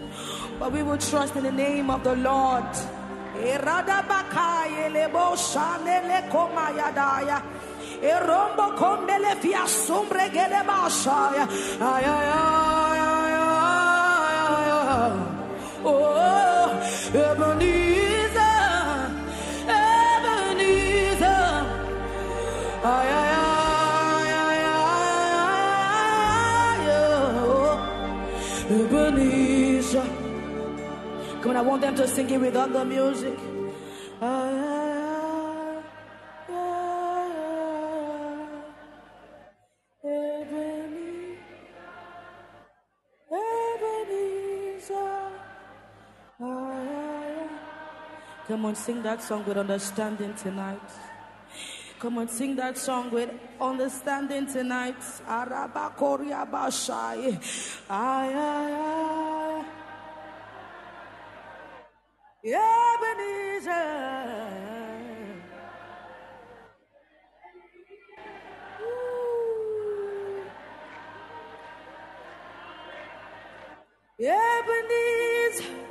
but 0.58 0.72
we 0.72 0.82
will 0.82 0.98
trust 0.98 1.36
in 1.36 1.44
the 1.44 1.52
name 1.52 1.90
of 1.90 2.02
the 2.04 2.16
Lord. 2.16 2.64
Oh, 15.86 16.68
Ebenezer, 17.14 18.40
Ebenezer. 19.68 21.44
Come 31.44 31.50
on, 31.50 31.56
I 31.58 31.60
want 31.60 31.82
them 31.82 31.94
to 31.96 32.08
sing 32.08 32.30
it 32.30 32.40
with 32.40 32.56
other 32.56 32.86
music. 32.86 33.38
Ah, 34.18 34.48
ah, 34.48 35.82
ah. 36.48 36.74
Come 48.48 48.64
on, 48.64 48.74
sing 48.74 49.02
that 49.02 49.22
song 49.22 49.44
with 49.46 49.58
understanding 49.58 50.32
tonight. 50.36 50.80
Come 51.98 52.16
on, 52.16 52.28
sing 52.28 52.56
that 52.56 52.78
song 52.78 53.10
with 53.10 53.28
understanding 53.60 54.46
tonight. 54.46 54.96
Arabakoria 55.28 56.50
Bashai. 56.50 57.36
Ay, 57.90 58.32
ay, 58.32 58.72
ay. 58.72 59.73
Ebenezer. 62.44 63.72
Ooh. 68.82 70.44
Ebenezer. 74.18 75.83